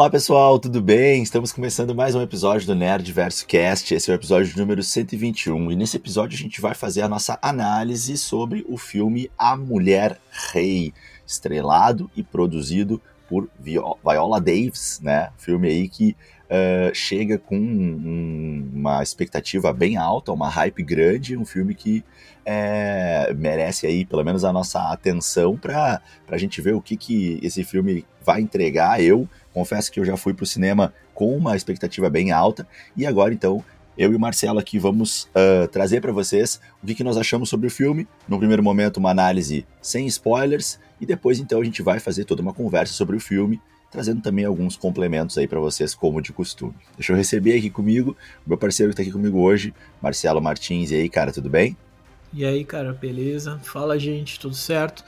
Olá 0.00 0.08
pessoal, 0.08 0.58
tudo 0.58 0.80
bem? 0.80 1.22
Estamos 1.22 1.52
começando 1.52 1.94
mais 1.94 2.14
um 2.14 2.22
episódio 2.22 2.66
do 2.66 2.74
Nerd 2.74 3.12
Verso 3.12 3.46
Cast. 3.46 3.94
Esse 3.94 4.10
é 4.10 4.14
o 4.14 4.16
episódio 4.16 4.56
número 4.56 4.82
121 4.82 5.72
e 5.72 5.76
nesse 5.76 5.98
episódio 5.98 6.38
a 6.38 6.40
gente 6.40 6.58
vai 6.58 6.74
fazer 6.74 7.02
a 7.02 7.08
nossa 7.08 7.38
análise 7.42 8.16
sobre 8.16 8.64
o 8.66 8.78
filme 8.78 9.30
A 9.36 9.54
Mulher 9.58 10.18
Rei, 10.54 10.94
estrelado 11.26 12.10
e 12.16 12.22
produzido 12.22 12.98
por 13.28 13.46
Viola 13.60 14.40
Davis, 14.40 15.00
né? 15.02 15.28
Filme 15.36 15.68
aí 15.68 15.86
que 15.86 16.16
uh, 16.46 16.94
chega 16.94 17.36
com 17.36 17.58
um, 17.58 18.70
uma 18.72 19.02
expectativa 19.02 19.70
bem 19.70 19.98
alta, 19.98 20.32
uma 20.32 20.48
hype 20.48 20.82
grande, 20.82 21.36
um 21.36 21.44
filme 21.44 21.74
que 21.74 22.02
é, 22.42 23.34
merece 23.36 23.86
aí 23.86 24.06
pelo 24.06 24.24
menos 24.24 24.44
a 24.44 24.52
nossa 24.52 24.80
atenção 24.90 25.58
para 25.58 26.00
a 26.26 26.38
gente 26.38 26.62
ver 26.62 26.74
o 26.74 26.80
que, 26.80 26.96
que 26.96 27.38
esse 27.42 27.62
filme 27.64 28.06
vai 28.24 28.40
entregar. 28.40 29.02
Eu 29.02 29.28
confesso 29.52 29.90
que 29.90 30.00
eu 30.00 30.04
já 30.04 30.16
fui 30.16 30.32
para 30.32 30.44
o 30.44 30.46
cinema 30.46 30.92
com 31.14 31.36
uma 31.36 31.56
expectativa 31.56 32.08
bem 32.08 32.30
alta 32.32 32.66
e 32.96 33.06
agora 33.06 33.32
então 33.34 33.64
eu 33.98 34.12
e 34.12 34.16
o 34.16 34.20
Marcelo 34.20 34.58
aqui 34.58 34.78
vamos 34.78 35.24
uh, 35.24 35.68
trazer 35.68 36.00
para 36.00 36.12
vocês 36.12 36.60
o 36.82 36.86
que, 36.86 36.94
que 36.94 37.04
nós 37.04 37.16
achamos 37.16 37.50
sobre 37.50 37.66
o 37.66 37.70
filme. 37.70 38.08
No 38.26 38.38
primeiro 38.38 38.62
momento, 38.62 38.96
uma 38.96 39.10
análise 39.10 39.66
sem 39.82 40.06
spoilers, 40.06 40.78
e 40.98 41.04
depois 41.04 41.38
então 41.38 41.60
a 41.60 41.64
gente 41.64 41.82
vai 41.82 42.00
fazer 42.00 42.24
toda 42.24 42.40
uma 42.40 42.54
conversa 42.54 42.94
sobre 42.94 43.16
o 43.16 43.20
filme 43.20 43.60
trazendo 43.90 44.22
também 44.22 44.44
alguns 44.44 44.76
complementos 44.76 45.36
aí 45.36 45.48
para 45.48 45.58
vocês, 45.58 45.94
como 45.94 46.22
de 46.22 46.32
costume. 46.32 46.74
Deixa 46.96 47.12
eu 47.12 47.16
receber 47.16 47.58
aqui 47.58 47.68
comigo 47.68 48.16
o 48.46 48.48
meu 48.48 48.56
parceiro 48.56 48.90
que 48.90 48.94
está 48.94 49.02
aqui 49.02 49.12
comigo 49.12 49.40
hoje, 49.40 49.74
Marcelo 50.00 50.40
Martins. 50.40 50.92
E 50.92 50.94
aí, 50.94 51.08
cara, 51.08 51.32
tudo 51.32 51.50
bem? 51.50 51.76
E 52.32 52.44
aí, 52.44 52.64
cara, 52.64 52.92
beleza? 52.92 53.58
Fala, 53.64 53.98
gente, 53.98 54.38
tudo 54.38 54.54
certo? 54.54 55.04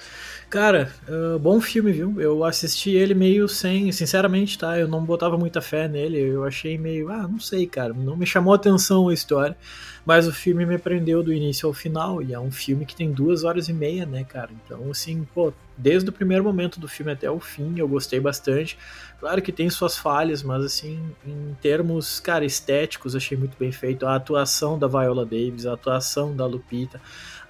Cara, 0.52 0.92
uh, 1.08 1.38
bom 1.38 1.62
filme, 1.62 1.92
viu? 1.92 2.20
Eu 2.20 2.44
assisti 2.44 2.90
ele 2.90 3.14
meio 3.14 3.48
sem, 3.48 3.90
sinceramente, 3.90 4.58
tá? 4.58 4.78
Eu 4.78 4.86
não 4.86 5.02
botava 5.02 5.38
muita 5.38 5.62
fé 5.62 5.88
nele, 5.88 6.18
eu 6.18 6.44
achei 6.44 6.76
meio, 6.76 7.10
ah, 7.10 7.26
não 7.26 7.40
sei, 7.40 7.66
cara, 7.66 7.94
não 7.94 8.18
me 8.18 8.26
chamou 8.26 8.52
atenção 8.52 9.08
a 9.08 9.14
história, 9.14 9.56
mas 10.04 10.28
o 10.28 10.32
filme 10.32 10.66
me 10.66 10.76
prendeu 10.76 11.22
do 11.22 11.32
início 11.32 11.66
ao 11.66 11.72
final, 11.72 12.20
e 12.20 12.34
é 12.34 12.38
um 12.38 12.50
filme 12.50 12.84
que 12.84 12.94
tem 12.94 13.10
duas 13.10 13.44
horas 13.44 13.70
e 13.70 13.72
meia, 13.72 14.04
né, 14.04 14.24
cara? 14.24 14.50
Então, 14.62 14.90
assim, 14.90 15.26
pô, 15.34 15.54
desde 15.74 16.10
o 16.10 16.12
primeiro 16.12 16.44
momento 16.44 16.78
do 16.78 16.86
filme 16.86 17.12
até 17.12 17.30
o 17.30 17.40
fim, 17.40 17.78
eu 17.78 17.88
gostei 17.88 18.20
bastante. 18.20 18.76
Claro 19.18 19.40
que 19.40 19.52
tem 19.52 19.70
suas 19.70 19.96
falhas, 19.96 20.42
mas 20.42 20.64
assim, 20.64 21.00
em 21.26 21.56
termos, 21.62 22.20
cara, 22.20 22.44
estéticos, 22.44 23.16
achei 23.16 23.38
muito 23.38 23.56
bem 23.58 23.72
feito. 23.72 24.04
A 24.04 24.16
atuação 24.16 24.78
da 24.78 24.86
Viola 24.86 25.24
Davis, 25.24 25.64
a 25.64 25.72
atuação 25.74 26.34
da 26.34 26.44
Lupita, 26.44 27.00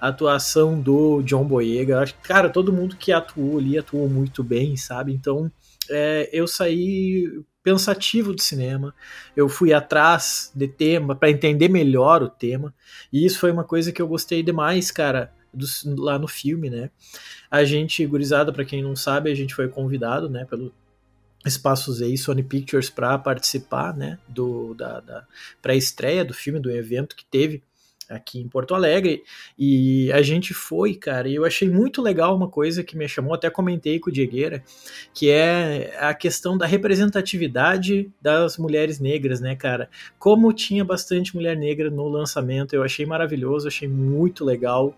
a 0.03 0.09
atuação 0.09 0.81
do 0.81 1.21
John 1.21 1.45
Boyega. 1.45 2.03
Cara, 2.23 2.49
todo 2.49 2.73
mundo 2.73 2.97
que 2.97 3.13
atuou 3.13 3.57
ali 3.57 3.77
atuou 3.77 4.09
muito 4.09 4.43
bem, 4.43 4.75
sabe? 4.75 5.13
Então, 5.13 5.49
é, 5.89 6.29
eu 6.33 6.45
saí 6.45 7.41
pensativo 7.63 8.33
do 8.33 8.41
cinema. 8.41 8.93
Eu 9.33 9.47
fui 9.47 9.71
atrás 9.71 10.51
de 10.53 10.67
tema 10.67 11.15
para 11.15 11.29
entender 11.29 11.69
melhor 11.69 12.21
o 12.21 12.27
tema. 12.27 12.75
E 13.13 13.25
isso 13.25 13.39
foi 13.39 13.49
uma 13.49 13.63
coisa 13.63 13.93
que 13.93 14.01
eu 14.01 14.07
gostei 14.07 14.43
demais, 14.43 14.91
cara, 14.91 15.31
do, 15.53 15.65
lá 15.95 16.19
no 16.19 16.27
filme, 16.27 16.69
né? 16.69 16.89
A 17.49 17.63
gente, 17.63 18.05
gurizada, 18.05 18.51
para 18.51 18.65
quem 18.65 18.83
não 18.83 18.97
sabe, 18.97 19.31
a 19.31 19.35
gente 19.35 19.55
foi 19.55 19.69
convidado, 19.69 20.29
né, 20.29 20.43
pelo 20.43 20.73
Espaços 21.45 22.01
aí, 22.01 22.17
Sony 22.17 22.43
Pictures, 22.43 22.89
para 22.89 23.17
participar, 23.17 23.95
né, 23.95 24.19
do, 24.27 24.73
da, 24.73 24.99
da 24.99 25.25
pré-estreia 25.61 26.25
do 26.25 26.33
filme, 26.33 26.59
do 26.59 26.69
evento 26.69 27.15
que 27.15 27.23
teve 27.23 27.63
aqui 28.09 28.39
em 28.39 28.47
Porto 28.47 28.75
Alegre 28.75 29.23
e 29.57 30.11
a 30.11 30.21
gente 30.21 30.53
foi, 30.53 30.95
cara, 30.95 31.27
e 31.27 31.35
eu 31.35 31.45
achei 31.45 31.69
muito 31.69 32.01
legal 32.01 32.35
uma 32.35 32.49
coisa 32.49 32.83
que 32.83 32.97
me 32.97 33.07
chamou, 33.07 33.33
até 33.33 33.49
comentei 33.49 33.99
com 33.99 34.09
o 34.09 34.13
Diegueira, 34.13 34.63
que 35.13 35.29
é 35.29 35.95
a 35.99 36.13
questão 36.13 36.57
da 36.57 36.65
representatividade 36.65 38.11
das 38.21 38.57
mulheres 38.57 38.99
negras, 38.99 39.39
né, 39.39 39.55
cara? 39.55 39.89
Como 40.19 40.53
tinha 40.53 40.83
bastante 40.83 41.35
mulher 41.35 41.57
negra 41.57 41.89
no 41.89 42.07
lançamento, 42.07 42.73
eu 42.73 42.83
achei 42.83 43.05
maravilhoso, 43.05 43.67
achei 43.67 43.87
muito 43.87 44.43
legal. 44.43 44.95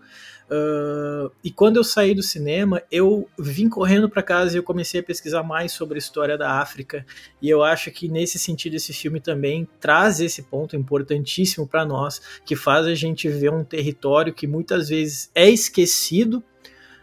Uh, 0.48 1.28
e 1.42 1.50
quando 1.50 1.76
eu 1.76 1.82
saí 1.82 2.14
do 2.14 2.22
cinema, 2.22 2.80
eu 2.90 3.28
vim 3.36 3.68
correndo 3.68 4.08
para 4.08 4.22
casa 4.22 4.54
e 4.54 4.58
eu 4.58 4.62
comecei 4.62 5.00
a 5.00 5.02
pesquisar 5.02 5.42
mais 5.42 5.72
sobre 5.72 5.96
a 5.96 5.98
história 5.98 6.38
da 6.38 6.60
África. 6.60 7.04
E 7.42 7.50
eu 7.50 7.64
acho 7.64 7.90
que 7.90 8.08
nesse 8.08 8.38
sentido 8.38 8.74
esse 8.74 8.92
filme 8.92 9.20
também 9.20 9.68
traz 9.80 10.20
esse 10.20 10.44
ponto 10.44 10.76
importantíssimo 10.76 11.66
para 11.66 11.84
nós, 11.84 12.20
que 12.44 12.54
faz 12.54 12.86
a 12.86 12.94
gente 12.96 13.28
ver 13.28 13.52
um 13.52 13.62
território 13.62 14.34
que 14.34 14.46
muitas 14.46 14.88
vezes 14.88 15.30
é 15.34 15.48
esquecido 15.48 16.42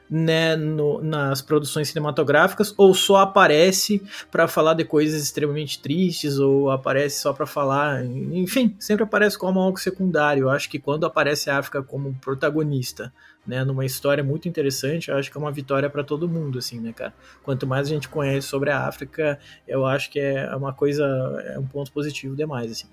né, 0.10 0.56
no, 0.56 1.02
nas 1.02 1.42
produções 1.42 1.88
cinematográficas 1.88 2.72
ou 2.78 2.94
só 2.94 3.18
aparece 3.18 4.00
para 4.30 4.48
falar 4.48 4.76
de 4.76 4.86
coisas 4.86 5.24
extremamente 5.24 5.82
tristes 5.82 6.38
ou 6.38 6.70
aparece 6.70 7.20
só 7.20 7.34
para 7.34 7.48
falar, 7.48 8.06
enfim, 8.06 8.76
sempre 8.78 9.04
aparece 9.04 9.38
como 9.38 9.60
algo 9.60 9.80
secundário. 9.80 10.44
Eu 10.44 10.50
acho 10.52 10.70
que 10.70 10.78
quando 10.78 11.06
aparece 11.06 11.50
a 11.50 11.58
África 11.58 11.82
como 11.82 12.14
protagonista 12.22 13.12
né, 13.46 13.64
numa 13.64 13.86
história 13.86 14.24
muito 14.24 14.48
interessante, 14.48 15.10
eu 15.10 15.18
acho 15.18 15.32
que 15.32 15.38
é 15.38 15.42
uma 15.42 15.52
vitória 15.52 15.90
para 15.90 16.04
todo 16.04 16.30
mundo, 16.30 16.60
assim, 16.60 16.80
né, 16.80 16.94
cara? 16.94 17.14
Quanto 17.42 17.66
mais 17.66 17.88
a 17.88 17.90
gente 17.90 18.08
conhece 18.08 18.48
sobre 18.48 18.70
a 18.70 18.88
África, 18.88 19.40
eu 19.68 19.86
acho 19.86 20.12
que 20.12 20.20
é 20.20 20.56
uma 20.56 20.74
coisa, 20.74 21.04
é 21.46 21.58
um 21.58 21.66
ponto 21.66 21.92
positivo 21.92 22.36
demais, 22.36 22.72
assim. 22.72 22.88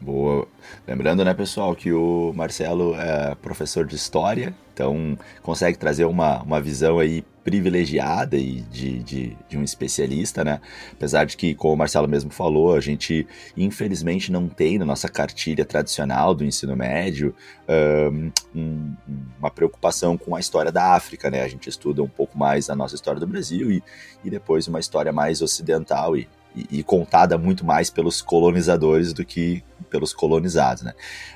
Boa. 0.00 0.48
Lembrando, 0.88 1.22
né, 1.22 1.34
pessoal, 1.34 1.76
que 1.76 1.92
o 1.92 2.32
Marcelo 2.34 2.94
é 2.94 3.34
professor 3.34 3.84
de 3.84 3.94
história, 3.94 4.54
então 4.72 5.18
consegue 5.42 5.76
trazer 5.76 6.06
uma, 6.06 6.42
uma 6.42 6.58
visão 6.58 6.98
aí 6.98 7.22
privilegiada 7.44 8.34
e 8.36 8.62
de, 8.62 8.98
de, 9.00 9.36
de, 9.46 9.58
um 9.58 9.62
especialista, 9.62 10.42
né? 10.42 10.58
Apesar 10.92 11.24
de 11.24 11.36
que, 11.36 11.54
como 11.54 11.74
o 11.74 11.76
Marcelo 11.76 12.08
mesmo 12.08 12.30
falou, 12.30 12.74
a 12.74 12.80
gente 12.80 13.26
infelizmente 13.54 14.32
não 14.32 14.48
tem 14.48 14.78
na 14.78 14.86
nossa 14.86 15.06
cartilha 15.06 15.66
tradicional 15.66 16.34
do 16.34 16.44
ensino 16.46 16.74
médio 16.74 17.34
um, 18.54 18.94
uma 19.38 19.50
preocupação 19.50 20.16
com 20.16 20.34
a 20.34 20.40
história 20.40 20.72
da 20.72 20.94
África, 20.94 21.30
né? 21.30 21.42
A 21.42 21.48
gente 21.48 21.68
estuda 21.68 22.02
um 22.02 22.08
pouco 22.08 22.38
mais 22.38 22.70
a 22.70 22.74
nossa 22.74 22.94
história 22.94 23.20
do 23.20 23.26
Brasil 23.26 23.70
e, 23.70 23.82
e 24.24 24.30
depois 24.30 24.66
uma 24.66 24.80
história 24.80 25.12
mais 25.12 25.42
ocidental 25.42 26.16
e, 26.16 26.26
e, 26.54 26.82
contada 26.82 27.38
muito 27.38 27.64
mais 27.64 27.90
pelos 27.90 28.20
colonizadores 28.20 29.12
do 29.12 29.24
que 29.24 29.62
pelos 29.88 30.12
colonizados, 30.12 30.82
né? 30.82 30.92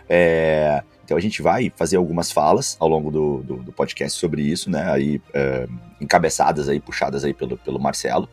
É, 0.08 0.82
então 1.04 1.16
a 1.16 1.20
gente 1.20 1.42
vai 1.42 1.72
fazer 1.76 1.97
algumas 1.97 2.32
falas 2.32 2.76
ao 2.80 2.88
longo 2.88 3.10
do, 3.10 3.42
do, 3.42 3.56
do 3.56 3.72
podcast 3.72 4.19
sobre 4.19 4.42
isso, 4.42 4.70
né? 4.70 4.91
Aí 4.91 5.20
é, 5.32 5.66
encabeçadas 6.00 6.69
aí, 6.69 6.80
puxadas 6.80 7.25
aí 7.25 7.34
pelo, 7.34 7.56
pelo 7.58 7.78
Marcelo. 7.78 8.28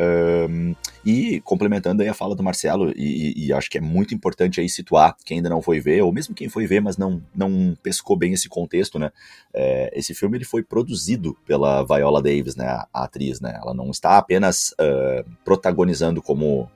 Um, 0.00 0.74
e 1.04 1.42
complementando 1.42 2.02
aí 2.02 2.08
a 2.08 2.14
fala 2.14 2.34
do 2.34 2.42
Marcelo, 2.42 2.90
e, 2.96 3.34
e, 3.36 3.52
acho 3.52 3.68
que 3.68 3.76
é 3.76 3.80
muito 3.82 4.14
importante 4.14 4.58
aí 4.58 4.66
situar 4.66 5.14
quem 5.26 5.38
ainda 5.38 5.50
não 5.50 5.60
foi 5.60 5.78
ver, 5.78 6.02
ou 6.02 6.10
mesmo 6.10 6.34
quem 6.34 6.48
foi 6.48 6.66
ver, 6.66 6.80
mas 6.80 6.96
não, 6.96 7.22
não 7.34 7.76
pescou 7.82 8.16
bem 8.16 8.32
esse 8.32 8.48
contexto, 8.48 8.98
né? 8.98 9.10
É, 9.52 9.90
esse 9.94 10.14
filme 10.14 10.38
ele 10.38 10.44
foi 10.46 10.62
produzido 10.62 11.36
pela 11.44 11.84
Viola 11.84 12.22
Davis, 12.22 12.56
né? 12.56 12.66
A, 12.66 12.88
a 12.94 13.04
atriz, 13.04 13.40
né? 13.40 13.58
Ela 13.62 13.74
não 13.74 13.90
está 13.90 14.16
apenas 14.16 14.70
uh, 14.72 15.28
protagonizando 15.44 16.22
como 16.22 16.70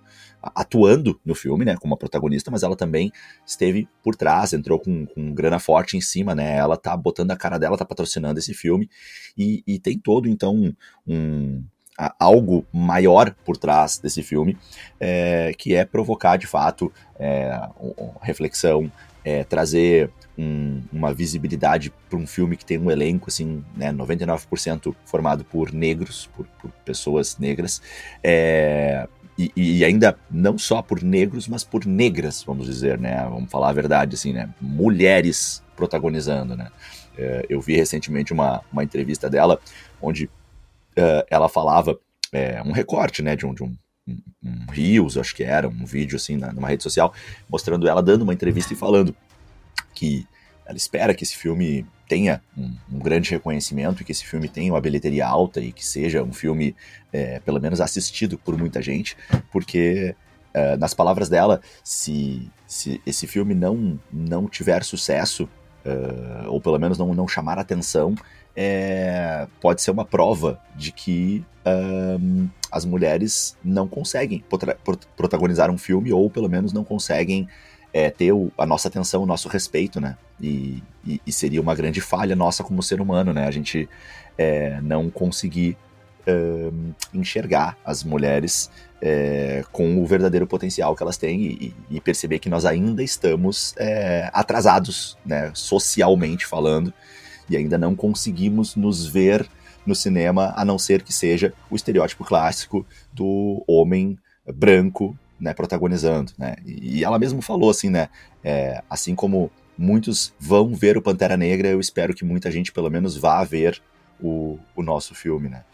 atuando 0.54 1.18
no 1.24 1.34
filme, 1.34 1.64
né, 1.64 1.74
como 1.76 1.94
uma 1.94 1.98
protagonista, 1.98 2.50
mas 2.50 2.62
ela 2.62 2.76
também 2.76 3.10
esteve 3.46 3.88
por 4.02 4.14
trás, 4.14 4.52
entrou 4.52 4.78
com, 4.78 5.06
com 5.06 5.32
grana 5.32 5.58
forte 5.58 5.96
em 5.96 6.02
cima, 6.02 6.34
né, 6.34 6.56
ela 6.56 6.76
tá 6.76 6.94
botando 6.94 7.30
a 7.30 7.36
cara 7.36 7.56
dela, 7.56 7.78
tá 7.78 7.84
patrocinando 7.86 8.38
esse 8.38 8.52
filme, 8.52 8.90
e, 9.38 9.62
e 9.66 9.78
tem 9.78 9.98
todo, 9.98 10.28
então, 10.28 10.74
um, 11.06 11.64
algo 12.18 12.66
maior 12.72 13.34
por 13.44 13.56
trás 13.56 13.98
desse 13.98 14.22
filme, 14.22 14.56
é, 14.98 15.52
que 15.56 15.74
é 15.74 15.84
provocar, 15.84 16.36
de 16.36 16.46
fato, 16.46 16.92
é, 17.18 17.60
reflexão, 18.20 18.90
é, 19.24 19.44
trazer 19.44 20.10
um, 20.36 20.82
uma 20.92 21.14
visibilidade 21.14 21.92
para 22.10 22.18
um 22.18 22.26
filme 22.26 22.56
que 22.56 22.64
tem 22.64 22.78
um 22.78 22.90
elenco, 22.90 23.26
assim, 23.28 23.64
né, 23.76 23.92
99% 23.92 24.94
formado 25.06 25.44
por 25.44 25.72
negros, 25.72 26.28
por, 26.36 26.46
por 26.60 26.70
pessoas 26.84 27.38
negras, 27.38 27.80
é, 28.22 29.08
e, 29.36 29.52
e, 29.56 29.84
ainda 29.84 30.16
não 30.30 30.56
só 30.56 30.80
por 30.80 31.02
negros, 31.02 31.48
mas 31.48 31.64
por 31.64 31.84
negras, 31.84 32.44
vamos 32.44 32.66
dizer, 32.66 33.00
né? 33.00 33.26
Vamos 33.28 33.50
falar 33.50 33.70
a 33.70 33.72
verdade, 33.72 34.14
assim, 34.14 34.32
né? 34.32 34.48
Mulheres 34.60 35.60
protagonizando, 35.74 36.56
né? 36.56 36.68
É, 37.18 37.44
eu 37.48 37.60
vi 37.60 37.74
recentemente 37.74 38.32
uma, 38.32 38.62
uma 38.72 38.84
entrevista 38.84 39.28
dela 39.28 39.58
onde 40.00 40.30
é, 40.96 41.26
ela 41.30 41.48
falava 41.48 41.98
é, 42.32 42.62
um 42.62 42.72
recorte, 42.72 43.22
né, 43.22 43.36
de 43.36 43.46
um, 43.46 43.54
de 43.54 43.62
um, 43.62 43.76
um, 44.42 44.66
Reels, 44.70 45.16
acho 45.16 45.34
que 45.34 45.42
era, 45.42 45.68
um 45.68 45.84
vídeo 45.84 46.16
assim, 46.16 46.36
na, 46.36 46.52
numa 46.52 46.68
rede 46.68 46.82
social, 46.82 47.12
mostrando 47.48 47.88
ela 47.88 48.02
dando 48.02 48.22
uma 48.22 48.34
entrevista 48.34 48.72
e 48.72 48.76
falando 48.76 49.14
que 49.94 50.26
ela 50.66 50.76
espera 50.76 51.14
que 51.14 51.24
esse 51.24 51.36
filme 51.36 51.86
tenha 52.08 52.42
um, 52.56 52.74
um, 52.92 52.98
grande 52.98 53.30
reconhecimento 53.30 54.02
e 54.02 54.04
que 54.04 54.12
esse 54.12 54.24
filme 54.24 54.48
tenha 54.48 54.72
uma 54.72 54.80
bilheteria 54.80 55.26
alta 55.26 55.60
e 55.60 55.72
que 55.72 55.84
seja 55.84 56.22
um 56.22 56.32
filme, 56.32 56.74
é, 57.12 57.38
pelo 57.40 57.60
menos, 57.60 57.80
assistido 57.80 58.38
por 58.38 58.56
muita 58.58 58.82
gente, 58.82 59.16
porque, 59.50 60.14
é, 60.52 60.76
nas 60.76 60.94
palavras 60.94 61.28
dela, 61.28 61.60
se, 61.82 62.50
se 62.66 63.00
esse 63.06 63.26
filme 63.26 63.54
não, 63.54 63.98
não 64.12 64.48
tiver 64.48 64.82
sucesso, 64.84 65.48
uh, 65.84 66.48
ou 66.48 66.60
pelo 66.60 66.78
menos 66.78 66.98
não, 66.98 67.14
não 67.14 67.28
chamar 67.28 67.58
atenção, 67.58 68.14
é, 68.56 69.46
pode 69.60 69.82
ser 69.82 69.90
uma 69.90 70.04
prova 70.04 70.60
de 70.76 70.92
que 70.92 71.44
um, 71.66 72.48
as 72.70 72.84
mulheres 72.84 73.56
não 73.64 73.88
conseguem 73.88 74.44
protagonizar 75.16 75.70
um 75.70 75.78
filme, 75.78 76.12
ou 76.12 76.28
pelo 76.28 76.48
menos 76.48 76.72
não 76.72 76.84
conseguem 76.84 77.48
é, 77.92 78.10
ter 78.10 78.32
o, 78.32 78.50
a 78.58 78.66
nossa 78.66 78.88
atenção, 78.88 79.22
o 79.22 79.26
nosso 79.26 79.48
respeito, 79.48 80.00
né? 80.00 80.16
E, 80.40 80.82
e, 81.06 81.20
e, 81.24 81.32
seria 81.32 81.60
uma 81.60 81.74
grande 81.74 82.00
falha 82.00 82.34
nossa 82.34 82.64
como 82.64 82.82
ser 82.82 83.00
humano, 83.00 83.32
né? 83.32 83.46
A 83.46 83.50
gente 83.50 83.88
é, 84.36 84.80
não 84.82 85.08
conseguir 85.08 85.76
enxergar 87.12 87.76
as 87.84 88.02
mulheres 88.02 88.70
é, 88.98 89.62
com 89.70 90.02
o 90.02 90.06
verdadeiro 90.06 90.46
potencial 90.46 90.96
que 90.96 91.02
elas 91.02 91.18
têm 91.18 91.42
e, 91.42 91.74
e 91.90 92.00
perceber 92.00 92.38
que 92.38 92.48
nós 92.48 92.64
ainda 92.64 93.02
estamos 93.02 93.74
é, 93.76 94.30
atrasados, 94.32 95.18
né? 95.24 95.50
Socialmente 95.54 96.46
falando, 96.46 96.92
e 97.48 97.56
ainda 97.56 97.78
não 97.78 97.94
conseguimos 97.94 98.76
nos 98.76 99.06
ver 99.06 99.48
no 99.86 99.94
cinema, 99.94 100.52
a 100.56 100.64
não 100.64 100.78
ser 100.78 101.02
que 101.02 101.12
seja 101.12 101.52
o 101.70 101.76
estereótipo 101.76 102.24
clássico 102.24 102.86
do 103.12 103.62
homem 103.66 104.18
branco, 104.54 105.16
né, 105.38 105.52
protagonizando, 105.52 106.32
né? 106.38 106.56
E 106.64 107.04
ela 107.04 107.18
mesmo 107.18 107.42
falou 107.42 107.68
assim, 107.68 107.90
né? 107.90 108.08
É, 108.42 108.82
assim 108.88 109.14
como 109.14 109.50
muitos 109.76 110.32
vão 110.38 110.74
ver 110.74 110.96
o 110.96 111.02
Pantera 111.02 111.36
Negra, 111.36 111.68
eu 111.68 111.80
espero 111.80 112.14
que 112.14 112.24
muita 112.24 112.50
gente 112.50 112.72
pelo 112.72 112.90
menos 112.90 113.16
vá 113.16 113.42
ver 113.44 113.82
o, 114.20 114.58
o 114.74 114.82
nosso 114.82 115.14
filme, 115.14 115.48
né? 115.48 115.64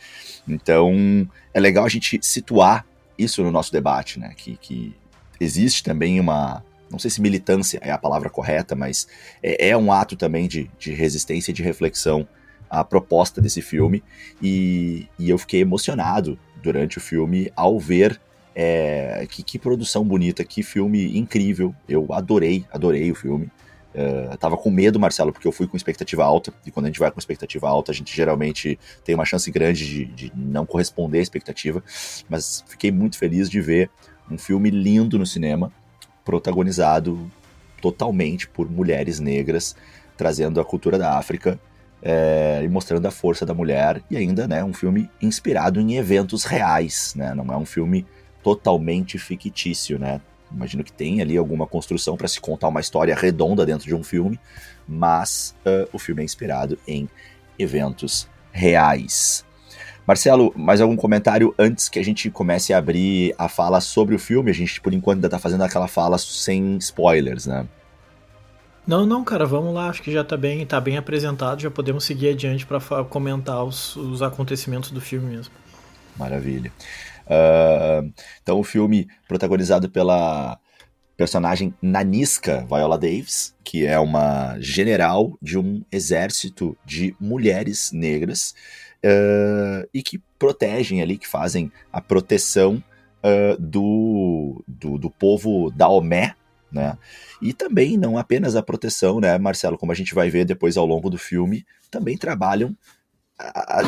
Então 0.48 1.28
é 1.52 1.60
legal 1.60 1.84
a 1.84 1.88
gente 1.88 2.18
situar 2.22 2.86
isso 3.18 3.42
no 3.42 3.50
nosso 3.50 3.70
debate, 3.70 4.18
né? 4.18 4.32
Que, 4.36 4.56
que 4.56 4.94
existe 5.38 5.82
também 5.82 6.18
uma 6.18 6.64
não 6.90 6.98
sei 6.98 7.10
se 7.10 7.20
militância 7.20 7.78
é 7.82 7.90
a 7.90 7.98
palavra 7.98 8.28
correta, 8.28 8.74
mas 8.74 9.06
é, 9.42 9.68
é 9.68 9.76
um 9.76 9.92
ato 9.92 10.16
também 10.16 10.48
de, 10.48 10.70
de 10.78 10.92
resistência 10.92 11.50
e 11.50 11.54
de 11.54 11.62
reflexão 11.62 12.26
à 12.68 12.84
proposta 12.84 13.40
desse 13.40 13.62
filme. 13.62 14.02
E, 14.42 15.06
e 15.18 15.30
eu 15.30 15.38
fiquei 15.38 15.60
emocionado 15.60 16.38
durante 16.62 16.98
o 16.98 17.00
filme 17.00 17.50
ao 17.54 17.78
ver 17.78 18.20
é, 18.54 19.26
que, 19.30 19.42
que, 19.42 19.58
produção 19.58 20.04
bonita, 20.04 20.44
que 20.44 20.62
filme 20.62 21.16
incrível. 21.16 21.74
Eu 21.88 22.06
adorei, 22.12 22.64
adorei 22.72 23.10
o 23.10 23.14
filme. 23.14 23.50
Uh, 23.92 24.36
tava 24.36 24.56
com 24.56 24.70
medo, 24.70 25.00
Marcelo, 25.00 25.32
porque 25.32 25.48
eu 25.48 25.52
fui 25.52 25.66
com 25.66 25.76
expectativa 25.76 26.24
alta, 26.24 26.54
e 26.64 26.70
quando 26.70 26.86
a 26.86 26.88
gente 26.88 27.00
vai 27.00 27.10
com 27.10 27.18
expectativa 27.18 27.68
alta, 27.68 27.90
a 27.90 27.94
gente 27.94 28.14
geralmente 28.14 28.78
tem 29.04 29.16
uma 29.16 29.24
chance 29.24 29.50
grande 29.50 29.84
de, 29.84 30.04
de 30.04 30.32
não 30.36 30.64
corresponder 30.64 31.18
à 31.18 31.22
expectativa. 31.22 31.82
Mas 32.28 32.64
fiquei 32.68 32.92
muito 32.92 33.18
feliz 33.18 33.50
de 33.50 33.60
ver 33.60 33.90
um 34.30 34.38
filme 34.38 34.70
lindo 34.70 35.18
no 35.18 35.26
cinema, 35.26 35.72
protagonizado 36.30 37.28
totalmente 37.82 38.46
por 38.46 38.70
mulheres 38.70 39.18
negras, 39.18 39.74
trazendo 40.16 40.60
a 40.60 40.64
cultura 40.64 40.96
da 40.96 41.18
África 41.18 41.58
é, 42.00 42.60
e 42.62 42.68
mostrando 42.68 43.04
a 43.06 43.10
força 43.10 43.44
da 43.44 43.52
mulher, 43.52 44.00
e 44.08 44.16
ainda 44.16 44.46
né, 44.46 44.62
um 44.62 44.72
filme 44.72 45.10
inspirado 45.20 45.80
em 45.80 45.96
eventos 45.96 46.44
reais, 46.44 47.14
né, 47.16 47.34
não 47.34 47.52
é 47.52 47.56
um 47.56 47.66
filme 47.66 48.06
totalmente 48.44 49.18
fictício, 49.18 49.98
né? 49.98 50.20
Imagino 50.52 50.84
que 50.84 50.92
tem 50.92 51.20
ali 51.20 51.36
alguma 51.36 51.66
construção 51.66 52.16
para 52.16 52.28
se 52.28 52.40
contar 52.40 52.68
uma 52.68 52.80
história 52.80 53.14
redonda 53.14 53.66
dentro 53.66 53.86
de 53.86 53.94
um 53.94 54.04
filme, 54.04 54.38
mas 54.86 55.54
uh, 55.66 55.88
o 55.92 55.98
filme 55.98 56.22
é 56.22 56.24
inspirado 56.24 56.78
em 56.86 57.08
eventos 57.58 58.28
reais. 58.52 59.44
Marcelo, 60.10 60.52
mais 60.56 60.80
algum 60.80 60.96
comentário 60.96 61.54
antes 61.56 61.88
que 61.88 61.96
a 61.96 62.04
gente 62.04 62.28
comece 62.32 62.72
a 62.72 62.78
abrir 62.78 63.32
a 63.38 63.48
fala 63.48 63.80
sobre 63.80 64.12
o 64.12 64.18
filme? 64.18 64.50
A 64.50 64.52
gente, 64.52 64.80
por 64.80 64.92
enquanto, 64.92 65.18
ainda 65.18 65.28
tá 65.28 65.38
fazendo 65.38 65.62
aquela 65.62 65.86
fala 65.86 66.18
sem 66.18 66.76
spoilers, 66.78 67.46
né? 67.46 67.64
Não, 68.84 69.06
não, 69.06 69.22
cara, 69.22 69.46
vamos 69.46 69.72
lá. 69.72 69.88
Acho 69.88 70.02
que 70.02 70.10
já 70.10 70.24
tá 70.24 70.36
bem, 70.36 70.66
tá 70.66 70.80
bem 70.80 70.96
apresentado. 70.96 71.62
Já 71.62 71.70
podemos 71.70 72.02
seguir 72.02 72.30
adiante 72.30 72.66
para 72.66 72.80
comentar 73.04 73.62
os, 73.62 73.94
os 73.94 74.20
acontecimentos 74.20 74.90
do 74.90 75.00
filme 75.00 75.36
mesmo. 75.36 75.54
Maravilha. 76.18 76.72
Uh, 77.26 78.12
então, 78.42 78.58
o 78.58 78.64
filme 78.64 79.06
protagonizado 79.28 79.88
pela 79.88 80.58
personagem 81.16 81.72
Naniska 81.80 82.66
Viola 82.68 82.98
Davis, 82.98 83.54
que 83.62 83.86
é 83.86 83.96
uma 83.96 84.56
general 84.58 85.38
de 85.40 85.56
um 85.56 85.84
exército 85.92 86.76
de 86.84 87.14
mulheres 87.20 87.92
negras 87.92 88.56
uh, 89.04 89.88
e 89.92 90.02
que 90.02 90.18
protegem 90.38 91.02
ali, 91.02 91.18
que 91.18 91.28
fazem 91.28 91.70
a 91.92 92.00
proteção 92.00 92.82
uh, 93.24 93.60
do, 93.60 94.62
do, 94.66 94.98
do, 94.98 95.10
povo 95.10 95.70
da 95.70 95.88
Omé, 95.88 96.34
né? 96.70 96.96
E 97.42 97.52
também 97.52 97.96
não 97.96 98.16
apenas 98.16 98.54
a 98.54 98.62
proteção, 98.62 99.20
né, 99.20 99.36
Marcelo, 99.38 99.76
como 99.76 99.92
a 99.92 99.94
gente 99.94 100.14
vai 100.14 100.30
ver 100.30 100.44
depois 100.44 100.76
ao 100.76 100.86
longo 100.86 101.10
do 101.10 101.18
filme, 101.18 101.64
também 101.90 102.16
trabalham 102.16 102.76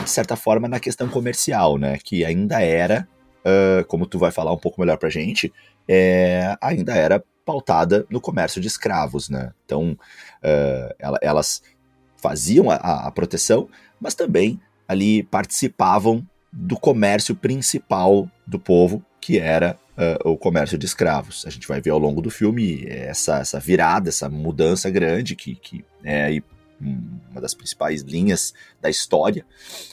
de 0.03 0.11
certa 0.11 0.37
forma 0.37 0.67
na 0.67 0.81
questão 0.81 1.09
comercial, 1.09 1.77
né, 1.77 1.99
que 2.03 2.25
ainda 2.25 2.61
era, 2.61 3.07
uh, 3.41 3.85
como 3.87 4.07
tu 4.07 4.19
vai 4.19 4.31
falar 4.31 4.53
um 4.53 4.59
pouco 4.59 4.81
melhor 4.81 4.97
pra 4.97 5.11
gente, 5.11 5.53
é, 5.87 6.57
ainda 6.61 6.95
era 6.95 7.23
pautada 7.45 8.07
no 8.09 8.21
comércio 8.21 8.61
de 8.61 8.69
escravos, 8.69 9.29
né? 9.29 9.53
Então, 9.65 9.93
uh, 9.93 11.17
elas 11.21 11.63
faziam 12.17 12.71
a, 12.71 12.77
a 12.77 13.11
proteção, 13.11 13.69
mas 14.01 14.15
também 14.15 14.61
ali 14.87 15.23
participavam 15.23 16.27
do 16.53 16.79
comércio 16.79 17.35
principal 17.35 18.29
do 18.47 18.59
povo, 18.59 19.05
que 19.21 19.39
era 19.39 19.79
uh, 19.97 20.31
o 20.31 20.37
comércio 20.37 20.77
de 20.77 20.85
escravos. 20.85 21.45
A 21.47 21.51
gente 21.51 21.67
vai 21.67 21.81
ver 21.81 21.91
ao 21.91 21.99
longo 21.99 22.21
do 22.21 22.31
filme 22.31 22.85
essa, 22.87 23.39
essa 23.39 23.59
virada, 23.59 24.09
essa 24.09 24.29
mudança 24.29 24.91
grande, 24.91 25.35
que, 25.35 25.55
que 25.55 25.85
é 26.05 26.43
uma 27.31 27.41
das 27.41 27.55
principais 27.55 28.03
linhas 28.03 28.53
da 28.81 28.91
história, 28.91 29.47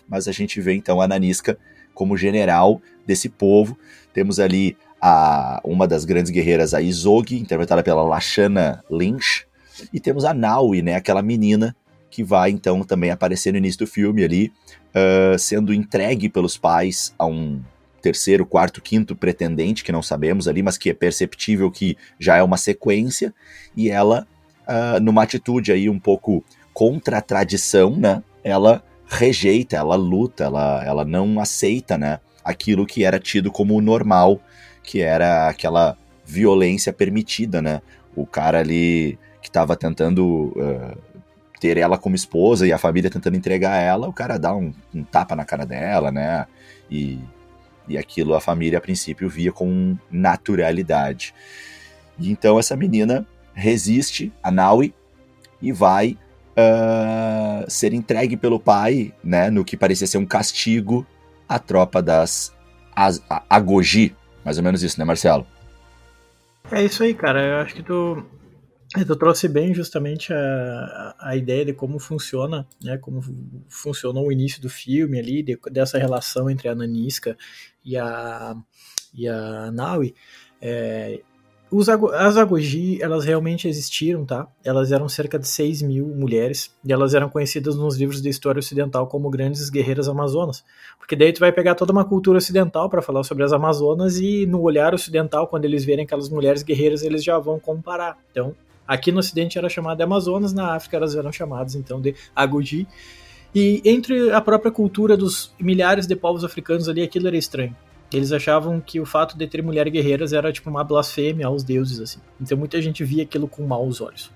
mas 0.08 0.28
a 0.28 0.32
gente 0.32 0.60
vê 0.60 0.74
então 0.74 1.00
a 1.00 1.08
Nanisca 1.08 1.58
como 1.94 2.18
general 2.18 2.82
desse 3.06 3.30
povo. 3.30 3.78
Temos 4.14 4.40
ali 4.40 4.76
a, 5.02 5.62
uma 5.64 5.88
das 5.88 6.04
grandes 6.04 6.32
guerreiras, 6.32 6.74
a 6.74 6.82
Izogi, 6.82 7.40
interpretada 7.40 7.84
pela 7.84 8.02
Lashana 8.02 8.84
Lynch, 8.90 9.46
e 9.94 10.00
temos 10.00 10.26
a 10.26 10.34
Naui, 10.34 10.82
né, 10.82 10.96
aquela 10.96 11.22
menina 11.22 11.76
que 12.10 12.24
vai 12.24 12.50
então 12.50 12.84
também 12.84 13.12
aparecer 13.12 13.52
no 13.52 13.58
início 13.60 13.80
do 13.80 13.88
filme 13.88 14.24
ali, 14.24 14.52
uh, 14.96 15.38
sendo 15.38 15.74
entregue 15.74 16.30
pelos 16.30 16.58
pais 16.58 17.14
a 17.18 17.26
um 17.26 17.62
terceiro, 18.02 18.46
quarto, 18.46 18.82
quinto 18.82 19.16
pretendente, 19.16 19.84
que 19.84 19.92
não 19.92 20.02
sabemos 20.02 20.48
ali, 20.48 20.64
mas 20.64 20.78
que 20.78 20.90
é 20.90 20.94
perceptível 20.94 21.70
que 21.70 21.98
já 22.18 22.38
é 22.38 22.44
uma 22.44 22.58
sequência, 22.58 23.34
e 23.76 23.90
ela, 23.90 24.28
uh, 24.68 25.00
numa 25.02 25.24
atitude 25.24 25.72
aí 25.72 25.90
um 25.90 26.00
pouco 26.00 26.44
contra 26.74 27.18
a 27.18 27.22
tradição, 27.22 27.96
né, 27.96 28.24
ela 28.44 28.84
rejeita, 29.08 29.76
ela 29.76 29.96
luta, 29.96 30.46
ela, 30.46 30.84
ela 30.86 31.06
não 31.06 31.40
aceita, 31.40 31.98
né, 31.98 32.20
aquilo 32.44 32.86
que 32.86 33.04
era 33.04 33.20
tido 33.20 33.52
como 33.52 33.80
normal, 33.82 34.40
que 34.84 35.02
era 35.02 35.50
aquela 35.50 35.98
violência 36.26 36.94
permitida, 36.94 37.62
né, 37.62 37.82
o 38.16 38.26
cara 38.26 38.60
ali 38.60 39.18
que 39.42 39.50
estava 39.50 39.76
tentando 39.76 40.54
uh, 40.56 40.98
ter 41.60 41.78
ela 41.78 41.98
como 41.98 42.16
esposa 42.16 42.66
e 42.66 42.72
a 42.72 42.78
família 42.78 43.10
tentando 43.10 43.36
entregar 43.36 43.76
ela, 43.76 44.08
o 44.08 44.14
cara 44.14 44.38
dá 44.38 44.56
um, 44.56 44.74
um 44.94 45.04
tapa 45.04 45.36
na 45.36 45.44
cara 45.44 45.66
dela, 45.66 46.12
né? 46.12 46.46
E, 46.90 47.20
e 47.88 47.98
aquilo 47.98 48.34
a 48.34 48.40
família 48.40 48.78
a 48.78 48.82
princípio 48.82 49.30
via 49.30 49.52
com 49.52 49.98
naturalidade. 50.10 51.34
E 52.18 52.32
então 52.32 52.58
essa 52.60 52.76
menina 52.76 53.26
resiste 53.54 54.32
a 54.42 54.50
Naui 54.50 54.94
e 55.62 55.72
vai 55.72 56.18
uh, 56.52 57.70
ser 57.70 57.94
entregue 57.94 58.38
pelo 58.38 58.60
pai, 58.60 59.14
né? 59.24 59.50
No 59.50 59.66
que 59.66 59.76
parecia 59.76 60.08
ser 60.08 60.18
um 60.18 60.26
castigo 60.26 61.06
à 61.48 61.60
tropa 61.60 62.02
das 62.02 62.56
Agogi. 63.50 64.16
Mais 64.44 64.58
ou 64.58 64.64
menos 64.64 64.82
isso, 64.84 65.00
né, 65.00 65.06
Marcelo? 65.06 65.46
É 66.72 66.84
isso 66.84 67.04
aí, 67.04 67.14
cara. 67.14 67.42
Eu 67.42 67.58
acho 67.58 67.76
que 67.76 67.84
tu 67.84 68.24
tu 69.06 69.16
trouxe 69.16 69.48
bem 69.48 69.74
justamente 69.74 70.34
a, 70.34 71.16
a 71.20 71.36
ideia 71.36 71.66
de 71.66 71.74
como 71.74 72.00
funciona, 72.00 72.68
né, 72.84 72.98
como 72.98 73.22
funcionou 73.68 74.28
o 74.28 74.32
início 74.32 74.62
do 74.62 74.70
filme 74.70 75.20
ali, 75.20 75.44
de, 75.44 75.60
dessa 75.72 75.98
relação 75.98 76.50
entre 76.50 76.68
a 76.68 76.76
Nanisca 76.76 77.38
e 77.86 77.96
a, 77.96 78.56
e 79.14 79.28
a 79.28 79.72
Naui. 79.72 80.16
É, 80.62 81.22
os, 81.72 81.88
as 81.88 82.36
Agoji, 82.36 83.00
elas 83.00 83.26
realmente 83.26 83.68
existiram, 83.68 84.26
tá? 84.26 84.48
Elas 84.64 84.92
eram 84.92 85.08
cerca 85.08 85.38
de 85.38 85.48
6 85.48 85.84
mil 85.84 86.08
mulheres 86.08 86.76
e 86.84 86.92
elas 86.92 87.14
eram 87.14 87.30
conhecidas 87.30 87.76
nos 87.76 87.96
livros 87.96 88.24
de 88.24 88.30
história 88.30 88.60
ocidental 88.60 89.06
como 89.06 89.30
grandes 89.30 89.70
guerreiras 89.70 90.10
amazonas. 90.10 90.64
Porque 90.98 91.16
daí 91.16 91.32
tu 91.32 91.40
vai 91.40 91.52
pegar 91.52 91.76
toda 91.76 91.92
uma 91.92 92.04
cultura 92.04 92.40
ocidental 92.40 92.90
para 92.90 93.04
falar 93.04 93.24
sobre 93.24 93.44
as 93.44 93.54
amazonas 93.54 94.20
e 94.20 94.48
no 94.48 94.62
olhar 94.62 94.96
ocidental, 94.96 95.48
quando 95.48 95.66
eles 95.66 95.86
verem 95.86 96.06
aquelas 96.06 96.28
mulheres 96.28 96.64
guerreiras, 96.64 97.04
eles 97.04 97.24
já 97.24 97.38
vão 97.38 97.60
comparar. 97.60 98.18
Então, 98.32 98.56
Aqui 98.90 99.12
no 99.12 99.20
Ocidente 99.20 99.56
era 99.56 99.70
chamada 99.70 99.98
de 99.98 100.02
Amazonas, 100.02 100.52
na 100.52 100.74
África 100.74 100.98
elas 100.98 101.16
eram 101.16 101.32
chamadas 101.32 101.76
então 101.76 102.02
de 102.02 102.16
Agoji. 102.36 102.88
E 103.54 103.84
entre 103.86 104.32
a 104.32 104.42
própria 104.42 104.72
cultura 104.72 105.16
dos 105.16 105.54
milhares 105.60 106.08
de 106.08 106.16
povos 106.16 106.44
africanos 106.44 106.90
ali, 106.90 107.04
aquilo 107.04 107.28
era 107.28 107.38
estranho. 107.38 107.76
Eles 108.12 108.32
achavam 108.32 108.82
que 108.82 109.00
o 109.00 109.06
fato 109.06 109.38
de 109.38 109.46
ter 109.46 109.62
mulheres 109.62 109.94
guerreiras 109.94 110.34
era 110.34 110.52
tipo 110.52 110.72
uma 110.72 110.84
blasfêmia 110.84 111.46
aos 111.46 111.62
deuses, 111.62 112.00
assim. 112.00 112.20
Então 112.42 112.58
muita 112.58 112.82
gente 112.82 113.04
via 113.04 113.22
aquilo 113.22 113.48
com 113.48 113.62
maus 113.64 114.02
olhos. 114.02 114.32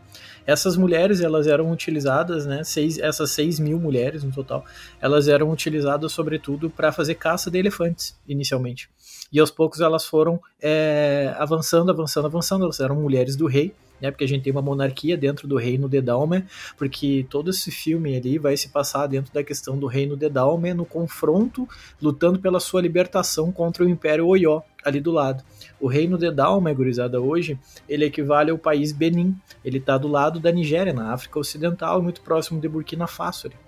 Essas 0.45 0.77
mulheres, 0.77 1.22
elas 1.22 1.48
eram 1.48 1.72
utilizadas, 1.72 2.45
né, 2.45 2.63
seis, 2.63 3.00
essas 3.00 3.31
6 3.31 3.60
mil 3.60 3.79
mulheres 3.79 4.24
no 4.24 4.31
total, 4.31 4.63
elas 5.01 5.27
eram 5.27 5.50
utilizadas 5.50 6.12
sobretudo 6.12 6.69
para 6.69 6.91
fazer 6.91 7.15
caça 7.15 7.50
de 7.50 7.57
elefantes, 7.57 8.15
inicialmente. 8.27 8.88
E 9.34 9.40
aos 9.40 9.50
poucos 9.50 9.82
elas 9.82 10.06
foram 10.06 10.40
é, 10.62 11.34
avançando, 11.40 11.90
avançando, 11.90 12.25
avançando, 12.25 12.63
elas 12.66 12.80
eram 12.80 12.96
mulheres 12.96 13.36
do 13.36 13.48
rei, 13.48 13.74
né, 14.00 14.12
porque 14.12 14.25
a 14.25 14.28
gente 14.28 14.44
tem 14.44 14.52
uma 14.52 14.62
monarquia 14.62 15.18
dentro 15.18 15.48
do 15.48 15.56
reino 15.56 15.90
de 15.90 16.00
Dalmer, 16.02 16.46
porque 16.78 17.25
todo 17.30 17.50
esse 17.50 17.72
filme 17.72 18.16
ali 18.16 18.38
vai 18.38 18.56
se 18.56 18.70
passar 18.70 19.08
dentro 19.08 19.34
da 19.34 19.44
questão 19.44 19.75
do 19.75 19.88
reino 19.88 20.16
de 20.16 20.30
Dalmer, 20.30 20.75
no 20.75 20.86
confronto, 20.86 21.68
lutando 22.00 22.38
pela 22.38 22.60
sua 22.60 22.82
libertação 22.82 23.52
contra 23.52 23.84
o 23.84 23.90
Império 23.90 24.28
Oió, 24.28 24.62
ali 24.86 25.00
do 25.00 25.12
lado. 25.12 25.44
O 25.80 25.88
reino 25.88 26.18
de 26.18 26.30
Dalmer, 26.30 26.75
gurizada, 26.75 27.20
hoje, 27.20 27.58
ele 27.90 28.06
equivale 28.06 28.52
ao 28.52 28.58
país 28.58 28.92
Benin, 28.92 29.36
ele 29.66 29.80
está 29.80 29.98
do 29.98 30.08
lado 30.08 30.40
da 30.40 30.52
Nigéria, 30.52 30.94
na 30.94 31.12
África 31.12 31.40
Ocidental, 31.40 32.04
muito 32.04 32.22
próximo 32.22 32.62
de 32.62 32.68
Burkina 32.68 33.08
Faso. 33.08 33.48
Ali. 33.48 33.62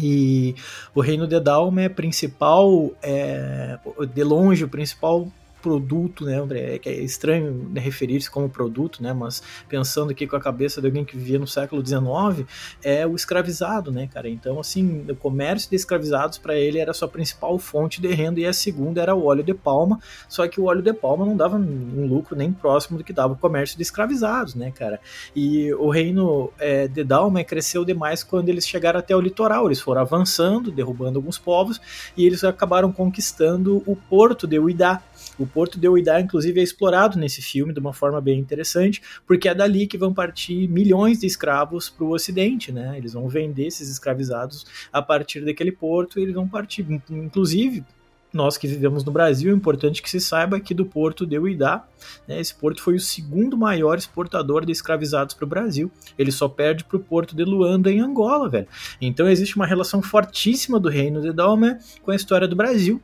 E 0.00 0.54
o 0.94 1.00
reino 1.00 1.26
de 1.26 1.38
Dalma 1.40 1.82
é 1.82 1.88
principal, 1.88 2.92
é, 3.02 3.78
de 4.14 4.24
longe, 4.24 4.64
o 4.64 4.68
principal 4.68 5.28
produto, 5.62 6.24
né, 6.24 6.38
André? 6.38 6.80
É, 6.84 6.90
é 6.90 7.00
estranho 7.00 7.70
né, 7.72 7.80
referir-se 7.80 8.30
como 8.30 8.48
produto, 8.48 9.02
né? 9.02 9.12
Mas 9.12 9.42
pensando 9.68 10.10
aqui 10.10 10.26
com 10.26 10.36
a 10.36 10.40
cabeça 10.40 10.80
de 10.80 10.88
alguém 10.88 11.04
que 11.04 11.16
vivia 11.16 11.38
no 11.38 11.46
século 11.46 11.84
XIX, 11.84 12.46
é 12.82 13.06
o 13.06 13.14
escravizado, 13.14 13.92
né, 13.92 14.08
cara? 14.12 14.28
Então, 14.28 14.58
assim, 14.58 15.06
o 15.08 15.16
comércio 15.16 15.70
de 15.70 15.76
escravizados 15.76 16.38
para 16.38 16.54
ele 16.56 16.78
era 16.78 16.90
a 16.90 16.94
sua 16.94 17.08
principal 17.08 17.58
fonte 17.58 18.00
de 18.00 18.08
renda 18.08 18.40
e 18.40 18.46
a 18.46 18.52
segunda 18.52 19.00
era 19.00 19.14
o 19.14 19.24
óleo 19.24 19.42
de 19.42 19.54
palma. 19.54 20.00
Só 20.28 20.46
que 20.48 20.60
o 20.60 20.64
óleo 20.64 20.82
de 20.82 20.92
palma 20.92 21.24
não 21.24 21.36
dava 21.36 21.56
um 21.56 22.06
lucro 22.06 22.36
nem 22.36 22.52
próximo 22.52 22.98
do 22.98 23.04
que 23.04 23.12
dava 23.12 23.34
o 23.34 23.36
comércio 23.36 23.76
de 23.76 23.82
escravizados, 23.82 24.54
né, 24.54 24.70
cara? 24.70 25.00
E 25.34 25.72
o 25.74 25.88
reino 25.90 26.50
é, 26.58 26.88
de 26.88 27.04
Dalma 27.04 27.44
cresceu 27.44 27.84
demais 27.84 28.22
quando 28.22 28.48
eles 28.48 28.66
chegaram 28.66 28.98
até 28.98 29.14
o 29.14 29.20
litoral. 29.20 29.66
Eles 29.66 29.80
foram 29.80 30.00
avançando, 30.00 30.70
derrubando 30.70 31.18
alguns 31.18 31.38
povos 31.38 31.80
e 32.16 32.26
eles 32.26 32.42
acabaram 32.44 32.92
conquistando 32.92 33.82
o 33.86 33.96
porto 33.96 34.46
de 34.46 34.58
Uidá, 34.58 35.02
o 35.42 35.46
Porto 35.46 35.78
de 35.78 35.88
Uidá, 35.88 36.20
inclusive, 36.20 36.60
é 36.60 36.62
explorado 36.62 37.18
nesse 37.18 37.42
filme 37.42 37.72
de 37.72 37.80
uma 37.80 37.92
forma 37.92 38.20
bem 38.20 38.38
interessante, 38.38 39.02
porque 39.26 39.48
é 39.48 39.54
dali 39.54 39.86
que 39.86 39.98
vão 39.98 40.12
partir 40.12 40.68
milhões 40.68 41.20
de 41.20 41.26
escravos 41.26 41.88
para 41.88 42.04
o 42.04 42.10
Ocidente, 42.10 42.72
né? 42.72 42.96
Eles 42.96 43.12
vão 43.12 43.28
vender 43.28 43.66
esses 43.66 43.88
escravizados 43.88 44.66
a 44.92 45.02
partir 45.02 45.44
daquele 45.44 45.72
porto 45.72 46.18
e 46.18 46.22
eles 46.22 46.34
vão 46.34 46.48
partir, 46.48 46.86
inclusive 47.10 47.84
nós 48.32 48.56
que 48.56 48.66
vivemos 48.66 49.04
no 49.04 49.12
Brasil, 49.12 49.52
é 49.52 49.54
importante 49.54 50.00
que 50.00 50.08
se 50.08 50.18
saiba 50.18 50.58
que 50.58 50.72
do 50.72 50.86
porto 50.86 51.26
de 51.26 51.38
Uidá, 51.38 51.84
né, 52.26 52.40
esse 52.40 52.54
porto 52.54 52.82
foi 52.82 52.94
o 52.94 53.00
segundo 53.00 53.56
maior 53.56 53.98
exportador 53.98 54.64
de 54.64 54.72
escravizados 54.72 55.34
para 55.34 55.44
o 55.44 55.48
Brasil. 55.48 55.90
Ele 56.18 56.32
só 56.32 56.48
perde 56.48 56.84
para 56.84 56.96
o 56.96 57.00
porto 57.00 57.36
de 57.36 57.44
Luanda, 57.44 57.92
em 57.92 58.00
Angola, 58.00 58.48
velho. 58.48 58.66
Então 59.00 59.28
existe 59.28 59.56
uma 59.56 59.66
relação 59.66 60.00
fortíssima 60.00 60.80
do 60.80 60.88
reino 60.88 61.20
de 61.20 61.32
Dalma 61.32 61.78
com 62.02 62.10
a 62.10 62.16
história 62.16 62.48
do 62.48 62.56
Brasil 62.56 63.02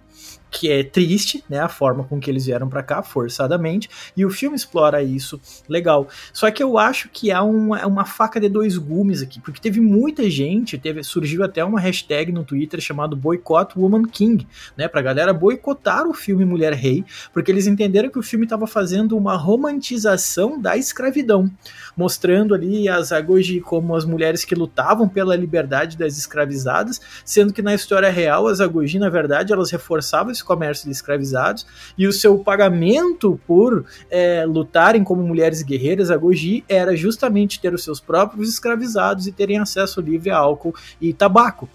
que 0.50 0.70
é 0.70 0.82
triste, 0.82 1.44
né, 1.48 1.60
a 1.60 1.68
forma 1.68 2.04
com 2.04 2.18
que 2.18 2.30
eles 2.30 2.46
vieram 2.46 2.68
para 2.68 2.82
cá, 2.82 3.02
forçadamente, 3.02 3.88
e 4.16 4.24
o 4.24 4.30
filme 4.30 4.56
explora 4.56 5.02
isso 5.02 5.40
legal. 5.68 6.08
Só 6.32 6.50
que 6.50 6.62
eu 6.62 6.78
acho 6.78 7.08
que 7.10 7.30
há 7.30 7.42
uma, 7.42 7.86
uma 7.86 8.04
faca 8.04 8.40
de 8.40 8.48
dois 8.48 8.76
gumes 8.76 9.22
aqui, 9.22 9.40
porque 9.40 9.60
teve 9.60 9.80
muita 9.80 10.28
gente, 10.30 10.78
teve 10.78 11.02
surgiu 11.02 11.44
até 11.44 11.62
uma 11.64 11.80
hashtag 11.80 12.32
no 12.32 12.44
Twitter 12.44 12.80
chamado 12.80 13.14
Boycott 13.14 13.78
Woman 13.78 14.04
King, 14.04 14.46
né, 14.76 14.88
pra 14.88 15.02
galera 15.02 15.32
boicotar 15.32 16.06
o 16.06 16.14
filme 16.14 16.44
Mulher 16.44 16.72
Rei, 16.72 17.04
porque 17.32 17.50
eles 17.50 17.66
entenderam 17.66 18.10
que 18.10 18.18
o 18.18 18.22
filme 18.22 18.46
estava 18.46 18.66
fazendo 18.66 19.16
uma 19.16 19.36
romantização 19.36 20.60
da 20.60 20.76
escravidão, 20.76 21.50
mostrando 21.98 22.54
ali 22.54 22.88
as 22.88 23.10
Agoji 23.10 23.60
como 23.60 23.96
as 23.96 24.04
mulheres 24.04 24.44
que 24.44 24.54
lutavam 24.54 25.08
pela 25.08 25.34
liberdade 25.34 25.98
das 25.98 26.16
escravizadas, 26.16 27.00
sendo 27.24 27.52
que 27.52 27.60
na 27.60 27.74
história 27.74 28.08
real 28.08 28.46
as 28.46 28.60
Agoji, 28.60 29.00
na 29.00 29.08
verdade, 29.10 29.52
elas 29.52 29.72
reforçavam 29.72 30.30
esse 30.30 30.44
comércio 30.44 30.84
de 30.84 30.92
escravizados 30.92 31.66
e 31.98 32.06
o 32.06 32.12
seu 32.12 32.38
pagamento 32.38 33.40
por 33.44 33.84
é, 34.08 34.44
lutarem 34.46 35.02
como 35.02 35.24
mulheres 35.24 35.60
guerreiras, 35.62 36.08
a 36.08 36.16
Goji, 36.16 36.64
era 36.68 36.96
justamente 36.96 37.60
ter 37.60 37.74
os 37.74 37.82
seus 37.82 37.98
próprios 37.98 38.48
escravizados 38.48 39.26
e 39.26 39.32
terem 39.32 39.58
acesso 39.58 40.00
livre 40.00 40.30
a 40.30 40.36
álcool 40.36 40.74
e 41.00 41.12
tabaco 41.12 41.68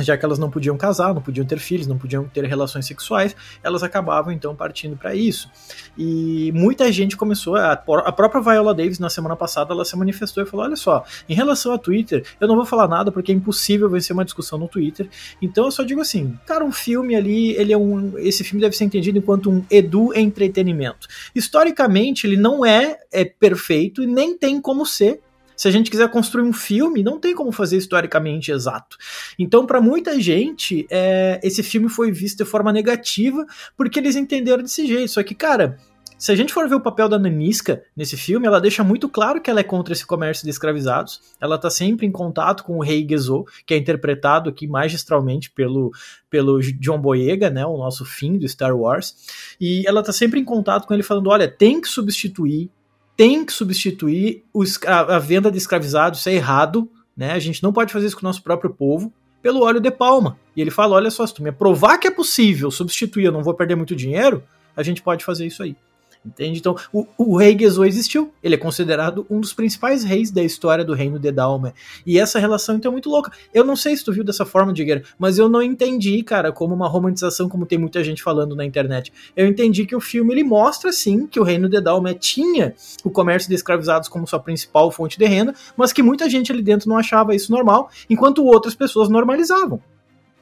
já 0.00 0.16
que 0.16 0.24
elas 0.24 0.38
não 0.38 0.50
podiam 0.50 0.76
casar, 0.76 1.14
não 1.14 1.22
podiam 1.22 1.46
ter 1.46 1.58
filhos, 1.58 1.86
não 1.86 1.96
podiam 1.96 2.24
ter 2.24 2.44
relações 2.46 2.86
sexuais, 2.86 3.36
elas 3.62 3.82
acabavam 3.82 4.32
então 4.32 4.54
partindo 4.54 4.96
para 4.96 5.14
isso. 5.14 5.48
E 5.96 6.50
muita 6.52 6.90
gente 6.90 7.16
começou, 7.16 7.54
a, 7.54 7.72
a, 7.72 8.12
própria 8.12 8.40
Viola 8.40 8.74
Davis 8.74 8.98
na 8.98 9.08
semana 9.08 9.36
passada, 9.36 9.72
ela 9.72 9.84
se 9.84 9.96
manifestou 9.96 10.42
e 10.42 10.46
falou: 10.46 10.66
olha 10.66 10.76
só, 10.76 11.04
em 11.28 11.34
relação 11.34 11.72
a 11.72 11.78
Twitter, 11.78 12.24
eu 12.40 12.48
não 12.48 12.56
vou 12.56 12.64
falar 12.64 12.88
nada 12.88 13.12
porque 13.12 13.30
é 13.30 13.34
impossível 13.34 13.88
vencer 13.88 14.14
uma 14.14 14.24
discussão 14.24 14.58
no 14.58 14.66
Twitter. 14.66 15.08
Então 15.40 15.66
eu 15.66 15.70
só 15.70 15.84
digo 15.84 16.00
assim, 16.00 16.36
cara, 16.44 16.64
um 16.64 16.72
filme 16.72 17.14
ali, 17.14 17.52
ele 17.52 17.72
é 17.72 17.78
um, 17.78 18.18
esse 18.18 18.42
filme 18.42 18.60
deve 18.60 18.76
ser 18.76 18.84
entendido 18.84 19.18
enquanto 19.18 19.50
um 19.50 19.64
edu 19.70 20.12
entretenimento. 20.14 21.06
Historicamente, 21.34 22.26
ele 22.26 22.36
não 22.36 22.66
é, 22.66 22.98
é 23.12 23.24
perfeito 23.24 24.02
e 24.02 24.06
nem 24.06 24.36
tem 24.36 24.60
como 24.60 24.84
ser 24.84 25.20
se 25.56 25.68
a 25.68 25.70
gente 25.70 25.90
quiser 25.90 26.10
construir 26.10 26.44
um 26.44 26.52
filme, 26.52 27.02
não 27.02 27.18
tem 27.18 27.34
como 27.34 27.52
fazer 27.52 27.76
historicamente 27.76 28.50
exato. 28.50 28.96
Então, 29.38 29.66
para 29.66 29.80
muita 29.80 30.20
gente, 30.20 30.86
é, 30.90 31.40
esse 31.42 31.62
filme 31.62 31.88
foi 31.88 32.10
visto 32.10 32.38
de 32.38 32.44
forma 32.44 32.72
negativa 32.72 33.44
porque 33.76 33.98
eles 33.98 34.16
entenderam 34.16 34.62
desse 34.62 34.86
jeito. 34.86 35.10
Só 35.10 35.22
que, 35.22 35.34
cara, 35.34 35.78
se 36.16 36.32
a 36.32 36.36
gente 36.36 36.52
for 36.52 36.68
ver 36.68 36.76
o 36.76 36.80
papel 36.80 37.08
da 37.08 37.18
Nanisca 37.18 37.82
nesse 37.96 38.16
filme, 38.16 38.46
ela 38.46 38.60
deixa 38.60 38.84
muito 38.84 39.08
claro 39.08 39.40
que 39.40 39.50
ela 39.50 39.60
é 39.60 39.64
contra 39.64 39.92
esse 39.92 40.06
comércio 40.06 40.44
de 40.44 40.50
escravizados. 40.50 41.20
Ela 41.40 41.58
tá 41.58 41.68
sempre 41.68 42.06
em 42.06 42.10
contato 42.10 42.64
com 42.64 42.78
o 42.78 42.82
rei 42.82 43.06
Gezo, 43.06 43.44
que 43.66 43.74
é 43.74 43.76
interpretado 43.76 44.48
aqui 44.48 44.66
magistralmente 44.66 45.50
pelo, 45.50 45.92
pelo 46.30 46.60
John 46.80 46.98
Boyega, 46.98 47.50
né, 47.50 47.66
o 47.66 47.76
nosso 47.76 48.04
fim 48.04 48.38
do 48.38 48.48
Star 48.48 48.76
Wars. 48.76 49.14
E 49.60 49.86
ela 49.86 50.02
tá 50.02 50.12
sempre 50.12 50.40
em 50.40 50.44
contato 50.44 50.86
com 50.86 50.94
ele 50.94 51.02
falando, 51.02 51.28
olha, 51.28 51.48
tem 51.48 51.80
que 51.80 51.88
substituir 51.88 52.70
tem 53.16 53.44
que 53.44 53.52
substituir 53.52 54.44
a, 54.86 55.16
a 55.16 55.18
venda 55.18 55.50
de 55.50 55.58
escravizados, 55.58 56.20
isso 56.20 56.28
é 56.28 56.34
errado, 56.34 56.88
né? 57.16 57.32
A 57.32 57.38
gente 57.38 57.62
não 57.62 57.72
pode 57.72 57.92
fazer 57.92 58.06
isso 58.06 58.16
com 58.16 58.22
o 58.22 58.28
nosso 58.28 58.42
próprio 58.42 58.70
povo 58.70 59.12
pelo 59.42 59.62
óleo 59.62 59.80
de 59.80 59.90
palma. 59.90 60.38
E 60.56 60.60
ele 60.60 60.70
fala: 60.70 60.96
olha 60.96 61.10
só, 61.10 61.26
se 61.26 61.34
tu 61.34 61.42
me 61.42 61.52
provar 61.52 61.98
que 61.98 62.06
é 62.06 62.10
possível 62.10 62.70
substituir, 62.70 63.24
eu 63.24 63.32
não 63.32 63.42
vou 63.42 63.54
perder 63.54 63.76
muito 63.76 63.94
dinheiro, 63.94 64.42
a 64.76 64.82
gente 64.82 65.02
pode 65.02 65.24
fazer 65.24 65.46
isso 65.46 65.62
aí. 65.62 65.76
Entende? 66.24 66.58
Então, 66.58 66.74
o, 66.90 67.06
o 67.18 67.36
rei 67.36 67.56
Gezo 67.58 67.84
existiu. 67.84 68.32
Ele 68.42 68.54
é 68.54 68.58
considerado 68.58 69.26
um 69.28 69.40
dos 69.40 69.52
principais 69.52 70.02
reis 70.02 70.30
da 70.30 70.42
história 70.42 70.82
do 70.82 70.94
reino 70.94 71.18
de 71.18 71.30
Dalma. 71.30 71.74
E 72.06 72.18
essa 72.18 72.38
relação, 72.38 72.76
então, 72.76 72.90
é 72.90 72.92
muito 72.92 73.10
louca. 73.10 73.30
Eu 73.52 73.62
não 73.62 73.76
sei 73.76 73.94
se 73.94 74.02
tu 74.02 74.12
viu 74.12 74.24
dessa 74.24 74.46
forma, 74.46 74.72
Digger, 74.72 75.04
mas 75.18 75.38
eu 75.38 75.48
não 75.50 75.62
entendi, 75.62 76.22
cara, 76.22 76.50
como 76.50 76.74
uma 76.74 76.88
romantização, 76.88 77.48
como 77.48 77.66
tem 77.66 77.78
muita 77.78 78.02
gente 78.02 78.22
falando 78.22 78.56
na 78.56 78.64
internet. 78.64 79.12
Eu 79.36 79.46
entendi 79.46 79.84
que 79.84 79.94
o 79.94 80.00
filme, 80.00 80.32
ele 80.32 80.42
mostra, 80.42 80.92
sim, 80.92 81.26
que 81.26 81.38
o 81.38 81.42
reino 81.42 81.68
de 81.68 81.80
Dalma 81.80 82.14
tinha 82.14 82.74
o 83.04 83.10
comércio 83.10 83.48
de 83.48 83.54
escravizados 83.54 84.08
como 84.08 84.26
sua 84.26 84.40
principal 84.40 84.90
fonte 84.90 85.18
de 85.18 85.26
renda, 85.26 85.54
mas 85.76 85.92
que 85.92 86.02
muita 86.02 86.28
gente 86.30 86.50
ali 86.50 86.62
dentro 86.62 86.88
não 86.88 86.96
achava 86.96 87.34
isso 87.34 87.52
normal, 87.52 87.90
enquanto 88.08 88.44
outras 88.44 88.74
pessoas 88.74 89.10
normalizavam. 89.10 89.80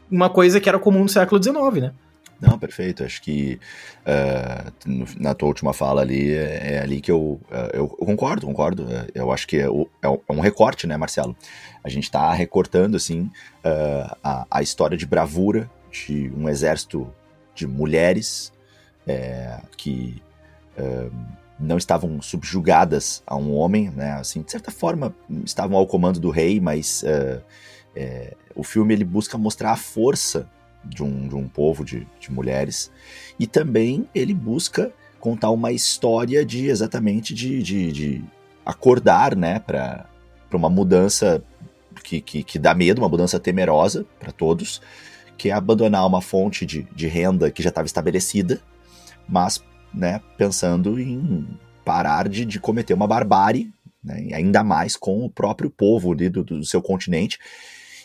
Uma 0.09 0.31
coisa 0.31 0.61
que 0.61 0.69
era 0.69 0.79
comum 0.79 1.03
no 1.03 1.09
século 1.09 1.43
XIX, 1.43 1.83
né? 1.83 1.93
Não, 2.43 2.59
perfeito. 2.59 3.05
Acho 3.05 3.23
que 3.23 3.61
uh, 4.05 4.73
na 5.17 5.33
tua 5.33 5.47
última 5.47 5.73
fala 5.73 6.03
ali 6.03 6.35
é, 6.35 6.75
é 6.75 6.81
ali 6.81 7.01
que 7.01 7.13
eu, 7.13 7.41
uh, 7.49 7.71
eu, 7.73 7.87
concordo, 7.87 8.45
concordo. 8.47 8.83
Uh, 8.83 9.07
eu 9.15 9.31
acho 9.31 9.47
que 9.47 9.59
é, 9.59 9.67
é, 9.67 10.09
é, 10.09 10.33
um 10.33 10.41
recorte, 10.41 10.85
né, 10.85 10.97
Marcelo? 10.97 11.37
A 11.85 11.89
gente 11.89 12.03
está 12.03 12.33
recortando 12.33 12.97
assim 12.97 13.31
a, 14.25 14.47
a, 14.51 14.61
história 14.61 14.97
de 14.97 15.07
bravura 15.07 15.71
de 15.91 16.33
um 16.37 16.49
exército 16.49 17.13
de 17.55 17.67
mulheres 17.67 18.53
é, 19.07 19.61
que 19.77 20.21
não 21.59 21.77
estavam 21.77 22.21
subjugadas 22.23 23.23
a 23.27 23.37
um 23.37 23.53
homem, 23.55 23.91
né? 23.91 24.13
Assim, 24.13 24.43
de 24.43 24.51
certa 24.51 24.71
forma 24.71 25.15
estavam 25.45 25.77
ao 25.77 25.87
comando 25.87 26.21
do 26.21 26.31
rei, 26.31 26.61
mas 26.61 27.05
o 28.55 28.63
filme 28.63 28.95
ele 28.95 29.05
busca 29.05 29.37
mostrar 29.37 29.73
a 29.73 29.77
força 29.77 30.49
de 30.85 31.03
um, 31.03 31.29
de 31.29 31.35
um 31.35 31.49
povo 31.49 31.85
de, 31.85 32.07
de 32.19 32.31
mulheres. 32.33 32.91
E 33.39 33.47
também 33.47 34.09
ele 34.15 34.35
busca 34.35 34.93
contar 35.21 35.51
uma 35.51 35.71
história 35.71 36.45
de 36.45 36.67
exatamente 36.67 37.33
de, 37.33 37.63
de, 37.63 37.93
de 37.93 38.25
acordar 38.65 39.37
né, 39.37 39.59
para 39.61 40.07
uma 40.53 40.69
mudança 40.69 41.43
que, 42.03 42.21
que, 42.21 42.43
que, 42.43 42.59
dá 42.59 42.75
medo, 42.75 43.01
uma 43.01 43.09
mudança 43.09 43.39
temerosa 43.39 44.05
para 44.19 44.33
todos, 44.33 44.81
que 45.37 45.49
é 45.49 45.53
abandonar 45.53 46.07
uma 46.07 46.21
fonte 46.21 46.67
de, 46.67 46.83
de 46.95 47.07
renda 47.07 47.51
que 47.51 47.63
já 47.63 47.69
estava 47.69 47.87
estabelecida, 47.87 48.61
mas 49.29 49.63
né, 49.95 50.21
pensando 50.37 50.99
em 50.99 51.47
parar 51.85 52.29
de, 52.29 52.45
de 52.45 52.59
cometer 52.59 52.95
uma 52.95 53.07
barbárie, 53.07 53.73
né, 54.03 54.29
ainda 54.33 54.65
mais 54.65 54.97
com 54.97 55.25
o 55.25 55.31
próprio 55.31 55.71
povo 55.71 56.15
do, 56.15 56.45
do 56.45 56.65
seu 56.65 56.83
continente. 56.83 57.39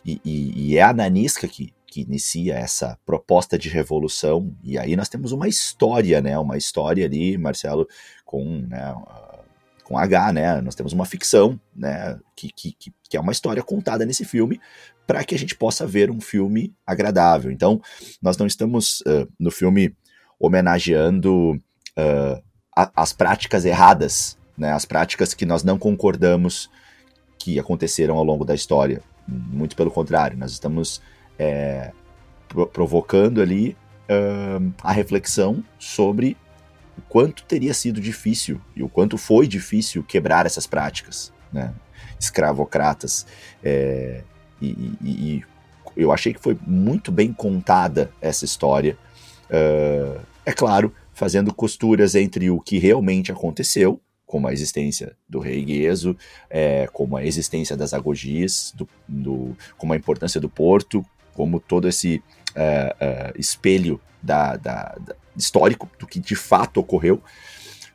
E, 0.06 0.22
e, 0.24 0.70
e, 0.72 0.78
é 0.78 0.84
a 0.84 0.94
Nanisca 0.94 1.48
que, 1.48 1.74
que 1.98 2.02
inicia 2.02 2.54
essa 2.54 2.98
proposta 3.04 3.58
de 3.58 3.70
revolução. 3.70 4.56
E 4.64 4.78
aí 4.78 4.96
nós 4.96 5.10
temos 5.10 5.32
uma 5.32 5.48
história, 5.48 6.22
né? 6.22 6.38
Uma 6.38 6.56
história 6.56 7.04
ali, 7.04 7.36
Marcelo, 7.40 7.88
com, 8.24 8.62
né, 8.68 8.96
com 9.84 9.98
H, 9.98 10.32
né? 10.32 10.62
Nós 10.62 10.76
temos 10.76 10.94
uma 10.94 11.06
ficção, 11.06 11.60
né? 11.76 12.20
Que, 12.36 12.52
que, 12.52 12.76
que 13.10 13.18
é 13.18 13.20
uma 13.20 13.32
história 13.32 13.64
contada 13.64 14.06
nesse 14.06 14.24
filme 14.24 14.62
para 15.08 15.24
que 15.24 15.34
a 15.34 15.40
gente 15.40 15.56
possa 15.56 15.88
ver 15.88 16.12
um 16.12 16.22
filme 16.22 16.72
agradável. 16.86 17.50
Então, 17.50 17.82
nós 18.22 18.38
não 18.38 18.46
estamos 18.46 19.02
uh, 19.02 19.28
no 19.40 19.50
filme 19.50 19.96
homenageando 20.40 21.54
uh, 21.54 22.44
a, 22.76 22.92
as 22.96 23.12
práticas 23.12 23.66
erradas, 23.66 24.38
né? 24.56 24.72
As 24.72 24.86
práticas 24.86 25.34
que 25.34 25.48
nós 25.48 25.64
não 25.64 25.80
concordamos 25.80 26.70
que 27.40 27.58
aconteceram 27.58 28.18
ao 28.18 28.24
longo 28.24 28.46
da 28.46 28.54
história. 28.54 29.02
Muito 29.28 29.76
pelo 29.76 29.90
contrário, 29.90 30.38
nós 30.38 30.52
estamos 30.52 31.02
é, 31.38 31.92
pro 32.48 32.68
provocando 32.68 33.42
ali 33.42 33.76
uh, 34.10 34.74
a 34.82 34.92
reflexão 34.92 35.64
sobre 35.78 36.38
o 36.98 37.02
quanto 37.02 37.44
teria 37.44 37.74
sido 37.74 38.02
difícil 38.02 38.60
e 38.76 38.82
o 38.82 38.90
quanto 38.90 39.18
foi 39.18 39.48
difícil 39.48 40.04
quebrar 40.04 40.46
essas 40.46 40.66
práticas, 40.66 41.32
né? 41.52 41.74
escravocratas. 42.20 43.26
É, 43.64 44.24
e, 44.62 44.96
e, 45.02 45.10
e, 45.10 45.44
eu 45.96 46.12
achei 46.12 46.34
que 46.34 46.40
foi 46.40 46.58
muito 46.66 47.12
bem 47.12 47.34
contada 47.34 48.12
essa 48.22 48.46
história. 48.46 48.98
Uh, 49.50 50.20
é 50.46 50.52
claro, 50.52 50.94
fazendo 51.14 51.54
costuras 51.54 52.16
entre 52.16 52.50
o 52.50 52.60
que 52.60 52.78
realmente 52.78 53.32
aconteceu, 53.32 54.00
como 54.26 54.48
a 54.48 54.54
existência 54.54 55.16
do 55.28 55.40
rei 55.40 55.64
Gueso, 55.64 56.16
é, 56.50 56.88
como 56.92 57.16
a 57.16 57.26
existência 57.26 57.76
das 57.76 57.94
agogis, 57.94 58.74
do, 58.76 58.88
do, 59.08 59.58
como 59.78 59.94
a 59.94 59.96
importância 59.96 60.40
do 60.40 60.50
porto, 60.50 61.04
como 61.38 61.60
todo 61.60 61.88
esse 61.88 62.16
uh, 62.16 63.30
uh, 63.30 63.40
espelho 63.40 64.02
da, 64.24 64.56
da, 64.56 64.98
da, 65.00 65.16
histórico 65.38 65.88
do 66.00 66.08
que 66.08 66.20
de 66.20 66.36
fato 66.36 66.80
ocorreu, 66.80 67.22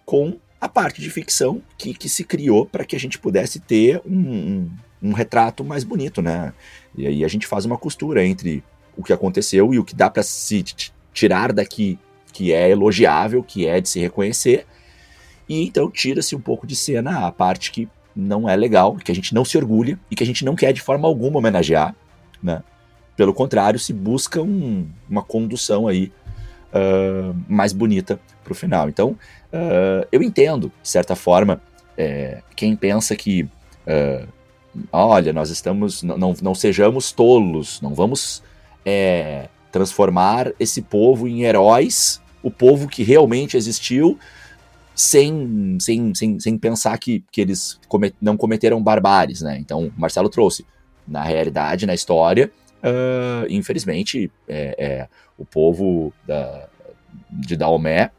com 0.06 0.38
a 0.60 0.68
parte 0.68 1.00
de 1.00 1.10
ficção 1.10 1.60
que, 1.76 1.92
que 1.92 2.08
se 2.08 2.22
criou 2.22 2.64
para 2.64 2.84
que 2.84 2.94
a 2.94 3.00
gente 3.00 3.18
pudesse 3.18 3.58
ter 3.58 4.00
um, 4.06 4.14
um, 4.16 4.70
um, 5.02 5.12
retrato 5.12 5.64
mais 5.64 5.82
bonito, 5.82 6.22
né? 6.22 6.52
E 6.96 7.04
aí 7.04 7.24
a 7.24 7.28
gente 7.28 7.48
faz 7.48 7.64
uma 7.64 7.76
costura 7.76 8.24
entre 8.24 8.62
o 8.96 9.02
que 9.02 9.12
aconteceu 9.12 9.74
e 9.74 9.78
o 9.80 9.84
que 9.84 9.96
dá 9.96 10.08
para 10.08 10.22
se 10.22 10.64
tirar 11.12 11.52
daqui 11.52 11.98
que 12.32 12.52
é 12.52 12.70
elogiável, 12.70 13.42
que 13.42 13.66
é 13.66 13.80
de 13.80 13.88
se 13.88 13.98
reconhecer, 13.98 14.64
e 15.48 15.66
então 15.66 15.90
tira-se 15.90 16.36
um 16.36 16.40
pouco 16.40 16.64
de 16.64 16.76
cena 16.76 17.26
a 17.26 17.32
parte 17.32 17.72
que 17.72 17.88
não 18.14 18.48
é 18.48 18.54
legal, 18.54 18.94
que 18.94 19.10
a 19.10 19.14
gente 19.14 19.34
não 19.34 19.44
se 19.44 19.58
orgulha 19.58 19.98
e 20.08 20.14
que 20.14 20.22
a 20.22 20.26
gente 20.26 20.44
não 20.44 20.54
quer 20.54 20.72
de 20.72 20.80
forma 20.80 21.08
alguma 21.08 21.38
homenagear, 21.38 21.92
né? 22.40 22.62
Pelo 23.22 23.32
contrário, 23.32 23.78
se 23.78 23.92
busca 23.92 24.42
um, 24.42 24.84
uma 25.08 25.22
condução 25.22 25.86
aí 25.86 26.10
uh, 26.74 27.32
mais 27.48 27.72
bonita 27.72 28.18
para 28.42 28.50
o 28.50 28.54
final. 28.56 28.88
Então, 28.88 29.10
uh, 29.52 30.04
eu 30.10 30.20
entendo, 30.24 30.72
de 30.82 30.88
certa 30.88 31.14
forma, 31.14 31.62
é, 31.96 32.42
quem 32.56 32.74
pensa 32.74 33.14
que, 33.14 33.44
uh, 33.44 34.26
olha, 34.90 35.32
nós 35.32 35.50
estamos, 35.50 36.02
não, 36.02 36.34
não 36.42 36.52
sejamos 36.52 37.12
tolos, 37.12 37.80
não 37.80 37.94
vamos 37.94 38.42
é, 38.84 39.48
transformar 39.70 40.50
esse 40.58 40.82
povo 40.82 41.28
em 41.28 41.44
heróis, 41.44 42.20
o 42.42 42.50
povo 42.50 42.88
que 42.88 43.04
realmente 43.04 43.56
existiu, 43.56 44.18
sem, 44.96 45.78
sem, 45.80 46.12
sem, 46.12 46.40
sem 46.40 46.58
pensar 46.58 46.98
que, 46.98 47.24
que 47.30 47.40
eles 47.40 47.78
comet, 47.86 48.16
não 48.20 48.36
cometeram 48.36 48.82
barbáries, 48.82 49.42
né? 49.42 49.58
Então, 49.60 49.92
Marcelo 49.96 50.28
trouxe, 50.28 50.66
na 51.06 51.22
realidade, 51.22 51.86
na 51.86 51.94
história, 51.94 52.50
uh, 52.82 53.46
infelizmente, 53.48 54.30
é, 54.48 54.74
é, 54.78 55.08
o 55.38 55.44
povo 55.44 56.12
da, 56.26 56.68
de 57.30 57.56
Daomé 57.56 58.10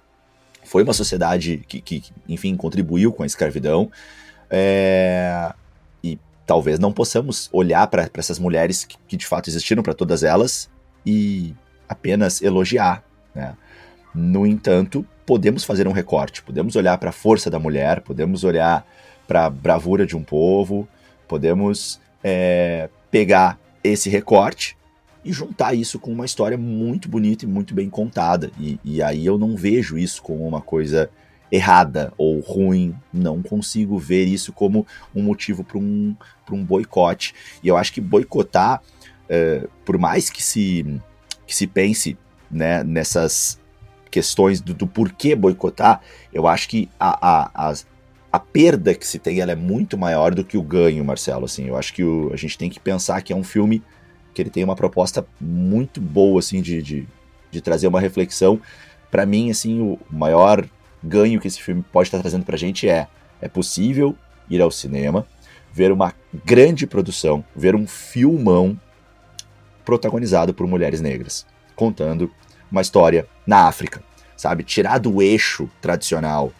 foi 0.64 0.84
uma 0.84 0.94
sociedade 0.94 1.64
que, 1.68 1.82
que, 1.82 2.04
enfim, 2.28 2.56
contribuiu 2.56 3.12
com 3.12 3.24
a 3.24 3.26
escravidão. 3.26 3.92
É, 4.50 5.54
e 6.04 6.18
talvez 6.46 6.80
não 6.80 6.92
possamos 6.92 7.50
olhar 7.52 7.88
para 7.88 8.10
essas 8.18 8.40
mulheres 8.40 8.84
que, 8.84 8.98
que, 9.08 9.18
de 9.18 9.26
fato 9.26 9.50
existiram 9.50 9.84
para 9.84 9.94
todas 9.94 10.24
elas 10.24 10.70
e 11.06 11.54
apenas 11.88 12.42
elogiar. 12.42 13.04
Né? 13.36 13.56
No 14.14 14.46
entanto, 14.46 15.06
podemos 15.26 15.64
fazer 15.64 15.88
um 15.88 15.92
recorte, 15.92 16.44
podemos 16.44 16.76
olhar 16.76 16.98
para 16.98 17.10
a 17.10 17.14
força 17.14 17.50
da 17.50 17.60
mulher, 17.60 18.02
podemos 18.02 18.44
olhar 18.44 18.86
para 19.28 19.46
a 19.46 19.50
bravura 19.50 20.06
de 20.06 20.16
um 20.16 20.24
povo, 20.24 20.88
podemos 21.28 22.00
é, 22.24 22.90
pegar 23.10 23.60
esse 23.84 24.10
recorte 24.10 24.78
e 25.26 25.32
juntar 25.32 25.74
isso 25.74 26.00
com 26.00 26.12
uma 26.12 26.26
história 26.26 26.58
muito 26.58 27.08
bonita 27.08 27.46
e 27.46 27.48
muito 27.48 27.74
bem 27.74 27.90
contada. 27.90 28.52
E, 28.60 28.80
e 28.84 29.02
aí 29.02 29.26
eu 29.26 29.38
não 29.38 29.56
vejo 29.56 29.98
isso 29.98 30.22
como 30.22 30.48
uma 30.48 30.62
coisa 30.62 31.10
errada 31.52 32.12
ou 32.18 32.40
ruim, 32.40 32.96
não 33.14 33.44
consigo 33.44 33.98
ver 34.00 34.26
isso 34.26 34.52
como 34.52 34.88
um 35.16 35.22
motivo 35.22 35.64
para 35.64 35.78
um, 35.78 36.16
um 36.52 36.64
boicote. 36.64 37.34
E 37.64 37.68
eu 37.68 37.78
acho 37.78 37.94
que 37.94 38.02
boicotar, 38.02 38.82
é, 39.30 39.68
por 39.86 39.98
mais 39.98 40.30
que 40.30 40.42
se, 40.42 41.00
que 41.46 41.56
se 41.56 41.68
pense 41.68 42.18
né, 42.50 42.84
nessas 42.84 43.60
questões 44.10 44.62
do, 44.62 44.74
do 44.74 44.88
porquê 44.88 45.36
boicotar, 45.36 46.02
eu 46.34 46.48
acho 46.48 46.68
que 46.70 46.90
a, 47.00 47.18
a, 47.22 47.70
a, 47.70 47.74
a 48.34 48.40
perda 48.40 48.96
que 48.96 49.06
se 49.06 49.20
tem 49.20 49.40
ela 49.40 49.52
é 49.52 49.56
muito 49.56 49.96
maior 49.96 50.34
do 50.34 50.44
que 50.44 50.58
o 50.58 50.64
ganho, 50.64 51.06
Marcelo. 51.06 51.46
Assim, 51.46 51.68
eu 51.68 51.78
acho 51.78 51.94
que 51.94 52.04
o, 52.04 52.34
a 52.34 52.36
gente 52.36 52.58
tem 52.58 52.68
que 52.68 52.80
pensar 52.80 53.22
que 53.22 53.32
é 53.32 53.36
um 53.36 53.44
filme 53.44 53.84
que 54.34 54.42
ele 54.42 54.50
tem 54.50 54.64
uma 54.64 54.76
proposta 54.76 55.24
muito 55.40 56.02
boa, 56.02 56.40
assim, 56.40 56.60
de, 56.60 56.82
de, 56.82 57.08
de 57.52 57.62
trazer 57.62 57.88
uma 57.88 58.02
reflexão. 58.02 58.60
Para 59.12 59.24
mim, 59.24 59.52
assim, 59.52 59.80
o 59.80 60.00
maior 60.10 60.68
ganho 61.04 61.40
que 61.40 61.48
esse 61.48 61.62
filme 61.62 61.86
pode 61.92 62.08
estar 62.08 62.20
trazendo 62.20 62.44
pra 62.44 62.58
gente 62.58 62.90
é 62.90 63.08
é 63.40 63.50
possível 63.50 64.16
ir 64.50 64.62
ao 64.62 64.72
cinema, 64.72 65.28
ver 65.72 65.92
uma 65.92 66.14
grande 66.46 66.88
produção, 66.88 67.44
ver 67.54 67.76
um 67.76 67.86
filmão 67.86 68.80
protagonizado 69.84 70.54
por 70.54 70.66
mulheres 70.66 71.02
negras, 71.02 71.46
contando 71.76 72.32
uma 72.72 72.82
história 72.82 73.28
na 73.46 73.68
África, 73.68 74.02
sabe? 74.38 74.64
Tirar 74.64 74.98
do 74.98 75.22
eixo 75.22 75.70
tradicional. 75.82 76.54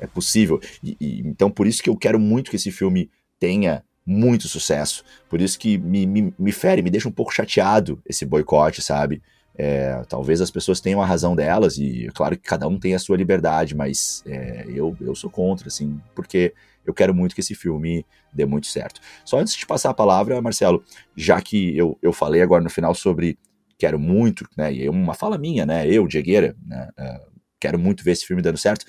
É 0.00 0.06
possível. 0.06 0.60
E, 0.82 0.96
e, 1.00 1.20
então, 1.20 1.50
por 1.50 1.66
isso 1.66 1.82
que 1.82 1.90
eu 1.90 1.96
quero 1.96 2.18
muito 2.18 2.50
que 2.50 2.56
esse 2.56 2.70
filme 2.70 3.10
tenha 3.38 3.82
muito 4.06 4.48
sucesso. 4.48 5.04
Por 5.28 5.40
isso 5.40 5.58
que 5.58 5.76
me, 5.76 6.06
me, 6.06 6.34
me 6.38 6.52
fere, 6.52 6.82
me 6.82 6.90
deixa 6.90 7.08
um 7.08 7.12
pouco 7.12 7.32
chateado 7.32 8.00
esse 8.06 8.24
boicote, 8.24 8.80
sabe? 8.80 9.22
É, 9.54 10.02
talvez 10.08 10.40
as 10.40 10.50
pessoas 10.50 10.80
tenham 10.80 11.02
a 11.02 11.06
razão 11.06 11.34
delas, 11.34 11.78
e 11.78 12.06
é 12.06 12.10
claro 12.12 12.36
que 12.36 12.42
cada 12.42 12.66
um 12.68 12.78
tem 12.78 12.94
a 12.94 12.98
sua 12.98 13.16
liberdade, 13.16 13.74
mas 13.74 14.22
é, 14.24 14.64
eu, 14.68 14.96
eu 15.00 15.14
sou 15.16 15.28
contra, 15.28 15.66
assim, 15.66 16.00
porque 16.14 16.54
eu 16.86 16.94
quero 16.94 17.12
muito 17.12 17.34
que 17.34 17.40
esse 17.40 17.56
filme 17.56 18.06
dê 18.32 18.46
muito 18.46 18.68
certo. 18.68 19.00
Só 19.24 19.38
antes 19.38 19.56
de 19.56 19.66
passar 19.66 19.90
a 19.90 19.94
palavra, 19.94 20.40
Marcelo, 20.40 20.82
já 21.16 21.40
que 21.40 21.76
eu, 21.76 21.98
eu 22.00 22.12
falei 22.12 22.40
agora 22.40 22.62
no 22.62 22.70
final 22.70 22.94
sobre 22.94 23.36
quero 23.76 23.98
muito, 23.98 24.48
né, 24.56 24.72
e 24.72 24.86
é 24.86 24.90
uma 24.90 25.12
fala 25.12 25.36
minha, 25.36 25.66
né, 25.66 25.86
eu, 25.86 26.06
Diegueira, 26.06 26.56
né, 26.64 26.88
uh, 26.98 27.40
quero 27.60 27.78
muito 27.78 28.02
ver 28.02 28.12
esse 28.12 28.26
filme 28.26 28.40
dando 28.40 28.58
certo, 28.58 28.86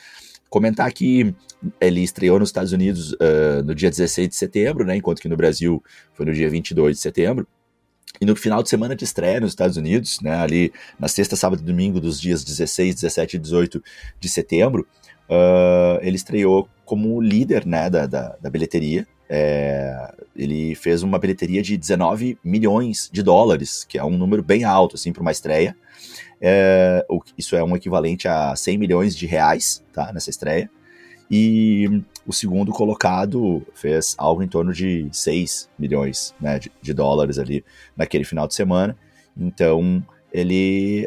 Comentar 0.50 0.92
que 0.92 1.34
ele 1.80 2.02
estreou 2.02 2.40
nos 2.40 2.50
Estados 2.50 2.72
Unidos 2.72 3.14
uh, 3.14 3.64
no 3.64 3.76
dia 3.76 3.90
16 3.90 4.30
de 4.30 4.36
setembro, 4.36 4.86
né, 4.86 4.96
enquanto 4.96 5.22
que 5.22 5.30
no 5.30 5.38
Brasil 5.38 5.84
foi 6.14 6.26
no 6.26 6.34
dia 6.34 6.50
22 6.50 6.98
de 6.98 7.02
setembro. 7.02 7.48
E 8.20 8.26
no 8.26 8.36
final 8.36 8.64
de 8.64 8.70
semana 8.70 8.96
de 8.96 9.04
estreia 9.04 9.40
nos 9.40 9.52
Estados 9.52 9.78
Unidos, 9.78 10.20
né, 10.22 10.36
ali 10.36 10.74
na 11.00 11.08
sexta, 11.08 11.36
sábado 11.36 11.62
e 11.62 11.66
domingo 11.66 12.02
dos 12.02 12.20
dias 12.20 12.44
16, 12.44 12.96
17 12.96 13.36
e 13.36 13.40
18 13.40 13.84
de 14.20 14.30
setembro, 14.30 14.88
uh, 15.30 16.00
ele 16.02 16.16
estreou 16.16 16.68
como 16.84 17.22
líder 17.22 17.66
né, 17.66 17.90
da, 17.90 18.08
da, 18.08 18.36
da 18.42 18.50
bilheteria. 18.50 19.08
É, 19.32 20.12
ele 20.36 20.74
fez 20.74 21.04
uma 21.04 21.20
bilheteria 21.20 21.62
de 21.62 21.78
19 21.78 22.40
milhões 22.44 23.08
de 23.14 23.22
dólares, 23.22 23.86
que 23.88 24.00
é 24.00 24.04
um 24.04 24.18
número 24.18 24.42
bem 24.42 24.64
alto 24.64 24.96
assim, 24.96 25.14
para 25.14 25.22
uma 25.22 25.32
estreia. 25.32 25.78
É, 26.42 27.06
isso 27.38 27.56
é 27.56 27.64
um 27.64 27.76
equivalente 27.76 28.28
a 28.28 28.56
100 28.56 28.78
milhões 28.78 29.16
de 29.16 29.26
reais 29.26 29.84
tá, 29.94 30.12
nessa 30.14 30.30
estreia. 30.30 30.70
E 31.32 32.02
o 32.26 32.34
segundo 32.34 32.72
colocado 32.72 33.66
fez 33.74 34.16
algo 34.18 34.42
em 34.42 34.48
torno 34.48 34.74
de 34.74 35.08
6 35.12 35.70
milhões 35.78 36.34
né, 36.42 36.58
de, 36.58 36.72
de, 36.82 36.94
dólares 36.94 37.38
ali 37.38 37.64
naquele 37.96 38.24
final 38.24 38.48
de 38.48 38.56
semana. 38.56 38.98
Então 39.38 40.04
ele 40.34 41.06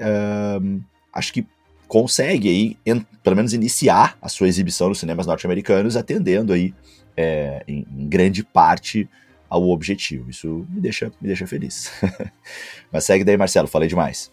um, 0.62 0.80
acho 1.12 1.32
que 1.32 1.46
consegue 1.88 2.48
aí, 2.48 2.76
em, 2.86 3.00
pelo 3.22 3.36
menos 3.36 3.52
iniciar 3.52 4.16
a 4.22 4.28
sua 4.28 4.48
exibição 4.48 4.88
nos 4.88 5.00
cinemas 5.00 5.26
norte-americanos, 5.26 5.96
atendendo 5.96 6.52
aí 6.52 6.72
é, 7.16 7.62
em, 7.66 7.84
em 7.90 8.08
grande 8.08 8.44
parte 8.44 9.08
ao 9.48 9.68
objetivo. 9.68 10.30
Isso 10.30 10.66
me 10.70 10.80
deixa, 10.80 11.12
me 11.20 11.26
deixa 11.28 11.46
feliz. 11.46 11.92
Mas 12.90 13.04
segue 13.04 13.24
daí, 13.24 13.36
Marcelo, 13.36 13.68
falei 13.68 13.88
demais. 13.88 14.30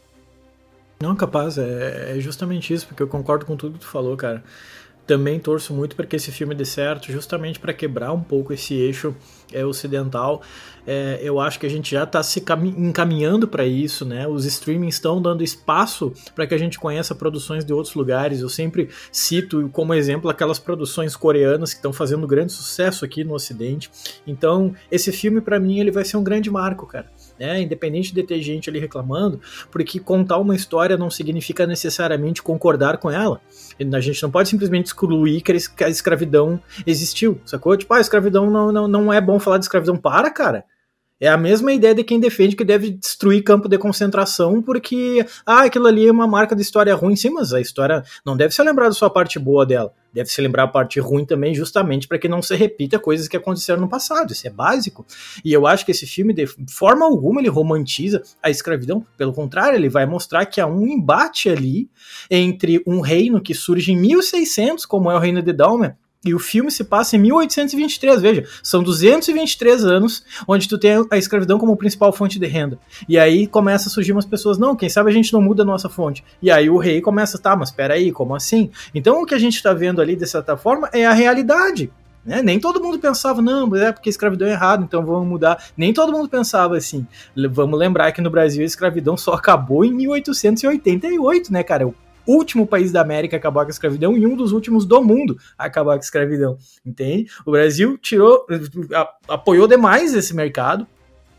Não, 1.01 1.15
capaz, 1.15 1.57
é, 1.57 2.17
é, 2.17 2.19
justamente 2.19 2.73
isso, 2.73 2.85
porque 2.85 3.01
eu 3.01 3.07
concordo 3.07 3.45
com 3.45 3.55
tudo 3.55 3.75
que 3.75 3.79
tu 3.79 3.88
falou, 3.88 4.17
cara. 4.17 4.43
também 5.07 5.39
torço 5.39 5.73
muito 5.73 5.95
para 5.95 6.05
que 6.05 6.17
esse 6.17 6.29
filme 6.29 6.53
dê 6.53 6.65
certo, 6.65 7.12
justamente 7.12 7.57
para 7.57 7.73
quebrar 7.73 8.12
um 8.12 8.21
pouco 8.21 8.51
esse 8.51 8.73
eixo 8.75 9.15
é, 9.53 9.65
ocidental. 9.65 10.41
É, 10.85 11.19
eu 11.23 11.39
acho 11.39 11.57
que 11.57 11.65
a 11.65 11.69
gente 11.69 11.91
já 11.91 12.03
está 12.03 12.21
se 12.21 12.43
encaminhando 12.77 13.47
para 13.47 13.65
isso, 13.65 14.05
né? 14.05 14.27
Os 14.27 14.43
streamings 14.45 14.95
estão 14.95 15.21
dando 15.21 15.41
espaço 15.41 16.12
para 16.35 16.45
que 16.45 16.53
a 16.53 16.57
gente 16.57 16.77
conheça 16.77 17.15
produções 17.15 17.63
de 17.63 17.71
outros 17.73 17.95
lugares. 17.95 18.41
Eu 18.41 18.49
sempre 18.49 18.89
cito 19.12 19.69
como 19.71 19.93
exemplo 19.93 20.29
aquelas 20.29 20.59
produções 20.59 21.15
coreanas 21.15 21.71
que 21.71 21.79
estão 21.79 21.93
fazendo 21.93 22.27
grande 22.27 22.51
sucesso 22.51 23.05
aqui 23.05 23.23
no 23.23 23.33
Ocidente. 23.33 23.89
Então, 24.27 24.75
esse 24.91 25.13
filme 25.13 25.39
para 25.39 25.59
mim 25.62 25.79
ele 25.79 25.91
vai 25.91 26.03
ser 26.03 26.17
um 26.17 26.23
grande 26.23 26.51
marco, 26.51 26.85
cara 26.85 27.07
né? 27.39 27.62
Independente 27.62 28.13
de 28.13 28.23
ter 28.23 28.41
gente 28.41 28.69
ali 28.69 28.80
reclamando, 28.80 29.39
porque 29.71 29.99
contar 29.99 30.38
uma 30.38 30.56
história 30.56 30.97
não 30.97 31.10
significa 31.10 31.65
necessariamente 31.65 32.43
concordar 32.43 32.97
com 32.97 33.10
ela. 33.10 33.41
A 33.93 33.99
gente 33.99 34.21
não 34.21 34.30
pode 34.30 34.49
simplesmente 34.49 34.88
excluir 34.88 35.41
que 35.41 35.84
a 35.84 35.89
escravidão 35.89 36.60
existiu, 36.86 37.39
sacou? 37.45 37.78
Tipo, 37.78 37.93
ah, 37.93 37.97
a 37.97 38.02
escravidão 38.02 38.49
não, 38.49 38.71
não, 38.71 38.88
não 38.88 39.13
é 39.13 39.21
bom 39.21 39.39
falar 39.39 39.58
de 39.58 39.65
escravidão. 39.65 39.95
Para, 39.95 40.30
cara. 40.30 40.65
É 41.21 41.27
a 41.27 41.38
mesma 41.38 41.73
ideia 41.73 41.93
de 41.93 42.01
quem 42.01 42.17
defende 42.17 42.55
que 42.55 42.63
deve 42.63 42.91
destruir 42.91 43.43
campo 43.43 43.67
de 43.67 43.77
concentração 43.77 44.62
porque, 44.62 45.25
ah, 45.45 45.63
aquilo 45.63 45.88
ali 45.88 46.08
é 46.08 46.12
uma 46.12 46.25
marca 46.25 46.55
de 46.55 46.62
história 46.62 46.95
ruim. 46.95 47.15
Sim, 47.15 47.32
mas 47.32 47.51
a 47.51 47.60
história 47.60 48.03
não 48.25 48.38
deve 48.38 48.55
ser 48.55 48.63
lembrada 48.63 48.93
só 48.93 49.08
a 49.08 49.10
parte 49.10 49.38
boa 49.38 49.65
dela. 49.65 49.93
Deve 50.13 50.29
se 50.29 50.41
lembrar 50.41 50.63
a 50.63 50.67
parte 50.67 50.97
ruim 50.99 51.25
também, 51.25 51.53
justamente 51.53 52.08
para 52.08 52.17
que 52.17 52.29
não 52.29 52.41
se 52.41 52.55
repita 52.55 52.97
coisas 52.97 53.27
que 53.27 53.36
aconteceram 53.36 53.82
no 53.82 53.89
passado. 53.89 54.32
Isso 54.32 54.47
é 54.47 54.49
básico. 54.49 55.05
E 55.43 55.51
eu 55.51 55.67
acho 55.67 55.86
que 55.86 55.91
esse 55.91 56.08
filme, 56.08 56.34
de 56.34 56.47
forma 56.69 57.05
alguma, 57.05 57.41
ele 57.41 57.49
romantiza 57.49 58.23
a 58.41 58.49
escravidão. 58.49 59.05
Pelo 59.17 59.34
contrário, 59.34 59.75
ele 59.75 59.89
vai 59.89 60.05
mostrar 60.05 60.45
que 60.45 60.62
há 60.62 60.65
um 60.65 60.88
embate 60.88 61.49
ali 61.49 61.89
entre 62.32 62.82
um 62.88 63.01
reino 63.01 63.41
que 63.41 63.53
surge 63.53 63.91
em 63.91 63.97
1600, 63.97 64.86
como 64.86 65.12
é 65.12 65.15
o 65.15 65.19
reino 65.19 65.41
de 65.41 65.51
Dalmer, 65.51 65.95
e 66.25 66.34
o 66.34 66.39
filme 66.39 66.69
se 66.69 66.84
passa 66.84 67.15
em 67.15 67.19
1823, 67.19 68.21
veja, 68.21 68.43
são 68.62 68.84
223 68.84 69.86
anos 69.86 70.21
onde 70.45 70.67
tu 70.67 70.77
tem 70.77 70.91
a 71.10 71.17
escravidão 71.17 71.58
como 71.58 71.77
principal 71.77 72.12
fonte 72.12 72.38
de 72.38 72.45
renda. 72.45 72.77
E 73.08 73.17
aí 73.17 73.47
começa 73.47 73.88
a 73.88 73.91
surgir 73.91 74.12
umas 74.12 74.25
pessoas, 74.25 74.58
não, 74.58 74.75
quem 74.75 74.89
sabe 74.89 75.10
a 75.10 75.13
gente 75.13 75.32
não 75.32 75.41
muda 75.41 75.63
a 75.63 75.65
nossa 75.65 75.88
fonte. 75.88 76.21
E 76.41 76.51
aí 76.51 76.69
o 76.69 76.77
rei 76.77 76.99
começa, 76.99 77.38
tá, 77.38 77.55
mas 77.55 77.71
peraí, 77.71 78.12
como 78.12 78.36
assim? 78.36 78.69
Então 78.93 79.21
o 79.21 79.25
que 79.25 79.34
a 79.34 79.39
gente 79.39 79.55
está 79.55 79.73
vendo 79.73 80.01
ali, 80.01 80.13
de 80.13 80.27
certa 80.27 80.58
forma, 80.58 80.89
é 80.91 81.05
a 81.05 81.13
realidade. 81.13 81.89
Né? 82.25 82.41
Nem 82.41 82.60
todo 82.60 82.84
mundo 82.84 82.99
pensava, 82.99 83.41
não, 83.41 83.65
mas 83.65 83.79
é 83.79 83.91
porque 83.93 84.10
a 84.10 84.12
escravidão 84.12 84.45
é 84.45 84.51
errado, 84.51 84.84
então 84.84 85.05
vamos 85.05 85.25
mudar. 85.25 85.63
Nem 85.77 85.93
todo 85.93 86.12
mundo 86.12 86.27
pensava 86.27 86.75
assim. 86.75 87.08
Vamos 87.49 87.79
lembrar 87.79 88.12
que 88.12 88.21
no 88.21 88.29
Brasil 88.29 88.62
a 88.62 88.65
escravidão 88.65 89.15
só 89.15 89.32
acabou 89.36 89.86
em 89.86 89.93
1888, 89.93 91.53
né, 91.53 91.63
cara? 91.63 91.89
Último 92.30 92.68
país 92.68 92.92
da 92.92 93.02
América 93.02 93.36
a 93.36 93.39
acabar 93.39 93.63
com 93.63 93.70
a 93.70 93.72
escravidão 93.72 94.18
e 94.18 94.26
um 94.26 94.36
dos 94.36 94.52
últimos 94.52 94.86
do 94.86 95.02
mundo 95.04 95.38
a 95.58 95.65
acabar 95.65 95.94
com 95.94 96.00
a 96.00 96.06
escravidão, 96.06 96.58
entende? 96.86 97.30
O 97.46 97.52
Brasil 97.52 97.98
tirou, 97.98 98.46
apoiou 99.28 99.68
demais 99.68 100.13
esse 100.13 100.36
mercado, 100.36 100.88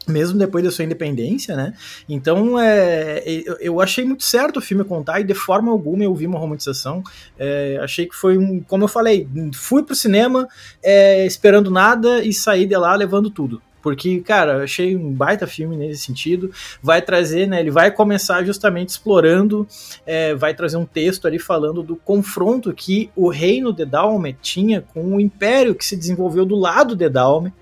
mesmo 0.09 0.39
depois 0.39 0.65
da 0.65 0.71
sua 0.71 0.85
independência, 0.85 1.57
né? 1.57 1.73
Então, 2.09 2.59
é, 2.59 3.23
eu, 3.61 3.81
achei 3.81 4.05
muito 4.05 4.25
certo 4.25 4.57
o 4.59 4.61
filme 4.61 4.83
contar 4.83 5.21
e 5.21 5.25
de 5.25 5.35
forma 5.35 5.71
alguma 5.71 6.03
eu 6.03 6.15
vi 6.15 6.27
uma 6.27 6.39
romantização. 6.39 7.03
É, 7.39 7.79
achei 7.83 8.07
que 8.07 8.15
foi 8.15 8.37
um, 8.37 8.61
como 8.61 8.85
eu 8.85 8.89
falei, 8.89 9.29
fui 9.55 9.83
pro 9.83 9.95
cinema 9.95 10.49
é, 10.83 11.25
esperando 11.27 11.71
nada 11.71 12.23
e 12.25 12.33
saí 12.33 12.67
de 12.67 12.77
lá 12.77 12.95
levando 12.95 13.31
tudo. 13.31 13.63
Porque, 13.83 14.21
cara, 14.21 14.63
achei 14.63 14.97
um 14.97 15.13
baita 15.13 15.47
filme 15.47 15.77
nesse 15.77 16.03
sentido. 16.03 16.51
Vai 16.83 17.01
trazer, 17.01 17.47
né? 17.47 17.61
Ele 17.61 17.71
vai 17.71 17.91
começar 17.91 18.45
justamente 18.45 18.91
explorando, 18.91 19.67
é, 20.07 20.35
vai 20.35 20.55
trazer 20.55 20.77
um 20.77 20.87
texto 20.87 21.27
ali 21.27 21.39
falando 21.39 21.83
do 21.83 21.97
confronto 21.97 22.73
que 22.73 23.11
o 23.17 23.29
reino 23.29 23.73
de 23.73 23.85
Dalme 23.85 24.37
tinha 24.41 24.81
com 24.81 25.15
o 25.15 25.21
império 25.21 25.75
que 25.75 25.85
se 25.85 25.97
desenvolveu 25.97 26.45
do 26.45 26.57
lado 26.57 26.95
de 26.95 27.09
Dalme. 27.09 27.53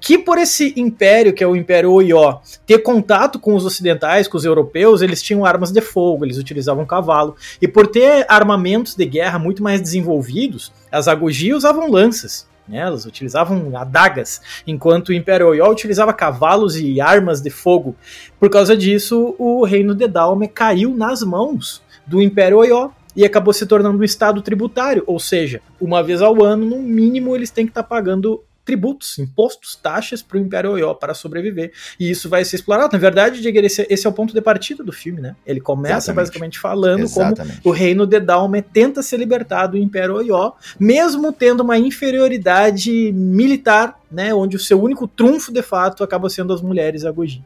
Que 0.00 0.18
por 0.18 0.38
esse 0.38 0.72
império, 0.76 1.32
que 1.32 1.42
é 1.42 1.46
o 1.46 1.56
Império 1.56 1.90
Oió, 1.92 2.38
ter 2.66 2.78
contato 2.78 3.38
com 3.38 3.54
os 3.54 3.64
ocidentais, 3.64 4.28
com 4.28 4.36
os 4.36 4.44
europeus, 4.44 5.02
eles 5.02 5.22
tinham 5.22 5.44
armas 5.44 5.72
de 5.72 5.80
fogo, 5.80 6.24
eles 6.24 6.38
utilizavam 6.38 6.86
cavalo. 6.86 7.34
E 7.60 7.66
por 7.66 7.86
ter 7.86 8.24
armamentos 8.28 8.94
de 8.94 9.04
guerra 9.04 9.38
muito 9.38 9.62
mais 9.62 9.80
desenvolvidos, 9.80 10.72
as 10.90 11.08
Agogi 11.08 11.52
usavam 11.52 11.90
lanças. 11.90 12.46
Né? 12.68 12.78
Elas 12.78 13.06
utilizavam 13.06 13.76
adagas, 13.76 14.40
enquanto 14.66 15.08
o 15.08 15.12
Império 15.12 15.48
Oió 15.48 15.70
utilizava 15.70 16.12
cavalos 16.12 16.76
e 16.76 17.00
armas 17.00 17.40
de 17.40 17.50
fogo. 17.50 17.94
Por 18.38 18.50
causa 18.50 18.76
disso, 18.76 19.34
o 19.38 19.64
reino 19.64 19.94
de 19.94 20.08
Dalme 20.08 20.48
caiu 20.48 20.94
nas 20.94 21.22
mãos 21.22 21.82
do 22.06 22.20
Império 22.22 22.58
Oió 22.58 22.90
e 23.16 23.24
acabou 23.24 23.52
se 23.52 23.66
tornando 23.66 23.98
um 23.98 24.04
estado 24.04 24.42
tributário, 24.42 25.02
ou 25.06 25.18
seja, 25.18 25.62
uma 25.80 26.02
vez 26.02 26.20
ao 26.20 26.44
ano, 26.44 26.66
no 26.66 26.78
mínimo, 26.78 27.34
eles 27.34 27.50
têm 27.50 27.64
que 27.64 27.70
estar 27.70 27.82
tá 27.82 27.88
pagando 27.88 28.42
tributos, 28.66 29.16
impostos, 29.20 29.76
taxas 29.76 30.20
para 30.20 30.36
o 30.36 30.40
Império 30.40 30.72
Oió 30.72 30.92
para 30.92 31.14
sobreviver. 31.14 31.72
E 31.98 32.10
isso 32.10 32.28
vai 32.28 32.44
ser 32.44 32.56
explorado. 32.56 32.92
Na 32.92 32.98
verdade, 32.98 33.40
Diego, 33.40 33.58
esse, 33.60 33.86
esse, 33.88 34.06
é 34.06 34.10
o 34.10 34.12
ponto 34.12 34.34
de 34.34 34.40
partida 34.42 34.82
do 34.82 34.92
filme, 34.92 35.20
né? 35.20 35.36
Ele 35.46 35.60
começa 35.60 35.96
Exatamente. 35.96 36.16
basicamente 36.16 36.58
falando 36.58 37.04
Exatamente. 37.04 37.60
como 37.62 37.72
o 37.72 37.76
reino 37.76 38.04
de 38.04 38.18
Dalme 38.18 38.60
tenta 38.60 39.02
se 39.02 39.16
libertar 39.16 39.68
do 39.68 39.78
Império 39.78 40.16
Oió, 40.16 40.52
mesmo 40.78 41.32
tendo 41.32 41.60
uma 41.60 41.78
inferioridade 41.78 43.12
militar, 43.12 43.98
né? 44.10 44.34
Onde 44.34 44.56
o 44.56 44.60
seu 44.60 44.82
único 44.82 45.06
trunfo, 45.06 45.52
de 45.52 45.62
fato, 45.62 46.02
acaba 46.02 46.28
sendo 46.28 46.52
as 46.52 46.60
mulheres 46.60 47.04
Agoji. 47.04 47.44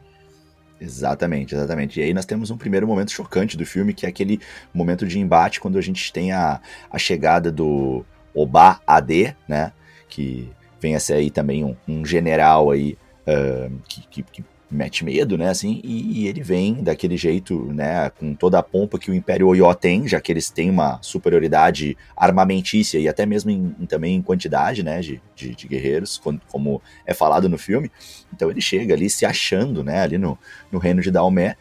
Exatamente, 0.79 1.53
exatamente. 1.53 1.99
E 1.99 2.03
aí 2.03 2.13
nós 2.15 2.25
temos 2.25 2.49
um 2.49 2.57
primeiro 2.57 2.87
momento 2.87 3.11
chocante 3.11 3.55
do 3.55 3.63
filme, 3.63 3.93
que 3.93 4.07
é 4.07 4.09
aquele 4.09 4.39
momento 4.73 5.05
de 5.05 5.19
embate 5.19 5.59
quando 5.59 5.77
a 5.77 5.81
gente 5.81 6.11
tem 6.11 6.31
a, 6.31 6.59
a 6.89 6.97
chegada 6.97 7.51
do 7.51 8.03
Oba 8.33 8.81
AD, 8.87 9.35
né? 9.47 9.71
Que 10.09 10.49
vem 10.81 10.95
a 10.95 10.99
ser 10.99 11.13
aí 11.13 11.29
também 11.29 11.63
um, 11.63 11.75
um 11.87 12.03
general 12.03 12.71
aí 12.71 12.97
uh, 13.27 13.71
que, 13.87 14.07
que, 14.07 14.23
que, 14.23 14.43
mete 14.71 15.03
medo, 15.03 15.37
né, 15.37 15.49
assim, 15.49 15.81
e, 15.83 16.21
e, 16.21 16.27
ele 16.27 16.41
vem 16.41 16.75
daquele 16.75 17.17
jeito, 17.17 17.65
né, 17.73 18.09
com 18.11 18.33
toda 18.33 18.57
a 18.57 18.63
pompa 18.63 18.97
que 18.97 19.11
o 19.11 19.13
Império 19.13 19.47
Oió 19.47 19.73
tem, 19.73 20.07
já 20.07 20.21
que 20.21 20.31
eles 20.31 20.49
têm 20.49 20.69
uma 20.69 20.97
superioridade 21.01 21.97
armamentícia 22.15 22.97
e 22.97 23.05
até 23.09 23.25
mesmo 23.25 23.51
em, 23.51 23.75
em, 23.77 23.85
também 23.85 24.15
em 24.15 24.21
quantidade, 24.21 24.81
né, 24.81 25.01
de, 25.01 25.21
de, 25.35 25.53
de 25.53 25.67
guerreiros, 25.67 26.21
como 26.47 26.81
é 27.05 27.13
falado 27.13 27.49
no 27.49 27.57
filme, 27.57 27.91
então 28.33 28.49
ele 28.49 28.61
chega 28.61 28.93
ali 28.93 29.09
se 29.09 29.25
achando, 29.25 29.83
né, 29.83 30.03
ali 30.03 30.17
no, 30.17 30.39
no 30.71 30.79
reino 30.79 31.01
de 31.01 31.11
Daomé, 31.11 31.57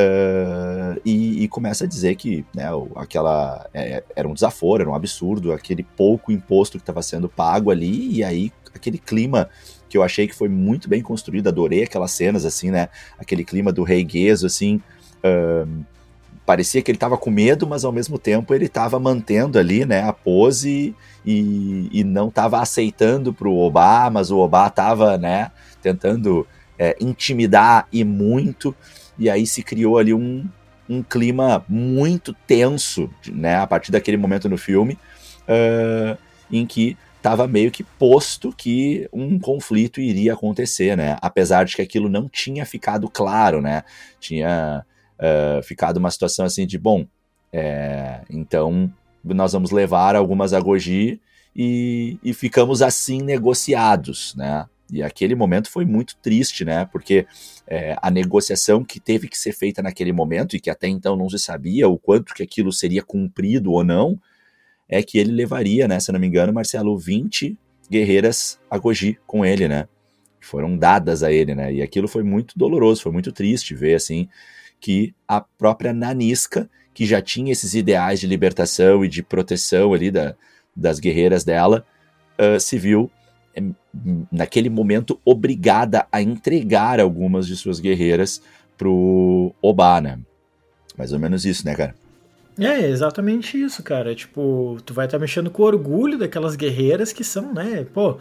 Uh, 0.00 1.00
e, 1.04 1.42
e, 1.42 1.48
começa 1.48 1.84
a 1.84 1.86
dizer 1.86 2.14
que 2.14 2.44
né, 2.54 2.64
aquela 2.94 3.68
é, 3.74 4.02
era 4.14 4.26
um 4.28 4.32
desaforo, 4.32 4.82
era 4.82 4.90
um 4.90 4.94
absurdo, 4.94 5.52
aquele 5.52 5.82
pouco 5.82 6.30
imposto 6.30 6.78
que 6.78 6.82
estava 6.82 7.02
sendo 7.02 7.28
pago 7.28 7.70
ali, 7.70 8.16
e 8.16 8.24
aí 8.24 8.52
aquele 8.74 8.98
clima 8.98 9.50
que 9.88 9.98
eu 9.98 10.02
achei 10.02 10.28
que 10.28 10.34
foi 10.34 10.48
muito 10.48 10.88
bem 10.88 11.02
construído, 11.02 11.48
adorei 11.48 11.82
aquelas 11.82 12.12
cenas, 12.12 12.44
assim, 12.44 12.70
né? 12.70 12.88
Aquele 13.18 13.44
clima 13.44 13.72
do 13.72 13.82
rei 13.82 14.04
Gueso, 14.04 14.46
assim. 14.46 14.80
Uh, 15.24 15.84
parecia 16.46 16.80
que 16.80 16.90
ele 16.90 16.96
estava 16.96 17.18
com 17.18 17.30
medo, 17.30 17.66
mas 17.66 17.84
ao 17.84 17.92
mesmo 17.92 18.18
tempo 18.18 18.54
ele 18.54 18.66
estava 18.66 18.98
mantendo 18.98 19.58
ali, 19.58 19.84
né, 19.84 20.02
a 20.02 20.12
pose 20.12 20.94
e, 21.24 21.88
e 21.92 22.02
não 22.02 22.28
estava 22.28 22.60
aceitando 22.60 23.32
para 23.32 23.48
o 23.48 23.58
Obá, 23.58 24.10
mas 24.10 24.30
o 24.30 24.38
Obá 24.38 24.66
estava, 24.66 25.16
né, 25.18 25.50
tentando 25.82 26.46
é, 26.78 26.96
intimidar 27.00 27.86
e 27.92 28.02
muito. 28.02 28.74
E 29.20 29.28
aí 29.28 29.46
se 29.46 29.62
criou 29.62 29.98
ali 29.98 30.14
um, 30.14 30.48
um 30.88 31.02
clima 31.02 31.64
muito 31.68 32.34
tenso, 32.46 33.08
né, 33.30 33.56
a 33.56 33.66
partir 33.66 33.92
daquele 33.92 34.16
momento 34.16 34.48
no 34.48 34.56
filme, 34.56 34.98
uh, 35.42 36.18
em 36.50 36.66
que 36.66 36.96
estava 37.18 37.46
meio 37.46 37.70
que 37.70 37.84
posto 37.84 38.50
que 38.56 39.06
um 39.12 39.38
conflito 39.38 40.00
iria 40.00 40.32
acontecer, 40.32 40.96
né? 40.96 41.18
Apesar 41.20 41.64
de 41.64 41.76
que 41.76 41.82
aquilo 41.82 42.08
não 42.08 42.26
tinha 42.26 42.64
ficado 42.64 43.10
claro, 43.10 43.60
né? 43.60 43.84
Tinha 44.18 44.86
uh, 45.18 45.62
ficado 45.62 45.98
uma 45.98 46.10
situação 46.10 46.46
assim 46.46 46.66
de, 46.66 46.78
bom, 46.78 47.06
é, 47.52 48.22
então 48.30 48.90
nós 49.22 49.52
vamos 49.52 49.70
levar 49.70 50.16
algumas 50.16 50.54
a 50.54 50.60
Goji 50.60 51.20
e, 51.54 52.18
e 52.22 52.32
ficamos 52.32 52.80
assim 52.80 53.20
negociados, 53.20 54.34
né? 54.34 54.66
E 54.92 55.02
aquele 55.02 55.34
momento 55.34 55.70
foi 55.70 55.84
muito 55.84 56.16
triste, 56.16 56.64
né? 56.64 56.84
Porque 56.86 57.26
é, 57.66 57.96
a 58.00 58.10
negociação 58.10 58.84
que 58.84 58.98
teve 58.98 59.28
que 59.28 59.38
ser 59.38 59.52
feita 59.52 59.82
naquele 59.82 60.12
momento, 60.12 60.56
e 60.56 60.60
que 60.60 60.70
até 60.70 60.88
então 60.88 61.16
não 61.16 61.28
se 61.28 61.38
sabia 61.38 61.88
o 61.88 61.98
quanto 61.98 62.34
que 62.34 62.42
aquilo 62.42 62.72
seria 62.72 63.02
cumprido 63.02 63.72
ou 63.72 63.84
não, 63.84 64.20
é 64.88 65.02
que 65.02 65.18
ele 65.18 65.30
levaria, 65.30 65.86
né? 65.86 66.00
Se 66.00 66.10
não 66.10 66.18
me 66.18 66.26
engano, 66.26 66.52
Marcelo, 66.52 66.98
20 66.98 67.56
guerreiras 67.88 68.58
a 68.70 68.76
Goji 68.78 69.18
com 69.26 69.44
ele, 69.44 69.68
né? 69.68 69.88
Foram 70.40 70.76
dadas 70.76 71.22
a 71.22 71.32
ele, 71.32 71.54
né? 71.54 71.72
E 71.72 71.82
aquilo 71.82 72.08
foi 72.08 72.22
muito 72.22 72.58
doloroso, 72.58 73.02
foi 73.02 73.12
muito 73.12 73.30
triste 73.30 73.74
ver, 73.74 73.94
assim, 73.94 74.28
que 74.80 75.14
a 75.28 75.40
própria 75.40 75.92
Nanisca, 75.92 76.68
que 76.92 77.06
já 77.06 77.20
tinha 77.20 77.52
esses 77.52 77.74
ideais 77.74 78.20
de 78.20 78.26
libertação 78.26 79.04
e 79.04 79.08
de 79.08 79.22
proteção 79.22 79.92
ali 79.92 80.10
da, 80.10 80.34
das 80.74 80.98
guerreiras 80.98 81.44
dela, 81.44 81.84
uh, 82.38 82.58
se 82.58 82.78
viu 82.78 83.10
é, 83.54 83.62
naquele 84.30 84.68
momento, 84.68 85.18
obrigada 85.24 86.06
a 86.10 86.22
entregar 86.22 87.00
algumas 87.00 87.46
de 87.46 87.56
suas 87.56 87.80
guerreiras 87.80 88.42
pro 88.76 89.52
Obá, 89.60 90.00
né? 90.00 90.18
Mais 90.96 91.12
ou 91.12 91.18
menos 91.18 91.44
isso, 91.44 91.64
né, 91.66 91.74
cara? 91.74 91.94
É, 92.58 92.88
exatamente 92.88 93.60
isso, 93.60 93.82
cara. 93.82 94.14
Tipo, 94.14 94.78
tu 94.84 94.92
vai 94.92 95.06
estar 95.06 95.18
tá 95.18 95.20
mexendo 95.20 95.50
com 95.50 95.62
orgulho 95.62 96.18
daquelas 96.18 96.56
guerreiras 96.56 97.12
que 97.12 97.24
são, 97.24 97.52
né? 97.52 97.86
Pô, 97.92 98.18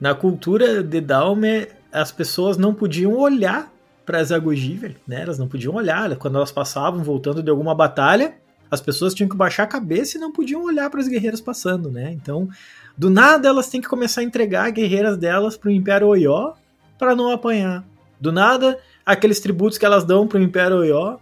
na 0.00 0.14
cultura 0.14 0.82
de 0.82 1.00
Dalme, 1.00 1.66
as 1.92 2.12
pessoas 2.12 2.56
não 2.56 2.74
podiam 2.74 3.14
olhar 3.14 3.72
para 4.04 4.22
Zagogi, 4.22 4.74
velho, 4.74 4.96
né? 5.06 5.22
Elas 5.22 5.38
não 5.38 5.48
podiam 5.48 5.74
olhar. 5.74 6.14
Quando 6.16 6.36
elas 6.36 6.52
passavam 6.52 7.02
voltando 7.02 7.42
de 7.42 7.50
alguma 7.50 7.74
batalha, 7.74 8.34
as 8.70 8.80
pessoas 8.80 9.14
tinham 9.14 9.28
que 9.28 9.36
baixar 9.36 9.64
a 9.64 9.66
cabeça 9.66 10.16
e 10.16 10.20
não 10.20 10.32
podiam 10.32 10.64
olhar 10.64 10.90
para 10.90 11.00
as 11.00 11.08
guerreiras 11.08 11.40
passando, 11.40 11.90
né? 11.90 12.12
Então, 12.12 12.48
do 12.96 13.08
nada 13.10 13.48
elas 13.48 13.68
têm 13.68 13.80
que 13.80 13.88
começar 13.88 14.20
a 14.20 14.24
entregar 14.24 14.70
guerreiras 14.70 15.16
delas 15.16 15.56
pro 15.56 15.70
Império 15.70 16.08
Oió 16.08 16.52
para 16.98 17.14
não 17.14 17.30
apanhar. 17.30 17.84
Do 18.20 18.32
nada, 18.32 18.78
aqueles 19.06 19.40
tributos 19.40 19.78
que 19.78 19.86
elas 19.86 20.04
dão 20.04 20.26
pro 20.26 20.42
Império 20.42 20.78
Oió, 20.78 21.18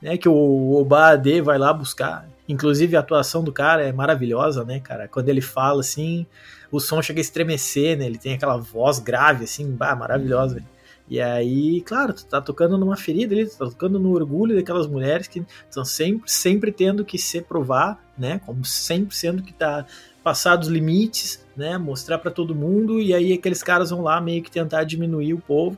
né, 0.00 0.16
que 0.16 0.28
o 0.28 0.72
Obade 0.74 1.40
vai 1.40 1.58
lá 1.58 1.72
buscar. 1.72 2.28
Inclusive 2.46 2.96
a 2.96 3.00
atuação 3.00 3.42
do 3.42 3.52
cara 3.52 3.82
é 3.82 3.90
maravilhosa, 3.90 4.64
né, 4.64 4.78
cara? 4.78 5.08
Quando 5.08 5.30
ele 5.30 5.40
fala 5.40 5.80
assim, 5.80 6.26
o 6.70 6.78
som 6.78 7.00
chega 7.00 7.20
a 7.20 7.22
estremecer, 7.22 7.96
né? 7.96 8.04
Ele 8.04 8.18
tem 8.18 8.34
aquela 8.34 8.58
voz 8.58 8.98
grave 8.98 9.44
assim, 9.44 9.70
bah, 9.70 9.96
maravilhosa, 9.96 10.56
velho. 10.56 10.73
E 11.08 11.20
aí, 11.20 11.82
claro, 11.82 12.14
tu 12.14 12.24
tá 12.24 12.40
tocando 12.40 12.78
numa 12.78 12.96
ferida 12.96 13.34
ali, 13.34 13.46
tu 13.46 13.58
tá 13.58 13.66
tocando 13.66 13.98
no 13.98 14.12
orgulho 14.12 14.56
daquelas 14.56 14.86
mulheres 14.86 15.28
que 15.28 15.44
estão 15.68 15.84
sempre, 15.84 16.30
sempre 16.30 16.72
tendo 16.72 17.04
que 17.04 17.18
se 17.18 17.42
provar, 17.42 18.02
né? 18.16 18.40
Como 18.46 18.64
sempre 18.64 19.14
sendo 19.14 19.42
que 19.42 19.52
tá 19.52 19.86
passar 20.22 20.56
dos 20.56 20.68
limites, 20.68 21.44
né? 21.54 21.76
Mostrar 21.76 22.18
para 22.18 22.30
todo 22.30 22.54
mundo, 22.54 23.00
e 23.00 23.12
aí 23.12 23.34
aqueles 23.34 23.62
caras 23.62 23.90
vão 23.90 24.00
lá 24.00 24.18
meio 24.20 24.42
que 24.42 24.50
tentar 24.50 24.84
diminuir 24.84 25.34
o 25.34 25.40
povo. 25.40 25.76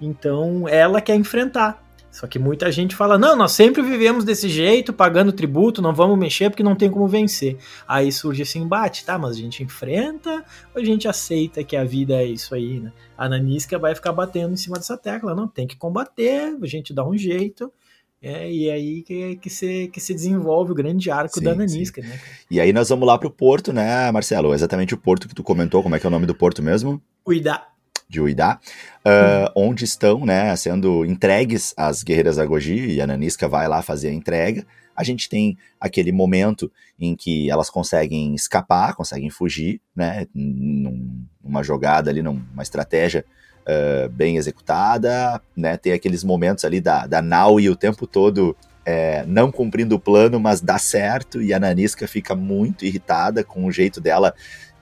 Então 0.00 0.68
ela 0.68 1.00
quer 1.00 1.16
enfrentar. 1.16 1.84
Só 2.18 2.26
que 2.26 2.36
muita 2.36 2.72
gente 2.72 2.96
fala: 2.96 3.16
não, 3.16 3.36
nós 3.36 3.52
sempre 3.52 3.80
vivemos 3.80 4.24
desse 4.24 4.48
jeito, 4.48 4.92
pagando 4.92 5.30
tributo, 5.30 5.80
não 5.80 5.94
vamos 5.94 6.18
mexer 6.18 6.50
porque 6.50 6.64
não 6.64 6.74
tem 6.74 6.90
como 6.90 7.06
vencer. 7.06 7.56
Aí 7.86 8.10
surge 8.10 8.42
esse 8.42 8.58
embate, 8.58 9.04
tá? 9.04 9.16
Mas 9.16 9.36
a 9.36 9.38
gente 9.38 9.62
enfrenta 9.62 10.44
ou 10.74 10.82
a 10.82 10.84
gente 10.84 11.06
aceita 11.06 11.62
que 11.62 11.76
a 11.76 11.84
vida 11.84 12.14
é 12.14 12.24
isso 12.24 12.56
aí, 12.56 12.80
né? 12.80 12.92
A 13.16 13.28
Nanisca 13.28 13.78
vai 13.78 13.94
ficar 13.94 14.12
batendo 14.12 14.52
em 14.52 14.56
cima 14.56 14.78
dessa 14.78 14.96
tecla: 14.96 15.32
não, 15.32 15.46
tem 15.46 15.64
que 15.64 15.76
combater, 15.76 16.58
a 16.60 16.66
gente 16.66 16.92
dá 16.92 17.06
um 17.06 17.16
jeito. 17.16 17.72
É, 18.20 18.50
e 18.50 18.68
aí 18.68 19.02
que, 19.02 19.36
que, 19.36 19.48
se, 19.48 19.86
que 19.86 20.00
se 20.00 20.12
desenvolve 20.12 20.72
o 20.72 20.74
grande 20.74 21.08
arco 21.12 21.38
sim, 21.38 21.44
da 21.44 21.54
Nanisca, 21.54 22.02
sim. 22.02 22.08
né? 22.08 22.20
E 22.50 22.58
aí 22.58 22.72
nós 22.72 22.88
vamos 22.88 23.06
lá 23.06 23.16
pro 23.16 23.30
Porto, 23.30 23.72
né, 23.72 24.10
Marcelo? 24.10 24.52
Exatamente 24.52 24.92
o 24.92 24.98
Porto 24.98 25.28
que 25.28 25.36
tu 25.36 25.44
comentou, 25.44 25.84
como 25.84 25.94
é 25.94 26.00
que 26.00 26.06
é 26.06 26.08
o 26.08 26.10
nome 26.10 26.26
do 26.26 26.34
Porto 26.34 26.60
mesmo? 26.60 27.00
Cuidar 27.22 27.77
de 28.08 28.20
Uidá, 28.20 28.58
uh, 29.04 29.60
uhum. 29.60 29.68
onde 29.68 29.84
estão 29.84 30.24
né, 30.24 30.54
sendo 30.56 31.04
entregues 31.04 31.74
as 31.76 32.02
guerreiras 32.02 32.38
Agoji, 32.38 32.94
e 32.94 33.00
a 33.00 33.06
Nanisca 33.06 33.46
vai 33.46 33.68
lá 33.68 33.82
fazer 33.82 34.08
a 34.08 34.12
entrega. 34.12 34.64
A 34.96 35.04
gente 35.04 35.28
tem 35.28 35.56
aquele 35.78 36.10
momento 36.10 36.70
em 36.98 37.14
que 37.14 37.50
elas 37.50 37.70
conseguem 37.70 38.34
escapar, 38.34 38.94
conseguem 38.94 39.30
fugir, 39.30 39.80
né, 39.94 40.26
numa 40.34 41.62
jogada 41.62 42.10
ali, 42.10 42.22
numa 42.22 42.62
estratégia 42.62 43.24
uh, 43.62 44.08
bem 44.08 44.36
executada, 44.36 45.40
né, 45.56 45.76
tem 45.76 45.92
aqueles 45.92 46.24
momentos 46.24 46.64
ali 46.64 46.80
da, 46.80 47.06
da 47.06 47.22
Naui 47.22 47.68
o 47.68 47.76
tempo 47.76 48.06
todo 48.06 48.56
é, 48.90 49.22
não 49.26 49.52
cumprindo 49.52 49.96
o 49.96 50.00
plano, 50.00 50.40
mas 50.40 50.62
dá 50.62 50.78
certo, 50.78 51.42
e 51.42 51.52
a 51.52 51.60
Nanisca 51.60 52.08
fica 52.08 52.34
muito 52.34 52.86
irritada 52.86 53.44
com 53.44 53.66
o 53.66 53.70
jeito 53.70 54.00
dela 54.00 54.34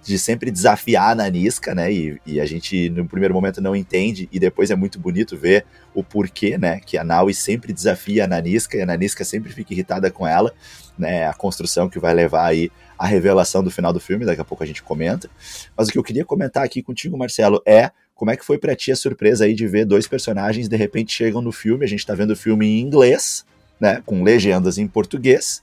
de 0.07 0.19
sempre 0.21 0.53
desafiar 0.53 1.11
a 1.11 1.15
Nanisca, 1.17 1.75
né? 1.75 1.93
E, 1.93 2.21
e, 2.25 2.41
a 2.41 2.47
gente, 2.47 2.89
no 2.91 3.07
primeiro 3.07 3.35
momento, 3.35 3.61
não 3.61 3.75
entende, 3.75 4.29
e 4.31 4.39
depois 4.39 4.71
é 4.71 4.77
muito 4.77 5.01
bonito 5.01 5.37
ver 5.37 5.67
o 5.93 6.03
porquê, 6.03 6.57
né? 6.57 6.79
Que 6.79 6.97
a 6.97 7.03
Naui 7.03 7.35
sempre 7.35 7.73
desafia 7.73 8.25
a 8.25 8.27
Nanisca, 8.27 8.77
e 8.77 8.83
a 8.83 8.87
Nanisca 8.87 9.25
sempre 9.25 9.53
fica 9.53 9.75
irritada 9.75 10.09
com 10.09 10.25
ela, 10.25 10.55
né? 10.97 11.27
A 11.27 11.35
construção 11.35 11.89
que 11.89 11.99
vai 11.99 12.15
levar 12.15 12.47
aí 12.47 12.71
a 12.97 13.05
revelação 13.05 13.65
do 13.65 13.71
final 13.71 13.93
do 13.93 13.99
filme, 13.99 14.25
daqui 14.25 14.41
a 14.41 14.45
pouco 14.45 14.63
a 14.63 14.67
gente 14.67 14.83
comenta. 14.83 15.29
Mas 15.77 15.89
o 15.89 15.93
que 15.93 15.99
eu 15.99 16.05
queria 16.05 16.25
comentar 16.25 16.63
aqui 16.63 16.83
contigo, 16.83 17.19
Marcelo, 17.19 17.61
é 17.67 17.91
como 18.15 18.31
é 18.31 18.37
que 18.37 18.45
foi 18.45 18.59
para 18.59 18.77
ti 18.77 18.93
a 18.93 18.97
surpresa 18.97 19.45
aí 19.45 19.55
de 19.55 19.67
ver 19.67 19.85
dois 19.85 20.07
personagens 20.07 20.69
de 20.69 20.77
repente 20.77 21.13
chegam 21.13 21.43
no 21.43 21.53
filme, 21.53 21.85
a 21.85 21.89
gente 21.89 22.07
tá 22.07 22.15
vendo 22.15 22.31
o 22.31 22.37
filme 22.37 22.65
em 22.65 22.81
inglês, 22.81 23.45
né? 23.81 24.01
Com 24.07 24.23
legendas 24.23 24.79
em 24.79 24.87
português, 24.87 25.63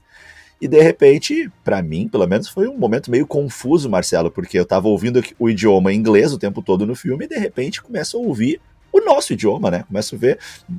e 0.60 0.68
de 0.68 0.80
repente, 0.80 1.50
para 1.62 1.82
mim, 1.82 2.08
pelo 2.08 2.26
menos, 2.26 2.48
foi 2.48 2.68
um 2.68 2.76
momento 2.76 3.10
meio 3.10 3.26
confuso, 3.26 3.90
Marcelo, 3.90 4.30
porque 4.30 4.58
eu 4.58 4.64
tava 4.64 4.88
ouvindo 4.88 5.22
o 5.38 5.50
idioma 5.50 5.92
inglês 5.92 6.32
o 6.32 6.38
tempo 6.38 6.62
todo 6.62 6.86
no 6.86 6.94
filme 6.94 7.24
e 7.24 7.28
de 7.28 7.36
repente 7.36 7.82
começo 7.82 8.16
a 8.16 8.20
ouvir 8.20 8.60
o 8.92 9.00
nosso 9.00 9.32
idioma, 9.32 9.72
né? 9.72 9.84
Começo 9.88 10.14
a 10.14 10.18
ver 10.18 10.38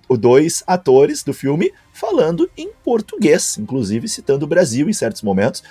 dois 0.09 0.63
atores 0.65 1.21
do 1.21 1.33
filme 1.33 1.71
falando 1.91 2.49
em 2.57 2.69
português, 2.83 3.57
inclusive 3.57 4.07
citando 4.07 4.45
o 4.45 4.47
Brasil 4.47 4.89
em 4.89 4.93
certos 4.93 5.21
momentos. 5.21 5.61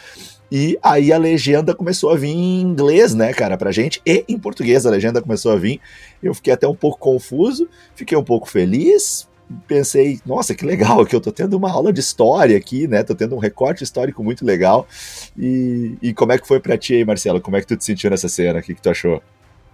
E 0.52 0.78
aí 0.82 1.10
a 1.10 1.16
legenda 1.16 1.74
começou 1.74 2.10
a 2.10 2.16
vir 2.16 2.28
em 2.28 2.60
inglês, 2.60 3.14
né, 3.14 3.32
cara, 3.32 3.56
pra 3.56 3.72
gente, 3.72 4.00
e 4.04 4.24
em 4.28 4.38
português 4.38 4.84
a 4.84 4.90
legenda 4.90 5.22
começou 5.22 5.52
a 5.52 5.56
vir. 5.56 5.80
Eu 6.22 6.34
fiquei 6.34 6.52
até 6.52 6.68
um 6.68 6.74
pouco 6.74 6.98
confuso, 6.98 7.66
fiquei 7.96 8.16
um 8.16 8.22
pouco 8.22 8.48
feliz, 8.48 9.26
pensei, 9.66 10.20
nossa, 10.24 10.54
que 10.54 10.64
legal, 10.64 11.04
que 11.04 11.14
eu 11.14 11.20
tô 11.20 11.30
tendo 11.30 11.56
uma 11.56 11.70
aula 11.70 11.92
de 11.92 12.00
história 12.00 12.56
aqui, 12.56 12.86
né? 12.86 13.02
Tô 13.02 13.14
tendo 13.14 13.34
um 13.34 13.38
recorte 13.38 13.84
histórico 13.84 14.22
muito 14.22 14.44
legal. 14.44 14.86
E, 15.36 15.96
e 16.02 16.14
como 16.14 16.32
é 16.32 16.38
que 16.38 16.46
foi 16.46 16.60
pra 16.60 16.78
ti 16.78 16.94
aí, 16.94 17.04
Marcelo? 17.04 17.40
Como 17.40 17.56
é 17.56 17.60
que 17.60 17.66
tu 17.66 17.76
te 17.76 17.84
sentiu 17.84 18.10
nessa 18.10 18.28
cena? 18.28 18.58
O 18.58 18.62
que, 18.62 18.74
que 18.74 18.82
tu 18.82 18.90
achou? 18.90 19.22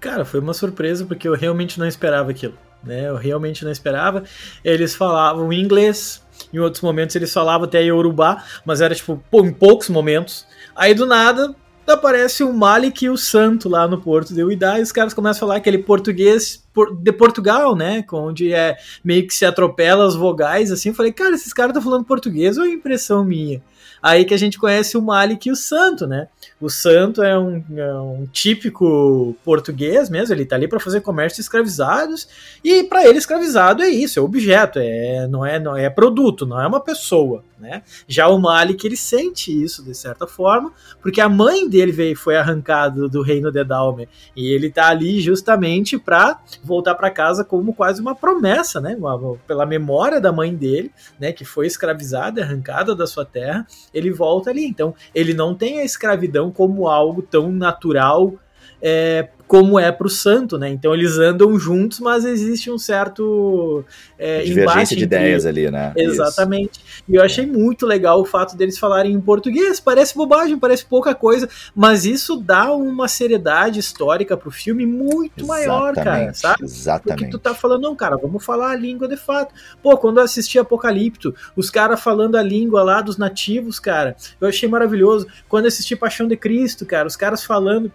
Cara, 0.00 0.24
foi 0.24 0.40
uma 0.40 0.54
surpresa 0.54 1.04
porque 1.04 1.28
eu 1.28 1.34
realmente 1.34 1.78
não 1.78 1.86
esperava 1.86 2.30
aquilo, 2.30 2.54
né? 2.82 3.08
Eu 3.08 3.16
realmente 3.16 3.64
não 3.64 3.70
esperava. 3.70 4.24
Eles 4.64 4.94
falavam 4.94 5.52
inglês, 5.52 6.22
em 6.52 6.58
outros 6.58 6.82
momentos 6.82 7.14
eles 7.16 7.32
falavam 7.32 7.66
até 7.66 7.82
Yorubá, 7.82 8.42
mas 8.64 8.80
era 8.80 8.94
tipo, 8.94 9.22
em 9.34 9.52
poucos 9.52 9.88
momentos. 9.90 10.46
Aí 10.74 10.94
do 10.94 11.04
nada 11.04 11.54
aparece 11.86 12.42
o 12.42 12.52
Malik 12.52 13.04
e 13.04 13.10
o 13.10 13.16
Santo 13.16 13.68
lá 13.68 13.86
no 13.86 14.00
Porto 14.00 14.32
de 14.32 14.42
Uidá 14.42 14.78
e 14.78 14.82
os 14.82 14.92
caras 14.92 15.12
começam 15.12 15.38
a 15.38 15.40
falar 15.40 15.56
aquele 15.56 15.78
português 15.78 16.64
de 17.00 17.12
Portugal, 17.12 17.74
né? 17.74 18.04
Onde 18.12 18.52
é 18.52 18.76
meio 19.04 19.26
que 19.26 19.34
se 19.34 19.44
atropela 19.44 20.06
as 20.06 20.14
vogais, 20.14 20.70
assim. 20.70 20.90
Eu 20.90 20.94
falei, 20.94 21.12
cara, 21.12 21.34
esses 21.34 21.52
caras 21.52 21.70
estão 21.70 21.82
falando 21.82 22.04
português 22.04 22.56
ou 22.56 22.64
é 22.64 22.68
impressão 22.68 23.24
minha? 23.24 23.62
Aí 24.02 24.24
que 24.24 24.34
a 24.34 24.38
gente 24.38 24.58
conhece 24.58 24.96
o 24.96 25.02
Malik 25.02 25.48
e 25.48 25.52
o 25.52 25.56
Santo, 25.56 26.06
né? 26.06 26.28
O 26.60 26.68
Santo 26.68 27.22
é 27.22 27.38
um, 27.38 27.64
é 27.74 27.94
um 27.94 28.26
típico 28.30 29.34
português 29.44 30.10
mesmo, 30.10 30.34
ele 30.34 30.44
tá 30.44 30.56
ali 30.56 30.68
para 30.68 30.78
fazer 30.78 31.00
comércio 31.00 31.36
de 31.36 31.42
escravizados, 31.42 32.28
e 32.62 32.84
para 32.84 33.06
ele 33.06 33.18
escravizado 33.18 33.82
é 33.82 33.88
isso, 33.88 34.18
é 34.18 34.22
objeto, 34.22 34.78
é, 34.78 35.26
não, 35.26 35.44
é, 35.44 35.58
não 35.58 35.74
é 35.74 35.88
produto, 35.88 36.44
não 36.44 36.60
é 36.60 36.66
uma 36.66 36.80
pessoa, 36.80 37.42
né? 37.58 37.82
Já 38.06 38.28
o 38.28 38.38
Malik, 38.38 38.86
ele 38.86 38.96
sente 38.96 39.50
isso 39.50 39.82
de 39.82 39.94
certa 39.94 40.26
forma, 40.26 40.70
porque 41.00 41.20
a 41.20 41.28
mãe 41.30 41.66
dele 41.68 41.92
veio, 41.92 42.14
foi 42.14 42.36
arrancada 42.36 43.08
do 43.08 43.22
reino 43.22 43.50
de 43.50 43.64
Dalme, 43.64 44.06
e 44.36 44.52
ele 44.52 44.70
tá 44.70 44.88
ali 44.88 45.18
justamente 45.20 45.98
para 45.98 46.40
voltar 46.62 46.94
para 46.94 47.10
casa 47.10 47.42
como 47.42 47.72
quase 47.72 48.02
uma 48.02 48.14
promessa, 48.14 48.82
né? 48.82 48.94
Uma, 48.98 49.36
pela 49.46 49.64
memória 49.64 50.20
da 50.20 50.30
mãe 50.30 50.54
dele, 50.54 50.92
né, 51.18 51.32
que 51.32 51.44
foi 51.44 51.66
escravizada, 51.66 52.42
arrancada 52.42 52.94
da 52.94 53.06
sua 53.06 53.24
terra, 53.24 53.66
ele 53.94 54.10
volta 54.10 54.50
ali. 54.50 54.66
Então, 54.66 54.94
ele 55.14 55.32
não 55.32 55.54
tem 55.54 55.80
a 55.80 55.84
escravidão 55.84 56.49
como 56.50 56.88
algo 56.88 57.22
tão 57.22 57.50
natural 57.50 58.34
é, 58.82 59.28
como 59.50 59.80
é 59.80 59.90
para 59.90 60.06
o 60.06 60.10
santo, 60.10 60.56
né? 60.56 60.68
Então 60.68 60.94
eles 60.94 61.18
andam 61.18 61.58
juntos, 61.58 61.98
mas 61.98 62.24
existe 62.24 62.70
um 62.70 62.78
certo 62.78 63.84
é, 64.16 64.44
divergência 64.44 64.96
de 64.96 65.02
ideias 65.02 65.44
ali, 65.44 65.68
né? 65.68 65.92
Exatamente. 65.96 66.78
Isso. 66.78 67.02
E 67.08 67.16
eu 67.16 67.22
achei 67.24 67.44
muito 67.44 67.84
legal 67.84 68.20
o 68.20 68.24
fato 68.24 68.56
deles 68.56 68.78
falarem 68.78 69.12
em 69.12 69.20
português. 69.20 69.80
Parece 69.80 70.14
bobagem, 70.14 70.56
parece 70.56 70.84
pouca 70.84 71.16
coisa, 71.16 71.48
mas 71.74 72.04
isso 72.04 72.36
dá 72.36 72.72
uma 72.72 73.08
seriedade 73.08 73.80
histórica 73.80 74.36
pro 74.36 74.52
filme 74.52 74.86
muito 74.86 75.42
Exatamente. 75.42 75.66
maior, 75.66 75.94
cara, 75.94 76.32
sabe? 76.32 76.62
Exatamente. 76.62 77.18
Porque 77.18 77.30
tu 77.32 77.38
tá 77.40 77.52
falando, 77.52 77.82
não, 77.82 77.96
cara, 77.96 78.16
vamos 78.16 78.44
falar 78.44 78.70
a 78.70 78.76
língua 78.76 79.08
de 79.08 79.16
fato. 79.16 79.52
Pô, 79.82 79.98
quando 79.98 80.18
eu 80.18 80.22
assisti 80.22 80.60
Apocalipto, 80.60 81.34
os 81.56 81.70
caras 81.70 82.00
falando 82.00 82.36
a 82.36 82.42
língua 82.42 82.84
lá 82.84 83.00
dos 83.00 83.18
nativos, 83.18 83.80
cara, 83.80 84.14
eu 84.40 84.46
achei 84.46 84.68
maravilhoso. 84.68 85.26
Quando 85.48 85.64
eu 85.64 85.68
assisti 85.70 85.96
Paixão 85.96 86.28
de 86.28 86.36
Cristo, 86.36 86.86
cara, 86.86 87.08
os 87.08 87.16
caras 87.16 87.42
falando 87.42 87.90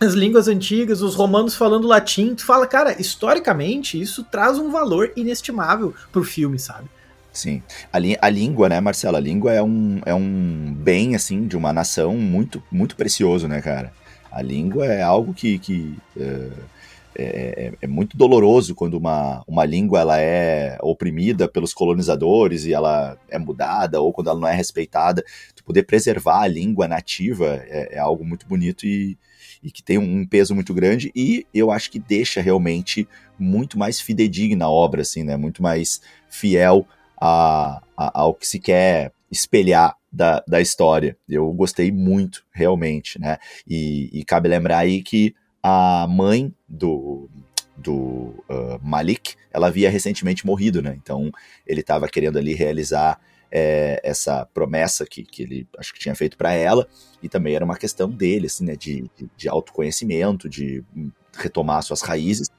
as 0.00 0.14
línguas 0.14 0.48
antigas, 0.48 1.02
os 1.02 1.14
romanos 1.14 1.54
falando 1.54 1.86
latim, 1.86 2.34
tu 2.34 2.44
fala, 2.44 2.66
cara, 2.66 3.00
historicamente 3.00 4.00
isso 4.00 4.24
traz 4.24 4.58
um 4.58 4.70
valor 4.70 5.12
inestimável 5.16 5.94
pro 6.12 6.24
filme, 6.24 6.58
sabe? 6.58 6.88
Sim. 7.32 7.62
A, 7.92 7.98
a 8.26 8.30
língua, 8.30 8.68
né, 8.68 8.80
Marcelo? 8.80 9.16
A 9.16 9.20
língua 9.20 9.52
é 9.52 9.62
um, 9.62 10.00
é 10.06 10.14
um 10.14 10.72
bem, 10.76 11.16
assim, 11.16 11.46
de 11.46 11.56
uma 11.56 11.72
nação 11.72 12.16
muito, 12.16 12.62
muito 12.70 12.96
precioso, 12.96 13.48
né, 13.48 13.60
cara? 13.60 13.92
A 14.30 14.40
língua 14.42 14.86
é 14.86 15.02
algo 15.02 15.34
que, 15.34 15.58
que 15.58 15.96
é, 16.16 16.50
é, 17.16 17.72
é, 17.82 17.86
muito 17.86 18.16
doloroso 18.16 18.74
quando 18.74 18.94
uma, 18.94 19.42
uma 19.46 19.64
língua 19.64 20.00
ela 20.00 20.20
é 20.20 20.76
oprimida 20.80 21.48
pelos 21.48 21.72
colonizadores 21.72 22.64
e 22.64 22.72
ela 22.72 23.16
é 23.28 23.38
mudada, 23.38 24.00
ou 24.00 24.12
quando 24.12 24.30
ela 24.30 24.38
não 24.38 24.48
é 24.48 24.54
respeitada. 24.54 25.24
Tu 25.56 25.64
poder 25.64 25.84
preservar 25.84 26.42
a 26.42 26.48
língua 26.48 26.86
nativa 26.86 27.62
é, 27.66 27.96
é 27.96 27.98
algo 27.98 28.24
muito 28.24 28.46
bonito 28.46 28.86
e, 28.86 29.16
e 29.64 29.70
que 29.70 29.82
tem 29.82 29.96
um 29.96 30.26
peso 30.26 30.54
muito 30.54 30.74
grande 30.74 31.10
e 31.16 31.46
eu 31.54 31.70
acho 31.70 31.90
que 31.90 31.98
deixa 31.98 32.42
realmente 32.42 33.08
muito 33.38 33.78
mais 33.78 33.98
fidedigna 33.98 34.66
a 34.66 34.70
obra, 34.70 35.00
assim, 35.00 35.24
né? 35.24 35.38
Muito 35.38 35.62
mais 35.62 36.02
fiel 36.28 36.86
a, 37.18 37.82
a, 37.96 38.20
ao 38.20 38.34
que 38.34 38.46
se 38.46 38.60
quer 38.60 39.10
espelhar 39.30 39.96
da, 40.12 40.44
da 40.46 40.60
história. 40.60 41.16
Eu 41.26 41.50
gostei 41.52 41.90
muito, 41.90 42.44
realmente, 42.52 43.18
né? 43.18 43.38
E, 43.66 44.10
e 44.12 44.22
cabe 44.22 44.48
lembrar 44.48 44.78
aí 44.78 45.02
que 45.02 45.34
a 45.62 46.06
mãe 46.06 46.52
do, 46.68 47.30
do 47.74 47.94
uh, 48.48 48.78
Malik, 48.82 49.34
ela 49.50 49.68
havia 49.68 49.88
recentemente 49.88 50.44
morrido, 50.46 50.82
né? 50.82 50.94
Então 51.02 51.32
ele 51.66 51.80
estava 51.80 52.06
querendo 52.06 52.38
ali 52.38 52.52
realizar 52.52 53.18
é, 53.56 54.00
essa 54.02 54.44
promessa 54.52 55.06
que, 55.06 55.22
que 55.22 55.44
ele 55.44 55.68
acho 55.78 55.94
que 55.94 56.00
tinha 56.00 56.14
feito 56.16 56.36
para 56.36 56.52
ela, 56.52 56.88
e 57.22 57.28
também 57.28 57.54
era 57.54 57.64
uma 57.64 57.76
questão 57.76 58.10
dele, 58.10 58.46
assim, 58.46 58.64
né? 58.64 58.74
De, 58.74 59.08
de, 59.36 59.48
autoconhecimento, 59.48 60.48
de 60.48 60.82
retomar 61.32 61.80
suas 61.84 62.02
raízes. 62.02 62.50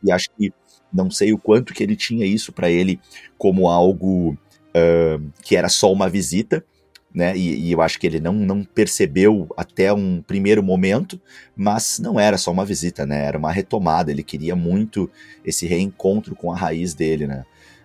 E 0.00 0.12
acho 0.12 0.28
que 0.38 0.52
não 0.92 1.10
sei 1.10 1.32
o 1.32 1.38
quanto 1.38 1.74
que 1.74 1.82
ele 1.82 1.96
tinha 1.96 2.24
isso 2.24 2.52
para 2.52 2.70
ele 2.70 3.00
como 3.36 3.68
algo 3.68 4.30
uh, 4.30 5.32
que 5.42 5.56
era 5.56 5.68
só 5.68 5.92
uma 5.92 6.08
visita, 6.08 6.64
né? 7.12 7.36
E, 7.36 7.66
e, 7.68 7.72
eu 7.72 7.82
acho 7.82 7.98
que 7.98 8.06
ele 8.06 8.20
não, 8.20 8.32
não 8.32 8.62
percebeu 8.62 9.48
até 9.56 9.92
um 9.92 10.22
primeiro 10.22 10.62
momento, 10.62 11.20
mas 11.56 11.98
não 11.98 12.18
era 12.18 12.38
só 12.38 12.52
uma 12.52 12.64
visita, 12.64 13.04
né? 13.04 13.24
Era 13.24 13.38
uma 13.38 13.50
retomada. 13.50 14.12
Ele 14.12 14.22
queria 14.22 14.54
muito 14.54 15.10
esse 15.44 15.66
reencontro 15.66 16.36
com 16.36 16.52
a 16.52 16.56
raiz 16.56 16.94
dele, 16.94 17.26
né? 17.26 17.44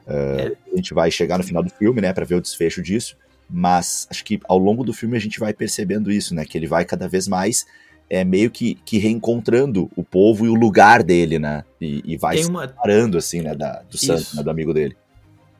Uh. 0.10 0.58
A 0.74 0.76
gente 0.76 0.94
vai 0.94 1.12
chegar 1.12 1.38
no 1.38 1.44
final 1.44 1.64
do 1.64 1.70
filme, 1.70 2.02
né, 2.02 2.12
para 2.12 2.26
ver 2.26 2.36
o 2.36 2.42
desfecho 2.42 2.82
disso. 2.82 3.16
Mas 3.50 4.08
acho 4.10 4.24
que 4.24 4.40
ao 4.48 4.58
longo 4.58 4.84
do 4.84 4.94
filme 4.94 5.16
a 5.16 5.20
gente 5.20 5.40
vai 5.40 5.54
percebendo 5.54 6.12
isso, 6.12 6.36
né? 6.36 6.46
Que 6.46 6.58
ele 6.58 6.68
vai 6.68 6.86
cada 6.86 7.08
vez 7.08 7.28
mais 7.28 7.66
é 8.10 8.24
meio 8.24 8.50
que, 8.50 8.76
que 8.84 8.98
reencontrando 8.98 9.90
o 9.96 10.04
povo 10.04 10.46
e 10.46 10.50
o 10.50 10.56
lugar 10.56 11.04
dele, 11.04 11.38
né? 11.38 11.64
E, 11.80 12.02
e 12.04 12.18
vai 12.18 12.38
se 12.38 12.46
separando, 12.46 13.18
assim, 13.18 13.42
né, 13.42 13.54
da, 13.54 13.84
do 13.90 13.98
santo, 13.98 14.36
né, 14.36 14.42
do 14.42 14.50
amigo 14.50 14.74
dele. 14.74 14.98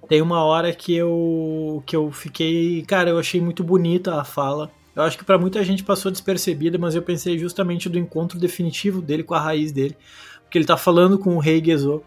Tem 0.08 0.22
uma 0.22 0.44
hora 0.44 0.74
que 0.74 0.96
eu 0.96 1.84
que 1.86 1.96
eu 1.96 2.12
fiquei, 2.12 2.82
cara, 2.88 3.12
eu 3.12 3.20
achei 3.20 3.40
muito 3.40 3.64
bonita 3.64 4.20
a 4.20 4.24
fala. 4.24 4.72
Eu 4.96 5.04
acho 5.04 5.18
que 5.18 5.24
para 5.24 5.38
muita 5.38 5.64
gente 5.64 5.84
passou 5.84 6.12
despercebida, 6.12 6.80
mas 6.80 6.96
eu 6.96 7.04
pensei 7.04 7.38
justamente 7.38 7.88
do 7.88 8.00
encontro 8.00 8.40
definitivo 8.40 9.02
dele 9.02 9.24
com 9.24 9.36
a 9.36 9.40
raiz 9.40 9.72
dele, 9.72 9.96
porque 10.42 10.58
ele 10.58 10.66
tá 10.66 10.76
falando 10.76 11.20
com 11.20 11.36
o 11.36 11.40
rei 11.40 11.64
Gezo 11.64 12.02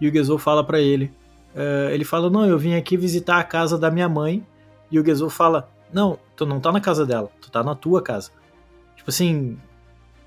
e 0.00 0.08
o 0.08 0.12
Gezo 0.12 0.36
fala 0.36 0.64
para 0.64 0.80
ele, 0.80 1.12
uh, 1.54 1.90
ele 1.90 2.04
fala 2.04 2.30
não, 2.30 2.46
eu 2.46 2.58
vim 2.58 2.74
aqui 2.74 2.96
visitar 2.96 3.38
a 3.38 3.44
casa 3.44 3.78
da 3.78 3.90
minha 3.90 4.08
mãe 4.08 4.44
e 4.90 4.98
o 4.98 5.04
Gezo 5.04 5.28
fala 5.28 5.68
não, 5.92 6.18
tu 6.36 6.44
não 6.44 6.60
tá 6.60 6.70
na 6.70 6.80
casa 6.80 7.06
dela, 7.06 7.30
tu 7.40 7.50
tá 7.50 7.62
na 7.62 7.74
tua 7.74 8.02
casa. 8.02 8.30
Tipo 8.96 9.10
assim, 9.10 9.56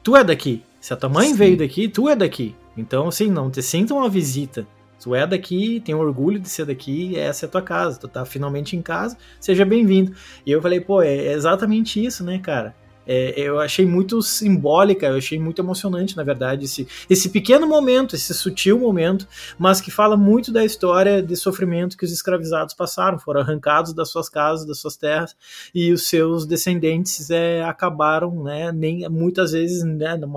tu 0.03 0.15
é 0.15 0.23
daqui. 0.23 0.63
Se 0.79 0.93
a 0.93 0.97
tua 0.97 1.09
mãe 1.09 1.27
Sim. 1.29 1.35
veio 1.35 1.57
daqui, 1.57 1.87
tu 1.87 2.09
é 2.09 2.15
daqui. 2.15 2.55
Então, 2.75 3.07
assim, 3.07 3.29
não 3.29 3.51
te 3.51 3.61
sinta 3.61 3.93
uma 3.93 4.09
visita. 4.09 4.65
Tu 4.99 5.15
é 5.15 5.25
daqui, 5.25 5.79
tem 5.79 5.95
orgulho 5.95 6.39
de 6.39 6.47
ser 6.47 6.65
daqui, 6.65 7.17
essa 7.17 7.45
é 7.45 7.47
a 7.47 7.49
tua 7.49 7.61
casa, 7.61 7.99
tu 7.99 8.07
tá 8.07 8.23
finalmente 8.23 8.75
em 8.75 8.81
casa, 8.83 9.17
seja 9.39 9.65
bem-vindo. 9.65 10.13
E 10.45 10.51
eu 10.51 10.61
falei, 10.61 10.79
pô, 10.79 11.01
é 11.01 11.33
exatamente 11.33 12.03
isso, 12.03 12.23
né, 12.23 12.37
cara? 12.37 12.75
É, 13.05 13.33
eu 13.39 13.59
achei 13.59 13.85
muito 13.85 14.21
simbólica, 14.21 15.07
eu 15.07 15.17
achei 15.17 15.39
muito 15.39 15.61
emocionante, 15.61 16.15
na 16.15 16.23
verdade, 16.23 16.65
esse, 16.65 16.87
esse 17.09 17.29
pequeno 17.29 17.67
momento, 17.67 18.15
esse 18.15 18.33
sutil 18.33 18.79
momento, 18.79 19.27
mas 19.57 19.81
que 19.81 19.89
fala 19.89 20.15
muito 20.15 20.51
da 20.51 20.63
história 20.63 21.21
de 21.21 21.35
sofrimento 21.35 21.97
que 21.97 22.05
os 22.05 22.11
escravizados 22.11 22.73
passaram, 22.73 23.17
foram 23.17 23.41
arrancados 23.41 23.93
das 23.93 24.09
suas 24.09 24.29
casas, 24.29 24.67
das 24.67 24.79
suas 24.79 24.95
terras, 24.95 25.35
e 25.73 25.91
os 25.91 26.07
seus 26.07 26.45
descendentes 26.45 27.29
é, 27.31 27.63
acabaram, 27.63 28.43
né, 28.43 28.71
nem 28.71 29.07
muitas 29.09 29.51
vezes, 29.51 29.83
né, 29.83 30.15
na 30.15 30.27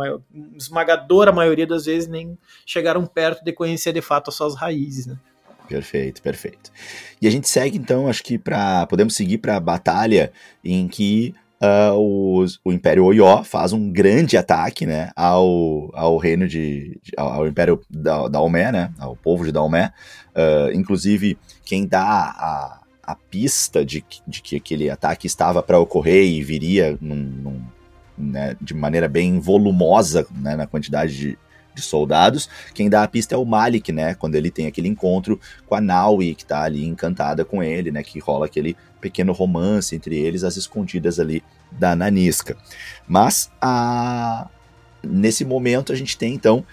esmagadora 0.56 1.32
maioria 1.32 1.66
das 1.66 1.84
vezes, 1.84 2.08
nem 2.08 2.38
chegaram 2.64 3.04
perto 3.04 3.44
de 3.44 3.52
conhecer 3.52 3.92
de 3.92 4.00
fato 4.00 4.30
as 4.30 4.34
suas 4.34 4.54
raízes, 4.54 5.06
né. 5.06 5.16
Perfeito, 5.68 6.20
perfeito. 6.20 6.70
E 7.20 7.26
a 7.26 7.30
gente 7.30 7.48
segue 7.48 7.78
então, 7.78 8.06
acho 8.06 8.22
que 8.22 8.38
para 8.38 8.86
podemos 8.86 9.14
seguir 9.14 9.38
para 9.38 9.56
a 9.56 9.60
batalha 9.60 10.30
em 10.62 10.86
que 10.86 11.34
uh, 11.64 12.46
o, 12.64 12.72
Império 12.72 13.04
Oió 13.04 13.42
faz 13.42 13.72
um 13.72 13.90
grande 13.90 14.36
ataque 14.36 14.86
né, 14.86 15.10
ao, 15.16 15.90
ao 15.94 16.16
reino 16.16 16.46
de, 16.46 16.98
de 17.02 17.12
ao 17.16 17.46
Império 17.46 17.80
da, 17.88 18.28
Daomé, 18.28 18.70
né, 18.70 18.90
ao 18.98 19.16
povo 19.16 19.44
de 19.44 19.52
Daomé. 19.52 19.92
Uh, 20.34 20.72
inclusive, 20.74 21.38
quem 21.64 21.86
dá 21.86 22.02
a, 22.02 22.80
a 23.02 23.14
pista 23.14 23.84
de, 23.84 24.04
de 24.26 24.42
que 24.42 24.56
aquele 24.56 24.90
ataque 24.90 25.26
estava 25.26 25.62
para 25.62 25.78
ocorrer 25.78 26.24
e 26.24 26.42
viria 26.42 26.98
num, 27.00 27.16
num, 27.16 27.62
né, 28.16 28.56
de 28.60 28.74
maneira 28.74 29.08
bem 29.08 29.38
volumosa 29.38 30.26
né, 30.34 30.56
na 30.56 30.66
quantidade 30.66 31.16
de, 31.16 31.38
de 31.74 31.82
soldados. 31.82 32.48
Quem 32.72 32.88
dá 32.88 33.02
a 33.02 33.08
pista 33.08 33.34
é 33.34 33.38
o 33.38 33.44
Malik, 33.44 33.92
né? 33.92 34.14
Quando 34.14 34.34
ele 34.34 34.50
tem 34.50 34.66
aquele 34.66 34.88
encontro 34.88 35.40
com 35.66 35.74
a 35.74 35.80
Naui, 35.80 36.34
que 36.34 36.44
tá 36.44 36.62
ali 36.62 36.84
encantada 36.84 37.44
com 37.44 37.62
ele, 37.62 37.90
né? 37.90 38.02
Que 38.02 38.18
rola 38.18 38.46
aquele 38.46 38.76
pequeno 39.00 39.32
romance 39.32 39.94
entre 39.94 40.16
eles, 40.16 40.44
as 40.44 40.56
escondidas 40.56 41.20
ali 41.20 41.42
da 41.72 41.94
Nanisca. 41.94 42.56
Mas 43.06 43.50
a... 43.60 44.48
nesse 45.02 45.44
momento 45.44 45.92
a 45.92 45.96
gente 45.96 46.16
tem 46.16 46.34
então 46.34 46.64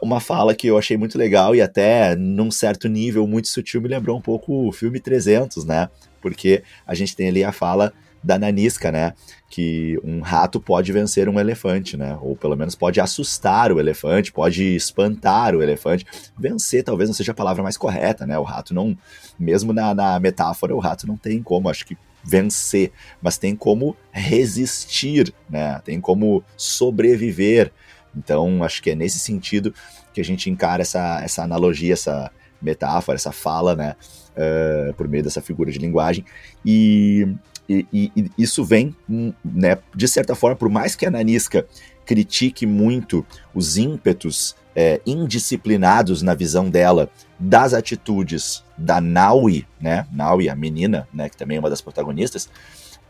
uma 0.00 0.20
fala 0.20 0.54
que 0.54 0.68
eu 0.68 0.78
achei 0.78 0.96
muito 0.96 1.18
legal 1.18 1.52
e 1.52 1.60
até 1.60 2.14
num 2.14 2.48
certo 2.48 2.88
nível 2.88 3.26
muito 3.26 3.48
sutil 3.48 3.80
me 3.80 3.88
lembrou 3.88 4.16
um 4.16 4.20
pouco 4.20 4.68
o 4.68 4.72
filme 4.72 5.00
300, 5.00 5.64
né? 5.64 5.88
Porque 6.20 6.62
a 6.86 6.94
gente 6.94 7.16
tem 7.16 7.28
ali 7.28 7.42
a 7.42 7.50
fala 7.50 7.92
da 8.24 8.38
Nanisca, 8.38 8.90
né? 8.90 9.12
Que 9.50 10.00
um 10.02 10.20
rato 10.20 10.58
pode 10.58 10.90
vencer 10.90 11.28
um 11.28 11.38
elefante, 11.38 11.94
né? 11.96 12.18
Ou 12.22 12.34
pelo 12.34 12.56
menos 12.56 12.74
pode 12.74 12.98
assustar 12.98 13.70
o 13.70 13.78
elefante, 13.78 14.32
pode 14.32 14.74
espantar 14.74 15.54
o 15.54 15.62
elefante. 15.62 16.06
Vencer 16.36 16.82
talvez 16.82 17.08
não 17.10 17.14
seja 17.14 17.32
a 17.32 17.34
palavra 17.34 17.62
mais 17.62 17.76
correta, 17.76 18.26
né? 18.26 18.38
O 18.38 18.42
rato 18.42 18.72
não, 18.72 18.96
mesmo 19.38 19.74
na, 19.74 19.94
na 19.94 20.18
metáfora, 20.18 20.74
o 20.74 20.78
rato 20.78 21.06
não 21.06 21.18
tem 21.18 21.42
como, 21.42 21.68
acho 21.68 21.84
que 21.84 21.98
vencer, 22.24 22.90
mas 23.20 23.36
tem 23.36 23.54
como 23.54 23.94
resistir, 24.10 25.32
né? 25.48 25.78
Tem 25.84 26.00
como 26.00 26.42
sobreviver. 26.56 27.70
Então, 28.16 28.64
acho 28.64 28.82
que 28.82 28.90
é 28.90 28.94
nesse 28.94 29.18
sentido 29.18 29.74
que 30.14 30.20
a 30.20 30.24
gente 30.24 30.48
encara 30.48 30.80
essa, 30.80 31.20
essa 31.22 31.42
analogia, 31.42 31.92
essa 31.92 32.30
metáfora, 32.62 33.16
essa 33.16 33.32
fala, 33.32 33.76
né? 33.76 33.96
Uh, 34.34 34.94
por 34.94 35.06
meio 35.06 35.22
dessa 35.22 35.42
figura 35.42 35.70
de 35.70 35.78
linguagem. 35.78 36.24
E 36.64 37.28
e, 37.68 37.86
e, 37.92 38.12
e, 38.16 38.30
isso 38.38 38.64
vem, 38.64 38.94
hum, 39.08 39.32
né, 39.44 39.78
de 39.94 40.06
certa 40.08 40.34
forma, 40.34 40.56
por 40.56 40.68
mais 40.68 40.94
que 40.94 41.06
a 41.06 41.10
Nanisca 41.10 41.66
critique 42.04 42.66
muito 42.66 43.24
os 43.54 43.76
ímpetos 43.76 44.54
é, 44.76 45.00
indisciplinados 45.06 46.22
na 46.22 46.34
visão 46.34 46.68
dela 46.68 47.08
das 47.38 47.72
atitudes 47.72 48.62
da 48.76 49.00
Naui, 49.00 49.66
né, 49.80 50.06
Naui, 50.12 50.48
a 50.48 50.54
menina, 50.54 51.08
né, 51.12 51.28
que 51.28 51.36
também 51.36 51.56
é 51.56 51.60
uma 51.60 51.70
das 51.70 51.80
protagonistas, 51.80 52.48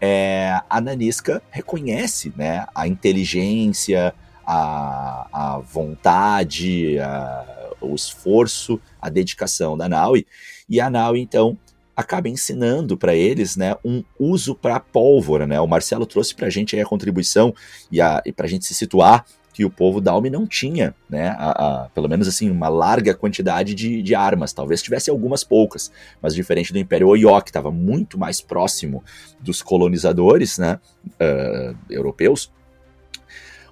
é, 0.01 0.61
a 0.69 0.81
Nanisca 0.81 1.43
reconhece, 1.51 2.33
né, 2.37 2.67
a 2.75 2.87
inteligência, 2.87 4.15
a, 4.47 5.27
a 5.33 5.59
vontade, 5.59 6.99
a, 6.99 7.73
o 7.81 7.95
esforço, 7.95 8.81
a 9.01 9.09
dedicação 9.09 9.77
da 9.77 9.89
Naui, 9.89 10.27
e 10.69 10.81
a 10.81 10.91
Naui, 10.91 11.21
então, 11.21 11.57
acaba 11.97 12.29
ensinando 12.29 12.97
para 12.97 13.15
eles 13.15 13.57
né, 13.57 13.77
um 13.85 14.03
uso 14.19 14.55
para 14.55 14.81
pólvora. 14.81 15.47
Né? 15.47 15.61
O 15.61 15.67
Marcelo 15.67 16.07
trouxe 16.07 16.35
para 16.35 16.47
a 16.47 16.51
gente 16.51 16.79
a 16.79 16.85
contribuição 16.85 17.55
e, 17.91 18.01
a, 18.01 18.23
e 18.25 18.33
para 18.33 18.47
a 18.47 18.49
gente 18.49 18.65
se 18.65 18.75
situar 18.75 19.25
que 19.53 19.65
o 19.65 19.71
povo 19.71 20.01
da 20.01 20.11
Alme 20.11 20.29
não 20.29 20.49
tinha, 20.49 20.93
né, 21.09 21.29
a, 21.39 21.85
a, 21.85 21.89
pelo 21.91 22.09
menos 22.09 22.27
assim, 22.27 22.51
uma 22.51 22.69
larga 22.69 23.15
quantidade 23.15 23.73
de, 23.73 24.03
de, 24.03 24.13
armas, 24.13 24.53
talvez 24.53 24.83
tivesse 24.83 25.11
algumas 25.11 25.45
poucas, 25.45 25.93
mas 26.21 26.35
diferente 26.35 26.73
do 26.73 26.79
Império 26.81 27.07
Oió, 27.07 27.41
que 27.41 27.51
estava 27.51 27.71
muito 27.71 28.19
mais 28.19 28.41
próximo 28.41 29.05
dos 29.39 29.63
colonizadores 29.63 30.59
né, 30.59 30.81
uh, 31.07 31.77
europeus, 31.89 32.51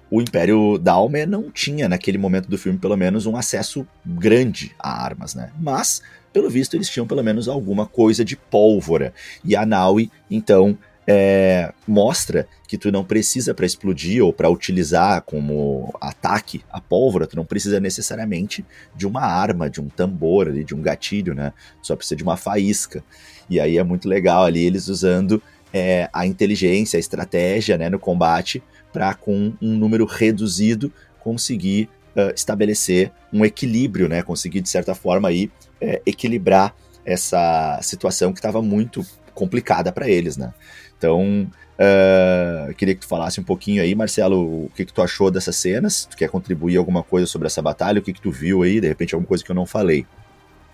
o 0.09 0.21
Império 0.21 0.77
Dalmer 0.77 1.27
não 1.27 1.51
tinha, 1.51 1.89
naquele 1.89 2.19
momento 2.19 2.47
do 2.47 2.57
filme, 2.57 2.77
pelo 2.77 2.95
menos, 2.95 3.25
um 3.25 3.35
acesso 3.35 3.85
grande 4.05 4.73
a 4.77 5.03
armas, 5.03 5.33
né? 5.33 5.51
Mas 5.59 6.03
pelo 6.33 6.49
visto, 6.49 6.75
eles 6.75 6.89
tinham 6.89 7.07
pelo 7.07 7.23
menos 7.23 7.47
alguma 7.47 7.85
coisa 7.85 8.25
de 8.25 8.35
pólvora. 8.35 9.13
E 9.45 9.55
a 9.55 9.65
Naui, 9.65 10.11
então, 10.29 10.77
é, 11.07 11.73
mostra 11.87 12.47
que 12.67 12.77
tu 12.77 12.91
não 12.91 13.03
precisa 13.03 13.53
para 13.53 13.65
explodir 13.65 14.23
ou 14.23 14.33
para 14.33 14.49
utilizar 14.49 15.21
como 15.21 15.93
ataque 16.01 16.63
a 16.71 16.81
pólvora, 16.81 17.27
tu 17.27 17.35
não 17.35 17.45
precisa 17.45 17.79
necessariamente 17.79 18.65
de 18.95 19.05
uma 19.05 19.21
arma, 19.21 19.69
de 19.69 19.79
um 19.81 19.87
tambor 19.87 20.47
ali, 20.47 20.63
de 20.63 20.73
um 20.73 20.81
gatilho, 20.81 21.35
né? 21.35 21.53
Tu 21.81 21.87
só 21.87 21.95
precisa 21.95 22.15
de 22.15 22.23
uma 22.23 22.37
faísca. 22.37 23.03
E 23.49 23.59
aí 23.59 23.77
é 23.77 23.83
muito 23.83 24.07
legal 24.07 24.45
ali 24.45 24.65
eles 24.65 24.87
usando 24.87 25.41
é, 25.73 26.09
a 26.13 26.25
inteligência, 26.25 26.97
a 26.97 26.99
estratégia 26.99 27.77
né, 27.77 27.89
no 27.89 27.99
combate 27.99 28.63
para 28.91 29.13
com 29.13 29.53
um 29.61 29.75
número 29.75 30.05
reduzido 30.05 30.91
conseguir 31.19 31.89
uh, 32.15 32.33
estabelecer 32.35 33.11
um 33.31 33.43
equilíbrio, 33.43 34.07
né? 34.07 34.21
Conseguir 34.21 34.61
de 34.61 34.69
certa 34.69 34.93
forma 34.93 35.27
aí 35.27 35.49
é, 35.83 36.01
equilibrar 36.05 36.73
essa 37.05 37.77
situação 37.81 38.31
que 38.31 38.39
estava 38.39 38.61
muito 38.61 39.05
complicada 39.33 39.91
para 39.91 40.07
eles, 40.07 40.37
né? 40.37 40.53
Então, 40.97 41.45
uh, 41.77 42.73
queria 42.75 42.95
que 42.95 43.01
tu 43.01 43.07
falasse 43.07 43.41
um 43.41 43.43
pouquinho 43.43 43.81
aí, 43.81 43.93
Marcelo, 43.93 44.65
o 44.65 44.71
que, 44.73 44.85
que 44.85 44.93
tu 44.93 45.01
achou 45.01 45.29
dessas 45.29 45.57
cenas? 45.57 46.05
Tu 46.09 46.15
quer 46.15 46.29
contribuir 46.29 46.77
alguma 46.77 47.03
coisa 47.03 47.27
sobre 47.27 47.47
essa 47.47 47.61
batalha? 47.61 47.99
O 47.99 48.01
que, 48.01 48.13
que 48.13 48.21
tu 48.21 48.31
viu 48.31 48.63
aí? 48.63 48.79
De 48.79 48.87
repente, 48.87 49.13
alguma 49.13 49.27
coisa 49.27 49.43
que 49.43 49.51
eu 49.51 49.55
não 49.55 49.65
falei. 49.65 50.05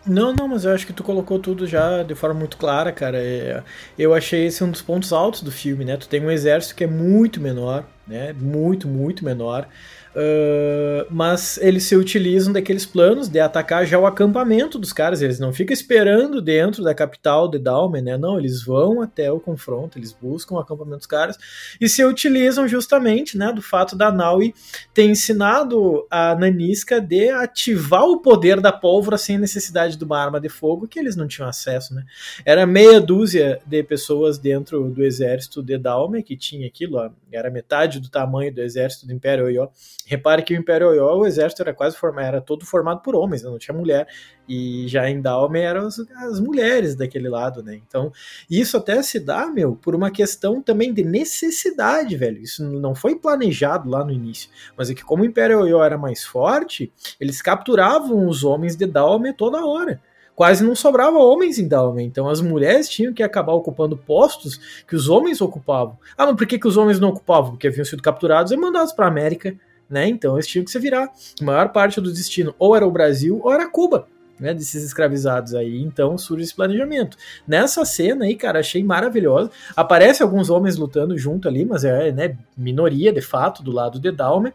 Não, 0.05 0.34
não, 0.34 0.47
mas 0.47 0.66
eu 0.66 0.72
acho 0.72 0.86
que 0.86 0.93
tu 0.93 1.03
colocou 1.03 1.39
tudo 1.39 1.66
já 1.66 2.03
de 2.03 2.16
forma 2.16 2.39
muito 2.39 2.57
clara, 2.57 2.91
cara. 2.91 3.18
É, 3.18 3.64
eu 3.97 4.14
achei 4.14 4.45
esse 4.45 4.64
um 4.64 4.70
dos 4.70 4.82
pontos 4.82 5.12
altos 5.12 5.41
do 5.41 5.51
filme, 5.51 5.84
né? 5.84 5.97
Tu 5.97 6.07
tem 6.07 6.24
um 6.24 6.32
exército 6.32 6.76
que 6.76 6.84
é 6.84 6.88
muito 6.88 7.41
menor, 7.41 7.86
né? 8.07 8.34
Muito, 8.34 8.88
muito 8.88 9.26
menor. 9.26 9.68
Uh, 10.16 11.05
mas 11.12 11.57
eles 11.57 11.84
se 11.84 11.95
utilizam 11.95 12.51
daqueles 12.51 12.86
planos 12.86 13.30
de 13.30 13.39
atacar 13.39 13.86
já 13.86 13.97
o 13.99 14.07
acampamento 14.07 14.80
dos 14.80 14.91
caras. 14.91 15.22
Eles 15.22 15.39
não 15.39 15.53
ficam 15.53 15.74
esperando 15.74 16.41
dentro 16.41 16.84
da 16.84 16.95
capital 16.95 17.47
de 17.47 17.60
Dalmen, 17.60 18.01
né? 18.01 18.18
Não, 18.18 18.39
eles 18.39 18.64
vão 18.64 19.01
até 19.01 19.32
o 19.32 19.39
confronto, 19.39 19.97
eles 19.97 20.12
buscam 20.12 20.55
o 20.55 20.60
acampamento 20.60 20.97
dos 20.97 21.05
caras 21.05 21.38
e 21.80 21.88
se 21.88 22.03
utilizam 22.03 22.68
justamente, 22.68 23.38
né, 23.38 23.53
do 23.53 23.62
fato 23.62 23.95
da 23.95 24.12
Naui 24.12 24.53
ter 24.93 25.03
ensinado 25.03 26.05
a 26.10 26.36
Nanisca 26.36 26.99
de 26.99 27.30
ativar 27.30 28.03
o 28.03 28.22
poder 28.22 28.60
da 28.60 28.72
pólvora 28.72 29.18
sem 29.18 29.38
necessidade 29.38 29.95
de 29.95 30.03
uma 30.03 30.20
arma 30.20 30.39
de 30.39 30.49
fogo 30.49 30.88
que 30.88 30.99
eles 30.99 31.16
não 31.16 31.28
tinham 31.28 31.47
acesso, 31.47 31.93
né? 31.93 32.03
Era 32.43 32.66
meia 32.66 32.99
dúzia 32.99 33.60
de 33.66 33.84
pessoas 33.84 34.39
dentro 34.39 34.89
do 34.89 35.03
exército 35.03 35.62
de 35.62 35.78
Dalmen 35.78 36.24
que 36.24 36.36
tinha 36.36 36.68
aquilo, 36.68 36.97
ó, 36.97 37.10
era 37.32 37.51
metade 37.51 37.99
do 37.99 38.10
tamanho 38.10 38.53
do 38.53 38.62
exército 38.62 39.05
do 39.05 39.14
Império 39.14 39.45
Oyo 39.45 39.70
Repare 40.10 40.41
que 40.41 40.55
o 40.55 40.57
Império 40.57 40.88
Oyo, 40.88 41.20
o 41.20 41.28
exército 41.28 41.62
era 41.62 41.72
quase 41.72 41.95
formado, 41.95 42.26
era 42.26 42.41
todo 42.41 42.66
formado 42.66 42.99
por 43.03 43.16
homens, 43.16 43.43
né? 43.43 43.49
não 43.51 43.60
tinha 43.60 43.78
mulher. 43.78 44.07
E 44.47 44.88
já 44.88 45.07
em 45.07 45.22
Dalme 45.22 45.60
eram 45.60 45.86
as, 45.86 45.99
as, 45.99 46.39
mulheres 46.39 46.95
daquele 46.95 47.30
lado, 47.30 47.62
né? 47.62 47.80
Então, 47.88 48.12
isso 48.49 48.76
até 48.76 49.03
se 49.03 49.20
dá, 49.20 49.45
meu, 49.45 49.76
por 49.76 49.93
uma 49.93 50.10
questão 50.10 50.64
também 50.64 50.91
de 50.91 51.03
necessidade, 51.03 52.18
velho. 52.18 52.41
Isso 52.41 52.64
não 52.64 52.95
foi 52.95 53.18
planejado 53.18 53.88
lá 53.88 54.03
no 54.03 54.12
início. 54.12 54.49
Mas 54.76 54.89
é 54.89 54.95
que 54.95 55.03
como 55.03 55.22
o 55.22 55.26
Império 55.28 55.60
Oyo 55.60 55.84
era 55.84 55.95
mais 55.95 56.24
forte, 56.24 56.91
eles 57.20 57.39
capturavam 57.39 58.28
os 58.28 58.43
homens 58.43 58.76
de 58.76 58.88
Dalme 58.88 59.32
toda 59.32 59.64
hora 59.64 60.01
quase 60.34 60.64
não 60.64 60.74
sobrava 60.74 61.18
homens 61.18 61.60
em 61.60 61.68
Dalme. 61.68 62.01
Então 62.01 62.30
as 62.30 62.39
mulheres 62.39 62.88
tinham 62.88 63.14
que 63.14 63.22
acabar 63.22 63.51
ocupando 63.51 63.97
postos 63.97 64.57
que 64.88 64.95
os 64.95 65.10
homens 65.10 65.41
ocupavam. 65.41 65.99
Ah, 66.18 66.26
não, 66.26 66.34
por 66.34 66.47
que, 66.47 66.57
que 66.57 66.66
os 66.66 66.78
homens 66.78 66.97
não 66.97 67.10
ocupavam? 67.10 67.51
Porque 67.51 67.68
haviam 67.68 67.84
sido 67.84 68.01
capturados 68.01 68.53
e 68.53 68.55
mandados 68.55 68.93
para 68.93 69.03
a 69.03 69.10
América 69.10 69.60
né? 69.89 70.07
Então 70.07 70.35
eles 70.35 70.47
tinham 70.47 70.63
que 70.63 70.71
se 70.71 70.79
virar. 70.79 71.11
A 71.41 71.43
maior 71.43 71.69
parte 71.69 71.99
do 71.99 72.11
destino 72.11 72.53
ou 72.59 72.75
era 72.75 72.85
o 72.85 72.91
Brasil 72.91 73.39
ou 73.43 73.51
era 73.51 73.69
Cuba. 73.69 74.07
Né, 74.39 74.53
desses 74.53 74.85
escravizados 74.85 75.53
aí, 75.53 75.81
então 75.81 76.17
surge 76.17 76.45
esse 76.45 76.55
planejamento. 76.55 77.17
Nessa 77.45 77.83
cena 77.83 78.23
aí, 78.23 78.37
cara, 78.37 78.61
achei 78.61 78.81
maravilhosa. 78.81 79.51
Aparece 79.75 80.23
alguns 80.23 80.49
homens 80.49 80.77
lutando 80.77 81.17
junto 81.17 81.45
ali, 81.49 81.65
mas 81.65 81.83
é 81.83 82.09
né, 82.09 82.37
minoria 82.55 83.11
de 83.11 83.19
fato 83.19 83.61
do 83.61 83.69
lado 83.69 83.99
de 83.99 84.09
Dalmer. 84.13 84.53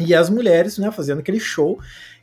E 0.00 0.14
as 0.14 0.30
mulheres, 0.30 0.78
né, 0.78 0.90
fazendo 0.90 1.18
aquele 1.18 1.38
show. 1.38 1.78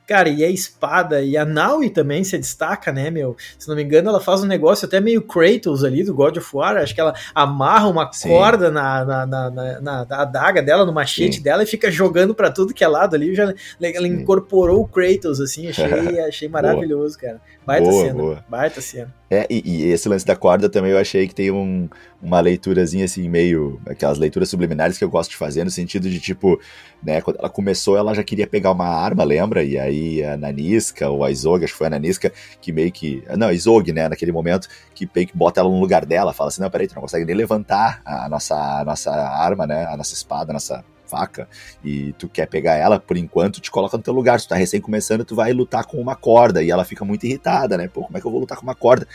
Cara, 0.09 0.27
e 0.27 0.43
a 0.43 0.49
espada, 0.49 1.21
e 1.21 1.37
a 1.37 1.45
Naui 1.45 1.87
também 1.87 2.23
se 2.23 2.35
destaca, 2.35 2.91
né, 2.91 3.11
meu? 3.11 3.37
Se 3.59 3.69
não 3.69 3.75
me 3.75 3.83
engano, 3.83 4.09
ela 4.09 4.19
faz 4.19 4.41
um 4.41 4.47
negócio 4.47 4.87
até 4.87 4.99
meio 4.99 5.21
Kratos 5.21 5.83
ali 5.83 6.03
do 6.03 6.15
God 6.15 6.37
of 6.37 6.49
War. 6.51 6.77
Acho 6.77 6.95
que 6.95 6.99
ela 6.99 7.13
amarra 7.35 7.87
uma 7.87 8.11
Sim. 8.11 8.29
corda 8.29 8.71
na, 8.71 9.05
na, 9.05 9.25
na, 9.27 9.51
na, 9.51 10.05
na 10.05 10.21
adaga 10.21 10.63
dela, 10.63 10.83
no 10.83 10.91
machete 10.91 11.35
Sim. 11.35 11.43
dela, 11.43 11.61
e 11.61 11.67
fica 11.67 11.91
jogando 11.91 12.33
para 12.33 12.49
tudo 12.49 12.73
que 12.73 12.83
é 12.83 12.87
lado 12.87 13.15
ali. 13.15 13.35
Já, 13.35 13.53
ela 13.79 14.07
incorporou 14.07 14.81
o 14.81 14.87
Kratos, 14.87 15.39
assim, 15.39 15.67
achei, 15.67 15.85
achei 16.27 16.49
maravilhoso, 16.49 17.15
cara. 17.15 17.39
Baita 17.69 17.87
boa, 17.87 18.05
cena. 18.05 18.13
Boa. 18.15 18.45
Baita 18.49 18.81
cena. 18.81 19.15
É, 19.29 19.45
e, 19.47 19.61
e, 19.63 19.91
esse 19.91 20.09
lance 20.09 20.25
da 20.25 20.35
corda 20.35 20.67
também 20.67 20.89
eu 20.91 20.97
achei 20.97 21.27
que 21.27 21.35
tem 21.35 21.51
um, 21.51 21.87
uma 22.19 22.39
leiturazinha 22.39 23.05
assim, 23.05 23.29
meio. 23.29 23.79
aquelas 23.87 24.17
leituras 24.17 24.49
subliminares 24.49 24.97
que 24.97 25.03
eu 25.03 25.09
gosto 25.09 25.29
de 25.29 25.37
fazer, 25.37 25.63
no 25.63 25.69
sentido 25.69 26.09
de 26.09 26.19
tipo, 26.19 26.59
né, 27.03 27.21
quando 27.21 27.37
ela 27.37 27.49
começou, 27.49 27.95
ela 27.95 28.15
já 28.15 28.23
queria 28.23 28.47
pegar 28.47 28.71
uma 28.71 28.87
arma, 28.87 29.23
lembra? 29.23 29.63
E 29.63 29.77
aí 29.77 30.23
a 30.23 30.35
Nanisca, 30.35 31.09
ou 31.09 31.23
a 31.23 31.29
Izog, 31.29 31.63
acho 31.63 31.73
que 31.73 31.77
foi 31.77 31.85
a 31.85 31.91
Nanisca, 31.91 32.33
que 32.59 32.71
meio 32.71 32.91
que. 32.91 33.23
Não, 33.37 33.49
a 33.49 33.53
Izog, 33.53 33.93
né, 33.93 34.09
naquele 34.09 34.31
momento, 34.31 34.67
que 34.95 35.07
meio 35.13 35.27
que 35.27 35.37
bota 35.37 35.59
ela 35.61 35.69
no 35.69 35.79
lugar 35.79 36.07
dela, 36.07 36.33
fala 36.33 36.47
assim: 36.47 36.61
não, 36.61 36.71
peraí, 36.71 36.87
tu 36.87 36.95
não 36.95 37.03
consegue 37.03 37.23
nem 37.23 37.35
levantar 37.35 38.01
a 38.03 38.27
nossa, 38.27 38.55
a 38.55 38.83
nossa 38.83 39.11
arma, 39.11 39.67
né, 39.67 39.85
a 39.85 39.95
nossa 39.95 40.15
espada, 40.15 40.51
a 40.51 40.53
nossa 40.53 40.83
faca 41.09 41.47
e 41.83 42.13
tu 42.13 42.29
quer 42.29 42.45
pegar 42.47 42.75
ela, 42.75 42.99
por 42.99 43.17
enquanto 43.17 43.59
te 43.59 43.71
coloca 43.71 43.97
no 43.97 44.03
teu 44.03 44.13
lugar. 44.13 44.39
Se 44.39 44.45
tu 44.45 44.49
tá 44.49 44.55
recém 44.55 44.79
começando, 44.79 45.25
tu 45.25 45.35
vai 45.35 45.51
lutar 45.51 45.85
com 45.85 45.99
uma 45.99 46.15
corda 46.15 46.61
e 46.61 46.69
ela 46.69 46.85
fica 46.85 47.03
muito 47.03 47.25
irritada, 47.25 47.77
né? 47.77 47.87
Pô, 47.87 48.03
como 48.03 48.17
é 48.17 48.21
que 48.21 48.27
eu 48.27 48.31
vou 48.31 48.39
lutar 48.39 48.57
com 48.57 48.63
uma 48.63 48.75
corda? 48.75 49.07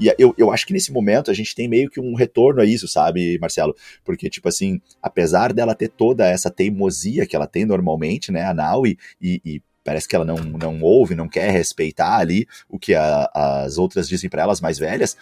E 0.00 0.12
eu, 0.18 0.34
eu 0.38 0.50
acho 0.50 0.66
que 0.66 0.72
nesse 0.72 0.92
momento 0.92 1.30
a 1.30 1.34
gente 1.34 1.54
tem 1.54 1.68
meio 1.68 1.90
que 1.90 2.00
um 2.00 2.14
retorno 2.14 2.60
a 2.60 2.64
isso, 2.64 2.88
sabe, 2.88 3.38
Marcelo? 3.38 3.74
Porque, 4.04 4.30
tipo 4.30 4.48
assim, 4.48 4.80
apesar 5.02 5.52
dela 5.52 5.74
ter 5.74 5.88
toda 5.88 6.28
essa 6.28 6.50
teimosia 6.50 7.26
que 7.26 7.36
ela 7.36 7.46
tem 7.46 7.64
normalmente, 7.64 8.32
né, 8.32 8.44
a 8.44 8.54
Naui, 8.54 8.98
e, 9.20 9.40
e 9.44 9.62
parece 9.84 10.08
que 10.08 10.16
ela 10.16 10.24
não, 10.24 10.36
não 10.36 10.80
ouve, 10.80 11.14
não 11.14 11.28
quer 11.28 11.50
respeitar 11.50 12.16
ali 12.16 12.48
o 12.68 12.78
que 12.78 12.94
a, 12.94 13.30
as 13.34 13.76
outras 13.76 14.08
dizem 14.08 14.30
para 14.30 14.42
elas 14.42 14.60
mais 14.60 14.78
velhas, 14.78 15.16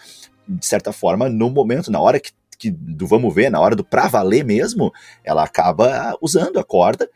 de 0.47 0.65
certa 0.65 0.91
forma, 0.91 1.29
no 1.29 1.49
momento, 1.49 1.91
na 1.91 1.99
hora 1.99 2.19
que 2.19 2.31
que 2.63 2.71
do 2.71 3.05
vamos 3.05 3.33
ver, 3.33 3.49
na 3.49 3.59
hora 3.59 3.75
do 3.75 3.83
pra 3.83 4.07
valer 4.07 4.45
mesmo, 4.45 4.91
ela 5.23 5.43
acaba 5.43 6.17
usando 6.21 6.59
a 6.59 6.63
corda. 6.63 7.09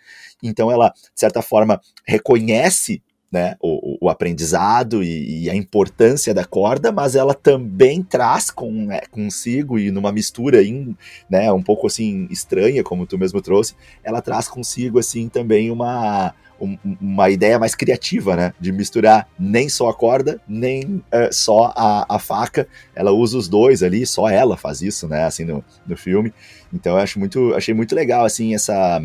Então 0.44 0.70
ela, 0.70 0.90
de 0.90 1.20
certa 1.20 1.42
forma, 1.42 1.80
reconhece 2.06 3.02
né, 3.32 3.56
o, 3.62 4.06
o 4.06 4.10
aprendizado 4.10 5.04
e, 5.04 5.44
e, 5.44 5.50
a 5.50 5.56
importância 5.56 6.34
da 6.34 6.46
corda, 6.46 6.94
mas 6.94 7.14
ela 7.14 7.34
também 7.34 8.02
traz 8.02 8.50
com, 8.50 8.90
é, 8.90 9.02
consigo, 9.12 9.78
e 9.78 9.92
numa 9.92 10.14
mistura 10.14 10.64
in, 10.64 10.96
né, 11.30 11.52
um 11.52 11.62
pouco 11.62 11.88
assim 11.88 12.26
estranha, 12.32 12.84
como 12.84 13.06
tu 13.06 13.18
mesmo 13.18 13.42
trouxe, 13.42 13.76
ela 14.02 14.22
traz 14.22 14.48
consigo 14.48 14.98
assim 14.98 15.28
também 15.28 15.70
uma, 15.70 16.34
um, 16.60 16.78
uma 17.00 17.30
ideia 17.30 17.60
mais 17.60 17.76
criativa, 17.76 18.36
né? 18.36 18.54
De 18.60 18.72
misturar 18.72 19.28
nem 19.40 19.70
só 19.70 19.90
a 19.90 19.94
corda, 19.94 20.40
nem 20.48 21.04
uh, 21.12 21.32
só 21.32 21.74
a, 21.76 22.16
a 22.16 22.20
faca. 22.20 22.68
Ela 22.96 23.12
usa 23.12 23.38
os 23.38 23.48
dois 23.48 23.84
ali, 23.84 24.06
só 24.06 24.30
ela 24.30 24.58
faz 24.58 24.82
isso, 24.82 25.08
né? 25.08 25.26
Assim, 25.26 25.46
no, 25.46 25.64
no 25.86 25.98
filme. 25.98 26.34
Então 26.74 26.94
eu 26.94 27.00
acho 27.00 27.20
muito, 27.20 27.54
achei 27.56 27.74
muito 27.74 27.96
legal, 27.96 28.26
assim, 28.26 28.54
essa. 28.54 29.02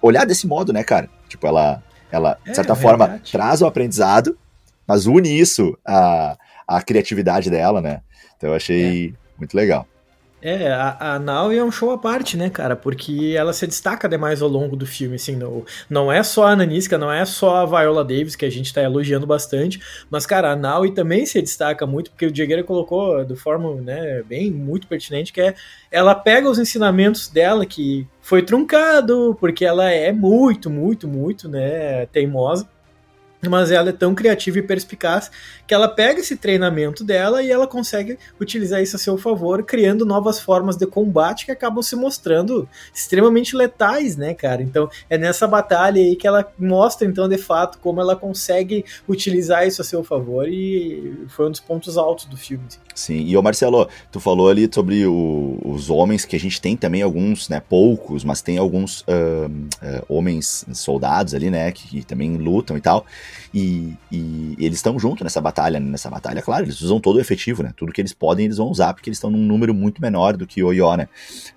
Olhar 0.00 0.24
desse 0.24 0.46
modo, 0.46 0.72
né, 0.72 0.82
cara? 0.82 1.08
Tipo, 1.28 1.46
ela, 1.46 1.82
ela 2.10 2.38
de 2.44 2.50
é, 2.50 2.54
certa 2.54 2.72
é, 2.72 2.76
forma, 2.76 3.06
verdade. 3.06 3.32
traz 3.32 3.62
o 3.62 3.66
aprendizado, 3.66 4.36
mas 4.86 5.06
une 5.06 5.28
isso 5.28 5.76
à, 5.84 6.36
à 6.66 6.82
criatividade 6.82 7.50
dela, 7.50 7.80
né? 7.80 8.00
Então 8.36 8.50
eu 8.50 8.56
achei 8.56 9.08
é. 9.08 9.12
muito 9.38 9.54
legal. 9.54 9.86
É, 10.48 10.70
a, 10.70 11.14
a 11.14 11.18
Naui 11.18 11.58
é 11.58 11.64
um 11.64 11.72
show 11.72 11.90
à 11.90 11.98
parte, 11.98 12.36
né, 12.36 12.48
cara? 12.48 12.76
Porque 12.76 13.34
ela 13.36 13.52
se 13.52 13.66
destaca 13.66 14.08
demais 14.08 14.40
ao 14.40 14.48
longo 14.48 14.76
do 14.76 14.86
filme, 14.86 15.16
assim, 15.16 15.34
não, 15.34 15.64
não 15.90 16.12
é 16.12 16.22
só 16.22 16.46
a 16.46 16.54
Nanisca, 16.54 16.96
não 16.96 17.10
é 17.10 17.24
só 17.24 17.56
a 17.56 17.66
Viola 17.66 18.04
Davis, 18.04 18.36
que 18.36 18.44
a 18.44 18.50
gente 18.50 18.72
tá 18.72 18.80
elogiando 18.80 19.26
bastante, 19.26 19.82
mas, 20.08 20.24
cara, 20.24 20.52
a 20.52 20.56
Naui 20.56 20.92
também 20.92 21.26
se 21.26 21.42
destaca 21.42 21.84
muito, 21.84 22.12
porque 22.12 22.26
o 22.26 22.30
Diegueira 22.30 22.62
colocou 22.62 23.24
de 23.24 23.34
forma, 23.34 23.74
né, 23.80 24.22
bem, 24.22 24.48
muito 24.52 24.86
pertinente, 24.86 25.32
que 25.32 25.40
é, 25.40 25.56
ela 25.90 26.14
pega 26.14 26.48
os 26.48 26.60
ensinamentos 26.60 27.26
dela, 27.26 27.66
que 27.66 28.06
foi 28.22 28.40
truncado, 28.40 29.36
porque 29.40 29.64
ela 29.64 29.90
é 29.90 30.12
muito, 30.12 30.70
muito, 30.70 31.08
muito, 31.08 31.48
né, 31.48 32.06
teimosa, 32.06 32.68
mas 33.42 33.70
ela 33.70 33.90
é 33.90 33.92
tão 33.92 34.14
criativa 34.14 34.58
e 34.58 34.62
perspicaz 34.62 35.30
que 35.66 35.74
ela 35.74 35.88
pega 35.88 36.20
esse 36.20 36.36
treinamento 36.36 37.04
dela 37.04 37.42
e 37.42 37.50
ela 37.50 37.66
consegue 37.66 38.18
utilizar 38.40 38.82
isso 38.82 38.96
a 38.96 38.98
seu 38.98 39.18
favor, 39.18 39.62
criando 39.62 40.06
novas 40.06 40.40
formas 40.40 40.76
de 40.76 40.86
combate 40.86 41.44
que 41.44 41.50
acabam 41.50 41.82
se 41.82 41.96
mostrando 41.96 42.68
extremamente 42.94 43.56
letais, 43.56 44.16
né, 44.16 44.34
cara? 44.34 44.62
Então 44.62 44.88
é 45.10 45.18
nessa 45.18 45.46
batalha 45.46 46.00
aí 46.00 46.16
que 46.16 46.26
ela 46.26 46.50
mostra, 46.58 47.06
então, 47.06 47.28
de 47.28 47.38
fato, 47.38 47.78
como 47.78 48.00
ela 48.00 48.16
consegue 48.16 48.84
utilizar 49.08 49.66
isso 49.66 49.82
a 49.82 49.84
seu 49.84 50.04
favor 50.04 50.48
e 50.48 51.26
foi 51.28 51.46
um 51.46 51.50
dos 51.50 51.60
pontos 51.60 51.98
altos 51.98 52.26
do 52.26 52.36
filme. 52.36 52.64
Sim, 52.94 53.24
e 53.26 53.36
o 53.36 53.42
Marcelo, 53.42 53.88
tu 54.10 54.18
falou 54.18 54.48
ali 54.48 54.68
sobre 54.72 55.06
o, 55.06 55.60
os 55.64 55.90
homens 55.90 56.24
que 56.24 56.34
a 56.34 56.40
gente 56.40 56.60
tem 56.60 56.76
também 56.76 57.02
alguns, 57.02 57.48
né, 57.48 57.60
poucos, 57.60 58.24
mas 58.24 58.40
tem 58.40 58.56
alguns 58.56 59.02
uh, 59.02 59.48
uh, 59.48 60.04
homens 60.08 60.64
soldados 60.72 61.34
ali, 61.34 61.50
né, 61.50 61.70
que, 61.72 61.88
que 61.88 62.02
também 62.04 62.36
lutam 62.36 62.76
e 62.76 62.80
tal. 62.80 63.04
E, 63.52 63.96
e 64.10 64.56
eles 64.58 64.78
estão 64.78 64.98
junto 64.98 65.24
nessa 65.24 65.40
batalha, 65.40 65.80
nessa 65.80 66.10
batalha, 66.10 66.42
claro, 66.42 66.64
eles 66.64 66.80
usam 66.80 67.00
todo 67.00 67.16
o 67.16 67.20
efetivo, 67.20 67.62
né? 67.62 67.72
Tudo 67.76 67.92
que 67.92 68.00
eles 68.00 68.12
podem, 68.12 68.46
eles 68.46 68.58
vão 68.58 68.68
usar, 68.68 68.92
porque 68.92 69.08
eles 69.08 69.18
estão 69.18 69.30
num 69.30 69.38
número 69.38 69.72
muito 69.72 70.00
menor 70.00 70.36
do 70.36 70.46
que 70.46 70.62
o 70.62 70.72
Io, 70.72 70.96
né? 70.96 71.08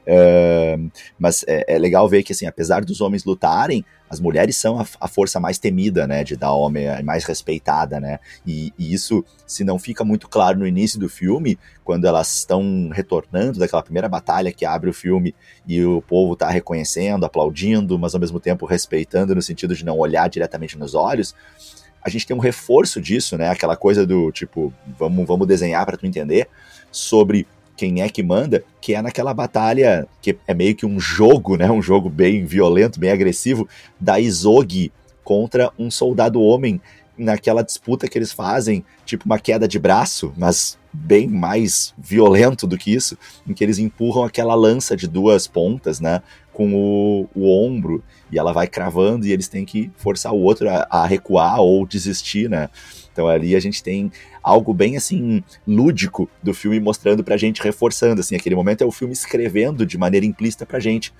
Uh, 0.07 0.91
mas 1.17 1.43
é, 1.47 1.75
é, 1.75 1.77
legal 1.77 2.07
ver 2.07 2.23
que, 2.23 2.31
assim, 2.31 2.45
apesar 2.45 2.83
dos 2.85 3.01
homens 3.01 3.25
lutarem, 3.25 3.83
as 4.09 4.19
mulheres 4.19 4.57
são 4.57 4.79
a, 4.79 4.85
a 4.99 5.07
força 5.07 5.39
mais 5.39 5.59
temida, 5.59 6.07
né? 6.07 6.23
De 6.23 6.35
dar 6.35 6.51
homem 6.53 6.85
mais 7.03 7.23
respeitada, 7.25 7.99
né? 7.99 8.19
E, 8.45 8.73
e, 8.77 8.93
isso, 8.93 9.23
se 9.45 9.63
não 9.63 9.77
fica 9.77 10.03
muito 10.03 10.27
claro 10.27 10.57
no 10.57 10.65
início 10.65 10.99
do 10.99 11.07
filme, 11.07 11.59
quando 11.83 12.05
elas 12.05 12.37
estão 12.37 12.89
retornando 12.91 13.59
daquela 13.59 13.83
primeira 13.83 14.09
batalha 14.09 14.51
que 14.51 14.65
abre 14.65 14.89
o 14.89 14.93
filme 14.93 15.35
e 15.67 15.83
o 15.83 16.01
povo 16.01 16.35
tá 16.35 16.49
reconhecendo, 16.49 17.25
aplaudindo, 17.25 17.99
mas 17.99 18.15
ao 18.15 18.19
mesmo 18.19 18.39
tempo 18.39 18.65
respeitando 18.65 19.35
no 19.35 19.41
sentido 19.41 19.75
de 19.75 19.85
não 19.85 19.97
olhar 19.97 20.27
diretamente 20.27 20.77
nos 20.77 20.95
olhos, 20.95 21.35
a 22.01 22.09
gente 22.09 22.25
tem 22.25 22.35
um 22.35 22.39
reforço 22.39 23.01
disso, 23.01 23.37
né? 23.37 23.49
Aquela 23.49 23.75
coisa 23.75 24.07
do 24.07 24.31
tipo, 24.31 24.73
vamos, 24.97 25.27
vamos 25.27 25.47
desenhar 25.47 25.85
para 25.85 25.97
tu 25.97 26.05
entender 26.05 26.47
sobre 26.91 27.45
quem 27.79 28.01
é 28.01 28.09
que 28.09 28.21
manda, 28.21 28.61
que 28.81 28.93
é 28.93 29.01
naquela 29.01 29.33
batalha 29.33 30.05
que 30.21 30.37
é 30.45 30.53
meio 30.53 30.75
que 30.75 30.85
um 30.85 30.99
jogo, 30.99 31.55
né? 31.55 31.71
Um 31.71 31.81
jogo 31.81 32.09
bem 32.09 32.43
violento, 32.43 32.99
bem 32.99 33.09
agressivo 33.09 33.69
da 33.97 34.19
Izog 34.19 34.91
contra 35.23 35.71
um 35.79 35.89
soldado 35.89 36.41
homem 36.41 36.81
naquela 37.17 37.63
disputa 37.63 38.05
que 38.09 38.17
eles 38.17 38.33
fazem, 38.33 38.83
tipo 39.05 39.23
uma 39.25 39.39
queda 39.39 39.65
de 39.65 39.79
braço, 39.79 40.33
mas 40.35 40.77
bem 40.91 41.25
mais 41.25 41.93
violento 41.97 42.67
do 42.67 42.77
que 42.77 42.93
isso, 42.93 43.17
em 43.47 43.53
que 43.53 43.63
eles 43.63 43.79
empurram 43.79 44.25
aquela 44.25 44.55
lança 44.55 44.97
de 44.97 45.07
duas 45.07 45.47
pontas, 45.47 46.01
né, 46.01 46.21
com 46.51 46.73
o, 46.73 47.29
o 47.33 47.65
ombro, 47.65 48.03
e 48.29 48.37
ela 48.37 48.51
vai 48.51 48.67
cravando 48.67 49.25
e 49.25 49.31
eles 49.31 49.47
têm 49.47 49.63
que 49.63 49.89
forçar 49.95 50.33
o 50.33 50.41
outro 50.41 50.69
a, 50.69 50.85
a 50.89 51.05
recuar 51.05 51.61
ou 51.61 51.85
desistir, 51.85 52.49
né. 52.49 52.69
Então 53.13 53.27
ali 53.27 53.55
a 53.55 53.59
gente 53.59 53.81
tem 53.81 54.11
algo 54.41 54.73
bem 54.73 54.97
assim 54.97 55.43
lúdico 55.67 56.29
do 56.41 56.53
filme 56.53 56.79
mostrando 56.79 57.23
pra 57.23 57.37
gente, 57.37 57.61
reforçando 57.61 58.21
assim, 58.21 58.35
aquele 58.35 58.55
momento 58.55 58.83
é 58.83 58.85
o 58.85 58.91
filme 58.91 59.13
escrevendo 59.13 59.85
de 59.85 59.97
maneira 59.97 60.25
implícita 60.25 60.65
pra 60.65 60.79
gente. 60.79 61.13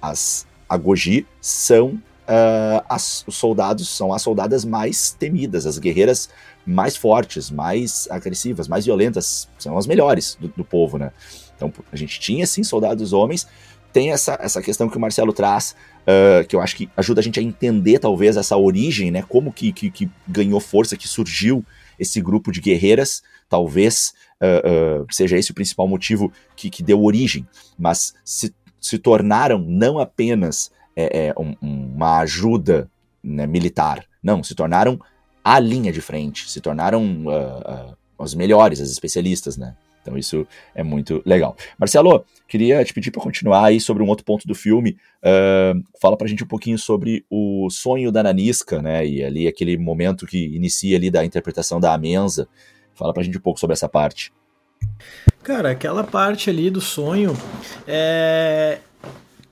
As 0.00 0.46
Agoji 0.68 1.26
são 1.40 2.00
uh, 2.26 2.84
as, 2.88 3.24
os 3.26 3.36
soldados, 3.36 3.88
são 3.88 4.12
as 4.12 4.22
soldadas 4.22 4.64
mais 4.64 5.14
temidas, 5.18 5.66
as 5.66 5.78
guerreiras 5.78 6.28
mais 6.66 6.96
fortes, 6.96 7.50
mais 7.50 8.08
agressivas, 8.10 8.66
mais 8.68 8.84
violentas, 8.84 9.48
são 9.58 9.78
as 9.78 9.86
melhores 9.86 10.36
do, 10.40 10.48
do 10.48 10.64
povo, 10.64 10.98
né? 10.98 11.12
Então 11.56 11.72
a 11.90 11.96
gente 11.96 12.20
tinha 12.20 12.46
sim 12.46 12.62
soldados 12.62 13.12
homens, 13.12 13.46
tem 13.92 14.12
essa, 14.12 14.38
essa 14.42 14.60
questão 14.60 14.88
que 14.88 14.96
o 14.96 15.00
Marcelo 15.00 15.32
traz, 15.32 15.74
uh, 16.02 16.46
que 16.46 16.54
eu 16.54 16.60
acho 16.60 16.76
que 16.76 16.90
ajuda 16.96 17.20
a 17.20 17.24
gente 17.24 17.40
a 17.40 17.42
entender 17.42 17.98
talvez 17.98 18.36
essa 18.36 18.56
origem, 18.56 19.10
né? 19.10 19.24
Como 19.26 19.52
que, 19.52 19.72
que, 19.72 19.90
que 19.90 20.10
ganhou 20.28 20.60
força, 20.60 20.96
que 20.96 21.08
surgiu 21.08 21.64
esse 21.98 22.20
grupo 22.20 22.52
de 22.52 22.60
guerreiras, 22.60 23.22
talvez 23.48 24.12
uh, 24.40 25.02
uh, 25.02 25.06
seja 25.10 25.36
esse 25.36 25.50
o 25.50 25.54
principal 25.54 25.88
motivo 25.88 26.32
que, 26.54 26.70
que 26.70 26.82
deu 26.82 27.02
origem, 27.02 27.46
mas 27.78 28.14
se, 28.24 28.54
se 28.80 28.98
tornaram 28.98 29.58
não 29.58 29.98
apenas 29.98 30.70
é, 30.94 31.28
é, 31.28 31.34
um, 31.38 31.54
uma 31.60 32.18
ajuda 32.20 32.90
né, 33.22 33.46
militar, 33.46 34.04
não, 34.22 34.42
se 34.42 34.54
tornaram 34.54 34.98
a 35.44 35.58
linha 35.58 35.92
de 35.92 36.00
frente, 36.00 36.50
se 36.50 36.60
tornaram 36.60 37.26
uh, 37.26 37.96
os 38.18 38.34
melhores, 38.34 38.80
as 38.80 38.90
especialistas, 38.90 39.56
né? 39.56 39.76
Então 40.06 40.16
isso 40.16 40.46
é 40.72 40.84
muito 40.84 41.20
legal. 41.26 41.56
Marcelo, 41.76 42.24
queria 42.46 42.84
te 42.84 42.94
pedir 42.94 43.10
para 43.10 43.20
continuar 43.20 43.64
aí 43.64 43.80
sobre 43.80 44.04
um 44.04 44.06
outro 44.06 44.24
ponto 44.24 44.46
do 44.46 44.54
filme. 44.54 44.96
Uh, 45.18 45.82
fala 46.00 46.16
para 46.16 46.26
a 46.26 46.28
gente 46.30 46.44
um 46.44 46.46
pouquinho 46.46 46.78
sobre 46.78 47.24
o 47.28 47.68
sonho 47.70 48.12
da 48.12 48.22
Nanisca, 48.22 48.80
né? 48.80 49.04
E 49.04 49.24
ali 49.24 49.48
aquele 49.48 49.76
momento 49.76 50.26
que 50.26 50.54
inicia 50.54 50.96
ali 50.96 51.10
da 51.10 51.24
interpretação 51.24 51.80
da 51.80 51.92
Amenza. 51.92 52.48
Fala 52.94 53.12
para 53.12 53.22
a 53.22 53.24
gente 53.24 53.36
um 53.36 53.40
pouco 53.40 53.58
sobre 53.58 53.74
essa 53.74 53.88
parte. 53.88 54.32
Cara, 55.42 55.70
aquela 55.70 56.04
parte 56.04 56.48
ali 56.50 56.70
do 56.70 56.80
sonho 56.80 57.36
é, 57.86 58.78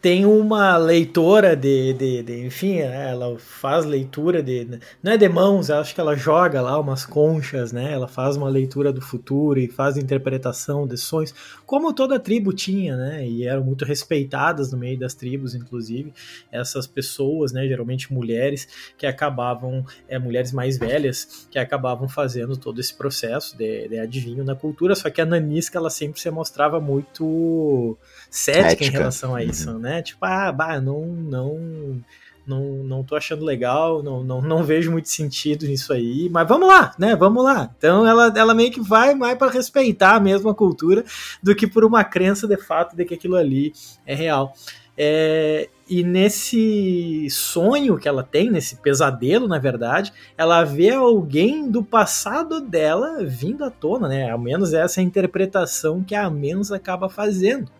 tem 0.05 0.27
uma 0.27 0.77
leitora 0.77 1.57
de, 1.57 1.95
de, 1.95 2.23
de 2.23 2.45
enfim, 2.45 2.81
né, 2.81 3.13
ela 3.13 3.39
faz 3.39 3.87
leitura 3.87 4.43
de, 4.43 4.79
não 5.03 5.13
é 5.13 5.17
de 5.17 5.27
mãos, 5.31 5.71
acho 5.71 5.95
que 5.95 6.01
ela 6.03 6.15
joga 6.15 6.61
lá 6.61 6.79
umas 6.79 7.07
conchas, 7.07 7.73
né, 7.73 7.91
ela 7.91 8.07
faz 8.07 8.37
uma 8.37 8.51
leitura 8.51 8.93
do 8.93 9.01
futuro 9.01 9.59
e 9.59 9.67
faz 9.67 9.97
interpretação 9.97 10.87
de 10.87 10.99
sonhos, 10.99 11.35
como 11.65 11.91
toda 11.91 12.21
tribo 12.21 12.53
tinha, 12.53 12.95
né, 12.95 13.27
e 13.27 13.47
eram 13.47 13.65
muito 13.65 13.87
respeitadas 13.87 14.71
no 14.71 14.77
meio 14.77 14.99
das 14.99 15.15
tribos, 15.15 15.55
inclusive, 15.55 16.13
essas 16.53 16.87
pessoas, 16.87 17.51
né, 17.51 17.67
geralmente 17.67 18.13
mulheres, 18.13 18.69
que 18.99 19.07
acabavam, 19.07 19.87
é, 20.07 20.19
mulheres 20.19 20.53
mais 20.53 20.77
velhas, 20.77 21.49
que 21.51 21.59
acabavam 21.59 22.07
fazendo 22.11 22.59
todo 22.59 22.79
esse 22.79 22.93
processo 22.93 23.57
de, 23.57 23.89
de 23.89 23.99
adivinho 23.99 24.45
na 24.45 24.55
cultura, 24.55 24.95
só 24.95 25.09
que 25.09 25.23
a 25.23 25.25
Nanisca, 25.25 25.79
ela 25.79 25.89
sempre 25.89 26.21
se 26.21 26.31
mostrava 26.31 26.79
muito 26.79 27.97
cética 28.29 28.73
Ética. 28.73 28.85
em 28.85 28.91
relação 28.91 29.35
a 29.35 29.43
isso, 29.43 29.71
uhum. 29.71 29.79
né, 29.79 29.94
tipo, 30.03 30.25
ah, 30.25 30.51
bah, 30.53 30.81
não, 30.81 31.05
não, 31.07 32.03
não, 32.47 32.61
não 32.85 33.03
tô 33.03 33.17
achando 33.17 33.45
legal, 33.45 34.03
não, 34.03 34.23
não, 34.23 34.41
não 34.43 34.63
vejo 34.63 34.91
muito 34.91 35.09
sentido 35.09 35.67
nisso 35.67 35.93
aí, 35.93 36.29
mas 36.31 36.47
vamos 36.47 36.69
lá, 36.69 36.95
né? 36.99 37.17
Vamos 37.17 37.43
lá. 37.43 37.71
Então 37.77 38.07
ela, 38.07 38.33
ela 38.37 38.55
meio 38.55 38.71
que 38.71 38.81
vai 38.81 39.15
mais 39.15 39.37
para 39.37 39.51
respeitar 39.51 40.17
a 40.17 40.21
mesma 40.21 40.55
cultura 40.55 41.05
do 41.43 41.55
que 41.55 41.67
por 41.67 41.85
uma 41.85 42.05
crença 42.05 42.47
de 42.47 42.57
fato 42.57 42.97
de 42.97 43.05
que 43.05 43.15
aquilo 43.15 43.37
ali 43.37 43.73
é 44.07 44.15
real. 44.15 44.55
É, 44.97 45.69
e 45.89 46.05
nesse 46.05 47.29
sonho 47.29 47.99
que 47.99 48.09
ela 48.09 48.23
tem, 48.23 48.51
nesse 48.51 48.77
pesadelo, 48.77 49.49
na 49.49 49.59
verdade, 49.59 50.13
ela 50.37 50.63
vê 50.65 50.91
alguém 50.91 51.69
do 51.69 51.83
passado 51.83 52.61
dela 52.61 53.25
vindo 53.25 53.65
à 53.65 53.71
tona, 53.71 54.09
né? 54.09 54.31
Ao 54.31 54.39
menos 54.39 54.73
essa 54.73 55.01
é 55.01 55.03
a 55.03 55.07
interpretação 55.07 56.03
que 56.03 56.15
a 56.15 56.31
Mensa 56.31 56.77
acaba 56.77 57.09
fazendo. 57.09 57.71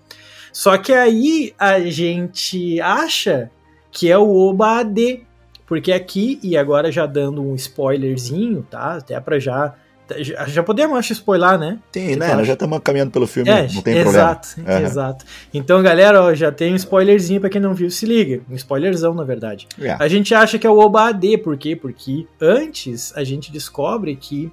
Só 0.55 0.79
que 0.79 0.93
aí 0.93 1.53
a 1.59 1.81
gente 1.81 2.81
acha 2.81 3.51
que 3.91 4.09
é 4.09 4.17
o 4.17 4.31
Oba 4.37 4.79
AD, 4.79 5.23
porque 5.67 5.91
aqui, 5.91 6.39
e 6.45 6.57
agora 6.57 6.93
já 6.93 7.07
dando 7.07 7.43
um 7.43 7.57
spoilerzinho, 7.57 8.65
tá? 8.71 8.95
Até 8.95 9.19
pra 9.19 9.41
já. 9.41 9.75
Já, 10.19 10.47
já 10.47 10.63
podemos, 10.63 10.97
acho, 10.97 11.15
spoiler, 11.15 11.59
né? 11.59 11.79
Tem, 11.91 12.15
né? 12.15 12.35
Nós 12.35 12.47
já 12.47 12.53
estamos 12.53 12.79
caminhando 12.85 13.11
pelo 13.11 13.27
filme, 13.27 13.51
é, 13.51 13.67
não 13.73 13.83
tem 13.83 13.97
exato, 13.97 14.49
problema. 14.55 14.79
Uhum. 14.79 14.87
Exato. 14.87 15.25
Então, 15.53 15.83
galera, 15.83 16.23
ó, 16.23 16.35
já 16.35 16.53
tem 16.53 16.73
um 16.73 16.77
spoilerzinho 16.77 17.41
pra 17.41 17.49
quem 17.51 17.61
não 17.61 17.75
viu, 17.75 17.91
se 17.91 18.05
liga. 18.07 18.43
Um 18.49 18.55
spoilerzão, 18.55 19.15
na 19.15 19.25
verdade. 19.25 19.67
Yeah. 19.79 20.05
É. 20.05 20.07
A 20.07 20.09
gente 20.09 20.35
acha 20.35 20.59
que 20.59 20.67
é 20.67 20.71
o 20.71 20.79
Oba 20.79 21.09
AD, 21.09 21.39
por 21.39 21.57
quê? 21.57 21.75
Porque 21.75 22.27
antes 22.41 23.17
a 23.17 23.25
gente 23.25 23.51
descobre 23.51 24.15
que 24.15 24.53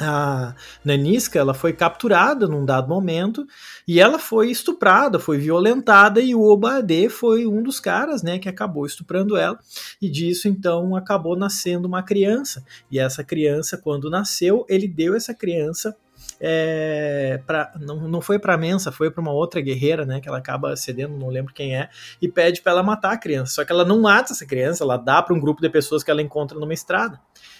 a 0.00 0.54
Nanisca 0.84 1.38
ela 1.38 1.54
foi 1.54 1.72
capturada 1.72 2.48
num 2.48 2.64
dado 2.64 2.88
momento 2.88 3.46
e 3.86 4.00
ela 4.00 4.18
foi 4.18 4.50
estuprada, 4.50 5.18
foi 5.18 5.38
violentada 5.38 6.20
e 6.20 6.34
o 6.34 6.42
Obade 6.42 7.08
foi 7.08 7.46
um 7.46 7.62
dos 7.62 7.78
caras, 7.78 8.22
né, 8.22 8.38
que 8.38 8.48
acabou 8.48 8.86
estuprando 8.86 9.36
ela. 9.36 9.58
E 10.00 10.08
disso 10.08 10.48
então 10.48 10.96
acabou 10.96 11.36
nascendo 11.36 11.86
uma 11.86 12.02
criança. 12.02 12.64
E 12.90 12.98
essa 12.98 13.22
criança 13.22 13.78
quando 13.78 14.10
nasceu 14.10 14.64
ele 14.68 14.88
deu 14.88 15.14
essa 15.14 15.34
criança 15.34 15.96
é, 16.46 17.40
pra, 17.46 17.72
não, 17.80 18.06
não 18.06 18.20
foi 18.20 18.38
para 18.38 18.54
Mensa, 18.58 18.92
foi 18.92 19.10
para 19.10 19.22
uma 19.22 19.32
outra 19.32 19.62
guerreira, 19.62 20.04
né, 20.04 20.20
que 20.20 20.28
ela 20.28 20.36
acaba 20.36 20.76
cedendo, 20.76 21.16
não 21.16 21.28
lembro 21.28 21.54
quem 21.54 21.74
é, 21.74 21.88
e 22.20 22.28
pede 22.28 22.60
para 22.60 22.72
ela 22.72 22.82
matar 22.82 23.12
a 23.12 23.16
criança. 23.16 23.54
Só 23.54 23.64
que 23.64 23.72
ela 23.72 23.82
não 23.82 24.02
mata 24.02 24.34
essa 24.34 24.44
criança, 24.44 24.84
ela 24.84 24.98
dá 24.98 25.22
para 25.22 25.34
um 25.34 25.40
grupo 25.40 25.62
de 25.62 25.70
pessoas 25.70 26.04
que 26.04 26.10
ela 26.10 26.20
encontra 26.20 26.58
numa 26.58 26.74
estrada. 26.74 27.18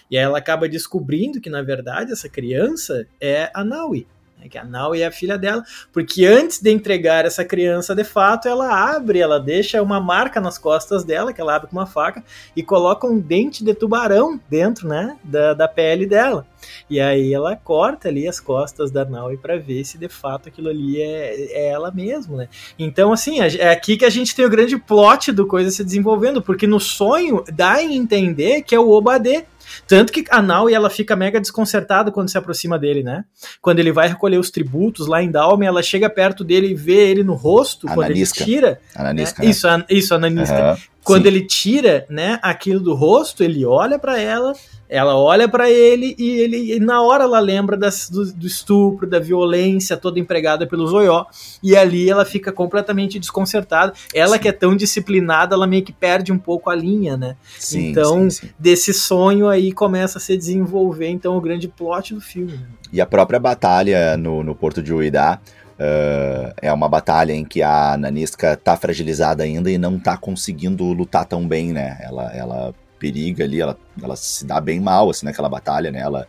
E 0.09 0.15
aí 0.15 0.23
ela 0.23 0.37
acaba 0.37 0.69
descobrindo 0.69 1.41
que, 1.41 1.49
na 1.49 1.63
verdade, 1.63 2.11
essa 2.11 2.29
criança 2.29 3.07
é 3.19 3.49
a 3.55 3.63
Naui. 3.63 4.05
Né, 4.39 4.49
que 4.49 4.57
a 4.57 4.63
Naui 4.63 5.01
é 5.01 5.07
a 5.07 5.11
filha 5.11 5.37
dela, 5.37 5.63
porque 5.91 6.25
antes 6.25 6.59
de 6.61 6.71
entregar 6.71 7.25
essa 7.25 7.43
criança 7.43 7.95
de 7.95 8.03
fato, 8.03 8.47
ela 8.47 8.95
abre, 8.95 9.19
ela 9.19 9.39
deixa 9.39 9.81
uma 9.81 9.99
marca 9.99 10.41
nas 10.41 10.57
costas 10.57 11.03
dela, 11.03 11.33
que 11.33 11.41
ela 11.41 11.55
abre 11.55 11.69
com 11.69 11.75
uma 11.75 11.85
faca, 11.85 12.23
e 12.55 12.63
coloca 12.63 13.07
um 13.07 13.19
dente 13.19 13.63
de 13.63 13.73
tubarão 13.73 14.39
dentro, 14.49 14.87
né, 14.87 15.17
da, 15.23 15.53
da 15.53 15.67
pele 15.67 16.05
dela. 16.05 16.45
E 16.89 16.99
aí 16.99 17.33
ela 17.33 17.55
corta 17.55 18.07
ali 18.09 18.27
as 18.27 18.39
costas 18.39 18.91
da 18.91 19.05
Naui 19.05 19.37
para 19.37 19.57
ver 19.57 19.83
se 19.85 19.97
de 19.97 20.07
fato 20.07 20.49
aquilo 20.49 20.69
ali 20.69 21.01
é, 21.01 21.51
é 21.51 21.67
ela 21.69 21.91
mesmo, 21.91 22.37
né? 22.37 22.47
Então, 22.77 23.13
assim, 23.13 23.39
é 23.39 23.69
aqui 23.69 23.97
que 23.97 24.05
a 24.05 24.09
gente 24.09 24.35
tem 24.35 24.45
o 24.45 24.49
grande 24.49 24.77
plot 24.77 25.31
do 25.31 25.45
coisa 25.45 25.69
se 25.69 25.83
desenvolvendo, 25.83 26.41
porque 26.41 26.67
no 26.67 26.79
sonho 26.79 27.43
dá 27.53 27.73
a 27.73 27.83
entender 27.83 28.63
que 28.63 28.75
é 28.75 28.79
o 28.79 28.89
Obade, 28.89 29.45
tanto 29.87 30.11
que 30.11 30.25
a 30.29 30.41
Naui 30.41 30.73
ela 30.73 30.89
fica 30.89 31.15
mega 31.15 31.39
desconcertada 31.39 32.11
quando 32.11 32.29
se 32.29 32.37
aproxima 32.37 32.77
dele, 32.77 33.03
né? 33.03 33.25
Quando 33.61 33.79
ele 33.79 33.91
vai 33.91 34.07
recolher 34.07 34.37
os 34.37 34.49
tributos 34.49 35.07
lá 35.07 35.21
em 35.21 35.31
Dalme, 35.31 35.65
ela 35.65 35.83
chega 35.83 36.09
perto 36.09 36.43
dele 36.43 36.67
e 36.67 36.75
vê 36.75 37.09
ele 37.09 37.23
no 37.23 37.33
rosto, 37.33 37.87
quando 37.87 38.11
ele 38.11 38.25
tira. 38.25 38.79
Né? 38.95 39.13
né? 39.13 39.23
Isso, 39.41 39.67
a, 39.67 39.85
isso. 39.89 40.15
Uhum. 40.15 40.77
Quando 41.03 41.23
Sim. 41.23 41.27
ele 41.27 41.45
tira, 41.45 42.05
né, 42.09 42.39
aquilo 42.41 42.79
do 42.79 42.95
rosto, 42.95 43.43
ele 43.43 43.63
olha 43.63 43.99
para 43.99 44.19
ela, 44.19 44.53
ela 44.87 45.17
olha 45.17 45.47
para 45.47 45.69
ele 45.69 46.15
e 46.17 46.29
ele 46.39 46.75
e 46.75 46.79
na 46.79 47.01
hora 47.01 47.23
ela 47.23 47.39
lembra 47.39 47.75
das, 47.75 48.09
do, 48.09 48.33
do, 48.33 48.47
estupro, 48.47 49.07
da 49.07 49.19
violência 49.19 49.97
toda 49.97 50.19
empregada 50.19 50.67
pelo 50.67 50.87
Zoió, 50.87 51.25
e 51.63 51.75
ali 51.75 52.09
ela 52.09 52.25
fica 52.25 52.51
completamente 52.51 53.19
desconcertada. 53.19 53.93
Ela 54.13 54.35
sim. 54.35 54.41
que 54.41 54.47
é 54.47 54.51
tão 54.51 54.75
disciplinada, 54.75 55.55
ela 55.55 55.67
meio 55.67 55.83
que 55.83 55.93
perde 55.93 56.31
um 56.31 56.37
pouco 56.37 56.69
a 56.69 56.75
linha, 56.75 57.17
né? 57.17 57.35
Sim, 57.57 57.89
então, 57.89 58.29
sim, 58.29 58.49
desse 58.57 58.93
sonho 58.93 59.47
aí 59.47 59.71
começa 59.71 60.17
a 60.17 60.21
se 60.21 60.37
desenvolver 60.37 61.09
então 61.09 61.35
o 61.35 61.41
grande 61.41 61.67
plot 61.67 62.13
do 62.13 62.21
filme. 62.21 62.59
E 62.91 63.01
a 63.01 63.05
própria 63.05 63.39
batalha 63.39 64.15
no, 64.17 64.43
no 64.43 64.55
Porto 64.55 64.81
de 64.81 64.93
Uidá 64.93 65.39
Uh, 65.77 66.55
é 66.61 66.71
uma 66.71 66.87
batalha 66.87 67.33
em 67.33 67.43
que 67.43 67.61
a 67.61 67.97
Nanisca 67.97 68.55
tá 68.55 68.77
fragilizada 68.77 69.43
ainda 69.43 69.69
e 69.69 69.77
não 69.77 69.99
tá 69.99 70.15
conseguindo 70.15 70.85
lutar 70.85 71.25
tão 71.25 71.45
bem, 71.45 71.73
né? 71.73 71.97
Ela, 72.01 72.31
ela 72.33 72.73
periga 72.99 73.43
ali, 73.43 73.61
ela, 73.61 73.77
ela 74.01 74.15
se 74.15 74.45
dá 74.45 74.59
bem 74.59 74.79
mal, 74.79 75.09
assim, 75.09 75.25
naquela 75.25 75.49
batalha, 75.49 75.91
né? 75.91 75.99
Ela 75.99 76.27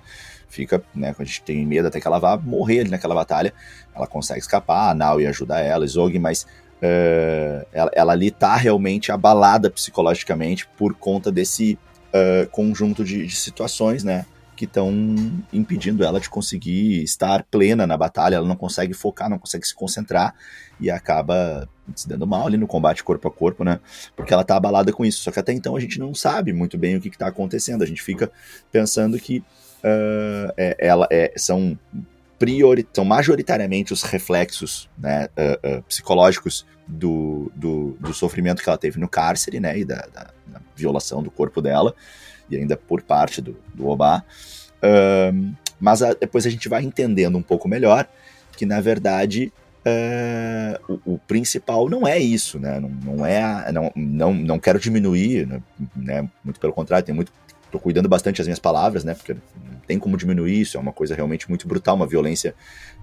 fica, 0.49 0.83
né? 0.95 1.14
A 1.19 1.25
gente 1.25 1.43
tem 1.43 1.64
medo 1.67 1.89
até 1.89 2.01
que 2.01 2.07
ela 2.07 2.19
vá 2.19 2.37
morrer 2.37 2.81
ali 2.81 2.91
naquela 2.91 3.14
batalha. 3.14 3.53
Ela 3.95 4.07
consegue 4.07 4.41
escapar, 4.41 4.91
a 4.91 4.95
Naui 4.95 5.27
ajuda 5.27 5.61
ela, 5.61 5.87
Zog, 5.87 6.19
mas 6.19 6.47
uh, 6.83 7.67
ela, 7.73 7.91
ela, 7.95 8.12
ali 8.12 8.31
tá 8.31 8.57
realmente 8.57 9.12
abalada 9.12 9.71
psicologicamente 9.71 10.69
por 10.77 10.95
conta 10.95 11.31
desse 11.33 11.79
uh, 12.09 12.49
conjunto 12.51 13.05
de, 13.05 13.27
de 13.27 13.37
situações, 13.37 14.05
né? 14.05 14.27
que 14.57 14.64
estão 14.64 14.91
impedindo 15.53 16.03
ela 16.03 16.19
de 16.19 16.31
conseguir 16.31 17.03
estar 17.03 17.45
plena 17.45 17.87
na 17.87 17.97
batalha, 17.97 18.37
ela 18.37 18.49
não 18.49 18.57
consegue 18.57 18.95
focar, 18.95 19.29
não 19.29 19.39
consegue 19.39 19.67
se 19.67 19.75
concentrar 19.75 20.35
e 20.81 20.91
acaba 20.91 21.68
se 21.95 22.09
dando 22.09 22.27
mal 22.27 22.47
ali 22.47 22.57
no 22.57 22.66
combate 22.66 23.05
corpo 23.05 23.29
a 23.29 23.31
corpo, 23.31 23.64
né? 23.64 23.81
Porque 24.14 24.33
ela 24.33 24.45
tá 24.45 24.57
abalada 24.57 24.93
com 24.93 25.05
isso. 25.05 25.22
Só 25.22 25.31
que 25.31 25.39
até 25.39 25.53
então 25.53 25.77
a 25.77 25.81
gente 25.81 25.99
não 25.99 26.14
sabe 26.14 26.53
muito 26.53 26.77
bem 26.77 26.97
o 26.97 27.01
que, 27.01 27.09
está 27.09 27.29
acontecendo. 27.29 27.83
A 27.83 27.87
gente 27.87 28.03
fica 28.03 28.31
pensando 28.70 29.18
que 29.18 29.39
uh, 29.39 30.53
é, 30.57 30.77
ela 30.79 31.07
é, 31.11 31.33
são 31.37 31.79
priori 32.39 32.87
são 32.93 33.05
majoritariamente 33.05 33.95
os 33.95 34.03
reflexos 34.03 34.91
né, 34.99 35.29
uh, 35.39 35.79
uh, 35.79 35.83
psicológicos 35.85 36.66
do, 36.87 37.51
do, 37.55 37.97
do, 37.99 38.12
sofrimento 38.12 38.62
que 38.62 38.68
ela 38.68 38.77
teve 38.77 39.01
no 39.01 39.09
cárcere, 39.09 39.59
né, 39.59 39.79
e 39.79 39.85
da, 39.87 40.07
da, 40.12 40.31
da 40.47 40.61
violação 40.77 41.22
do 41.22 41.31
corpo 41.31 41.62
dela, 41.62 41.95
e 42.51 42.57
ainda 42.57 42.77
por 42.77 43.01
parte 43.01 43.41
do, 43.41 43.57
do 43.74 43.89
Obá. 43.89 44.22
Mas 45.81 46.03
a, 46.03 46.12
depois 46.12 46.47
a 46.47 46.51
gente 46.51 46.68
vai 46.68 46.83
entendendo 46.83 47.37
um 47.37 47.43
pouco 47.43 47.66
melhor 47.66 48.07
que, 48.57 48.66
na 48.66 48.81
verdade, 48.81 49.53
uh, 49.87 51.01
o, 51.05 51.14
o, 51.14 51.18
principal 51.18 51.89
não 51.89 52.07
é 52.07 52.18
isso, 52.18 52.59
né? 52.59 52.80
Não, 52.80 52.89
não 52.89 53.26
é. 53.26 53.70
Não, 53.72 53.93
não, 53.95 54.34
não 54.34 54.59
quero 54.59 54.80
diminuir, 54.80 55.47
né? 55.47 55.62
né? 55.95 56.28
Muito 56.45 56.59
pelo 56.59 56.72
contrário, 56.72 57.07
tem 57.07 57.14
muito. 57.14 57.32
Tô 57.70 57.78
cuidando 57.78 58.09
bastante 58.09 58.39
das 58.39 58.47
minhas 58.47 58.59
palavras, 58.59 59.05
né? 59.05 59.14
Porque 59.14 59.34
não 59.34 59.80
tem 59.87 59.99
como 59.99 60.16
diminuir 60.16 60.61
isso, 60.61 60.76
é 60.76 60.80
uma 60.80 60.93
coisa 60.93 61.14
realmente 61.14 61.49
muito 61.49 61.66
brutal, 61.66 61.97
uma 61.97 62.07
violência 62.07 62.55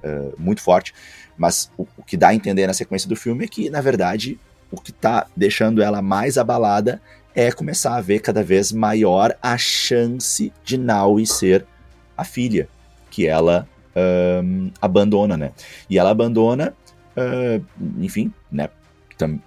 uh, 0.03 0.33
muito 0.37 0.61
forte. 0.61 0.93
Mas 1.37 1.71
o, 1.77 1.87
o 1.97 2.03
que 2.03 2.17
dá 2.17 2.29
a 2.29 2.35
entender 2.35 2.67
na 2.67 2.73
sequência 2.73 3.07
do 3.07 3.15
filme 3.15 3.45
é 3.45 3.47
que, 3.47 3.69
na 3.69 3.81
verdade, 3.81 4.39
o 4.71 4.79
que 4.79 4.91
tá 4.91 5.27
deixando 5.35 5.81
ela 5.81 6.01
mais 6.01 6.37
abalada 6.37 7.01
é 7.35 7.51
começar 7.51 7.95
a 7.95 8.01
ver 8.01 8.19
cada 8.19 8.43
vez 8.43 8.71
maior 8.71 9.35
a 9.41 9.57
chance 9.57 10.53
de 10.63 10.77
Naui 10.77 11.25
ser 11.25 11.65
a 12.15 12.23
filha 12.23 12.67
que 13.09 13.27
ela 13.27 13.67
um, 13.95 14.71
abandona, 14.81 15.37
né? 15.37 15.51
E 15.89 15.97
ela 15.97 16.09
abandona, 16.09 16.73
uh, 17.17 17.63
enfim, 17.99 18.31
né? 18.51 18.69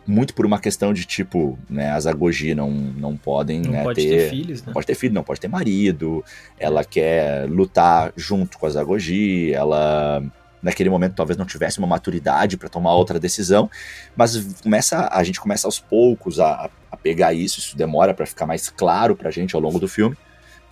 Muito 0.06 0.32
por 0.32 0.46
uma 0.46 0.58
questão 0.58 0.94
de 0.94 1.04
tipo, 1.04 1.58
né? 1.68 1.90
As 1.90 2.06
Agogi 2.06 2.54
não, 2.54 2.70
não 2.70 3.16
podem 3.16 3.60
não 3.60 3.72
né, 3.72 3.82
pode 3.82 4.00
ter, 4.00 4.08
ter 4.08 4.30
filhos, 4.30 4.60
né? 4.62 4.66
Não 4.68 4.72
pode 4.72 4.86
ter 4.86 4.94
filho, 4.94 5.14
não 5.14 5.22
pode 5.22 5.40
ter 5.40 5.48
marido. 5.48 6.24
Ela 6.58 6.82
quer 6.82 7.46
lutar 7.48 8.12
junto 8.16 8.58
com 8.58 8.66
as 8.66 8.76
Agogi, 8.76 9.52
ela 9.52 10.22
naquele 10.62 10.88
momento 10.88 11.14
talvez 11.14 11.36
não 11.36 11.44
tivesse 11.44 11.78
uma 11.78 11.86
maturidade 11.86 12.56
para 12.56 12.68
tomar 12.68 12.94
outra 12.94 13.20
decisão, 13.20 13.70
mas 14.16 14.36
começa 14.62 15.08
a 15.12 15.22
gente 15.22 15.40
começa 15.40 15.68
aos 15.68 15.78
poucos 15.78 16.40
a, 16.40 16.70
a 16.90 16.96
pegar 16.96 17.34
isso, 17.34 17.60
isso 17.60 17.76
demora 17.76 18.14
para 18.14 18.26
ficar 18.26 18.46
mais 18.46 18.68
claro 18.68 19.14
para 19.14 19.28
a 19.28 19.32
gente 19.32 19.54
ao 19.54 19.60
longo 19.60 19.78
do 19.78 19.86
filme, 19.86 20.16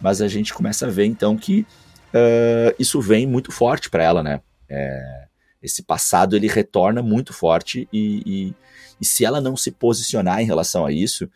mas 0.00 0.20
a 0.22 0.28
gente 0.28 0.54
começa 0.54 0.86
a 0.86 0.90
ver 0.90 1.04
então 1.04 1.36
que 1.36 1.66
uh, 2.14 2.74
isso 2.78 3.00
vem 3.00 3.26
muito 3.26 3.50
forte 3.50 3.90
para 3.90 4.04
ela, 4.04 4.22
né? 4.22 4.40
É, 4.68 5.24
esse 5.62 5.82
passado 5.82 6.36
ele 6.36 6.46
retorna 6.46 7.02
muito 7.02 7.32
forte 7.32 7.88
e, 7.92 8.22
e, 8.24 8.54
e, 9.00 9.04
se 9.04 9.24
ela 9.24 9.40
não 9.40 9.56
se 9.56 9.70
posicionar 9.70 10.40
em 10.40 10.46
relação 10.46 10.86
a 10.86 10.92
isso 10.92 11.28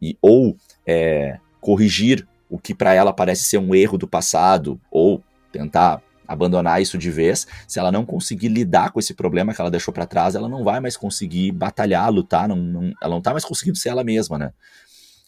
e 0.00 0.16
ou 0.20 0.56
é, 0.86 1.38
corrigir 1.60 2.26
o 2.48 2.58
que 2.58 2.74
para 2.74 2.92
ela 2.94 3.12
parece 3.12 3.44
ser 3.44 3.58
um 3.58 3.74
erro 3.74 3.96
do 3.96 4.06
passado 4.06 4.80
ou 4.90 5.22
tentar 5.50 6.02
abandonar 6.26 6.80
isso 6.80 6.96
de 6.96 7.10
vez, 7.10 7.46
se 7.68 7.78
ela 7.78 7.92
não 7.92 8.04
conseguir 8.04 8.48
lidar 8.48 8.90
com 8.90 8.98
esse 8.98 9.12
problema 9.14 9.52
que 9.52 9.60
ela 9.60 9.70
deixou 9.70 9.92
para 9.92 10.06
trás, 10.06 10.34
ela 10.34 10.48
não 10.48 10.64
vai 10.64 10.80
mais 10.80 10.96
conseguir 10.96 11.52
batalhar, 11.52 12.10
lutar, 12.10 12.48
não, 12.48 12.56
não, 12.56 12.92
ela 13.02 13.14
não 13.14 13.20
tá 13.20 13.32
mais 13.32 13.44
conseguindo 13.44 13.76
ser 13.76 13.90
ela 13.90 14.02
mesma, 14.02 14.38
né? 14.38 14.52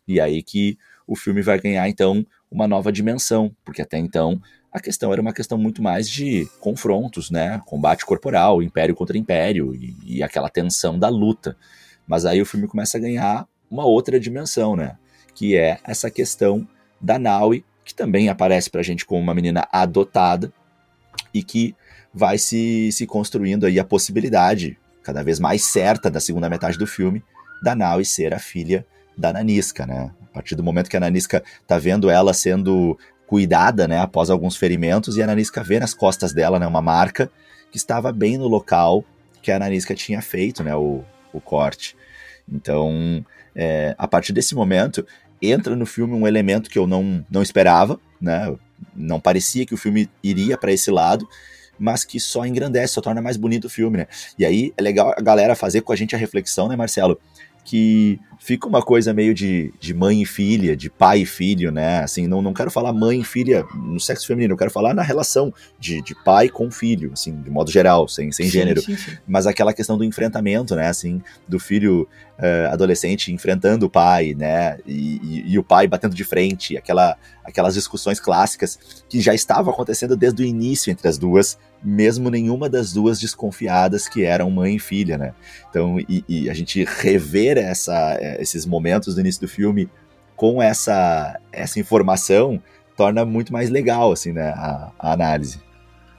E 0.08 0.20
aí 0.20 0.42
que 0.42 0.78
o 1.06 1.14
filme 1.14 1.42
vai 1.42 1.60
ganhar, 1.60 1.88
então, 1.88 2.26
uma 2.50 2.66
nova 2.66 2.90
dimensão, 2.90 3.54
porque 3.64 3.82
até 3.82 3.98
então 3.98 4.40
a 4.76 4.80
questão 4.80 5.10
era 5.10 5.22
uma 5.22 5.32
questão 5.32 5.56
muito 5.56 5.82
mais 5.82 6.06
de 6.06 6.46
confrontos, 6.60 7.30
né? 7.30 7.62
Combate 7.64 8.04
corporal, 8.04 8.62
império 8.62 8.94
contra 8.94 9.16
império 9.16 9.74
e, 9.74 9.96
e 10.04 10.22
aquela 10.22 10.50
tensão 10.50 10.98
da 10.98 11.08
luta. 11.08 11.56
Mas 12.06 12.26
aí 12.26 12.42
o 12.42 12.44
filme 12.44 12.68
começa 12.68 12.98
a 12.98 13.00
ganhar 13.00 13.48
uma 13.70 13.86
outra 13.86 14.20
dimensão, 14.20 14.76
né? 14.76 14.98
Que 15.34 15.56
é 15.56 15.78
essa 15.82 16.10
questão 16.10 16.68
da 17.00 17.18
Naui, 17.18 17.64
que 17.86 17.94
também 17.94 18.28
aparece 18.28 18.68
pra 18.68 18.82
gente 18.82 19.06
como 19.06 19.18
uma 19.18 19.34
menina 19.34 19.66
adotada, 19.72 20.52
e 21.32 21.42
que 21.42 21.74
vai 22.12 22.36
se, 22.36 22.92
se 22.92 23.06
construindo 23.06 23.64
aí 23.64 23.80
a 23.80 23.84
possibilidade, 23.84 24.78
cada 25.02 25.22
vez 25.22 25.40
mais 25.40 25.64
certa 25.64 26.10
da 26.10 26.20
segunda 26.20 26.50
metade 26.50 26.76
do 26.76 26.86
filme, 26.86 27.24
da 27.62 27.74
Naui 27.74 28.04
ser 28.04 28.34
a 28.34 28.38
filha 28.38 28.86
da 29.16 29.32
Nanisca, 29.32 29.86
né? 29.86 30.10
A 30.30 30.34
partir 30.34 30.54
do 30.54 30.62
momento 30.62 30.90
que 30.90 30.98
a 30.98 31.00
Nanisca 31.00 31.42
tá 31.66 31.78
vendo 31.78 32.10
ela 32.10 32.34
sendo 32.34 32.98
cuidada, 33.26 33.88
né, 33.88 33.98
após 33.98 34.30
alguns 34.30 34.56
ferimentos, 34.56 35.16
e 35.16 35.22
a 35.22 35.26
Nanisca 35.26 35.62
vê 35.62 35.80
nas 35.80 35.92
costas 35.92 36.32
dela, 36.32 36.58
né, 36.58 36.66
uma 36.66 36.82
marca 36.82 37.30
que 37.70 37.76
estava 37.76 38.12
bem 38.12 38.38
no 38.38 38.46
local 38.46 39.04
que 39.42 39.50
a 39.50 39.58
Nanisca 39.58 39.94
tinha 39.94 40.22
feito, 40.22 40.62
né, 40.62 40.74
o, 40.74 41.04
o 41.32 41.40
corte. 41.40 41.96
Então, 42.48 43.24
é, 43.54 43.94
a 43.98 44.06
partir 44.06 44.32
desse 44.32 44.54
momento, 44.54 45.06
entra 45.42 45.74
no 45.74 45.86
filme 45.86 46.14
um 46.14 46.26
elemento 46.26 46.70
que 46.70 46.78
eu 46.78 46.86
não, 46.86 47.24
não 47.30 47.42
esperava, 47.42 48.00
né, 48.20 48.56
não 48.94 49.20
parecia 49.20 49.66
que 49.66 49.74
o 49.74 49.76
filme 49.76 50.08
iria 50.22 50.56
para 50.56 50.72
esse 50.72 50.90
lado, 50.90 51.28
mas 51.78 52.04
que 52.04 52.18
só 52.18 52.46
engrandece, 52.46 52.94
só 52.94 53.00
torna 53.00 53.20
mais 53.20 53.36
bonito 53.36 53.66
o 53.66 53.70
filme, 53.70 53.98
né? 53.98 54.06
E 54.38 54.46
aí 54.46 54.72
é 54.76 54.82
legal 54.82 55.14
a 55.16 55.20
galera 55.20 55.54
fazer 55.54 55.82
com 55.82 55.92
a 55.92 55.96
gente 55.96 56.14
a 56.14 56.18
reflexão, 56.18 56.68
né, 56.68 56.76
Marcelo? 56.76 57.20
Que 57.66 58.20
fica 58.38 58.68
uma 58.68 58.80
coisa 58.80 59.12
meio 59.12 59.34
de, 59.34 59.72
de 59.80 59.92
mãe 59.92 60.22
e 60.22 60.24
filha, 60.24 60.76
de 60.76 60.88
pai 60.88 61.22
e 61.22 61.26
filho, 61.26 61.72
né? 61.72 61.98
Assim, 61.98 62.28
não, 62.28 62.40
não 62.40 62.54
quero 62.54 62.70
falar 62.70 62.92
mãe 62.92 63.20
e 63.20 63.24
filha 63.24 63.66
no 63.74 63.98
sexo 63.98 64.24
feminino, 64.26 64.54
eu 64.54 64.56
quero 64.56 64.70
falar 64.70 64.94
na 64.94 65.02
relação 65.02 65.52
de, 65.80 66.00
de 66.00 66.14
pai 66.14 66.48
com 66.48 66.70
filho, 66.70 67.10
assim, 67.12 67.40
de 67.42 67.50
modo 67.50 67.72
geral, 67.72 68.06
sem, 68.06 68.30
sem 68.30 68.46
sim, 68.46 68.52
gênero. 68.52 68.80
Sim, 68.80 68.96
sim. 68.96 69.16
Mas 69.26 69.48
aquela 69.48 69.72
questão 69.72 69.98
do 69.98 70.04
enfrentamento, 70.04 70.76
né? 70.76 70.86
Assim, 70.86 71.20
do 71.48 71.58
filho 71.58 72.08
uh, 72.38 72.72
adolescente 72.72 73.32
enfrentando 73.32 73.86
o 73.86 73.90
pai, 73.90 74.34
né? 74.38 74.78
E, 74.86 75.20
e, 75.22 75.52
e, 75.52 75.58
o 75.58 75.64
pai 75.64 75.88
batendo 75.88 76.14
de 76.14 76.24
frente, 76.24 76.76
aquela, 76.76 77.16
aquelas 77.46 77.74
discussões 77.74 78.18
clássicas 78.18 79.04
que 79.08 79.20
já 79.20 79.32
estavam 79.32 79.72
acontecendo 79.72 80.16
desde 80.16 80.42
o 80.42 80.44
início 80.44 80.90
entre 80.90 81.08
as 81.08 81.16
duas, 81.16 81.58
mesmo 81.82 82.28
nenhuma 82.28 82.68
das 82.68 82.92
duas 82.92 83.18
desconfiadas 83.20 84.08
que 84.08 84.24
eram 84.24 84.50
mãe 84.50 84.76
e 84.76 84.78
filha, 84.78 85.16
né? 85.16 85.32
Então, 85.70 85.98
e, 86.00 86.24
e 86.28 86.50
a 86.50 86.54
gente 86.54 86.84
rever 86.84 87.56
essa 87.56 88.16
eh, 88.20 88.42
esses 88.42 88.66
momentos 88.66 89.14
do 89.14 89.20
início 89.20 89.40
do 89.40 89.48
filme 89.48 89.88
com 90.34 90.62
essa, 90.62 91.40
essa 91.50 91.80
informação 91.80 92.60
torna 92.96 93.24
muito 93.24 93.52
mais 93.52 93.70
legal, 93.70 94.12
assim, 94.12 94.32
né, 94.32 94.50
a, 94.50 94.92
a 94.98 95.12
análise. 95.12 95.60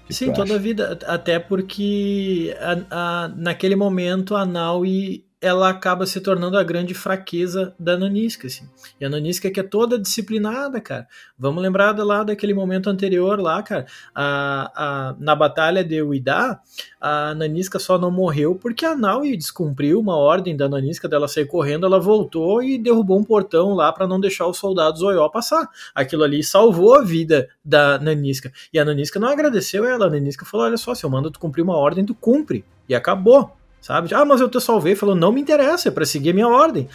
Sim, 0.09 0.32
toda 0.32 0.55
a 0.55 0.57
vida, 0.57 0.97
até 1.05 1.38
porque 1.38 2.55
a, 2.59 3.25
a, 3.25 3.28
naquele 3.36 3.75
momento 3.75 4.36
a 4.36 4.45
Naui 4.45 5.26
ela 5.47 5.69
acaba 5.69 6.05
se 6.05 6.21
tornando 6.21 6.57
a 6.57 6.63
grande 6.63 6.93
fraqueza 6.93 7.73
da 7.79 7.97
Nanisca, 7.97 8.47
assim. 8.47 8.67
E 8.99 9.05
a 9.05 9.09
Nanisca 9.09 9.49
que 9.49 9.59
é 9.59 9.63
toda 9.63 9.97
disciplinada, 9.97 10.79
cara. 10.79 11.07
Vamos 11.37 11.63
lembrar 11.63 11.97
lá 11.97 12.23
daquele 12.23 12.53
momento 12.53 12.89
anterior 12.89 13.39
lá, 13.39 13.63
cara. 13.63 13.85
A, 14.13 14.71
a, 14.75 15.15
na 15.19 15.35
batalha 15.35 15.83
de 15.83 16.01
Uidá, 16.01 16.59
a 16.99 17.33
Nanisca 17.33 17.79
só 17.79 17.97
não 17.97 18.11
morreu 18.11 18.55
porque 18.55 18.85
a 18.85 18.95
Naui 18.95 19.35
descumpriu 19.35 19.99
uma 19.99 20.15
ordem 20.15 20.55
da 20.55 20.69
Nanisca 20.69 21.07
dela 21.07 21.27
sair 21.27 21.45
correndo, 21.45 21.85
ela 21.85 21.99
voltou 21.99 22.61
e 22.61 22.77
derrubou 22.77 23.19
um 23.19 23.23
portão 23.23 23.73
lá 23.73 23.91
para 23.91 24.07
não 24.07 24.19
deixar 24.19 24.47
os 24.47 24.57
soldados 24.57 25.01
Oió 25.01 25.27
passar. 25.29 25.67
Aquilo 25.95 26.23
ali 26.23 26.43
salvou 26.43 26.95
a 26.95 27.01
vida 27.01 27.49
da 27.63 27.97
Nanisca. 27.99 28.51
E 28.73 28.79
a 28.79 28.85
Nanisca 28.85 29.19
não 29.19 29.29
agradeceu 29.29 29.85
ela, 29.85 30.07
a 30.07 30.09
Nanisca 30.09 30.45
falou: 30.45 30.65
"Olha 30.65 30.77
só, 30.77 30.93
se 30.93 31.03
eu 31.03 31.09
mando 31.09 31.31
tu 31.31 31.39
cumprir 31.39 31.61
uma 31.61 31.77
ordem, 31.77 32.05
tu 32.05 32.13
cumpre". 32.13 32.63
E 32.89 32.95
acabou 32.95 33.56
sabe? 33.82 34.13
Ah, 34.13 34.25
mas 34.25 34.41
eu 34.41 34.49
te 34.49 34.59
salvei. 34.59 34.95
Falou, 34.95 35.15
não 35.15 35.32
me 35.32 35.41
interessa, 35.41 35.89
é 35.89 35.91
pra 35.91 36.05
seguir 36.05 36.32
a 36.32 36.34
minha 36.34 36.47
ordem. 36.47 36.88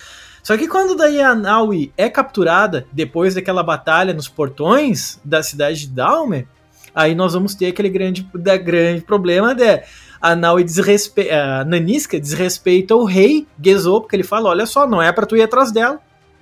Só 0.42 0.56
que 0.56 0.66
quando 0.66 0.96
daí 0.96 1.20
a 1.20 1.34
Naui 1.34 1.92
é 1.96 2.08
capturada, 2.08 2.86
depois 2.92 3.34
daquela 3.34 3.62
batalha 3.62 4.12
nos 4.12 4.28
portões 4.28 5.20
da 5.24 5.42
cidade 5.42 5.80
de 5.80 5.88
Dalmer, 5.88 6.46
aí 6.94 7.14
nós 7.14 7.34
vamos 7.34 7.54
ter 7.54 7.66
aquele 7.66 7.88
grande, 7.88 8.28
da 8.34 8.56
grande 8.56 9.02
problema 9.02 9.54
de 9.54 9.82
a 10.20 10.34
Naui 10.34 10.64
desrespeita, 10.64 11.34
a 11.34 11.64
Nanisca 11.64 12.18
desrespeita 12.18 12.94
o 12.94 13.04
rei 13.04 13.46
Gezo, 13.60 14.00
porque 14.00 14.16
ele 14.16 14.22
fala, 14.22 14.50
olha 14.50 14.66
só, 14.66 14.86
não 14.86 15.00
é 15.00 15.12
para 15.12 15.26
tu 15.26 15.36
ir 15.36 15.42
atrás 15.42 15.72
dela. 15.72 16.00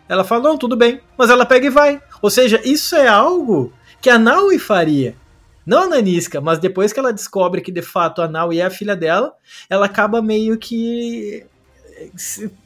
Ela 0.08 0.24
fala, 0.24 0.42
não, 0.42 0.58
tudo 0.58 0.76
bem, 0.76 1.00
mas 1.16 1.30
ela 1.30 1.46
pega 1.46 1.66
e 1.66 1.70
vai. 1.70 2.00
Ou 2.20 2.30
seja, 2.30 2.60
isso 2.64 2.96
é 2.96 3.06
algo 3.06 3.72
que 4.00 4.10
a 4.10 4.18
Naui 4.18 4.58
faria. 4.58 5.14
Não 5.70 5.84
a 5.84 5.86
Nanisca, 5.86 6.40
mas 6.40 6.58
depois 6.58 6.92
que 6.92 6.98
ela 6.98 7.12
descobre 7.12 7.60
que 7.60 7.70
de 7.70 7.80
fato 7.80 8.20
a 8.20 8.26
Naui 8.26 8.58
é 8.58 8.64
a 8.64 8.70
filha 8.70 8.96
dela, 8.96 9.32
ela 9.68 9.86
acaba 9.86 10.20
meio 10.20 10.58
que 10.58 11.46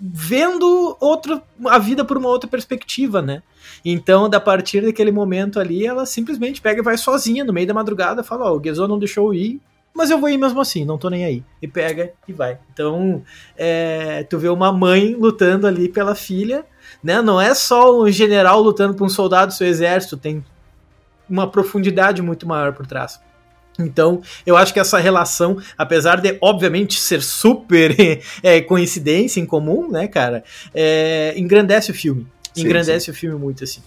vendo 0.00 0.96
outro, 0.98 1.42
a 1.66 1.78
vida 1.78 2.02
por 2.02 2.16
uma 2.16 2.30
outra 2.30 2.48
perspectiva, 2.48 3.20
né? 3.20 3.42
Então, 3.84 4.26
da 4.26 4.40
partir 4.40 4.80
daquele 4.80 5.12
momento 5.12 5.61
ali, 5.61 5.86
ela 5.86 6.07
simplesmente 6.07 6.62
pega 6.62 6.80
e 6.80 6.82
vai 6.82 6.96
sozinha 6.96 7.44
no 7.44 7.52
meio 7.52 7.66
da 7.66 7.74
madrugada, 7.74 8.24
fala: 8.24 8.46
Ó, 8.46 8.55
oh, 8.55 8.59
o 8.59 8.64
Gezo 8.64 8.88
não 8.88 8.98
deixou 8.98 9.34
eu 9.34 9.38
ir, 9.38 9.61
mas 9.92 10.09
eu 10.09 10.18
vou 10.18 10.30
ir 10.30 10.38
mesmo 10.38 10.62
assim, 10.62 10.86
não 10.86 10.96
tô 10.96 11.11
nem 11.11 11.26
aí. 11.26 11.44
E 11.61 11.68
pega 11.68 12.11
e 12.26 12.32
vai. 12.32 12.59
Então, 12.72 13.22
é, 13.55 14.22
tu 14.22 14.38
vê 14.38 14.48
uma 14.48 14.72
mãe 14.72 15.14
lutando 15.14 15.66
ali 15.66 15.90
pela 15.90 16.14
filha, 16.14 16.64
né? 17.02 17.20
Não 17.20 17.38
é 17.38 17.52
só 17.52 18.00
um 18.00 18.11
general 18.11 18.62
lutando 18.62 18.94
por 18.94 19.05
um 19.05 19.11
soldado 19.11 19.48
do 19.48 19.55
seu 19.55 19.66
exército, 19.66 20.16
tem 20.16 20.42
uma 21.29 21.51
profundidade 21.51 22.22
muito 22.22 22.47
maior 22.47 22.72
por 22.72 22.87
trás. 22.87 23.20
Então, 23.79 24.22
eu 24.47 24.57
acho 24.57 24.72
que 24.72 24.79
essa 24.79 24.99
relação, 24.99 25.59
apesar 25.77 26.20
de, 26.20 26.39
obviamente, 26.41 26.99
ser 27.01 27.22
super 27.22 27.97
é, 28.43 28.61
coincidência 28.61 29.41
em 29.41 29.47
comum, 29.47 29.91
né, 29.91 30.07
cara, 30.07 30.45
é, 30.72 31.35
engrandece 31.37 31.91
o 31.91 31.95
filme. 31.95 32.27
Engrandece 32.57 33.07
sim, 33.07 33.07
sim. 33.07 33.11
o 33.11 33.14
filme 33.14 33.39
muito, 33.39 33.64
assim. 33.64 33.81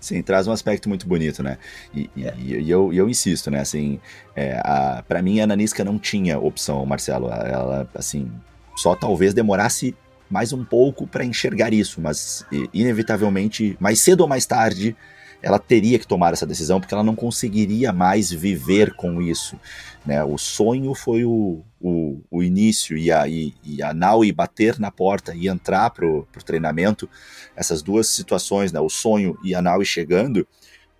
Sim, 0.00 0.22
traz 0.22 0.46
um 0.46 0.52
aspecto 0.52 0.88
muito 0.88 1.06
bonito, 1.06 1.42
né? 1.42 1.58
E, 1.94 2.08
é. 2.18 2.34
e, 2.38 2.54
e 2.62 2.70
eu, 2.70 2.92
eu 2.92 3.08
insisto, 3.08 3.50
né? 3.50 3.60
Assim, 3.60 4.00
é, 4.34 4.60
a, 4.64 5.04
pra 5.06 5.20
mim 5.20 5.40
a 5.40 5.46
Nanisca 5.46 5.84
não 5.84 5.98
tinha 5.98 6.38
opção, 6.38 6.84
Marcelo. 6.86 7.28
Ela, 7.28 7.88
assim, 7.94 8.30
só 8.76 8.94
talvez 8.94 9.34
demorasse 9.34 9.94
mais 10.30 10.52
um 10.52 10.64
pouco 10.64 11.06
para 11.06 11.24
enxergar 11.24 11.72
isso, 11.72 12.00
mas 12.00 12.44
inevitavelmente, 12.72 13.76
mais 13.80 14.00
cedo 14.00 14.20
ou 14.20 14.28
mais 14.28 14.46
tarde, 14.46 14.94
ela 15.42 15.58
teria 15.58 15.98
que 15.98 16.06
tomar 16.06 16.32
essa 16.32 16.46
decisão 16.46 16.80
porque 16.80 16.92
ela 16.92 17.02
não 17.02 17.14
conseguiria 17.14 17.92
mais 17.92 18.30
viver 18.30 18.94
com 18.94 19.22
isso. 19.22 19.58
Né? 20.04 20.22
O 20.24 20.36
sonho 20.36 20.94
foi 20.94 21.24
o, 21.24 21.62
o, 21.80 22.20
o 22.30 22.42
início 22.42 22.96
e 22.96 23.12
a, 23.12 23.28
e, 23.28 23.54
e 23.62 23.82
a 23.82 23.94
Naui 23.94 24.32
bater 24.32 24.78
na 24.78 24.90
porta 24.90 25.34
e 25.34 25.48
entrar 25.48 25.90
pro, 25.90 26.26
pro 26.32 26.42
treinamento, 26.42 27.08
essas 27.54 27.82
duas 27.82 28.08
situações, 28.08 28.72
né? 28.72 28.80
o 28.80 28.88
sonho 28.88 29.38
e 29.44 29.54
a 29.54 29.62
Naui 29.62 29.84
chegando, 29.84 30.46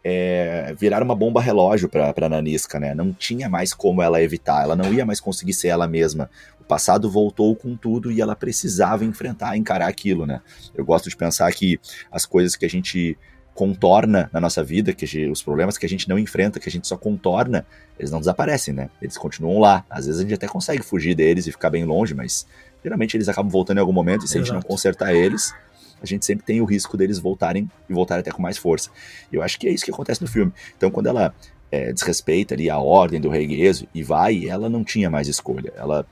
é, 0.05 0.75
viraram 0.79 1.05
uma 1.05 1.15
bomba 1.15 1.41
relógio 1.41 1.89
para 1.89 2.15
a 2.17 2.29
Nanisca, 2.29 2.79
né? 2.79 2.95
Não 2.95 3.13
tinha 3.13 3.49
mais 3.49 3.75
como 3.75 4.01
ela 4.01 4.23
evitar, 4.23 4.63
ela 4.63 4.77
não 4.77 4.93
ia 4.93 5.05
mais 5.05 5.21
conseguir 5.21 5.53
ser 5.53 5.69
ela 5.69 5.89
mesma. 5.89 6.31
O 6.61 6.65
passado 6.65 7.11
voltou 7.11 7.55
com 7.57 7.77
tudo 7.77 8.11
e 8.11 8.21
ela 8.21 8.37
precisava 8.37 9.05
enfrentar, 9.05 9.57
encarar 9.57 9.89
aquilo, 9.89 10.25
né? 10.25 10.41
Eu 10.75 10.85
gosto 10.85 11.11
de 11.11 11.17
pensar 11.17 11.53
que 11.53 11.81
as 12.11 12.25
coisas 12.25 12.55
que 12.55 12.65
a 12.65 12.71
gente 12.71 13.19
contorna 13.59 14.31
na 14.33 14.41
nossa 14.41 14.63
vida, 14.63 14.93
que 14.93 15.05
gente, 15.05 15.29
os 15.29 15.43
problemas 15.43 15.77
que 15.77 15.85
a 15.85 15.89
gente 15.89 16.09
não 16.09 16.17
enfrenta, 16.17 16.61
que 16.61 16.69
a 16.69 16.71
gente 16.71 16.87
só 16.87 16.97
contorna, 16.97 17.67
eles 17.99 18.09
não 18.09 18.21
desaparecem, 18.21 18.73
né? 18.73 18.89
Eles 19.03 19.19
continuam 19.19 19.59
lá. 19.59 19.85
Às 19.91 20.07
vezes 20.07 20.21
a 20.21 20.23
gente 20.23 20.35
até 20.35 20.47
consegue 20.47 20.81
fugir 20.81 21.17
deles 21.17 21.45
e 21.49 21.51
ficar 21.51 21.69
bem 21.69 21.85
longe, 21.85 22.15
mas 22.15 22.47
geralmente 22.85 23.17
eles 23.17 23.29
acabam 23.29 23.51
voltando 23.51 23.79
em 23.79 23.81
algum 23.81 23.93
momento 23.93 24.25
e 24.25 24.29
se 24.29 24.39
Exato. 24.39 24.39
a 24.39 24.45
gente 24.45 24.55
não 24.55 24.63
consertar 24.63 25.13
eles, 25.13 25.53
a 26.01 26.07
gente 26.07 26.25
sempre 26.25 26.47
tem 26.47 26.61
o 26.61 26.65
risco 26.65 26.97
deles 26.97 27.19
voltarem 27.19 27.69
e 27.91 27.93
voltarem 27.93 28.21
até 28.21 28.31
com 28.31 28.41
mais 28.41 28.57
força. 28.57 28.91
E 29.33 29.35
eu 29.35 29.43
acho 29.43 29.59
que 29.59 29.67
é 29.67 29.73
isso 29.73 29.85
que 29.85 29.91
acontece 29.91 30.23
no 30.23 30.29
filme. 30.29 30.53
Então, 30.77 30.89
quando 30.89 31.09
ela 31.09 31.35
é, 31.73 31.93
desrespeita 31.93 32.55
ali 32.55 32.71
a 32.71 32.79
ordem 32.79 33.21
do 33.21 33.29
rei 33.29 33.45
Gueso 33.45 33.89
e 33.93 34.05
vai, 34.05 34.47
ela 34.47 34.69
não 34.69 34.85
tinha 34.85 35.11
mais 35.11 35.27
escolha. 35.27 35.73
Ela 35.77 36.07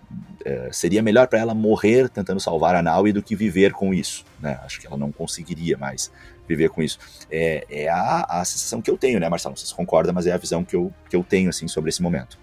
é, 0.44 0.68
seria 0.72 1.00
melhor 1.00 1.28
para 1.28 1.38
ela 1.38 1.54
morrer 1.54 2.08
tentando 2.08 2.40
salvar 2.40 2.74
a 2.74 2.82
Naui 2.82 3.12
do 3.12 3.22
que 3.22 3.36
viver 3.36 3.72
com 3.72 3.94
isso. 3.94 4.24
Né? 4.40 4.58
Acho 4.64 4.80
que 4.80 4.86
ela 4.88 4.96
não 4.96 5.12
conseguiria 5.12 5.78
mais 5.78 6.10
viver 6.48 6.70
com 6.70 6.82
isso. 6.82 6.98
É, 7.30 7.66
é 7.68 7.88
a, 7.88 8.26
a 8.28 8.44
sensação 8.44 8.80
que 8.80 8.90
eu 8.90 8.96
tenho, 8.96 9.18
né, 9.20 9.28
Marcelo? 9.28 9.52
Não 9.52 9.56
sei 9.56 9.66
se 9.66 9.74
concorda, 9.74 10.12
mas 10.12 10.26
é 10.26 10.32
a 10.32 10.36
visão 10.36 10.64
que 10.64 10.76
eu, 10.76 10.92
que 11.08 11.16
eu 11.16 11.24
tenho, 11.24 11.48
assim, 11.48 11.68
sobre 11.68 11.90
esse 11.90 12.02
momento. 12.02 12.38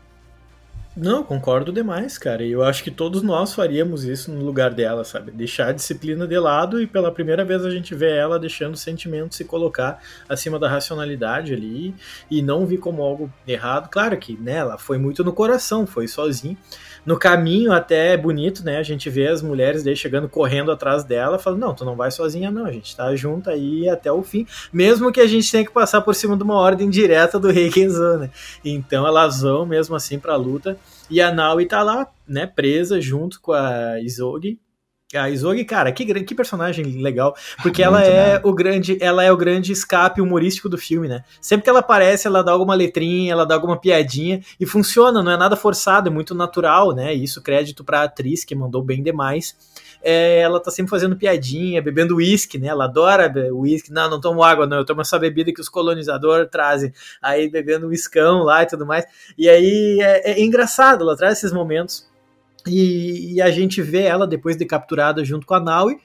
Não, 0.96 1.24
concordo 1.24 1.72
demais, 1.72 2.20
cara. 2.20 2.44
E 2.44 2.52
eu 2.52 2.64
acho 2.64 2.84
que 2.84 2.92
todos 2.92 3.24
nós 3.24 3.52
faríamos 3.52 4.04
isso 4.04 4.32
no 4.32 4.46
lugar 4.46 4.72
dela, 4.72 5.04
sabe? 5.04 5.32
Deixar 5.32 5.70
a 5.70 5.72
disciplina 5.72 6.28
de 6.28 6.38
lado 6.38 6.80
e 6.80 6.86
pela 6.86 7.12
primeira 7.12 7.44
vez 7.44 7.66
a 7.66 7.72
gente 7.72 7.96
vê 7.96 8.16
ela 8.16 8.38
deixando 8.38 8.76
o 8.76 8.78
sentimento 8.78 9.34
se 9.34 9.44
colocar 9.44 10.00
acima 10.30 10.60
da 10.60 10.70
racionalidade 10.70 11.52
ali 11.52 11.96
e 12.30 12.44
não 12.44 12.64
vir 12.68 12.78
como 12.78 13.02
algo 13.02 13.34
errado. 13.48 13.90
Claro 13.90 14.16
que, 14.18 14.38
né, 14.38 14.58
ela 14.58 14.78
foi 14.78 15.00
muito 15.00 15.24
no 15.24 15.34
coração, 15.34 15.88
foi 15.88 16.08
sozinha 16.08 16.56
no 17.06 17.18
caminho 17.18 17.72
até 17.72 18.14
é 18.14 18.18
bonito, 18.18 18.64
né? 18.64 18.78
A 18.78 18.84
gente 18.84 19.10
vê 19.10 19.28
as 19.28 19.42
mulheres 19.42 19.84
daí 19.84 19.96
chegando 19.96 20.30
correndo 20.30 20.72
atrás 20.72 21.04
dela, 21.04 21.38
falando: 21.38 21.60
Não, 21.60 21.76
tu 21.76 21.86
não 21.86 21.96
vai 21.96 22.12
sozinha, 22.12 22.50
não, 22.50 22.66
a 22.66 22.72
gente 22.72 22.96
tá 22.96 23.16
junto 23.16 23.50
aí 23.50 23.90
até 23.90 24.12
o 24.12 24.24
fim, 24.24 24.48
mesmo 24.72 25.12
que 25.12 25.20
a 25.20 25.28
gente 25.28 25.52
tenha 25.52 25.66
que 25.66 25.72
passar 25.72 26.02
por 26.02 26.16
cima 26.16 26.38
de 26.38 26.44
uma 26.44 26.56
ordem 26.56 26.90
direta 26.90 27.40
do 27.40 27.50
rei 27.52 27.70
Kenzan, 27.70 28.18
né? 28.20 28.30
Então 28.64 29.06
elas 29.06 29.42
vão 29.42 29.66
mesmo 29.66 29.96
assim 29.96 30.20
pra 30.20 30.36
luta. 30.36 30.78
E 31.10 31.22
a 31.22 31.32
Naui 31.32 31.66
tá 31.66 31.84
lá, 31.84 32.08
né, 32.28 32.48
presa 32.48 33.00
junto 33.00 33.42
com 33.42 33.52
a 33.52 34.00
Isogi, 34.00 34.58
a 35.18 35.30
Isogi, 35.30 35.64
cara, 35.66 35.92
que, 35.92 36.06
que 36.24 36.36
personagem 36.36 36.86
legal, 37.02 37.36
porque 37.62 37.84
ela 37.84 38.04
é 38.04 38.40
o 38.44 38.54
grande, 38.54 38.98
ela 39.02 39.24
é 39.24 39.32
o 39.32 39.38
grande 39.38 39.72
escape 39.72 40.22
humorístico 40.22 40.68
do 40.68 40.78
filme, 40.78 41.08
né? 41.08 41.24
Sempre 41.42 41.64
que 41.64 41.70
ela 41.70 41.80
aparece, 41.80 42.28
ela 42.28 42.44
dá 42.44 42.52
alguma 42.52 42.76
letrinha, 42.76 43.32
ela 43.32 43.46
dá 43.46 43.56
alguma 43.56 43.80
piadinha 43.80 44.42
e 44.60 44.66
funciona, 44.66 45.22
não 45.22 45.32
é 45.32 45.38
nada 45.38 45.56
forçado, 45.56 46.10
é 46.10 46.12
muito 46.12 46.34
natural, 46.34 46.94
né? 46.94 47.14
Isso 47.14 47.42
crédito 47.42 47.84
pra 47.84 48.04
atriz 48.04 48.44
que 48.44 48.56
mandou 48.56 48.82
bem 48.84 49.04
demais. 49.04 49.56
É, 50.04 50.40
ela 50.40 50.60
tá 50.60 50.70
sempre 50.70 50.90
fazendo 50.90 51.16
piadinha, 51.16 51.82
bebendo 51.82 52.18
uísque, 52.18 52.58
né? 52.58 52.68
Ela 52.68 52.86
adora 52.86 53.32
uísque. 53.54 53.92
Não, 53.92 54.10
não 54.10 54.20
tomo 54.20 54.44
água, 54.44 54.68
não. 54.68 54.78
Eu 54.78 54.86
tomo 54.86 55.02
essa 55.02 55.18
bebida 55.18 55.54
que 55.54 55.62
os 55.62 55.70
colonizadores 55.70 56.50
trazem. 56.52 56.94
Aí 57.22 57.50
bebendo 57.50 57.88
uiscão 57.88 58.44
lá 58.44 58.64
e 58.64 58.66
tudo 58.66 58.86
mais. 58.86 59.06
E 59.38 59.48
aí 59.48 60.00
é, 60.02 60.32
é 60.32 60.44
engraçado, 60.44 61.04
ela 61.04 61.16
traz 61.16 61.38
esses 61.38 61.54
momentos 61.54 62.12
e, 62.68 63.34
e, 63.36 63.42
a 63.42 63.52
gente 63.52 63.82
vê 63.82 64.04
ela 64.04 64.26
depois 64.26 64.56
de 64.56 64.66
capturada 64.66 65.24
junto 65.24 65.46
com 65.46 65.54
a 65.54 65.60
Naui 65.60 65.98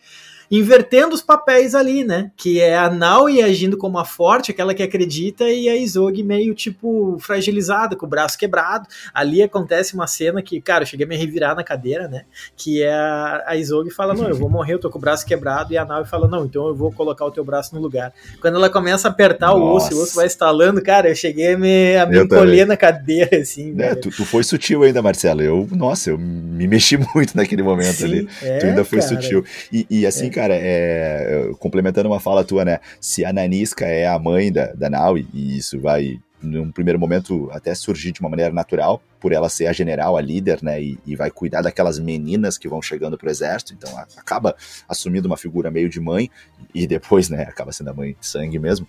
invertendo 0.50 1.14
os 1.14 1.22
papéis 1.22 1.74
ali, 1.74 2.04
né? 2.04 2.30
Que 2.36 2.60
é 2.60 2.76
a 2.76 2.90
Naui 2.90 3.42
agindo 3.42 3.76
como 3.76 3.98
a 3.98 4.04
forte, 4.04 4.50
aquela 4.50 4.74
que 4.74 4.82
acredita, 4.82 5.48
e 5.48 5.68
a 5.68 5.76
Isogi 5.76 6.22
meio, 6.22 6.54
tipo, 6.54 7.16
fragilizada, 7.20 7.96
com 7.96 8.06
o 8.06 8.08
braço 8.08 8.38
quebrado. 8.38 8.88
Ali 9.12 9.42
acontece 9.42 9.94
uma 9.94 10.06
cena 10.06 10.42
que, 10.42 10.60
cara, 10.60 10.82
eu 10.82 10.86
cheguei 10.86 11.04
a 11.04 11.08
me 11.08 11.16
revirar 11.16 11.54
na 11.54 11.62
cadeira, 11.62 12.08
né? 12.08 12.24
Que 12.56 12.82
é 12.82 12.92
a, 12.92 13.44
a 13.46 13.56
Isogi 13.56 13.90
fala, 13.90 14.14
não, 14.14 14.28
eu 14.28 14.36
vou 14.36 14.48
morrer, 14.48 14.74
eu 14.74 14.78
tô 14.78 14.90
com 14.90 14.98
o 14.98 15.00
braço 15.00 15.26
quebrado, 15.26 15.72
e 15.72 15.76
a 15.76 15.84
Naui 15.84 16.06
fala, 16.06 16.26
não, 16.26 16.44
então 16.44 16.66
eu 16.68 16.74
vou 16.74 16.90
colocar 16.92 17.24
o 17.24 17.30
teu 17.30 17.44
braço 17.44 17.74
no 17.74 17.80
lugar. 17.80 18.12
Quando 18.40 18.56
ela 18.56 18.70
começa 18.70 19.08
a 19.08 19.10
apertar 19.10 19.48
Nossa. 19.48 19.58
o 19.58 19.74
osso, 19.74 19.94
o 19.96 20.02
osso 20.02 20.14
vai 20.14 20.26
estalando, 20.26 20.82
cara, 20.82 21.08
eu 21.08 21.14
cheguei 21.14 21.54
a 21.54 21.58
me, 21.58 21.96
a 21.96 22.06
me 22.06 22.22
encolher 22.22 22.66
na 22.66 22.76
cadeira, 22.76 23.38
assim. 23.38 23.74
É, 23.78 23.94
tu, 23.94 24.10
tu, 24.10 24.24
foi 24.24 24.42
sutil 24.42 24.82
ainda, 24.82 25.02
Marcelo. 25.02 25.42
Eu, 25.42 25.68
nossa, 25.72 26.10
eu 26.10 26.18
me 26.18 26.66
mexi 26.66 26.96
muito 27.14 27.36
naquele 27.36 27.62
momento 27.62 27.96
Sim, 27.96 28.04
ali. 28.04 28.28
É, 28.42 28.58
tu 28.58 28.66
ainda 28.66 28.84
foi 28.84 29.00
cara. 29.00 29.10
sutil. 29.10 29.44
E, 29.72 29.86
e 29.90 30.06
assim, 30.06 30.26
é 30.26 30.30
cara, 30.38 30.54
é, 30.54 31.50
complementando 31.58 32.08
uma 32.08 32.20
fala 32.20 32.44
tua, 32.44 32.64
né? 32.64 32.78
Se 33.00 33.24
a 33.24 33.32
Nanisca 33.32 33.84
é 33.84 34.06
a 34.06 34.16
mãe 34.20 34.52
da, 34.52 34.66
da 34.72 34.88
Naui, 34.88 35.26
e 35.34 35.58
isso 35.58 35.80
vai, 35.80 36.20
num 36.40 36.70
primeiro 36.70 36.96
momento, 36.96 37.48
até 37.50 37.74
surgir 37.74 38.12
de 38.12 38.20
uma 38.20 38.30
maneira 38.30 38.52
natural, 38.52 39.02
por 39.18 39.32
ela 39.32 39.48
ser 39.48 39.66
a 39.66 39.72
general, 39.72 40.16
a 40.16 40.20
líder, 40.20 40.60
né? 40.62 40.80
E, 40.80 40.98
e 41.04 41.16
vai 41.16 41.28
cuidar 41.28 41.62
daquelas 41.62 41.98
meninas 41.98 42.56
que 42.56 42.68
vão 42.68 42.80
chegando 42.80 43.18
pro 43.18 43.28
exército, 43.28 43.74
então 43.74 43.98
acaba 44.16 44.54
assumindo 44.88 45.26
uma 45.26 45.36
figura 45.36 45.72
meio 45.72 45.88
de 45.88 46.00
mãe, 46.00 46.30
e 46.74 46.86
depois, 46.86 47.28
né, 47.28 47.42
acaba 47.42 47.72
sendo 47.72 47.90
a 47.90 47.94
mãe 47.94 48.16
de 48.18 48.26
sangue 48.26 48.58
mesmo. 48.58 48.86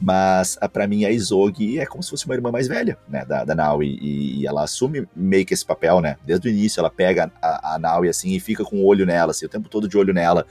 Mas 0.00 0.58
para 0.72 0.86
mim 0.86 1.04
a 1.04 1.10
Izogi 1.10 1.78
é 1.80 1.86
como 1.86 2.02
se 2.02 2.10
fosse 2.10 2.26
uma 2.26 2.34
irmã 2.34 2.52
mais 2.52 2.68
velha, 2.68 2.96
né, 3.08 3.24
da, 3.24 3.44
da 3.44 3.54
Naui, 3.54 3.98
e, 4.00 4.40
e, 4.40 4.46
ela 4.46 4.62
assume 4.62 5.06
meio 5.16 5.44
que 5.44 5.54
esse 5.54 5.64
papel, 5.64 6.00
né? 6.00 6.16
Desde 6.24 6.48
o 6.48 6.50
início 6.50 6.80
ela 6.80 6.90
pega 6.90 7.32
a, 7.42 7.74
a 7.74 7.78
Naui 7.78 8.08
assim 8.08 8.32
e 8.34 8.40
fica 8.40 8.64
com 8.64 8.76
o 8.76 8.86
olho 8.86 9.04
nela, 9.04 9.32
assim, 9.32 9.46
o 9.46 9.48
tempo 9.48 9.68
todo 9.68 9.88
de 9.88 9.96
olho 9.98 10.14
nela, 10.14 10.46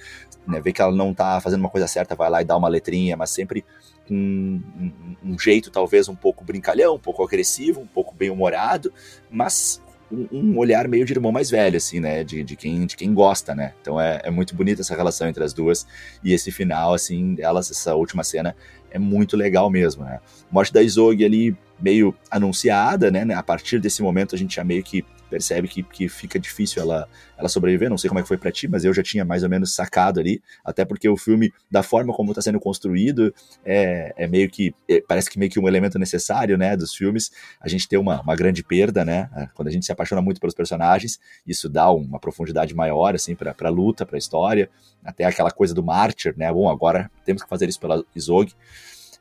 né, 0.48 0.60
vê 0.60 0.72
que 0.72 0.82
ela 0.82 0.92
não 0.92 1.14
tá 1.14 1.39
fazendo 1.39 1.60
uma 1.60 1.70
coisa 1.70 1.88
certa, 1.88 2.16
vai 2.16 2.30
lá 2.30 2.42
e 2.42 2.46
dá 2.46 2.58
uma 2.58 2.68
letrinha, 2.68 3.16
mas 3.16 3.30
sempre 3.30 3.64
com 4.08 4.14
um, 4.14 4.92
um, 5.24 5.39
jeito 5.39 5.70
talvez 5.70 6.10
um 6.10 6.16
pouco 6.16 6.44
brincalhão, 6.44 6.96
um 6.96 7.00
pouco 7.00 7.24
agressivo, 7.24 7.80
um 7.80 7.88
pouco 7.88 8.14
bem-humorado, 8.14 8.92
mas 9.30 9.82
um, 10.12 10.28
um, 10.32 10.58
olhar 10.58 10.88
meio 10.88 11.06
de 11.06 11.14
irmão 11.14 11.32
mais 11.32 11.50
velho, 11.50 11.78
assim, 11.78 12.00
né, 12.00 12.24
de, 12.24 12.44
de, 12.44 12.56
quem, 12.56 12.86
de 12.86 12.98
quem 12.98 13.14
gosta, 13.14 13.56
né, 13.56 13.74
então 13.82 14.00
é, 14.00 14.22
é 14.24 14.32
muito 14.32 14.56
bonita 14.56 14.82
essa 14.82 14.96
relação 14.96 15.28
entre 15.28 15.44
as 15.44 15.54
duas, 15.54 15.86
e 16.24 16.34
esse 16.34 16.52
final, 16.52 16.94
assim, 16.94 17.36
delas, 17.36 17.72
essa 17.72 17.96
última 17.96 18.24
cena, 18.24 18.56
é 18.89 19.00
muito 19.00 19.38
legal 19.38 19.70
mesmo, 19.70 20.04
né, 20.04 20.20
morte 20.52 20.74
da 20.74 20.82
Izog 20.82 21.24
ali, 21.24 21.56
meio 21.80 22.14
anunciada, 22.30 23.10
né, 23.10 23.26
a 23.34 23.44
partir 23.44 23.80
desse 23.80 24.02
momento 24.02 24.36
a 24.36 24.38
gente 24.38 24.56
já 24.56 24.64
meio 24.64 24.84
que 24.84 25.06
percebe 25.32 25.70
que, 25.70 25.82
que 25.82 26.10
fica 26.10 26.38
difícil 26.38 26.82
ela, 26.82 27.08
ela 27.38 27.48
sobreviver. 27.48 27.90
Não 27.90 27.98
sei 27.98 28.10
como 28.10 28.20
é 28.20 28.22
que 28.22 28.28
foi 28.28 28.38
para 28.38 28.52
ti, 28.52 28.68
mas 28.68 28.84
eu 28.84 28.94
já 28.94 29.02
tinha 29.02 29.24
mais 29.24 29.44
ou 29.44 29.50
menos 29.50 29.74
sacado 29.74 30.20
ali, 30.20 30.44
até 30.64 30.84
porque 30.84 31.08
o 31.08 31.16
filme, 31.16 31.54
da 31.72 31.82
forma 31.82 32.14
como 32.14 32.32
está 32.32 32.42
sendo 32.42 32.60
construído, 32.60 33.34
é, 33.64 34.14
é 34.18 34.28
meio 34.28 34.50
que 34.50 34.76
é, 34.90 35.02
parece 35.08 35.30
que 35.30 35.40
meio 35.40 35.50
que 35.50 35.60
um 35.60 35.68
elemento 35.68 35.98
necessário, 35.98 36.58
né, 36.58 36.76
dos 36.76 36.94
filmes. 36.94 37.32
A 37.62 37.70
gente 37.70 37.88
tem 37.88 37.98
uma, 37.98 38.22
uma 38.22 38.36
grande 38.36 38.62
perda, 38.62 39.06
né, 39.06 39.30
quando 39.56 39.70
a 39.70 39.72
gente 39.72 39.86
se 39.86 39.92
apaixona 39.92 40.22
muito 40.22 40.42
pelos 40.42 40.54
personagens, 40.54 41.18
isso 41.48 41.70
dá 41.70 41.90
uma 41.90 42.20
profundidade 42.20 42.76
maior, 42.76 43.16
assim, 43.16 43.34
para 43.34 43.56
a 43.58 43.70
luta, 43.70 44.06
para 44.06 44.18
a 44.18 44.20
história, 44.20 44.70
até 45.04 45.24
aquela 45.24 45.50
coisa 45.50 45.74
do 45.74 45.82
mártir, 45.82 46.34
né, 46.38 46.52
bom, 46.52 46.70
agora 46.70 47.10
temos 47.24 47.42
que 47.42 47.50
fazer 47.50 47.70
isso 47.70 47.80
pela 47.80 48.04
Izog. 48.14 48.54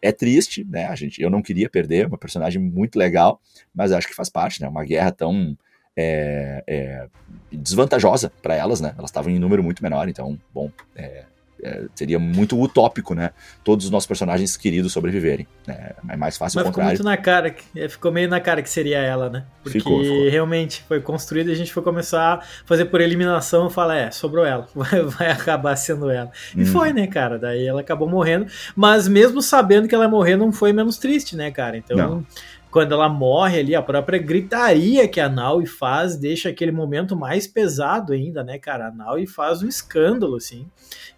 É 0.03 0.13
triste, 0.13 0.65
né? 0.65 0.87
A 0.87 0.95
gente, 0.95 1.21
eu 1.21 1.29
não 1.29 1.43
queria 1.43 1.69
perder 1.69 2.07
uma 2.07 2.17
personagem 2.17 2.61
muito 2.61 2.99
legal, 2.99 3.39
mas 3.75 3.93
acho 3.93 4.09
que 4.09 4.15
faz 4.15 4.31
parte, 4.31 4.63
né? 4.63 4.67
Uma 4.67 4.83
guerra 4.83 5.13
tão 5.13 5.55
é, 5.97 6.64
é, 6.66 7.07
desvantajosa 7.53 8.32
para 8.43 8.55
elas, 8.55 8.80
né? 8.80 8.95
Elas 8.97 9.11
estavam 9.11 9.30
em 9.30 9.38
número 9.38 9.62
muito 9.62 9.82
menor, 9.82 10.09
então, 10.09 10.38
bom, 10.53 10.70
é, 10.97 11.24
é, 11.62 11.84
seria 11.95 12.18
muito 12.18 12.61
utópico, 12.61 13.14
né? 13.14 13.30
Todos 13.62 13.84
os 13.84 13.91
nossos 13.91 14.07
personagens 14.07 14.57
queridos 14.57 14.93
sobreviverem. 14.93 15.47
Né? 15.66 15.93
É 16.09 16.16
mais 16.16 16.36
fácil 16.36 16.59
Mas 16.59 16.64
o 16.64 16.68
contrário. 16.68 16.97
Ficou 16.97 17.11
muito 17.11 17.18
na 17.18 17.22
cara, 17.22 17.55
é, 17.76 17.88
ficou 17.88 18.12
meio 18.12 18.28
na 18.28 18.41
cara 18.41 18.62
que 18.62 18.70
seria 18.70 18.99
ela, 18.99 19.28
né? 19.28 19.45
Porque 19.62 19.78
ficou, 19.78 20.03
ficou. 20.03 20.30
realmente 20.30 20.82
foi 20.88 21.01
construída 21.01 21.51
e 21.51 21.53
a 21.53 21.57
gente 21.57 21.72
foi 21.72 21.82
começar 21.82 22.34
a 22.34 22.41
fazer 22.64 22.86
por 22.86 23.01
eliminação 23.01 23.66
e 23.66 23.70
falar, 23.70 23.97
é, 23.97 24.11
sobrou 24.11 24.45
ela, 24.45 24.66
vai, 24.74 25.03
vai 25.03 25.30
acabar 25.30 25.76
sendo 25.76 26.11
ela. 26.11 26.30
E 26.57 26.62
hum. 26.62 26.66
foi, 26.66 26.93
né, 26.93 27.07
cara? 27.07 27.38
Daí 27.38 27.66
ela 27.66 27.80
acabou 27.80 28.09
morrendo, 28.09 28.47
mas 28.74 29.07
mesmo 29.07 29.43
sabendo 29.43 29.86
que 29.88 29.95
ela 29.95 30.05
ia 30.05 30.11
morrer, 30.11 30.36
não 30.36 30.53
foi 30.53 30.72
menos 30.72 30.97
triste, 30.97 31.36
né, 31.36 31.51
cara? 31.51 31.76
Então. 31.76 31.97
Não 31.97 32.26
quando 32.71 32.93
ela 32.93 33.09
morre 33.09 33.59
ali, 33.59 33.75
a 33.75 33.83
própria 33.83 34.18
gritaria 34.18 35.09
que 35.09 35.21
a 35.21 35.29
Naui 35.29 35.66
faz 35.66 36.16
deixa 36.16 36.49
aquele 36.49 36.71
momento 36.71 37.16
mais 37.16 37.47
pesado 37.47 38.12
ainda, 38.12 38.45
né, 38.45 38.59
cara? 38.59 38.89
A 38.89 38.93
Naui 38.93 39.27
faz 39.27 39.62
um 39.62 39.68
escândalo, 39.68 40.37
assim. 40.37 40.66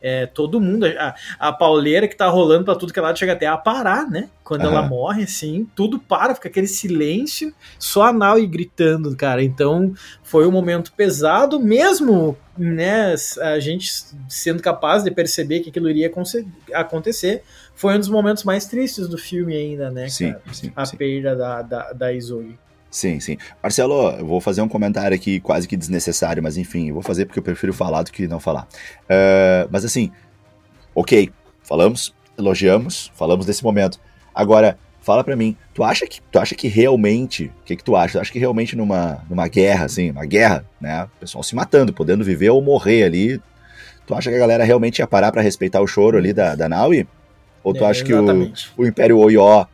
É, 0.00 0.26
todo 0.26 0.61
mundo, 0.61 0.86
a, 0.86 1.14
a 1.38 1.53
pauleira 1.53 2.09
que 2.09 2.16
tá 2.16 2.26
rolando 2.28 2.64
para 2.64 2.74
tudo 2.74 2.92
que 2.92 2.98
ela 2.98 3.14
chega 3.14 3.34
até 3.34 3.46
a 3.46 3.57
parar, 3.57 4.09
né? 4.09 4.30
Quando 4.42 4.62
uhum. 4.62 4.68
ela 4.68 4.82
morre, 4.82 5.24
assim, 5.24 5.68
tudo 5.76 5.98
para, 5.98 6.34
fica 6.34 6.48
aquele 6.48 6.66
silêncio, 6.66 7.55
só 7.78 8.05
a 8.05 8.12
Naui 8.12 8.46
gritando, 8.46 9.14
cara. 9.14 9.42
Então, 9.42 9.94
foi 10.22 10.46
um 10.46 10.50
momento 10.50 10.92
pesado, 10.92 11.61
mesmo, 11.61 12.36
né, 12.57 13.14
a 13.40 13.59
gente 13.61 13.90
sendo 14.28 14.62
capaz 14.62 15.05
de 15.05 15.11
perceber 15.11 15.61
que 15.61 15.70
aquilo 15.70 15.88
iria 15.88 16.11
acontecer 16.74 17.42
foi 17.82 17.96
um 17.96 17.98
dos 17.98 18.08
momentos 18.08 18.44
mais 18.44 18.64
tristes 18.64 19.08
do 19.08 19.18
filme 19.18 19.56
ainda, 19.56 19.90
né? 19.90 20.08
Sim, 20.08 20.30
cara? 20.30 20.42
sim. 20.52 20.72
A 20.76 20.86
sim. 20.86 20.96
perda 20.96 21.34
da, 21.34 21.62
da, 21.62 21.92
da 21.92 22.12
Isogi. 22.12 22.56
Sim, 22.88 23.18
sim. 23.18 23.36
Marcelo, 23.60 24.10
eu 24.12 24.24
vou 24.24 24.40
fazer 24.40 24.62
um 24.62 24.68
comentário 24.68 25.16
aqui 25.16 25.40
quase 25.40 25.66
que 25.66 25.76
desnecessário, 25.76 26.40
mas 26.40 26.56
enfim, 26.56 26.90
eu 26.90 26.94
vou 26.94 27.02
fazer 27.02 27.26
porque 27.26 27.40
eu 27.40 27.42
prefiro 27.42 27.72
falar 27.72 28.04
do 28.04 28.12
que 28.12 28.28
não 28.28 28.38
falar. 28.38 28.68
Uh, 29.02 29.66
mas 29.68 29.84
assim, 29.84 30.12
ok, 30.94 31.32
falamos, 31.64 32.14
elogiamos, 32.38 33.10
falamos 33.16 33.46
desse 33.46 33.64
momento. 33.64 33.98
Agora, 34.32 34.78
fala 35.00 35.24
para 35.24 35.34
mim, 35.34 35.56
tu 35.74 35.82
acha 35.82 36.06
que 36.06 36.20
tu 36.30 36.38
acha 36.38 36.54
que 36.54 36.68
realmente, 36.68 37.46
o 37.62 37.64
que 37.64 37.74
que 37.74 37.82
tu 37.82 37.96
acha? 37.96 38.12
Tu 38.12 38.20
acha 38.20 38.32
que 38.32 38.38
realmente 38.38 38.76
numa, 38.76 39.24
numa 39.28 39.48
guerra 39.48 39.86
assim, 39.86 40.12
uma 40.12 40.24
guerra, 40.24 40.64
né, 40.80 41.02
o 41.02 41.18
pessoal 41.18 41.42
se 41.42 41.56
matando, 41.56 41.92
podendo 41.92 42.22
viver 42.22 42.50
ou 42.50 42.62
morrer 42.62 43.02
ali, 43.02 43.42
tu 44.06 44.14
acha 44.14 44.30
que 44.30 44.36
a 44.36 44.38
galera 44.38 44.62
realmente 44.62 45.00
ia 45.00 45.06
parar 45.08 45.32
para 45.32 45.42
respeitar 45.42 45.80
o 45.80 45.86
choro 45.88 46.16
ali 46.16 46.32
da, 46.32 46.54
da 46.54 46.68
Naui? 46.68 47.08
Ou 47.62 47.72
tu 47.72 47.84
é, 47.84 47.88
acha 47.88 48.04
que 48.04 48.12
o, 48.12 48.52
o 48.76 48.86
Império 48.86 49.18
Oió 49.18 49.66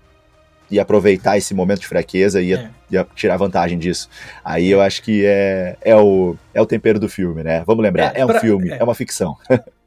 ia 0.70 0.82
aproveitar 0.82 1.38
esse 1.38 1.54
momento 1.54 1.80
de 1.80 1.86
fraqueza 1.86 2.40
e 2.40 2.48
ia, 2.48 2.70
é. 2.90 2.94
ia, 2.94 3.06
tirar 3.14 3.36
vantagem 3.36 3.78
disso? 3.78 4.08
Aí 4.44 4.70
eu 4.70 4.80
acho 4.80 5.02
que 5.02 5.24
é, 5.24 5.76
é, 5.80 5.96
o, 5.96 6.36
é 6.52 6.60
o 6.60 6.66
tempero 6.66 6.98
do 6.98 7.08
filme, 7.08 7.42
né? 7.42 7.62
Vamos 7.66 7.82
lembrar, 7.82 8.14
é, 8.14 8.20
é 8.20 8.24
um 8.24 8.28
pra, 8.28 8.40
filme, 8.40 8.70
é. 8.70 8.78
é 8.78 8.84
uma 8.84 8.94
ficção. 8.94 9.36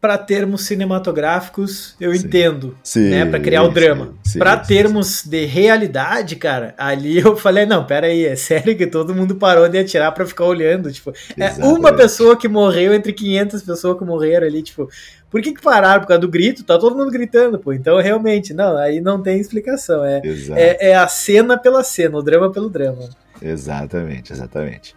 para 0.00 0.16
termos 0.16 0.62
cinematográficos, 0.62 1.94
eu 2.00 2.14
sim. 2.14 2.26
entendo, 2.26 2.74
sim, 2.82 3.10
né, 3.10 3.26
para 3.26 3.38
criar 3.38 3.64
o 3.64 3.68
drama. 3.68 4.14
Para 4.38 4.56
termos 4.56 5.24
de 5.26 5.44
realidade, 5.44 6.36
cara, 6.36 6.74
ali 6.78 7.18
eu 7.18 7.36
falei, 7.36 7.66
não, 7.66 7.84
pera 7.84 8.06
aí, 8.06 8.24
é 8.24 8.34
sério 8.34 8.74
que 8.76 8.86
todo 8.86 9.14
mundo 9.14 9.34
parou 9.34 9.68
de 9.68 9.78
atirar 9.78 10.12
para 10.12 10.24
ficar 10.24 10.46
olhando, 10.46 10.90
tipo, 10.90 11.12
Exatamente. 11.36 11.60
é 11.60 11.78
uma 11.78 11.92
pessoa 11.92 12.34
que 12.34 12.48
morreu 12.48 12.94
entre 12.94 13.12
500 13.12 13.62
pessoas 13.62 13.98
que 13.98 14.04
morreram 14.04 14.46
ali, 14.46 14.62
tipo, 14.62 14.88
por 15.30 15.42
que 15.42 15.52
que 15.52 15.62
pararam? 15.62 16.00
Por 16.00 16.08
causa 16.08 16.20
do 16.22 16.28
grito? 16.28 16.64
Tá 16.64 16.78
todo 16.78 16.96
mundo 16.96 17.10
gritando, 17.10 17.58
pô. 17.58 17.72
Então, 17.72 18.00
realmente, 18.00 18.52
não, 18.52 18.76
aí 18.76 19.00
não 19.00 19.22
tem 19.22 19.38
explicação. 19.38 20.04
É, 20.04 20.20
é, 20.56 20.90
é, 20.90 20.96
a 20.96 21.06
cena 21.06 21.56
pela 21.56 21.84
cena, 21.84 22.18
o 22.18 22.22
drama 22.22 22.50
pelo 22.50 22.68
drama. 22.68 23.08
Exatamente, 23.40 24.32
exatamente. 24.32 24.94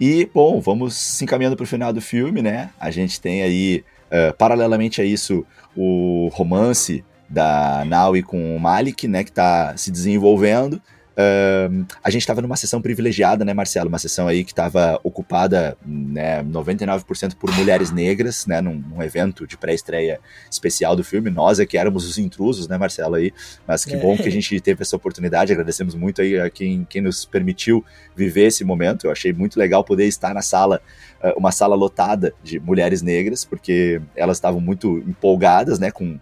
E, 0.00 0.30
bom, 0.32 0.60
vamos 0.60 0.94
se 0.94 1.24
encaminhando 1.24 1.56
pro 1.56 1.66
final 1.66 1.92
do 1.92 2.00
filme, 2.00 2.40
né? 2.40 2.70
A 2.80 2.90
gente 2.90 3.20
tem 3.20 3.42
aí 3.42 3.84
Uh, 4.06 4.32
paralelamente 4.36 5.00
a 5.00 5.04
isso, 5.04 5.44
o 5.76 6.28
romance 6.32 7.04
da 7.28 7.84
Naui 7.84 8.22
com 8.22 8.56
o 8.56 8.60
Malik, 8.60 9.08
né, 9.08 9.24
que 9.24 9.30
está 9.30 9.76
se 9.76 9.90
desenvolvendo. 9.90 10.80
Uh, 11.16 11.86
a 12.04 12.10
gente 12.10 12.20
estava 12.20 12.42
numa 12.42 12.56
sessão 12.56 12.82
privilegiada, 12.82 13.42
né, 13.42 13.54
Marcelo? 13.54 13.88
Uma 13.88 13.98
sessão 13.98 14.28
aí 14.28 14.44
que 14.44 14.52
estava 14.52 15.00
ocupada, 15.02 15.76
né, 15.84 16.42
99% 16.42 17.36
por 17.36 17.50
mulheres 17.54 17.90
negras, 17.90 18.46
né, 18.46 18.60
num, 18.60 18.74
num 18.74 19.02
evento 19.02 19.46
de 19.46 19.56
pré-estreia 19.56 20.20
especial 20.50 20.94
do 20.94 21.02
filme. 21.02 21.30
Nós 21.30 21.58
é 21.58 21.64
que 21.64 21.78
éramos 21.78 22.06
os 22.06 22.18
intrusos, 22.18 22.68
né, 22.68 22.76
Marcelo? 22.76 23.14
Aí, 23.14 23.32
mas 23.66 23.84
que 23.84 23.94
é. 23.94 23.98
bom 23.98 24.14
que 24.16 24.28
a 24.28 24.32
gente 24.32 24.60
teve 24.60 24.82
essa 24.82 24.94
oportunidade. 24.94 25.52
Agradecemos 25.52 25.94
muito 25.94 26.20
aí 26.20 26.38
a 26.38 26.50
quem, 26.50 26.86
quem 26.88 27.00
nos 27.00 27.24
permitiu 27.24 27.82
viver 28.14 28.48
esse 28.48 28.62
momento. 28.62 29.06
Eu 29.06 29.10
achei 29.10 29.32
muito 29.32 29.58
legal 29.58 29.82
poder 29.82 30.06
estar 30.06 30.34
na 30.34 30.42
sala 30.42 30.82
eh, 31.22 31.34
uma 31.36 31.50
sala 31.50 31.74
lotada 31.74 32.34
de 32.42 32.60
mulheres 32.60 33.00
negras, 33.00 33.44
porque 33.44 34.00
elas 34.14 34.36
estavam 34.36 34.60
muito 34.60 34.98
empolgadas, 34.98 35.78
né, 35.78 35.90
com, 35.90 36.20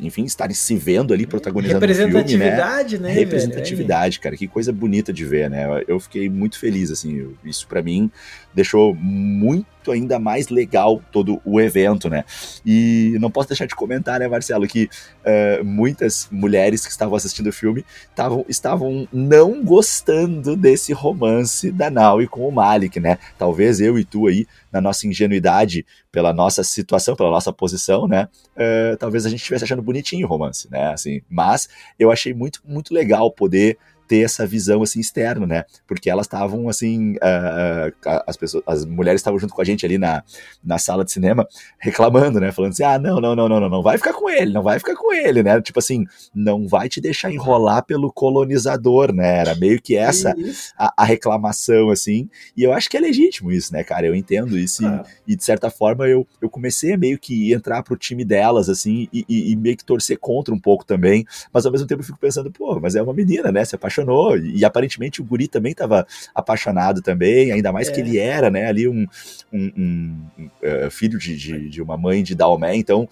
enfim, 0.00 0.24
estarem 0.24 0.54
se 0.54 0.74
vendo 0.74 1.12
ali 1.12 1.26
protagonizando 1.26 1.84
o 1.84 1.88
filme, 1.88 2.02
Representatividade, 2.04 2.98
né? 2.98 3.12
Representatividade, 3.12 4.18
velho? 4.18 4.21
Cara, 4.22 4.36
que 4.36 4.46
coisa 4.46 4.72
bonita 4.72 5.12
de 5.12 5.24
ver, 5.24 5.50
né? 5.50 5.66
Eu 5.88 5.98
fiquei 5.98 6.28
muito 6.30 6.58
feliz, 6.58 6.90
assim, 6.90 7.34
isso 7.44 7.66
para 7.66 7.82
mim 7.82 8.10
deixou 8.54 8.94
muito 8.94 9.90
ainda 9.90 10.18
mais 10.18 10.48
legal 10.48 11.02
todo 11.10 11.40
o 11.44 11.60
evento, 11.60 12.08
né? 12.08 12.24
E 12.64 13.16
não 13.20 13.30
posso 13.30 13.48
deixar 13.48 13.66
de 13.66 13.74
comentar, 13.74 14.20
né, 14.20 14.28
Marcelo, 14.28 14.66
que 14.66 14.88
uh, 15.24 15.64
muitas 15.64 16.28
mulheres 16.30 16.84
que 16.84 16.92
estavam 16.92 17.16
assistindo 17.16 17.48
o 17.48 17.52
filme 17.52 17.84
tavam, 18.14 18.44
estavam 18.48 19.08
não 19.12 19.64
gostando 19.64 20.54
desse 20.54 20.92
romance 20.92 21.72
da 21.72 21.90
Naui 21.90 22.28
com 22.28 22.46
o 22.46 22.52
Malik, 22.52 23.00
né? 23.00 23.18
Talvez 23.36 23.80
eu 23.80 23.98
e 23.98 24.04
tu 24.04 24.26
aí, 24.26 24.46
na 24.70 24.80
nossa 24.80 25.06
ingenuidade, 25.06 25.84
pela 26.12 26.32
nossa 26.32 26.62
situação, 26.62 27.16
pela 27.16 27.30
nossa 27.30 27.52
posição, 27.52 28.06
né? 28.06 28.28
Uh, 28.54 28.96
talvez 28.98 29.26
a 29.26 29.30
gente 29.30 29.40
estivesse 29.40 29.64
achando 29.64 29.82
bonitinho 29.82 30.26
o 30.26 30.28
romance, 30.28 30.70
né? 30.70 30.92
Assim, 30.92 31.22
mas 31.28 31.68
eu 31.98 32.12
achei 32.12 32.32
muito, 32.32 32.60
muito 32.64 32.94
legal 32.94 33.30
poder 33.32 33.78
ter 34.06 34.20
essa 34.20 34.46
visão 34.46 34.82
assim 34.82 35.00
externa, 35.00 35.46
né? 35.46 35.64
Porque 35.86 36.10
elas 36.10 36.26
estavam 36.26 36.68
assim, 36.68 37.14
uh, 37.14 37.92
as 38.26 38.36
pessoas, 38.36 38.62
as 38.66 38.84
mulheres 38.84 39.20
estavam 39.20 39.38
junto 39.38 39.54
com 39.54 39.62
a 39.62 39.64
gente 39.64 39.84
ali 39.84 39.98
na, 39.98 40.22
na 40.62 40.78
sala 40.78 41.04
de 41.04 41.12
cinema 41.12 41.46
reclamando, 41.78 42.40
né? 42.40 42.52
Falando 42.52 42.72
assim: 42.72 42.82
"Ah, 42.82 42.98
não, 42.98 43.20
não, 43.20 43.34
não, 43.34 43.48
não, 43.48 43.60
não, 43.60 43.68
não 43.68 43.82
vai 43.82 43.98
ficar 43.98 44.12
com 44.12 44.28
ele, 44.28 44.52
não 44.52 44.62
vai 44.62 44.78
ficar 44.78 44.94
com 44.94 45.12
ele", 45.12 45.42
né? 45.42 45.60
Tipo 45.60 45.78
assim, 45.78 46.04
não 46.34 46.66
vai 46.66 46.88
te 46.88 47.00
deixar 47.00 47.30
enrolar 47.32 47.84
pelo 47.84 48.12
colonizador, 48.12 49.12
né? 49.12 49.38
Era 49.38 49.54
meio 49.54 49.80
que 49.80 49.96
essa 49.96 50.34
a, 50.76 50.92
a 50.96 51.04
reclamação 51.04 51.90
assim. 51.90 52.28
E 52.56 52.62
eu 52.62 52.72
acho 52.72 52.88
que 52.88 52.96
é 52.96 53.00
legítimo 53.00 53.50
isso, 53.50 53.72
né, 53.72 53.82
cara? 53.82 54.06
Eu 54.06 54.14
entendo 54.14 54.58
isso 54.58 54.86
ah. 54.86 55.04
e, 55.26 55.32
e, 55.32 55.36
de 55.36 55.44
certa 55.44 55.70
forma 55.70 56.06
eu, 56.06 56.26
eu 56.40 56.48
comecei 56.50 56.92
a 56.94 56.98
meio 56.98 57.18
que 57.18 57.52
entrar 57.52 57.82
pro 57.82 57.96
time 57.96 58.24
delas 58.24 58.68
assim 58.68 59.08
e, 59.12 59.24
e, 59.28 59.52
e 59.52 59.56
meio 59.56 59.76
que 59.76 59.84
torcer 59.84 60.18
contra 60.18 60.54
um 60.54 60.58
pouco 60.58 60.84
também, 60.84 61.24
mas 61.52 61.66
ao 61.66 61.72
mesmo 61.72 61.86
tempo 61.86 62.02
eu 62.02 62.06
fico 62.06 62.18
pensando, 62.18 62.50
pô, 62.50 62.78
mas 62.80 62.94
é 62.94 63.02
uma 63.02 63.14
menina, 63.14 63.50
né? 63.50 63.64
Se 63.64 63.74
apaixonou, 63.92 64.36
e, 64.38 64.64
aparentemente 64.64 65.20
o 65.20 65.24
guri 65.24 65.46
também 65.46 65.72
estava 65.72 66.06
apaixonado 66.34 67.02
também, 67.02 67.52
ainda 67.52 67.72
mais 67.72 67.88
é. 67.88 67.92
que 67.92 68.00
ele 68.00 68.18
era, 68.18 68.50
né, 68.50 68.66
ali 68.66 68.88
um, 68.88 69.06
um, 69.52 69.72
um, 69.76 70.26
um 70.38 70.46
uh, 70.86 70.90
filho 70.90 71.18
de, 71.18 71.36
de, 71.36 71.68
de, 71.68 71.82
uma 71.82 71.96
mãe 71.96 72.22
de 72.22 72.34
Dalmé, 72.34 72.74
então 72.76 73.08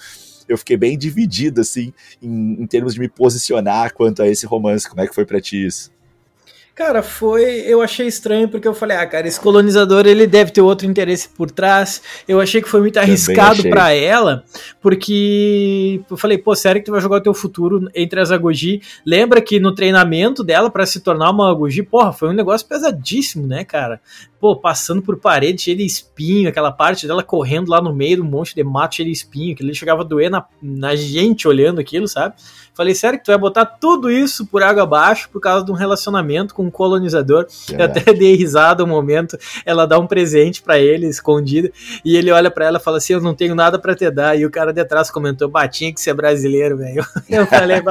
eu 0.49 0.57
fiquei 0.59 0.77
bem 0.77 0.97
dividido, 0.97 1.61
assim, 1.61 1.93
em, 2.23 2.63
em 2.63 2.67
termos 2.67 2.95
de 2.95 3.01
me 3.01 3.09
posicionar 3.09 3.93
quanto 3.93 4.23
a 4.23 4.29
esse 4.29 4.47
romance, 4.47 4.89
como 4.89 5.01
é 5.01 5.07
que 5.07 5.15
foi 5.15 5.27
para 5.27 5.41
ti 5.41 5.67
isso? 5.67 5.93
Cara, 6.81 7.03
foi. 7.03 7.45
Eu 7.67 7.83
achei 7.83 8.07
estranho 8.07 8.49
porque 8.49 8.67
eu 8.67 8.73
falei, 8.73 8.97
ah, 8.97 9.07
cara, 9.07 9.29
esse 9.29 9.39
colonizador 9.39 10.07
ele 10.07 10.27
deve 10.27 10.51
ter 10.51 10.63
outro 10.63 10.87
interesse 10.87 11.29
por 11.29 11.51
trás. 11.51 12.01
Eu 12.27 12.41
achei 12.41 12.63
que 12.63 12.71
foi 12.71 12.81
muito 12.81 12.97
arriscado 12.97 13.63
para 13.69 13.93
ela, 13.93 14.45
porque 14.81 16.01
eu 16.11 16.17
falei, 16.17 16.39
pô, 16.39 16.57
sério 16.57 16.81
que 16.81 16.87
tu 16.87 16.93
vai 16.93 17.03
jogar 17.03 17.19
o 17.19 17.21
teu 17.21 17.35
futuro 17.35 17.87
entre 17.95 18.19
as 18.19 18.31
Agogi? 18.31 18.81
Lembra 19.05 19.43
que 19.43 19.61
no 19.61 19.75
treinamento 19.75 20.43
dela 20.43 20.71
para 20.71 20.87
se 20.87 21.01
tornar 21.01 21.29
uma 21.29 21.51
Agogi, 21.51 21.83
porra, 21.83 22.15
foi 22.15 22.31
um 22.31 22.33
negócio 22.33 22.67
pesadíssimo, 22.67 23.47
né, 23.47 23.63
cara? 23.63 24.01
Pô, 24.41 24.57
passando 24.57 25.03
por 25.03 25.19
parede 25.19 25.61
cheia 25.61 25.77
de 25.77 25.85
espinho, 25.85 26.49
aquela 26.49 26.73
parte 26.73 27.07
dela 27.07 27.23
correndo 27.23 27.69
lá 27.69 27.83
no 27.83 27.95
meio 27.95 28.17
do 28.17 28.25
monte 28.25 28.55
de 28.55 28.65
mato 28.65 28.95
cheio 28.95 29.07
de 29.07 29.13
espinho, 29.13 29.55
que 29.55 29.63
ele 29.63 29.75
chegava 29.75 30.01
a 30.01 30.05
doer 30.05 30.31
na, 30.31 30.47
na 30.63 30.97
gente 30.97 31.47
olhando 31.47 31.79
aquilo, 31.79 32.09
sabe? 32.09 32.37
Falei, 32.75 32.95
sério 32.95 33.19
que 33.19 33.25
tu 33.25 33.29
vai 33.29 33.39
botar 33.39 33.67
tudo 33.67 34.11
isso 34.11 34.47
por 34.47 34.63
água 34.63 34.85
abaixo 34.85 35.29
por 35.31 35.41
causa 35.41 35.65
de 35.65 35.71
um 35.71 35.75
relacionamento 35.75 36.55
com 36.55 36.65
um 36.65 36.71
colonizador? 36.71 37.47
É. 37.71 37.75
Eu 37.75 37.85
até 37.85 38.13
dei 38.13 38.35
risada 38.37 38.83
um 38.83 38.87
momento, 38.87 39.37
ela 39.67 39.87
dá 39.87 39.99
um 39.99 40.07
presente 40.07 40.63
para 40.63 40.79
ele, 40.79 41.07
escondido, 41.07 41.71
e 42.05 42.17
ele 42.17 42.31
olha 42.31 42.51
para 42.51 42.67
ela 42.67 42.79
e 42.79 42.81
fala 42.81 42.99
assim, 42.99 43.13
eu 43.13 43.21
não 43.21 43.35
tenho 43.35 43.55
nada 43.55 43.79
para 43.79 43.95
te 43.95 44.11
dar, 44.11 44.39
e 44.39 44.47
o 44.47 44.51
cara 44.51 44.73
de 44.73 44.85
trás 44.85 45.11
comentou, 45.11 45.49
batinha 45.49 45.93
que 45.93 46.01
ser 46.01 46.15
brasileiro, 46.15 46.79
velho. 46.79 47.05
Eu 47.29 47.47
falei, 47.47 47.79
uhum. 47.79 47.85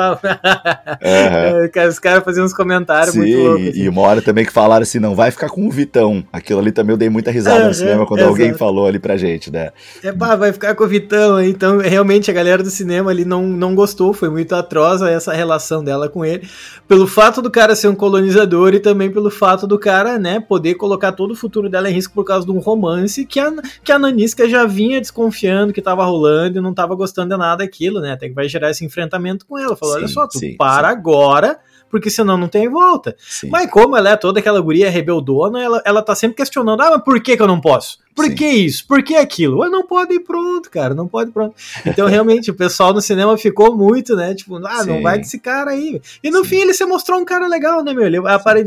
os 1.89 1.99
caras 1.99 2.23
faziam 2.23 2.45
uns 2.45 2.53
comentários 2.53 3.13
Sim, 3.13 3.19
muito 3.19 3.37
loucos. 3.37 3.67
Assim. 3.67 3.79
E 3.81 3.89
uma 3.89 4.01
hora 4.01 4.21
também 4.21 4.45
que 4.45 4.51
falaram 4.51 4.83
assim, 4.83 4.99
não 4.99 5.15
vai 5.15 5.31
ficar 5.31 5.49
com 5.49 5.67
o 5.67 5.71
Vitão. 5.71 6.23
Aquilo 6.31 6.59
ali 6.59 6.71
também 6.71 6.93
eu 6.93 6.97
dei 6.97 7.09
muita 7.09 7.31
risada 7.31 7.61
uhum, 7.61 7.67
no 7.67 7.73
cinema 7.73 8.05
quando 8.05 8.19
exato. 8.19 8.33
alguém 8.33 8.53
falou 8.53 8.85
ali 8.85 8.99
pra 8.99 9.17
gente, 9.17 9.51
né? 9.51 9.71
É, 10.03 10.11
pá, 10.11 10.35
vai 10.35 10.51
ficar 10.51 10.75
com 10.75 10.83
o 10.83 10.87
Vitão, 10.87 11.41
então 11.41 11.77
realmente 11.77 12.29
a 12.29 12.33
galera 12.33 12.61
do 12.61 12.69
cinema 12.69 13.11
ali 13.11 13.23
não, 13.23 13.43
não 13.43 13.73
gostou, 13.75 14.13
foi 14.13 14.29
muito 14.29 14.53
atroz 14.55 14.78
essa 14.85 15.33
relação 15.33 15.83
dela 15.83 16.09
com 16.09 16.25
ele, 16.25 16.47
pelo 16.87 17.07
fato 17.07 17.41
do 17.41 17.51
cara 17.51 17.75
ser 17.75 17.87
um 17.87 17.95
colonizador 17.95 18.73
e 18.73 18.79
também 18.79 19.11
pelo 19.11 19.29
fato 19.29 19.67
do 19.67 19.77
cara, 19.77 20.17
né, 20.17 20.39
poder 20.39 20.75
colocar 20.75 21.11
todo 21.11 21.31
o 21.31 21.35
futuro 21.35 21.69
dela 21.69 21.89
em 21.89 21.93
risco 21.93 22.13
por 22.13 22.23
causa 22.23 22.45
de 22.45 22.51
um 22.51 22.59
romance 22.59 23.25
que 23.25 23.39
a, 23.39 23.51
que 23.83 23.91
a 23.91 23.99
Nanisca 23.99 24.47
já 24.49 24.65
vinha 24.65 24.99
desconfiando 24.99 25.73
que 25.73 25.81
tava 25.81 26.03
rolando 26.03 26.59
e 26.59 26.61
não 26.61 26.73
tava 26.73 26.95
gostando 26.95 27.29
de 27.29 27.37
nada 27.37 27.59
daquilo, 27.59 27.99
né? 27.99 28.13
Até 28.13 28.27
que 28.27 28.35
vai 28.35 28.47
gerar 28.47 28.71
esse 28.71 28.83
enfrentamento 28.83 29.45
com 29.45 29.57
ela. 29.57 29.75
Falou, 29.75 29.95
olha 29.95 30.07
só, 30.07 30.27
tu 30.27 30.39
sim, 30.39 30.55
para 30.57 30.89
sim. 30.89 30.95
agora 30.95 31.59
porque 31.89 32.09
senão 32.09 32.37
não 32.37 32.47
tem 32.47 32.69
volta. 32.69 33.15
Sim. 33.17 33.49
Mas 33.49 33.69
como 33.69 33.97
ela 33.97 34.11
é 34.11 34.15
toda 34.15 34.39
aquela 34.39 34.61
guria 34.61 34.89
rebeldona, 34.89 35.61
ela, 35.61 35.81
ela 35.83 36.01
tá 36.01 36.13
sempre 36.13 36.37
questionando, 36.37 36.81
ah, 36.81 36.91
mas 36.91 37.03
por 37.03 37.19
que 37.21 37.35
que 37.35 37.41
eu 37.41 37.47
não 37.47 37.59
posso? 37.59 37.97
Por 38.19 38.25
Sim. 38.25 38.35
que 38.35 38.45
isso? 38.45 38.85
Por 38.85 39.01
que 39.01 39.15
aquilo? 39.15 39.63
Eu 39.63 39.71
não 39.71 39.87
pode 39.87 40.13
ir 40.13 40.19
pronto, 40.19 40.69
cara, 40.69 40.93
não 40.93 41.07
pode 41.07 41.29
ir 41.29 41.33
pronto. 41.33 41.55
Então, 41.85 42.05
realmente, 42.09 42.51
o 42.51 42.53
pessoal 42.53 42.93
no 42.93 42.99
cinema 42.99 43.37
ficou 43.37 43.73
muito, 43.77 44.13
né, 44.13 44.35
tipo, 44.35 44.57
ah, 44.57 44.83
Sim. 44.83 44.89
não 44.89 45.01
vai 45.01 45.15
com 45.15 45.21
esse 45.21 45.39
cara 45.39 45.71
aí. 45.71 46.01
E 46.21 46.29
no 46.29 46.43
Sim. 46.43 46.49
fim 46.49 46.55
ele 46.57 46.73
se 46.73 46.85
mostrou 46.85 47.17
um 47.17 47.23
cara 47.23 47.47
legal, 47.47 47.81
né, 47.81 47.93
meu? 47.93 48.05
Ele 48.05 48.17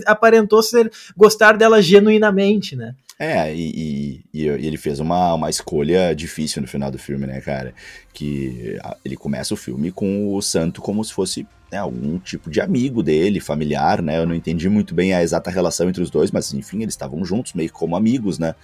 aparentou 0.06 0.62
ser, 0.62 0.90
gostar 1.14 1.58
dela 1.58 1.82
genuinamente, 1.82 2.74
né? 2.74 2.94
É, 3.24 3.54
e, 3.54 4.24
e, 4.34 4.40
e, 4.42 4.48
ele 4.48 4.76
fez 4.76 4.98
uma, 4.98 5.34
uma 5.34 5.48
escolha 5.48 6.12
difícil 6.12 6.60
no 6.60 6.66
final 6.66 6.90
do 6.90 6.98
filme, 6.98 7.24
né, 7.24 7.40
cara? 7.40 7.72
Que 8.12 8.80
ele 9.04 9.16
começa 9.16 9.54
o 9.54 9.56
filme 9.56 9.92
com 9.92 10.34
o 10.34 10.42
santo 10.42 10.82
como 10.82 11.04
se 11.04 11.12
fosse 11.12 11.46
né, 11.70 11.78
algum 11.78 12.18
tipo 12.18 12.50
de 12.50 12.60
amigo 12.60 13.00
dele, 13.00 13.38
familiar, 13.38 14.02
né? 14.02 14.18
Eu 14.18 14.26
não 14.26 14.34
entendi 14.34 14.68
muito 14.68 14.92
bem 14.92 15.14
a 15.14 15.22
exata 15.22 15.52
relação 15.52 15.88
entre 15.88 16.02
os 16.02 16.10
dois, 16.10 16.32
mas 16.32 16.52
enfim, 16.52 16.82
eles 16.82 16.94
estavam 16.94 17.24
juntos, 17.24 17.52
meio 17.52 17.70
como 17.72 17.94
amigos, 17.94 18.40
né? 18.40 18.56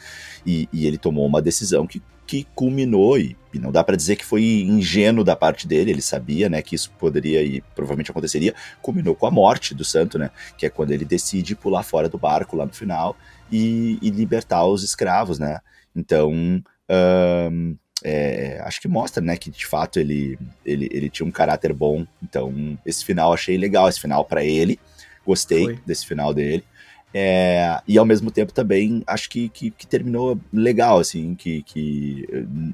E, 0.45 0.69
e 0.73 0.89
ele 0.89 0.99
tomou 0.99 1.25
uma 1.25 1.41
decisão 1.41 1.87
que, 1.87 2.03
que 2.27 2.45
culminou, 2.53 3.17
e, 3.17 3.37
e 3.55 3.61
não 3.61 3.71
dá 3.71 3.85
para 3.85 3.95
dizer 3.95 4.17
que 4.17 4.25
foi 4.25 4.43
ingênuo 4.43 5.23
da 5.23 5.37
parte 5.37 5.69
dele, 5.69 5.93
ele 5.93 6.03
sabia, 6.03 6.49
né, 6.49 6.63
que 6.63 6.75
isso 6.75 6.91
poderia 6.99 7.45
e 7.45 7.63
provavelmente 7.77 8.11
aconteceria, 8.11 8.53
culminou 8.83 9.15
com 9.15 9.25
a 9.25 9.31
morte 9.31 9.73
do 9.73 9.85
santo, 9.85 10.19
né? 10.19 10.33
Que 10.57 10.67
é 10.67 10.69
quando 10.69 10.91
ele 10.91 11.05
decide 11.05 11.55
pular 11.55 11.85
fora 11.85 12.09
do 12.09 12.19
barco 12.19 12.57
lá 12.57 12.67
no 12.67 12.73
final 12.73 13.17
e, 13.51 13.99
e 14.01 14.11
libertar 14.11 14.65
os 14.65 14.83
escravos, 14.83 15.39
né? 15.39 15.59
Então, 15.95 16.33
um, 16.33 17.77
é, 18.05 18.61
acho 18.65 18.81
que 18.81 18.89
mostra, 18.89 19.23
né, 19.23 19.37
que 19.37 19.51
de 19.51 19.67
fato 19.67 19.99
ele, 19.99 20.39
ele, 20.65 20.89
ele 20.93 21.11
tinha 21.11 21.27
um 21.27 21.33
caráter 21.33 21.73
bom. 21.73 22.07
Então, 22.23 22.79
esse 22.87 23.05
final 23.05 23.33
achei 23.33 23.57
legal, 23.57 23.89
esse 23.89 24.01
final 24.01 24.25
para 24.25 24.45
ele. 24.45 24.79
Gostei 25.27 25.65
Foi. 25.65 25.79
desse 25.85 26.07
final 26.07 26.33
dele. 26.33 26.65
É, 27.13 27.81
e 27.89 27.97
ao 27.97 28.05
mesmo 28.05 28.31
tempo 28.31 28.53
também 28.53 29.03
acho 29.07 29.31
que, 29.31 29.49
que, 29.49 29.71
que, 29.71 29.87
terminou 29.87 30.39
legal, 30.53 30.99
assim, 30.99 31.35
que, 31.35 31.63
que 31.63 32.29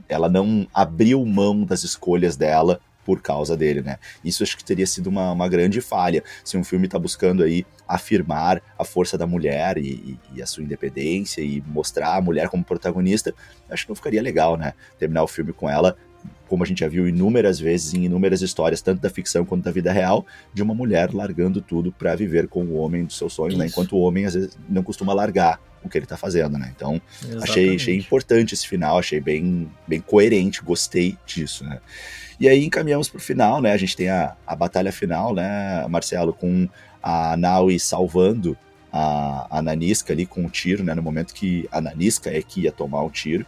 ela 0.08 0.28
não 0.28 0.66
abriu 0.74 1.24
mão 1.24 1.64
das 1.64 1.84
escolhas 1.84 2.36
dela 2.36 2.80
por 3.04 3.20
causa 3.20 3.56
dele, 3.56 3.82
né? 3.82 3.98
Isso 4.24 4.42
acho 4.42 4.56
que 4.56 4.64
teria 4.64 4.86
sido 4.86 5.08
uma, 5.08 5.32
uma 5.32 5.48
grande 5.48 5.80
falha 5.80 6.22
se 6.44 6.56
um 6.56 6.64
filme 6.64 6.86
está 6.86 6.98
buscando 6.98 7.42
aí 7.42 7.66
afirmar 7.86 8.62
a 8.78 8.84
força 8.84 9.18
da 9.18 9.26
mulher 9.26 9.76
e, 9.78 10.18
e, 10.34 10.42
a 10.42 10.46
sua 10.46 10.62
independência 10.62 11.42
e 11.42 11.62
mostrar 11.66 12.16
a 12.16 12.20
mulher 12.20 12.48
como 12.48 12.64
protagonista, 12.64 13.34
acho 13.68 13.84
que 13.84 13.90
não 13.90 13.96
ficaria 13.96 14.22
legal, 14.22 14.56
né? 14.56 14.72
Terminar 14.98 15.22
o 15.22 15.28
filme 15.28 15.52
com 15.52 15.68
ela 15.68 15.96
como 16.48 16.62
a 16.62 16.66
gente 16.66 16.80
já 16.80 16.88
viu 16.88 17.08
inúmeras 17.08 17.58
vezes 17.58 17.94
em 17.94 18.04
inúmeras 18.04 18.42
histórias, 18.42 18.82
tanto 18.82 19.00
da 19.00 19.10
ficção 19.10 19.44
quanto 19.44 19.64
da 19.64 19.70
vida 19.70 19.92
real, 19.92 20.24
de 20.52 20.62
uma 20.62 20.74
mulher 20.74 21.12
largando 21.12 21.60
tudo 21.60 21.90
para 21.90 22.14
viver 22.14 22.48
com 22.48 22.64
o 22.64 22.74
homem 22.74 23.04
dos 23.04 23.16
seus 23.16 23.32
sonhos, 23.32 23.56
né? 23.56 23.66
Enquanto 23.66 23.96
o 23.96 24.00
homem 24.00 24.24
às 24.24 24.34
vezes 24.34 24.58
não 24.68 24.82
costuma 24.82 25.12
largar 25.12 25.60
o 25.82 25.88
que 25.88 25.98
ele 25.98 26.06
tá 26.06 26.16
fazendo, 26.16 26.58
né? 26.58 26.72
Então, 26.74 27.00
achei, 27.42 27.74
achei 27.76 27.96
importante 27.96 28.54
esse 28.54 28.66
final, 28.66 28.98
achei 28.98 29.20
bem, 29.20 29.70
bem 29.86 30.00
coerente, 30.00 30.62
gostei 30.62 31.16
disso, 31.26 31.64
né? 31.64 31.80
E 32.38 32.48
aí 32.48 32.64
encaminhamos 32.64 33.08
pro 33.08 33.20
final, 33.20 33.60
né? 33.60 33.72
A 33.72 33.76
gente 33.76 33.96
tem 33.96 34.08
a, 34.08 34.36
a 34.46 34.56
batalha 34.56 34.90
final, 34.90 35.34
né, 35.34 35.86
Marcelo, 35.88 36.32
com 36.32 36.68
a 37.02 37.36
Naui 37.36 37.78
salvando 37.78 38.56
a, 38.92 39.58
a 39.58 39.62
Nanisca 39.62 40.12
ali 40.12 40.24
com 40.24 40.42
um 40.42 40.48
tiro, 40.48 40.82
né? 40.82 40.94
No 40.94 41.02
momento 41.02 41.34
que 41.34 41.68
a 41.70 41.80
Nanisca 41.80 42.30
é 42.30 42.40
que 42.42 42.62
ia 42.62 42.72
tomar 42.72 43.02
o 43.02 43.10
tiro. 43.10 43.46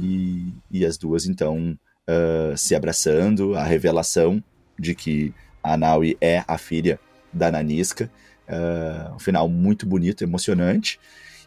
E, 0.00 0.52
e 0.70 0.84
as 0.84 0.96
duas, 0.98 1.26
então, 1.26 1.78
uh, 2.08 2.56
se 2.56 2.74
abraçando, 2.74 3.54
a 3.54 3.64
revelação 3.64 4.42
de 4.78 4.94
que 4.94 5.32
a 5.62 5.76
Naui 5.76 6.16
é 6.20 6.44
a 6.46 6.58
filha 6.58 6.98
da 7.32 7.50
Nanisca. 7.50 8.10
Uh, 8.48 9.14
um 9.14 9.18
final 9.18 9.48
muito 9.48 9.86
bonito, 9.86 10.22
emocionante. 10.22 11.00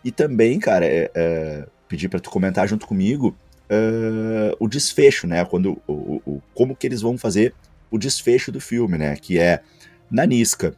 E 0.04 0.12
também, 0.12 0.60
cara, 0.60 0.86
é, 0.86 1.12
é, 1.14 1.68
pedir 1.88 2.10
para 2.10 2.20
tu 2.20 2.30
comentar 2.30 2.68
junto 2.68 2.88
comigo 2.88 3.36
uh, 3.70 4.56
o 4.60 4.68
desfecho, 4.68 5.28
né? 5.28 5.44
Quando, 5.46 5.82
o, 5.88 6.22
o, 6.26 6.42
como 6.54 6.76
que 6.76 6.88
eles 6.88 7.02
vão 7.02 7.18
fazer 7.18 7.54
o 7.92 7.98
desfecho 7.98 8.52
do 8.52 8.60
filme, 8.60 8.98
né? 8.98 9.16
Que 9.16 9.40
é 9.40 9.62
Nanisca 10.10 10.74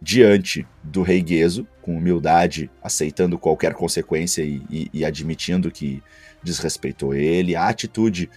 diante 0.00 0.66
do 0.82 1.02
rei 1.02 1.22
Gueso, 1.22 1.66
com 1.80 1.96
humildade, 1.96 2.70
aceitando 2.82 3.38
qualquer 3.38 3.74
consequência 3.74 4.42
e, 4.42 4.60
e, 4.68 4.90
e 4.92 5.04
admitindo 5.04 5.70
que 5.70 6.02
desrespeitou 6.42 7.14
ele, 7.14 7.54
a 7.54 7.68
atitude 7.68 8.28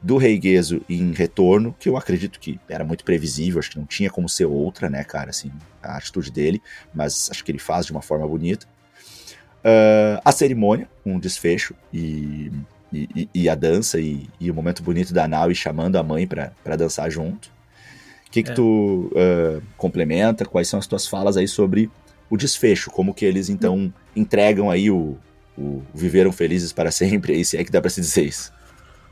do 0.00 0.16
rei 0.16 0.38
Gueso 0.38 0.80
em 0.88 1.12
retorno, 1.12 1.74
que 1.78 1.88
eu 1.88 1.96
acredito 1.96 2.38
que 2.38 2.58
era 2.68 2.84
muito 2.84 3.04
previsível, 3.04 3.58
acho 3.58 3.70
que 3.70 3.78
não 3.78 3.86
tinha 3.86 4.10
como 4.10 4.28
ser 4.28 4.44
outra, 4.44 4.88
né, 4.88 5.02
cara, 5.02 5.30
assim, 5.30 5.50
a 5.82 5.96
atitude 5.96 6.30
dele, 6.30 6.62
mas 6.94 7.28
acho 7.30 7.44
que 7.44 7.50
ele 7.50 7.58
faz 7.58 7.86
de 7.86 7.92
uma 7.92 8.02
forma 8.02 8.26
bonita. 8.26 8.66
Uh, 9.58 10.20
a 10.24 10.30
cerimônia, 10.30 10.88
um 11.04 11.18
desfecho 11.18 11.74
e 11.92 12.50
e, 12.92 13.28
e, 13.34 13.48
a 13.48 13.54
dança 13.54 14.00
e, 14.00 14.28
e, 14.40 14.50
o 14.50 14.54
momento 14.54 14.82
bonito 14.82 15.12
da 15.12 15.28
Naui 15.28 15.54
chamando 15.54 15.96
a 15.96 16.02
mãe 16.02 16.26
para 16.26 16.76
dançar 16.76 17.10
junto. 17.10 17.50
O 18.26 18.30
que, 18.30 18.42
que 18.42 18.50
é. 18.50 18.54
tu 18.54 19.10
uh, 19.12 19.62
complementa? 19.76 20.44
Quais 20.44 20.68
são 20.68 20.78
as 20.78 20.86
tuas 20.86 21.06
falas 21.06 21.36
aí 21.36 21.46
sobre 21.46 21.90
o 22.30 22.36
desfecho? 22.36 22.90
Como 22.90 23.14
que 23.14 23.24
eles 23.24 23.48
então 23.48 23.92
entregam 24.16 24.70
aí 24.70 24.90
o, 24.90 25.18
o 25.56 25.82
viveram 25.94 26.32
felizes 26.32 26.72
para 26.72 26.90
sempre? 26.90 27.34
Aí, 27.34 27.44
se 27.44 27.56
é 27.56 27.64
que 27.64 27.70
dá 27.70 27.80
para 27.80 27.90
se 27.90 28.00
dizer 28.00 28.24
isso. 28.24 28.52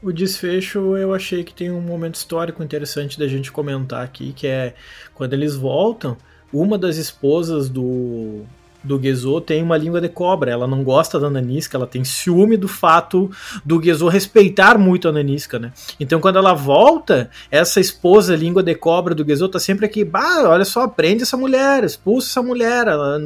O 0.03 0.13
desfecho 0.13 0.97
eu 0.97 1.15
achei 1.15 1.43
que 1.43 1.55
tem 1.55 1.71
um 1.71 1.81
momento 1.81 2.17
histórico 2.17 2.63
interessante 2.63 3.19
da 3.19 3.27
gente 3.27 3.51
comentar 3.51 4.05
aqui, 4.05 4.33
que 4.33 4.47
é 4.47 4.75
quando 5.15 5.33
eles 5.33 5.57
voltam, 5.57 6.17
uma 6.53 6.79
das 6.79 6.97
esposas 6.97 7.69
do, 7.69 8.45
do 8.87 9.01
Gezo 9.03 9.41
tem 9.41 9.62
uma 9.62 9.76
língua 9.76 10.01
de 10.01 10.09
cobra. 10.09 10.51
Ela 10.51 10.66
não 10.66 10.82
gosta 10.82 11.18
da 11.18 11.28
Nanisca, 11.28 11.76
ela 11.76 11.87
tem 11.87 12.05
ciúme 12.05 12.57
do 12.57 12.68
fato 12.68 13.30
do 13.64 13.82
Gezo 13.82 14.09
respeitar 14.09 14.78
muito 14.78 15.09
a 15.09 15.12
Nanisca, 15.12 15.59
né? 15.59 15.72
Então 15.99 16.20
quando 16.20 16.39
ela 16.39 16.55
volta, 16.55 17.28
essa 17.51 17.80
esposa 17.80 18.37
língua 18.37 18.62
de 18.62 18.74
cobra 18.74 19.14
do 19.14 19.24
Gezo 19.24 19.49
tá 19.49 19.59
sempre 19.59 19.87
aqui, 19.87 20.05
bah, 20.05 20.45
olha 20.49 20.64
só, 20.64 20.87
prende 20.87 21.24
essa 21.24 21.37
mulher, 21.37 21.84
expulsa 21.84 22.28
essa 22.28 22.43
mulher, 22.43 22.87
ela, 22.87 23.18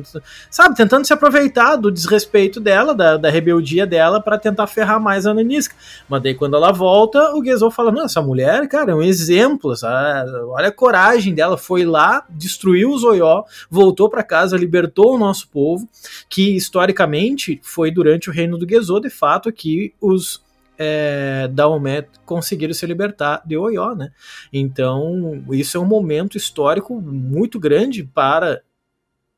sabe, 0.50 0.74
tentando 0.74 1.06
se 1.06 1.12
aproveitar 1.12 1.76
do 1.76 1.90
desrespeito 1.90 2.58
dela, 2.58 2.94
da, 2.94 3.16
da 3.16 3.30
rebeldia 3.30 3.86
dela 3.86 4.20
para 4.20 4.38
tentar 4.38 4.66
ferrar 4.66 5.00
mais 5.00 5.26
a 5.26 5.34
Nanisca. 5.34 5.74
Mas 6.08 6.22
daí 6.22 6.34
quando 6.34 6.56
ela 6.56 6.72
volta, 6.72 7.34
o 7.34 7.44
Gezo 7.44 7.70
fala, 7.70 7.92
não, 7.92 8.04
essa 8.04 8.22
mulher, 8.22 8.66
cara, 8.68 8.92
é 8.92 8.94
um 8.94 9.02
exemplo, 9.02 9.76
sabe? 9.76 10.30
olha 10.48 10.68
a 10.68 10.72
coragem 10.72 11.34
dela, 11.34 11.56
foi 11.56 11.84
lá, 11.84 12.24
destruiu 12.30 12.90
o 12.90 12.98
Zoió, 12.98 13.44
voltou 13.70 14.08
para 14.08 14.22
casa, 14.22 14.56
libertou 14.56 15.14
o 15.14 15.18
nosso 15.18 15.48
povo, 15.50 15.88
que 16.28 16.56
historicamente 16.56 17.60
foi 17.62 17.90
durante 17.90 18.30
o 18.30 18.32
reino 18.32 18.56
do 18.58 18.68
Gezo, 18.68 19.00
de 19.00 19.10
fato, 19.10 19.52
que 19.52 19.94
os 20.00 20.42
é, 20.78 21.46
Daomé 21.48 22.06
conseguiram 22.24 22.72
se 22.72 22.86
libertar 22.86 23.42
de 23.44 23.56
Oió, 23.56 23.94
né? 23.94 24.10
Então, 24.52 25.44
isso 25.50 25.76
é 25.76 25.80
um 25.80 25.84
momento 25.84 26.38
histórico 26.38 27.00
muito 27.00 27.60
grande 27.60 28.02
para 28.02 28.62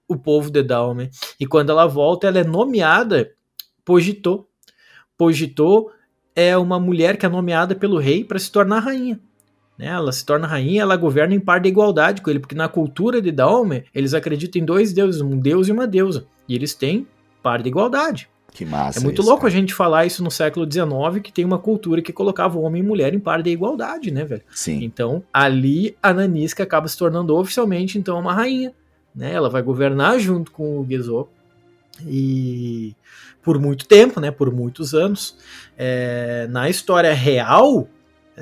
o 0.07 0.17
povo 0.17 0.51
de 0.51 0.63
Daomé. 0.63 1.11
E 1.41 1.47
quando 1.47 1.71
ela 1.71 1.87
volta, 1.87 2.29
ela 2.29 2.39
é 2.39 2.45
nomeada 2.45 3.33
Pogitô. 3.85 4.47
Pogitô 5.19 5.91
é 6.35 6.57
uma 6.57 6.79
mulher 6.79 7.17
que 7.17 7.27
é 7.27 7.29
nomeada 7.29 7.75
pelo 7.75 7.99
rei 7.99 8.25
para 8.25 8.39
se 8.39 8.51
tornar 8.51 8.81
rainha. 8.81 9.19
Né? 9.79 9.87
Ela 9.87 10.13
se 10.13 10.25
torna 10.25 10.47
rainha, 10.47 10.83
ela 10.83 10.97
governa 10.97 11.35
em 11.35 11.41
par 11.41 11.61
de 11.61 11.69
igualdade 11.69 12.23
com 12.23 12.31
ele, 12.31 12.39
porque 12.39 12.55
na 12.55 12.69
cultura 12.69 13.21
de 13.21 13.31
Daome, 13.31 13.85
eles 13.95 14.15
acreditam 14.15 14.61
em 14.61 14.65
dois 14.65 14.93
deuses, 14.93 15.21
um 15.21 15.39
deus 15.39 15.69
e 15.69 15.73
uma 15.73 15.87
deusa. 15.87 16.27
E 16.49 16.55
eles 16.55 16.75
têm 16.75 17.07
par 17.43 17.63
de 17.63 17.69
igualdade. 17.69 18.29
Que 18.53 18.67
massa. 18.67 18.99
É 18.99 19.03
muito 19.03 19.23
isso, 19.23 19.29
louco 19.29 19.43
cara. 19.43 19.55
a 19.55 19.57
gente 19.57 19.73
falar 19.73 20.05
isso 20.05 20.23
no 20.23 20.31
século 20.31 20.71
XIX, 20.71 21.23
que 21.23 21.33
tem 21.33 21.45
uma 21.45 21.59
cultura 21.59 22.03
que 22.03 22.13
colocava 22.13 22.59
homem 22.59 22.83
e 22.83 22.87
mulher 22.87 23.15
em 23.15 23.19
par 23.19 23.43
de 23.43 23.51
igualdade, 23.51 24.11
né, 24.11 24.25
velho? 24.25 24.43
Sim. 24.51 24.85
Então, 24.85 25.25
ali 25.33 25.97
a 26.03 26.13
Nanisca 26.13 26.63
acaba 26.63 26.87
se 26.87 26.97
tornando 26.97 27.35
oficialmente, 27.35 27.99
então, 27.99 28.19
uma 28.19 28.35
rainha. 28.35 28.75
Né? 29.15 29.33
Ela 29.33 29.49
vai 29.49 29.63
governar 29.63 30.19
junto 30.19 30.51
com 30.51 30.81
o 30.81 30.87
Gezo. 30.89 31.29
E 32.07 32.95
por 33.43 33.59
muito 33.59 33.87
tempo, 33.87 34.21
né? 34.21 34.31
Por 34.31 34.53
muitos 34.53 34.95
anos. 34.95 35.37
É... 35.77 36.47
na 36.51 36.69
história 36.69 37.13
real, 37.13 37.89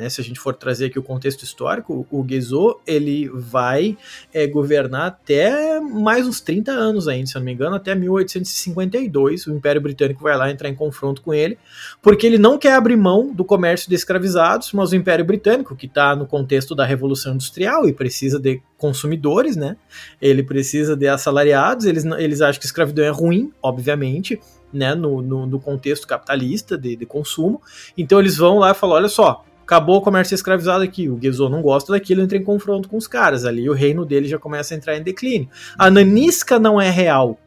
né, 0.00 0.08
se 0.08 0.18
a 0.18 0.24
gente 0.24 0.40
for 0.40 0.54
trazer 0.54 0.86
aqui 0.86 0.98
o 0.98 1.02
contexto 1.02 1.42
histórico, 1.42 2.06
o 2.10 2.26
Gezo 2.26 2.80
ele 2.86 3.28
vai 3.28 3.98
é, 4.32 4.46
governar 4.46 5.08
até 5.08 5.78
mais 5.78 6.26
uns 6.26 6.40
30 6.40 6.72
anos 6.72 7.06
ainda, 7.06 7.26
se 7.26 7.36
eu 7.36 7.40
não 7.40 7.44
me 7.44 7.52
engano, 7.52 7.76
até 7.76 7.94
1852. 7.94 9.46
O 9.46 9.52
Império 9.52 9.80
Britânico 9.80 10.22
vai 10.22 10.36
lá 10.38 10.50
entrar 10.50 10.70
em 10.70 10.74
confronto 10.74 11.20
com 11.20 11.34
ele, 11.34 11.58
porque 12.00 12.26
ele 12.26 12.38
não 12.38 12.56
quer 12.56 12.72
abrir 12.72 12.96
mão 12.96 13.30
do 13.30 13.44
comércio 13.44 13.90
de 13.90 13.94
escravizados, 13.94 14.72
mas 14.72 14.90
o 14.90 14.96
Império 14.96 15.24
Britânico, 15.24 15.76
que 15.76 15.84
está 15.84 16.16
no 16.16 16.26
contexto 16.26 16.74
da 16.74 16.86
Revolução 16.86 17.34
Industrial 17.34 17.86
e 17.86 17.92
precisa 17.92 18.40
de 18.40 18.62
consumidores, 18.78 19.56
né? 19.56 19.76
Ele 20.20 20.42
precisa 20.42 20.96
de 20.96 21.06
assalariados, 21.08 21.84
eles, 21.84 22.06
eles 22.06 22.40
acham 22.40 22.58
que 22.58 22.64
escravidão 22.64 23.04
é 23.04 23.10
ruim, 23.10 23.52
obviamente, 23.62 24.40
né? 24.72 24.94
No, 24.94 25.20
no, 25.20 25.46
no 25.46 25.60
contexto 25.60 26.06
capitalista 26.06 26.78
de, 26.78 26.96
de 26.96 27.04
consumo. 27.04 27.60
Então 27.98 28.18
eles 28.18 28.38
vão 28.38 28.58
lá 28.58 28.70
e 28.70 28.74
falam: 28.74 28.96
olha 28.96 29.08
só, 29.08 29.44
acabou 29.70 29.98
o 29.98 30.00
comércio 30.00 30.34
escravizado 30.34 30.82
aqui. 30.82 31.08
O 31.08 31.16
Gezo 31.22 31.48
não 31.48 31.62
gosta 31.62 31.92
daquilo, 31.92 32.20
entra 32.20 32.36
em 32.36 32.42
confronto 32.42 32.88
com 32.88 32.96
os 32.96 33.06
caras. 33.06 33.44
Ali 33.44 33.70
o 33.70 33.72
reino 33.72 34.04
dele 34.04 34.26
já 34.26 34.36
começa 34.36 34.74
a 34.74 34.76
entrar 34.76 34.96
em 34.96 35.02
declínio. 35.02 35.48
A 35.78 35.88
Nanisca 35.88 36.58
não 36.58 36.80
é 36.80 36.90
real 36.90 37.38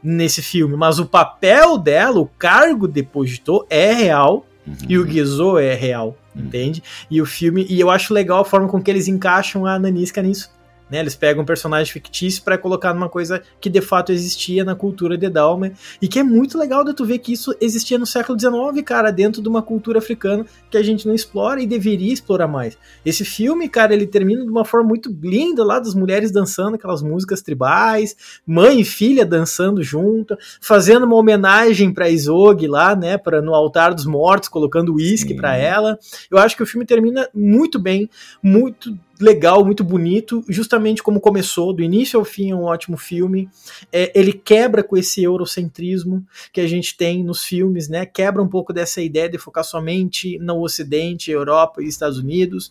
nesse 0.00 0.40
filme, 0.40 0.76
mas 0.76 1.00
o 1.00 1.06
papel 1.06 1.76
dela, 1.76 2.20
o 2.20 2.26
cargo 2.26 2.86
de 2.86 3.02
Pogito 3.02 3.66
é 3.68 3.92
real 3.92 4.46
uhum. 4.66 4.74
e 4.88 4.96
o 4.96 5.08
Gezo 5.08 5.58
é 5.58 5.74
real, 5.74 6.16
uhum. 6.34 6.42
entende? 6.42 6.82
E 7.10 7.20
o 7.20 7.26
filme, 7.26 7.66
e 7.68 7.80
eu 7.80 7.90
acho 7.90 8.14
legal 8.14 8.40
a 8.40 8.44
forma 8.44 8.68
com 8.68 8.80
que 8.80 8.90
eles 8.90 9.08
encaixam 9.08 9.66
a 9.66 9.76
Nanisca 9.76 10.22
nisso. 10.22 10.50
Né? 10.92 11.00
Eles 11.00 11.16
pegam 11.16 11.42
um 11.42 11.46
personagem 11.46 11.90
fictício 11.90 12.42
para 12.42 12.58
colocar 12.58 12.92
numa 12.92 13.08
coisa 13.08 13.42
que 13.58 13.70
de 13.70 13.80
fato 13.80 14.12
existia 14.12 14.62
na 14.62 14.74
cultura 14.74 15.16
de 15.16 15.30
Dalma 15.30 15.72
e 16.02 16.06
que 16.06 16.18
é 16.18 16.22
muito 16.22 16.58
legal 16.58 16.84
de 16.84 16.92
tu 16.92 17.06
ver 17.06 17.18
que 17.18 17.32
isso 17.32 17.54
existia 17.62 17.96
no 17.96 18.04
século 18.04 18.38
XIX, 18.38 18.84
cara, 18.84 19.10
dentro 19.10 19.40
de 19.40 19.48
uma 19.48 19.62
cultura 19.62 20.00
africana 20.00 20.44
que 20.70 20.76
a 20.76 20.82
gente 20.82 21.06
não 21.06 21.14
explora 21.14 21.62
e 21.62 21.66
deveria 21.66 22.12
explorar 22.12 22.46
mais. 22.46 22.76
Esse 23.06 23.24
filme, 23.24 23.70
cara, 23.70 23.94
ele 23.94 24.06
termina 24.06 24.44
de 24.44 24.50
uma 24.50 24.66
forma 24.66 24.86
muito 24.86 25.10
linda 25.22 25.64
lá 25.64 25.78
das 25.78 25.94
mulheres 25.94 26.30
dançando 26.30 26.74
aquelas 26.74 27.02
músicas 27.02 27.40
tribais, 27.40 28.14
mãe 28.46 28.80
e 28.80 28.84
filha 28.84 29.24
dançando 29.24 29.82
junto, 29.82 30.36
fazendo 30.60 31.06
uma 31.06 31.16
homenagem 31.16 31.90
para 31.90 32.10
Isog 32.10 32.66
lá, 32.66 32.94
né, 32.94 33.16
para 33.16 33.40
no 33.40 33.54
altar 33.54 33.94
dos 33.94 34.04
mortos, 34.04 34.50
colocando 34.50 34.92
uísque 34.92 35.32
para 35.32 35.56
ela. 35.56 35.98
Eu 36.30 36.36
acho 36.36 36.54
que 36.54 36.62
o 36.62 36.66
filme 36.66 36.84
termina 36.84 37.26
muito 37.34 37.78
bem, 37.78 38.10
muito 38.42 38.94
legal, 39.22 39.64
muito 39.64 39.84
bonito, 39.84 40.44
justamente 40.48 41.02
como 41.02 41.20
começou, 41.20 41.72
do 41.72 41.82
início 41.82 42.18
ao 42.18 42.24
fim 42.24 42.50
é 42.50 42.54
um 42.54 42.64
ótimo 42.64 42.96
filme. 42.96 43.48
É, 43.92 44.12
ele 44.18 44.32
quebra 44.32 44.82
com 44.82 44.96
esse 44.96 45.22
eurocentrismo 45.22 46.24
que 46.52 46.60
a 46.60 46.66
gente 46.66 46.96
tem 46.96 47.22
nos 47.22 47.44
filmes, 47.44 47.88
né? 47.88 48.04
Quebra 48.04 48.42
um 48.42 48.48
pouco 48.48 48.72
dessa 48.72 49.00
ideia 49.00 49.28
de 49.28 49.38
focar 49.38 49.64
somente 49.64 50.38
no 50.38 50.60
Ocidente, 50.60 51.30
Europa 51.30 51.82
e 51.82 51.86
Estados 51.86 52.18
Unidos. 52.18 52.70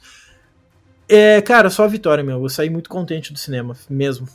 É, 1.07 1.41
cara, 1.41 1.69
só 1.69 1.83
a 1.83 1.87
vitória, 1.87 2.23
meu. 2.23 2.41
Eu 2.41 2.49
saí 2.49 2.69
muito 2.69 2.89
contente 2.89 3.33
do 3.33 3.39
cinema, 3.39 3.75
mesmo. 3.89 4.27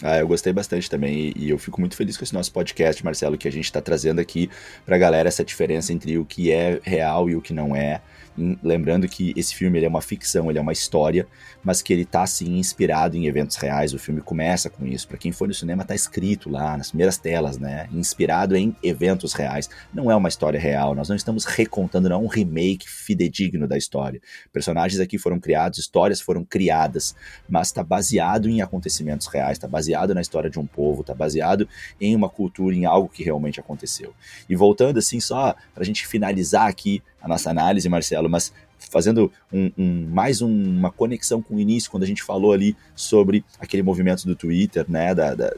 Ah, 0.00 0.18
eu 0.18 0.26
gostei 0.26 0.52
bastante 0.52 0.88
também 0.88 1.32
e 1.36 1.50
eu 1.50 1.58
fico 1.58 1.80
muito 1.80 1.94
feliz 1.94 2.16
com 2.16 2.24
esse 2.24 2.34
nosso 2.34 2.52
podcast, 2.52 3.04
Marcelo, 3.04 3.36
que 3.36 3.46
a 3.46 3.52
gente 3.52 3.66
está 3.66 3.80
trazendo 3.80 4.20
aqui 4.20 4.48
para 4.84 4.96
a 4.96 4.98
galera 4.98 5.28
essa 5.28 5.44
diferença 5.44 5.92
entre 5.92 6.18
o 6.18 6.24
que 6.24 6.50
é 6.50 6.80
real 6.82 7.28
e 7.28 7.36
o 7.36 7.40
que 7.40 7.52
não 7.52 7.76
é. 7.76 8.00
Lembrando 8.62 9.06
que 9.06 9.34
esse 9.36 9.54
filme 9.54 9.84
é 9.84 9.86
uma 9.86 10.00
ficção, 10.00 10.48
ele 10.48 10.58
é 10.58 10.62
uma 10.62 10.72
história, 10.72 11.26
mas 11.62 11.82
que 11.82 11.92
ele 11.92 12.06
tá 12.06 12.26
sim 12.26 12.56
inspirado 12.56 13.14
em 13.14 13.26
eventos 13.26 13.56
reais. 13.56 13.92
O 13.92 13.98
filme 13.98 14.22
começa 14.22 14.70
com 14.70 14.86
isso. 14.86 15.06
Para 15.06 15.18
quem 15.18 15.30
for 15.30 15.46
no 15.46 15.52
cinema 15.52 15.84
tá 15.84 15.94
escrito 15.94 16.48
lá 16.48 16.78
nas 16.78 16.88
primeiras 16.88 17.18
telas, 17.18 17.58
né? 17.58 17.88
Inspirado 17.92 18.56
em 18.56 18.74
eventos 18.82 19.34
reais. 19.34 19.68
Não 19.92 20.10
é 20.10 20.16
uma 20.16 20.30
história 20.30 20.58
real. 20.58 20.94
Nós 20.94 21.10
não 21.10 21.16
estamos 21.16 21.44
recontando, 21.44 22.08
não 22.08 22.16
é 22.16 22.18
um 22.18 22.26
remake 22.26 22.88
fidedigno 22.88 23.68
da 23.68 23.76
história. 23.76 24.20
Personagens 24.50 24.98
aqui 24.98 25.18
foram 25.18 25.38
criados, 25.38 25.78
histórias 25.78 26.18
foram 26.18 26.42
criadas, 26.42 27.14
mas 27.46 27.68
está 27.68 27.84
baseado 27.84 28.48
em 28.48 28.62
acontecimentos 28.62 29.26
reais, 29.26 29.58
está 29.58 29.68
baseado 29.68 29.81
na 30.14 30.20
história 30.20 30.50
de 30.50 30.58
um 30.58 30.66
povo, 30.66 31.00
está 31.00 31.14
baseado 31.14 31.68
em 32.00 32.14
uma 32.14 32.28
cultura, 32.28 32.74
em 32.74 32.84
algo 32.84 33.08
que 33.08 33.22
realmente 33.22 33.60
aconteceu. 33.60 34.14
E 34.48 34.56
voltando 34.56 34.98
assim 34.98 35.20
só 35.20 35.54
para 35.74 35.82
a 35.82 35.86
gente 35.86 36.06
finalizar 36.06 36.68
aqui 36.68 37.02
a 37.20 37.28
nossa 37.28 37.50
análise, 37.50 37.88
Marcelo, 37.88 38.28
mas 38.28 38.52
fazendo 38.90 39.32
um, 39.52 39.70
um, 39.78 40.08
mais 40.08 40.42
um, 40.42 40.48
uma 40.48 40.90
conexão 40.90 41.40
com 41.40 41.54
o 41.54 41.60
início, 41.60 41.90
quando 41.90 42.02
a 42.02 42.06
gente 42.06 42.22
falou 42.22 42.52
ali 42.52 42.76
sobre 42.94 43.44
aquele 43.58 43.82
movimento 43.82 44.26
do 44.26 44.34
Twitter, 44.34 44.84
né, 44.88 45.14
da, 45.14 45.34
da 45.34 45.54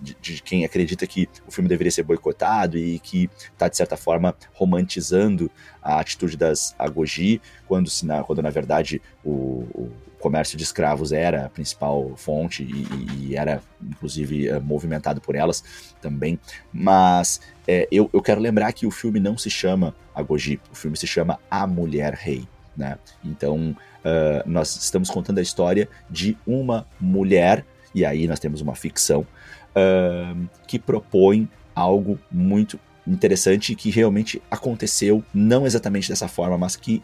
de, 0.00 0.16
de, 0.20 0.42
quem 0.42 0.64
acredita 0.64 1.06
que 1.06 1.28
o 1.46 1.50
filme 1.50 1.68
deveria 1.68 1.90
ser 1.90 2.02
boicotado 2.02 2.78
e 2.78 2.98
que 2.98 3.30
está, 3.52 3.68
de 3.68 3.76
certa 3.76 3.96
forma, 3.96 4.34
romantizando 4.52 5.50
a 5.82 6.00
atitude 6.00 6.36
das 6.36 6.74
Agogi, 6.78 7.40
quando, 7.66 7.88
se 7.88 8.06
na, 8.06 8.22
quando 8.22 8.42
na 8.42 8.50
verdade 8.50 9.00
o, 9.24 9.66
o 9.74 9.92
comércio 10.18 10.56
de 10.56 10.64
escravos 10.64 11.12
era 11.12 11.46
a 11.46 11.48
principal 11.48 12.12
fonte 12.16 12.62
e, 12.62 13.28
e 13.28 13.36
era, 13.36 13.62
inclusive, 13.82 14.48
é, 14.48 14.58
movimentado 14.58 15.20
por 15.20 15.34
elas 15.34 15.62
também. 16.00 16.38
Mas 16.72 17.40
é, 17.66 17.88
eu, 17.90 18.10
eu 18.12 18.20
quero 18.20 18.40
lembrar 18.40 18.72
que 18.72 18.86
o 18.86 18.90
filme 18.90 19.20
não 19.20 19.38
se 19.38 19.50
chama 19.50 19.94
Agogi, 20.14 20.60
o 20.72 20.74
filme 20.74 20.96
se 20.96 21.06
chama 21.06 21.38
A 21.50 21.66
Mulher 21.66 22.14
Rei. 22.14 22.46
Né? 22.76 22.96
Então, 23.24 23.76
uh, 24.04 24.48
nós 24.48 24.76
estamos 24.76 25.10
contando 25.10 25.38
a 25.38 25.42
história 25.42 25.88
de 26.08 26.36
uma 26.46 26.86
mulher, 27.00 27.64
e 27.94 28.04
aí 28.04 28.28
nós 28.28 28.38
temos 28.38 28.60
uma 28.60 28.74
ficção, 28.76 29.22
uh, 29.22 30.48
que 30.66 30.78
propõe 30.78 31.48
algo 31.74 32.18
muito 32.30 32.78
interessante 33.06 33.74
que 33.74 33.90
realmente 33.90 34.40
aconteceu, 34.50 35.24
não 35.32 35.66
exatamente 35.66 36.08
dessa 36.08 36.28
forma, 36.28 36.58
mas 36.58 36.76
que 36.76 37.02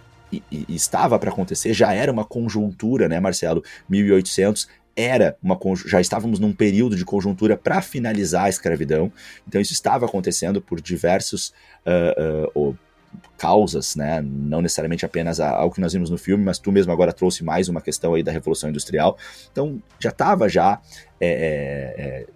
e, 0.51 0.64
e 0.68 0.74
estava 0.74 1.18
para 1.18 1.30
acontecer, 1.30 1.72
já 1.72 1.93
era 1.93 2.11
uma 2.11 2.24
conjuntura, 2.24 3.09
né, 3.09 3.20
Marcelo? 3.20 3.62
1800 3.89 4.68
era 4.97 5.37
uma 5.43 5.59
já 5.87 6.01
estávamos 6.01 6.39
num 6.39 6.53
período 6.53 6.97
de 6.97 7.05
conjuntura 7.05 7.57
para 7.57 7.82
finalizar 7.82 8.45
a 8.45 8.49
escravidão, 8.49 9.12
então 9.47 9.61
isso 9.61 9.72
estava 9.72 10.07
acontecendo 10.07 10.61
por 10.62 10.80
diversos 10.80 11.53
uh, 11.85 12.70
uh, 12.70 12.78
causas, 13.37 13.97
né? 13.97 14.22
Não 14.22 14.61
necessariamente 14.61 15.05
apenas 15.05 15.41
ao 15.41 15.70
que 15.70 15.80
nós 15.80 15.93
vimos 15.93 16.11
no 16.11 16.18
filme, 16.18 16.45
mas 16.45 16.59
tu 16.59 16.72
mesmo 16.72 16.93
agora 16.93 17.12
trouxe 17.12 17.45
mais 17.45 17.68
uma 17.68 17.80
questão 17.80 18.14
aí 18.14 18.22
da 18.22 18.32
Revolução 18.32 18.70
Industrial. 18.70 19.16
Então 19.51 19.82
já 19.99 20.11
estava 20.11 20.49
já 20.49 20.80
é, 21.20 21.28
é, 21.28 22.05
é, 22.05 22.26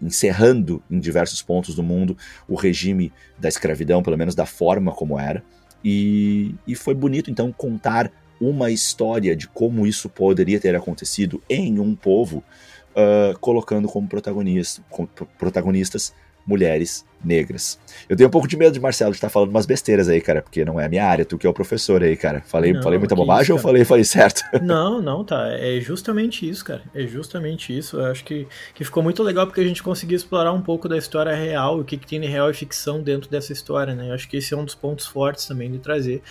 encerrando 0.00 0.82
em 0.90 0.98
diversos 0.98 1.42
pontos 1.42 1.74
do 1.74 1.82
mundo 1.82 2.16
o 2.48 2.54
regime 2.54 3.12
da 3.38 3.48
escravidão, 3.48 4.02
pelo 4.02 4.18
menos 4.18 4.34
da 4.34 4.46
forma 4.46 4.92
como 4.92 5.18
era. 5.18 5.42
E, 5.84 6.54
e 6.66 6.74
foi 6.74 6.94
bonito 6.94 7.30
então 7.30 7.52
contar 7.52 8.10
uma 8.40 8.70
história 8.70 9.36
de 9.36 9.46
como 9.46 9.86
isso 9.86 10.08
poderia 10.08 10.58
ter 10.58 10.74
acontecido 10.74 11.42
em 11.48 11.78
um 11.78 11.94
povo, 11.94 12.42
uh, 12.90 13.38
colocando 13.38 13.88
como 13.88 14.08
protagonista, 14.08 14.82
como 14.90 15.08
protagonistas 15.38 16.14
mulheres 16.46 17.04
negras. 17.24 17.78
Eu 18.08 18.16
tenho 18.16 18.28
um 18.28 18.30
pouco 18.30 18.46
de 18.46 18.56
medo 18.56 18.72
de 18.72 18.80
Marcelo 18.80 19.12
de 19.12 19.16
estar 19.16 19.28
falando 19.28 19.50
umas 19.50 19.66
besteiras 19.66 20.08
aí, 20.08 20.20
cara, 20.20 20.42
porque 20.42 20.64
não 20.64 20.80
é 20.80 20.86
a 20.86 20.88
minha 20.88 21.04
área, 21.04 21.24
tu 21.24 21.38
que 21.38 21.46
é 21.46 21.50
o 21.50 21.54
professor 21.54 22.02
aí, 22.02 22.16
cara. 22.16 22.42
Falei, 22.46 22.72
não, 22.72 22.82
falei 22.82 22.98
muita 22.98 23.14
bobagem 23.14 23.44
isso, 23.44 23.52
ou 23.54 23.58
falei, 23.58 23.84
falei 23.84 24.04
certo? 24.04 24.42
Não, 24.64 25.02
não, 25.02 25.24
tá. 25.24 25.48
É 25.48 25.78
justamente 25.80 26.48
isso, 26.48 26.64
cara. 26.64 26.82
É 26.94 27.06
justamente 27.06 27.76
isso. 27.76 27.98
Eu 27.98 28.06
acho 28.06 28.24
que, 28.24 28.46
que 28.74 28.84
ficou 28.84 29.02
muito 29.02 29.22
legal 29.22 29.46
porque 29.46 29.60
a 29.60 29.64
gente 29.64 29.82
conseguiu 29.82 30.16
explorar 30.16 30.52
um 30.52 30.60
pouco 30.60 30.88
da 30.88 30.96
história 30.96 31.34
real, 31.34 31.80
o 31.80 31.84
que, 31.84 31.96
que 31.96 32.06
tem 32.06 32.20
de 32.20 32.26
real 32.26 32.50
e 32.50 32.54
ficção 32.54 33.02
dentro 33.02 33.30
dessa 33.30 33.52
história, 33.52 33.94
né? 33.94 34.08
Eu 34.08 34.14
acho 34.14 34.28
que 34.28 34.36
esse 34.36 34.54
é 34.54 34.56
um 34.56 34.64
dos 34.64 34.74
pontos 34.74 35.06
fortes 35.06 35.46
também 35.46 35.70
de 35.70 35.78
trazer 35.78 36.22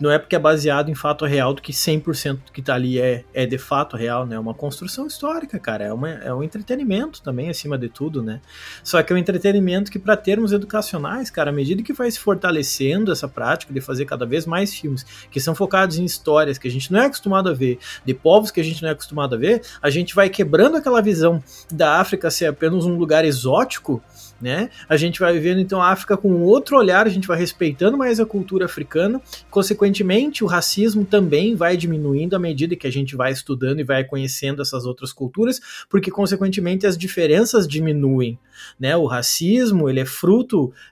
não 0.00 0.10
é 0.10 0.18
porque 0.18 0.34
é 0.34 0.38
baseado 0.38 0.90
em 0.90 0.94
fato 0.94 1.26
real 1.26 1.52
do 1.52 1.60
que 1.60 1.72
100% 1.72 2.32
do 2.46 2.52
que 2.52 2.62
tá 2.62 2.74
ali 2.74 2.98
é, 2.98 3.22
é 3.34 3.44
de 3.44 3.58
fato 3.58 3.96
real, 3.96 4.26
né? 4.26 4.36
É 4.36 4.38
uma 4.38 4.54
construção 4.54 5.06
histórica, 5.06 5.58
cara. 5.58 5.84
É, 5.84 5.92
uma, 5.92 6.08
é 6.08 6.32
um 6.32 6.42
entretenimento 6.42 7.22
também, 7.22 7.50
acima 7.50 7.76
de 7.76 7.90
tudo, 7.90 8.22
né? 8.22 8.40
Só 8.82 9.02
que 9.02 9.12
é 9.12 9.16
um 9.16 9.18
entretenimento 9.18 9.90
que, 9.90 9.98
para 9.98 10.16
termos 10.40 10.52
educacionais, 10.52 11.28
cara, 11.28 11.50
à 11.50 11.52
medida 11.52 11.82
que 11.82 11.92
vai 11.92 12.10
se 12.10 12.18
fortalecendo 12.18 13.12
essa 13.12 13.28
prática 13.28 13.72
de 13.72 13.80
fazer 13.80 14.06
cada 14.06 14.24
vez 14.24 14.46
mais 14.46 14.74
filmes 14.74 15.04
que 15.30 15.38
são 15.38 15.54
focados 15.54 15.98
em 15.98 16.04
histórias 16.04 16.56
que 16.56 16.66
a 16.66 16.70
gente 16.70 16.90
não 16.90 17.00
é 17.00 17.06
acostumado 17.06 17.50
a 17.50 17.52
ver, 17.52 17.78
de 18.04 18.14
povos 18.14 18.50
que 18.50 18.60
a 18.60 18.64
gente 18.64 18.80
não 18.82 18.88
é 18.88 18.92
acostumado 18.92 19.34
a 19.34 19.38
ver, 19.38 19.62
a 19.82 19.90
gente 19.90 20.14
vai 20.14 20.30
quebrando 20.30 20.78
aquela 20.78 21.02
visão 21.02 21.42
da 21.70 22.00
África 22.00 22.30
ser 22.30 22.46
apenas 22.46 22.86
um 22.86 22.96
lugar 22.96 23.24
exótico 23.24 24.02
né? 24.40 24.70
A 24.88 24.96
gente 24.96 25.20
vai 25.20 25.32
vivendo 25.32 25.60
então 25.60 25.82
a 25.82 25.90
África 25.90 26.16
com 26.16 26.32
outro 26.42 26.78
olhar, 26.78 27.06
a 27.06 27.10
gente 27.10 27.28
vai 27.28 27.38
respeitando 27.38 27.98
mais 27.98 28.18
a 28.18 28.26
cultura 28.26 28.64
africana, 28.64 29.20
consequentemente 29.50 30.42
o 30.42 30.46
racismo 30.46 31.04
também 31.04 31.54
vai 31.54 31.76
diminuindo 31.76 32.34
à 32.34 32.38
medida 32.38 32.74
que 32.74 32.86
a 32.86 32.92
gente 32.92 33.14
vai 33.14 33.32
estudando 33.32 33.80
e 33.80 33.84
vai 33.84 34.02
conhecendo 34.02 34.62
essas 34.62 34.86
outras 34.86 35.12
culturas, 35.12 35.60
porque 35.88 36.10
consequentemente 36.10 36.86
as 36.86 36.96
diferenças 36.96 37.68
diminuem, 37.68 38.38
né? 38.78 38.96
O 38.96 39.06
racismo, 39.06 39.88
ele 39.88 40.00
é 40.00 40.06
fruto 40.06 40.29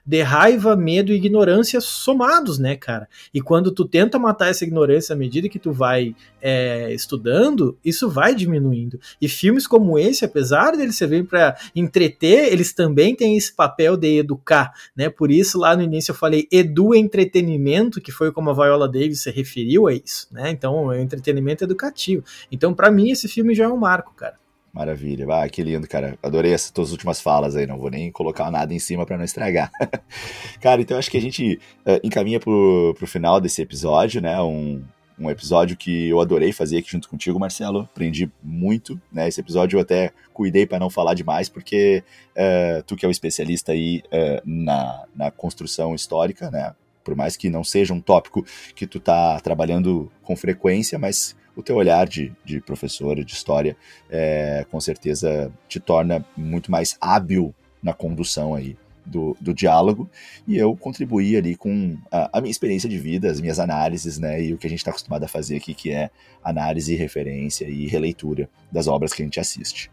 de 0.05 0.21
raiva, 0.21 0.75
medo 0.75 1.11
e 1.11 1.15
ignorância 1.15 1.79
somados, 1.79 2.59
né, 2.59 2.75
cara? 2.75 3.07
E 3.33 3.41
quando 3.41 3.71
tu 3.71 3.85
tenta 3.85 4.19
matar 4.19 4.49
essa 4.49 4.63
ignorância 4.63 5.13
à 5.13 5.17
medida 5.17 5.49
que 5.49 5.59
tu 5.59 5.71
vai 5.71 6.15
é, 6.41 6.93
estudando, 6.93 7.77
isso 7.83 8.09
vai 8.09 8.35
diminuindo. 8.35 8.99
E 9.21 9.27
filmes 9.27 9.65
como 9.65 9.97
esse, 9.97 10.25
apesar 10.25 10.75
deles 10.75 10.95
servirem 10.95 11.25
para 11.25 11.57
entreter, 11.75 12.51
eles 12.51 12.73
também 12.73 13.15
têm 13.15 13.37
esse 13.37 13.53
papel 13.53 13.95
de 13.95 14.17
educar, 14.19 14.71
né? 14.95 15.09
Por 15.09 15.31
isso 15.31 15.59
lá 15.59 15.75
no 15.75 15.81
início 15.81 16.11
eu 16.11 16.15
falei 16.15 16.47
edu 16.51 16.93
entretenimento, 16.93 18.01
que 18.01 18.11
foi 18.11 18.31
como 18.31 18.49
a 18.49 18.53
Viola 18.53 18.87
Davis 18.87 19.21
se 19.21 19.31
referiu 19.31 19.87
a 19.87 19.93
isso, 19.93 20.27
né? 20.31 20.49
Então, 20.49 20.91
é 20.91 21.01
entretenimento 21.01 21.63
educativo. 21.63 22.23
Então, 22.51 22.73
para 22.73 22.91
mim, 22.91 23.11
esse 23.11 23.27
filme 23.27 23.53
já 23.55 23.65
é 23.65 23.67
um 23.67 23.77
marco, 23.77 24.13
cara. 24.15 24.37
Maravilha. 24.71 25.25
Ah, 25.29 25.49
que 25.49 25.63
lindo, 25.63 25.87
cara. 25.87 26.17
Adorei 26.21 26.53
essas 26.53 26.71
tuas 26.71 26.91
últimas 26.91 27.19
falas 27.19 27.55
aí. 27.55 27.65
Não 27.65 27.77
vou 27.77 27.89
nem 27.89 28.11
colocar 28.11 28.51
nada 28.51 28.73
em 28.73 28.79
cima 28.79 29.05
para 29.05 29.17
não 29.17 29.25
estragar. 29.25 29.71
cara, 30.61 30.81
então 30.81 30.97
acho 30.97 31.09
que 31.09 31.17
a 31.17 31.21
gente 31.21 31.59
uh, 31.85 31.99
encaminha 32.03 32.39
pro, 32.39 32.93
pro 32.97 33.07
final 33.07 33.41
desse 33.41 33.61
episódio, 33.61 34.21
né? 34.21 34.39
Um, 34.41 34.83
um 35.19 35.29
episódio 35.29 35.75
que 35.75 36.07
eu 36.07 36.21
adorei 36.21 36.53
fazer 36.53 36.77
aqui 36.77 36.91
junto 36.91 37.09
contigo, 37.09 37.39
Marcelo. 37.39 37.81
Aprendi 37.81 38.31
muito, 38.43 38.99
né? 39.11 39.27
Esse 39.27 39.41
episódio 39.41 39.77
eu 39.77 39.81
até 39.81 40.11
cuidei 40.33 40.65
para 40.65 40.79
não 40.79 40.89
falar 40.89 41.13
demais, 41.13 41.49
porque 41.49 42.03
uh, 42.31 42.83
tu 42.83 42.95
que 42.95 43.05
é 43.05 43.07
o 43.07 43.09
um 43.09 43.11
especialista 43.11 43.71
aí 43.71 44.03
uh, 44.05 44.41
na, 44.45 45.05
na 45.15 45.31
construção 45.31 45.93
histórica, 45.95 46.49
né? 46.51 46.73
Por 47.03 47.15
mais 47.15 47.35
que 47.35 47.49
não 47.49 47.63
seja 47.63 47.93
um 47.93 47.99
tópico 47.99 48.45
que 48.75 48.85
tu 48.85 48.99
tá 48.99 49.39
trabalhando 49.39 50.11
com 50.21 50.35
frequência, 50.35 50.99
mas 50.99 51.35
o 51.55 51.63
teu 51.63 51.75
olhar 51.75 52.07
de, 52.07 52.31
de 52.43 52.61
professora 52.61 53.23
de 53.23 53.33
história 53.33 53.75
é, 54.09 54.65
com 54.71 54.79
certeza 54.79 55.51
te 55.67 55.79
torna 55.79 56.25
muito 56.35 56.71
mais 56.71 56.97
hábil 57.01 57.53
na 57.81 57.93
condução 57.93 58.55
aí 58.55 58.77
do, 59.05 59.35
do 59.39 59.53
diálogo 59.53 60.09
e 60.47 60.57
eu 60.57 60.75
contribuí 60.75 61.35
ali 61.35 61.55
com 61.55 61.97
a, 62.11 62.37
a, 62.37 62.41
minha 62.41 62.51
experiência 62.51 62.87
de 62.87 62.97
vida, 62.97 63.29
as 63.29 63.41
minhas 63.41 63.59
análises, 63.59 64.19
né, 64.19 64.43
e 64.43 64.53
o 64.53 64.57
que 64.57 64.67
a 64.67 64.69
gente 64.69 64.79
está 64.79 64.91
acostumado 64.91 65.23
a 65.23 65.27
fazer 65.27 65.57
aqui, 65.57 65.73
que 65.73 65.91
é 65.91 66.09
análise, 66.43 66.95
referência 66.95 67.65
e 67.65 67.87
releitura 67.87 68.49
das 68.71 68.87
obras 68.87 69.13
que 69.13 69.21
a 69.21 69.25
gente 69.25 69.39
assiste. 69.39 69.91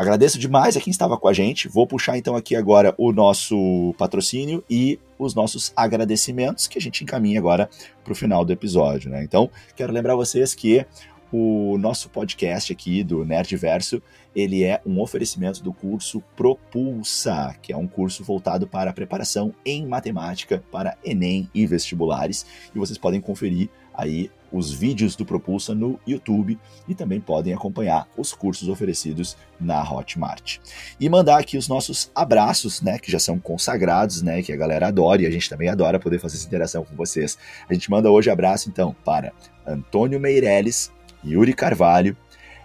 Agradeço 0.00 0.38
demais 0.38 0.78
a 0.78 0.80
quem 0.80 0.90
estava 0.90 1.18
com 1.18 1.28
a 1.28 1.32
gente. 1.34 1.68
Vou 1.68 1.86
puxar 1.86 2.16
então 2.16 2.34
aqui 2.34 2.56
agora 2.56 2.94
o 2.96 3.12
nosso 3.12 3.94
patrocínio 3.98 4.64
e 4.70 4.98
os 5.18 5.34
nossos 5.34 5.74
agradecimentos 5.76 6.66
que 6.66 6.78
a 6.78 6.80
gente 6.80 7.04
encaminha 7.04 7.38
agora 7.38 7.68
para 8.02 8.14
o 8.14 8.16
final 8.16 8.42
do 8.42 8.50
episódio. 8.50 9.10
Né? 9.10 9.22
Então, 9.22 9.50
quero 9.76 9.92
lembrar 9.92 10.16
vocês 10.16 10.54
que 10.54 10.86
o 11.30 11.76
nosso 11.76 12.08
podcast 12.08 12.72
aqui 12.72 13.04
do 13.04 13.26
Nerdverso, 13.26 14.02
ele 14.34 14.64
é 14.64 14.80
um 14.86 14.98
oferecimento 15.02 15.62
do 15.62 15.70
curso 15.70 16.22
Propulsa, 16.34 17.54
que 17.60 17.70
é 17.70 17.76
um 17.76 17.86
curso 17.86 18.24
voltado 18.24 18.66
para 18.66 18.88
a 18.88 18.94
preparação 18.94 19.54
em 19.66 19.86
matemática 19.86 20.64
para 20.72 20.96
ENEM 21.04 21.46
e 21.54 21.66
vestibulares, 21.66 22.46
e 22.74 22.78
vocês 22.78 22.96
podem 22.96 23.20
conferir 23.20 23.68
aí 24.00 24.30
os 24.52 24.72
vídeos 24.72 25.14
do 25.14 25.24
Propulsa 25.24 25.74
no 25.74 25.98
YouTube 26.06 26.58
e 26.88 26.94
também 26.94 27.20
podem 27.20 27.52
acompanhar 27.52 28.08
os 28.16 28.32
cursos 28.32 28.68
oferecidos 28.68 29.36
na 29.60 29.80
Hotmart. 29.82 30.58
E 30.98 31.08
mandar 31.08 31.38
aqui 31.38 31.56
os 31.56 31.68
nossos 31.68 32.10
abraços, 32.14 32.82
né, 32.82 32.98
que 32.98 33.10
já 33.10 33.18
são 33.18 33.38
consagrados, 33.38 34.22
né, 34.22 34.42
que 34.42 34.52
a 34.52 34.56
galera 34.56 34.88
adora 34.88 35.22
e 35.22 35.26
a 35.26 35.30
gente 35.30 35.48
também 35.48 35.68
adora 35.68 36.00
poder 36.00 36.18
fazer 36.18 36.36
essa 36.36 36.46
interação 36.46 36.84
com 36.84 36.96
vocês. 36.96 37.38
A 37.68 37.74
gente 37.74 37.90
manda 37.90 38.10
hoje 38.10 38.30
abraço 38.30 38.68
então 38.68 38.94
para 39.04 39.32
Antônio 39.66 40.18
Meirelles, 40.18 40.90
Yuri 41.24 41.54
Carvalho, 41.54 42.16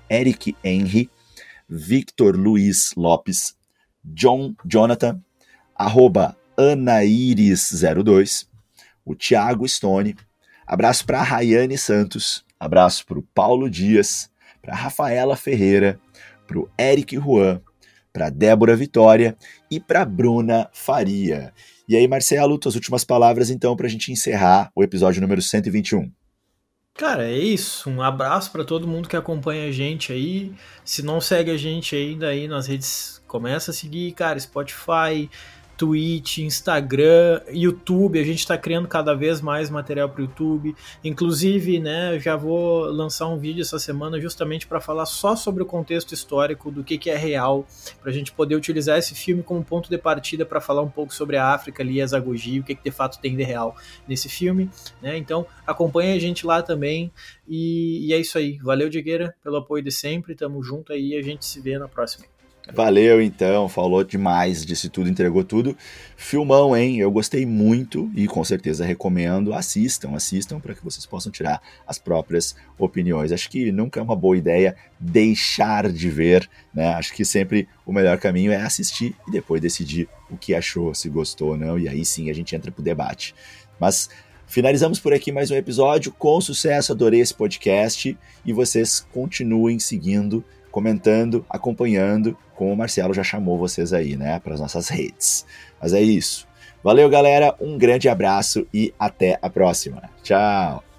Eric 0.09 0.55
Henry, 0.63 1.09
Victor 1.69 2.35
Luiz 2.35 2.93
Lopes, 2.95 3.55
John 4.03 4.53
Jonathan, 4.65 5.19
arroba 5.75 6.37
Anaíris02, 6.57 8.47
o 9.03 9.15
Thiago 9.15 9.67
Stone, 9.67 10.15
abraço 10.65 11.05
para 11.05 11.21
Rayane 11.21 11.77
Santos, 11.77 12.43
abraço 12.59 13.05
para 13.05 13.19
o 13.19 13.23
Paulo 13.33 13.69
Dias, 13.69 14.29
para 14.61 14.75
Rafaela 14.75 15.35
Ferreira, 15.35 15.99
para 16.47 16.59
o 16.59 16.69
Eric 16.79 17.15
Juan, 17.15 17.61
para 18.11 18.29
Débora 18.29 18.75
Vitória 18.75 19.37
e 19.69 19.79
para 19.79 20.05
Bruna 20.05 20.69
Faria. 20.73 21.53
E 21.87 21.95
aí, 21.95 22.07
Marcelo, 22.07 22.57
tuas 22.57 22.75
últimas 22.75 23.03
palavras 23.03 23.49
então 23.49 23.75
para 23.75 23.87
a 23.87 23.89
gente 23.89 24.11
encerrar 24.11 24.71
o 24.75 24.83
episódio 24.83 25.21
número 25.21 25.41
121. 25.41 26.11
Cara, 26.95 27.29
é 27.29 27.37
isso. 27.37 27.89
Um 27.89 28.01
abraço 28.01 28.51
para 28.51 28.63
todo 28.63 28.87
mundo 28.87 29.09
que 29.09 29.17
acompanha 29.17 29.67
a 29.67 29.71
gente 29.71 30.13
aí. 30.13 30.53
Se 30.85 31.03
não 31.03 31.19
segue 31.19 31.51
a 31.51 31.57
gente 31.57 31.93
ainda 31.93 32.29
aí 32.29 32.47
nas 32.47 32.67
redes, 32.67 33.21
começa 33.27 33.71
a 33.71 33.73
seguir, 33.73 34.13
cara, 34.13 34.39
Spotify, 34.39 35.29
Twitch, 35.77 36.39
Instagram, 36.39 37.41
YouTube. 37.51 38.19
A 38.19 38.23
gente 38.23 38.39
está 38.39 38.57
criando 38.57 38.87
cada 38.87 39.13
vez 39.13 39.41
mais 39.41 39.69
material 39.69 40.09
para 40.09 40.21
o 40.21 40.25
YouTube. 40.25 40.75
Inclusive, 41.03 41.79
né, 41.79 42.19
já 42.19 42.35
vou 42.35 42.85
lançar 42.85 43.27
um 43.27 43.37
vídeo 43.37 43.61
essa 43.61 43.79
semana 43.79 44.19
justamente 44.19 44.67
para 44.67 44.79
falar 44.79 45.05
só 45.05 45.35
sobre 45.35 45.63
o 45.63 45.65
contexto 45.65 46.13
histórico, 46.13 46.71
do 46.71 46.83
que, 46.83 46.97
que 46.97 47.09
é 47.09 47.17
real, 47.17 47.65
para 48.01 48.11
a 48.11 48.13
gente 48.13 48.31
poder 48.31 48.55
utilizar 48.55 48.97
esse 48.97 49.15
filme 49.15 49.43
como 49.43 49.63
ponto 49.63 49.89
de 49.89 49.97
partida 49.97 50.45
para 50.45 50.61
falar 50.61 50.81
um 50.81 50.89
pouco 50.89 51.13
sobre 51.13 51.37
a 51.37 51.53
África 51.53 51.83
ali, 51.83 52.01
as 52.01 52.13
Agogi, 52.13 52.59
o 52.59 52.63
que, 52.63 52.75
que 52.75 52.83
de 52.83 52.91
fato 52.91 53.19
tem 53.19 53.35
de 53.35 53.43
real 53.43 53.75
nesse 54.07 54.29
filme. 54.29 54.69
Né? 55.01 55.17
Então, 55.17 55.45
acompanha 55.65 56.15
a 56.15 56.19
gente 56.19 56.45
lá 56.45 56.61
também. 56.61 57.11
E, 57.47 58.07
e 58.07 58.13
é 58.13 58.17
isso 58.17 58.37
aí. 58.37 58.57
Valeu, 58.57 58.89
Digueira, 58.89 59.35
pelo 59.43 59.57
apoio 59.57 59.83
de 59.83 59.91
sempre. 59.91 60.35
Tamo 60.35 60.63
junto 60.63 60.93
aí. 60.93 61.15
A 61.15 61.21
gente 61.21 61.45
se 61.45 61.59
vê 61.59 61.77
na 61.77 61.87
próxima. 61.87 62.34
Valeu 62.73 63.21
então, 63.21 63.69
falou 63.69 64.03
demais, 64.03 64.65
disse 64.65 64.89
tudo, 64.89 65.09
entregou 65.09 65.43
tudo. 65.43 65.77
Filmão, 66.17 66.75
hein? 66.75 66.97
Eu 66.97 67.11
gostei 67.11 67.45
muito 67.45 68.11
e 68.15 68.27
com 68.27 68.43
certeza 68.43 68.83
recomendo. 68.83 69.53
Assistam, 69.53 70.15
assistam 70.15 70.59
para 70.59 70.73
que 70.73 70.83
vocês 70.83 71.05
possam 71.05 71.31
tirar 71.31 71.61
as 71.85 71.99
próprias 71.99 72.55
opiniões. 72.77 73.31
Acho 73.31 73.49
que 73.49 73.71
nunca 73.71 73.99
é 73.99 74.03
uma 74.03 74.15
boa 74.15 74.35
ideia 74.35 74.75
deixar 74.99 75.91
de 75.91 76.09
ver, 76.09 76.49
né? 76.73 76.93
Acho 76.95 77.13
que 77.13 77.23
sempre 77.23 77.67
o 77.85 77.93
melhor 77.93 78.17
caminho 78.17 78.51
é 78.51 78.57
assistir 78.57 79.15
e 79.27 79.31
depois 79.31 79.61
decidir 79.61 80.09
o 80.29 80.35
que 80.35 80.55
achou, 80.55 80.93
se 80.95 81.07
gostou 81.07 81.49
ou 81.49 81.57
não, 81.57 81.77
e 81.77 81.87
aí 81.87 82.03
sim 82.03 82.31
a 82.31 82.33
gente 82.33 82.55
entra 82.55 82.71
pro 82.71 82.83
debate. 82.83 83.35
Mas 83.79 84.09
Finalizamos 84.47 84.99
por 84.99 85.11
aqui 85.11 85.31
mais 85.31 85.49
um 85.49 85.55
episódio 85.55 86.11
com 86.11 86.39
sucesso. 86.39 86.91
Adorei 86.91 87.19
esse 87.19 87.33
podcast 87.33 88.15
e 88.45 88.53
vocês 88.53 88.99
continuem 89.11 89.79
seguindo 89.79 90.45
comentando, 90.75 91.45
acompanhando, 91.49 92.37
como 92.53 92.73
o 92.73 92.75
Marcelo 92.75 93.13
já 93.13 93.23
chamou 93.23 93.57
vocês 93.57 93.93
aí, 93.93 94.17
né, 94.17 94.41
para 94.41 94.55
as 94.55 94.59
nossas 94.59 94.89
redes. 94.89 95.45
Mas 95.81 95.93
é 95.93 96.01
isso. 96.01 96.45
Valeu, 96.83 97.09
galera, 97.09 97.55
um 97.61 97.77
grande 97.77 98.09
abraço 98.09 98.67
e 98.73 98.93
até 98.99 99.39
a 99.41 99.49
próxima. 99.49 100.03
Tchau! 100.21 100.94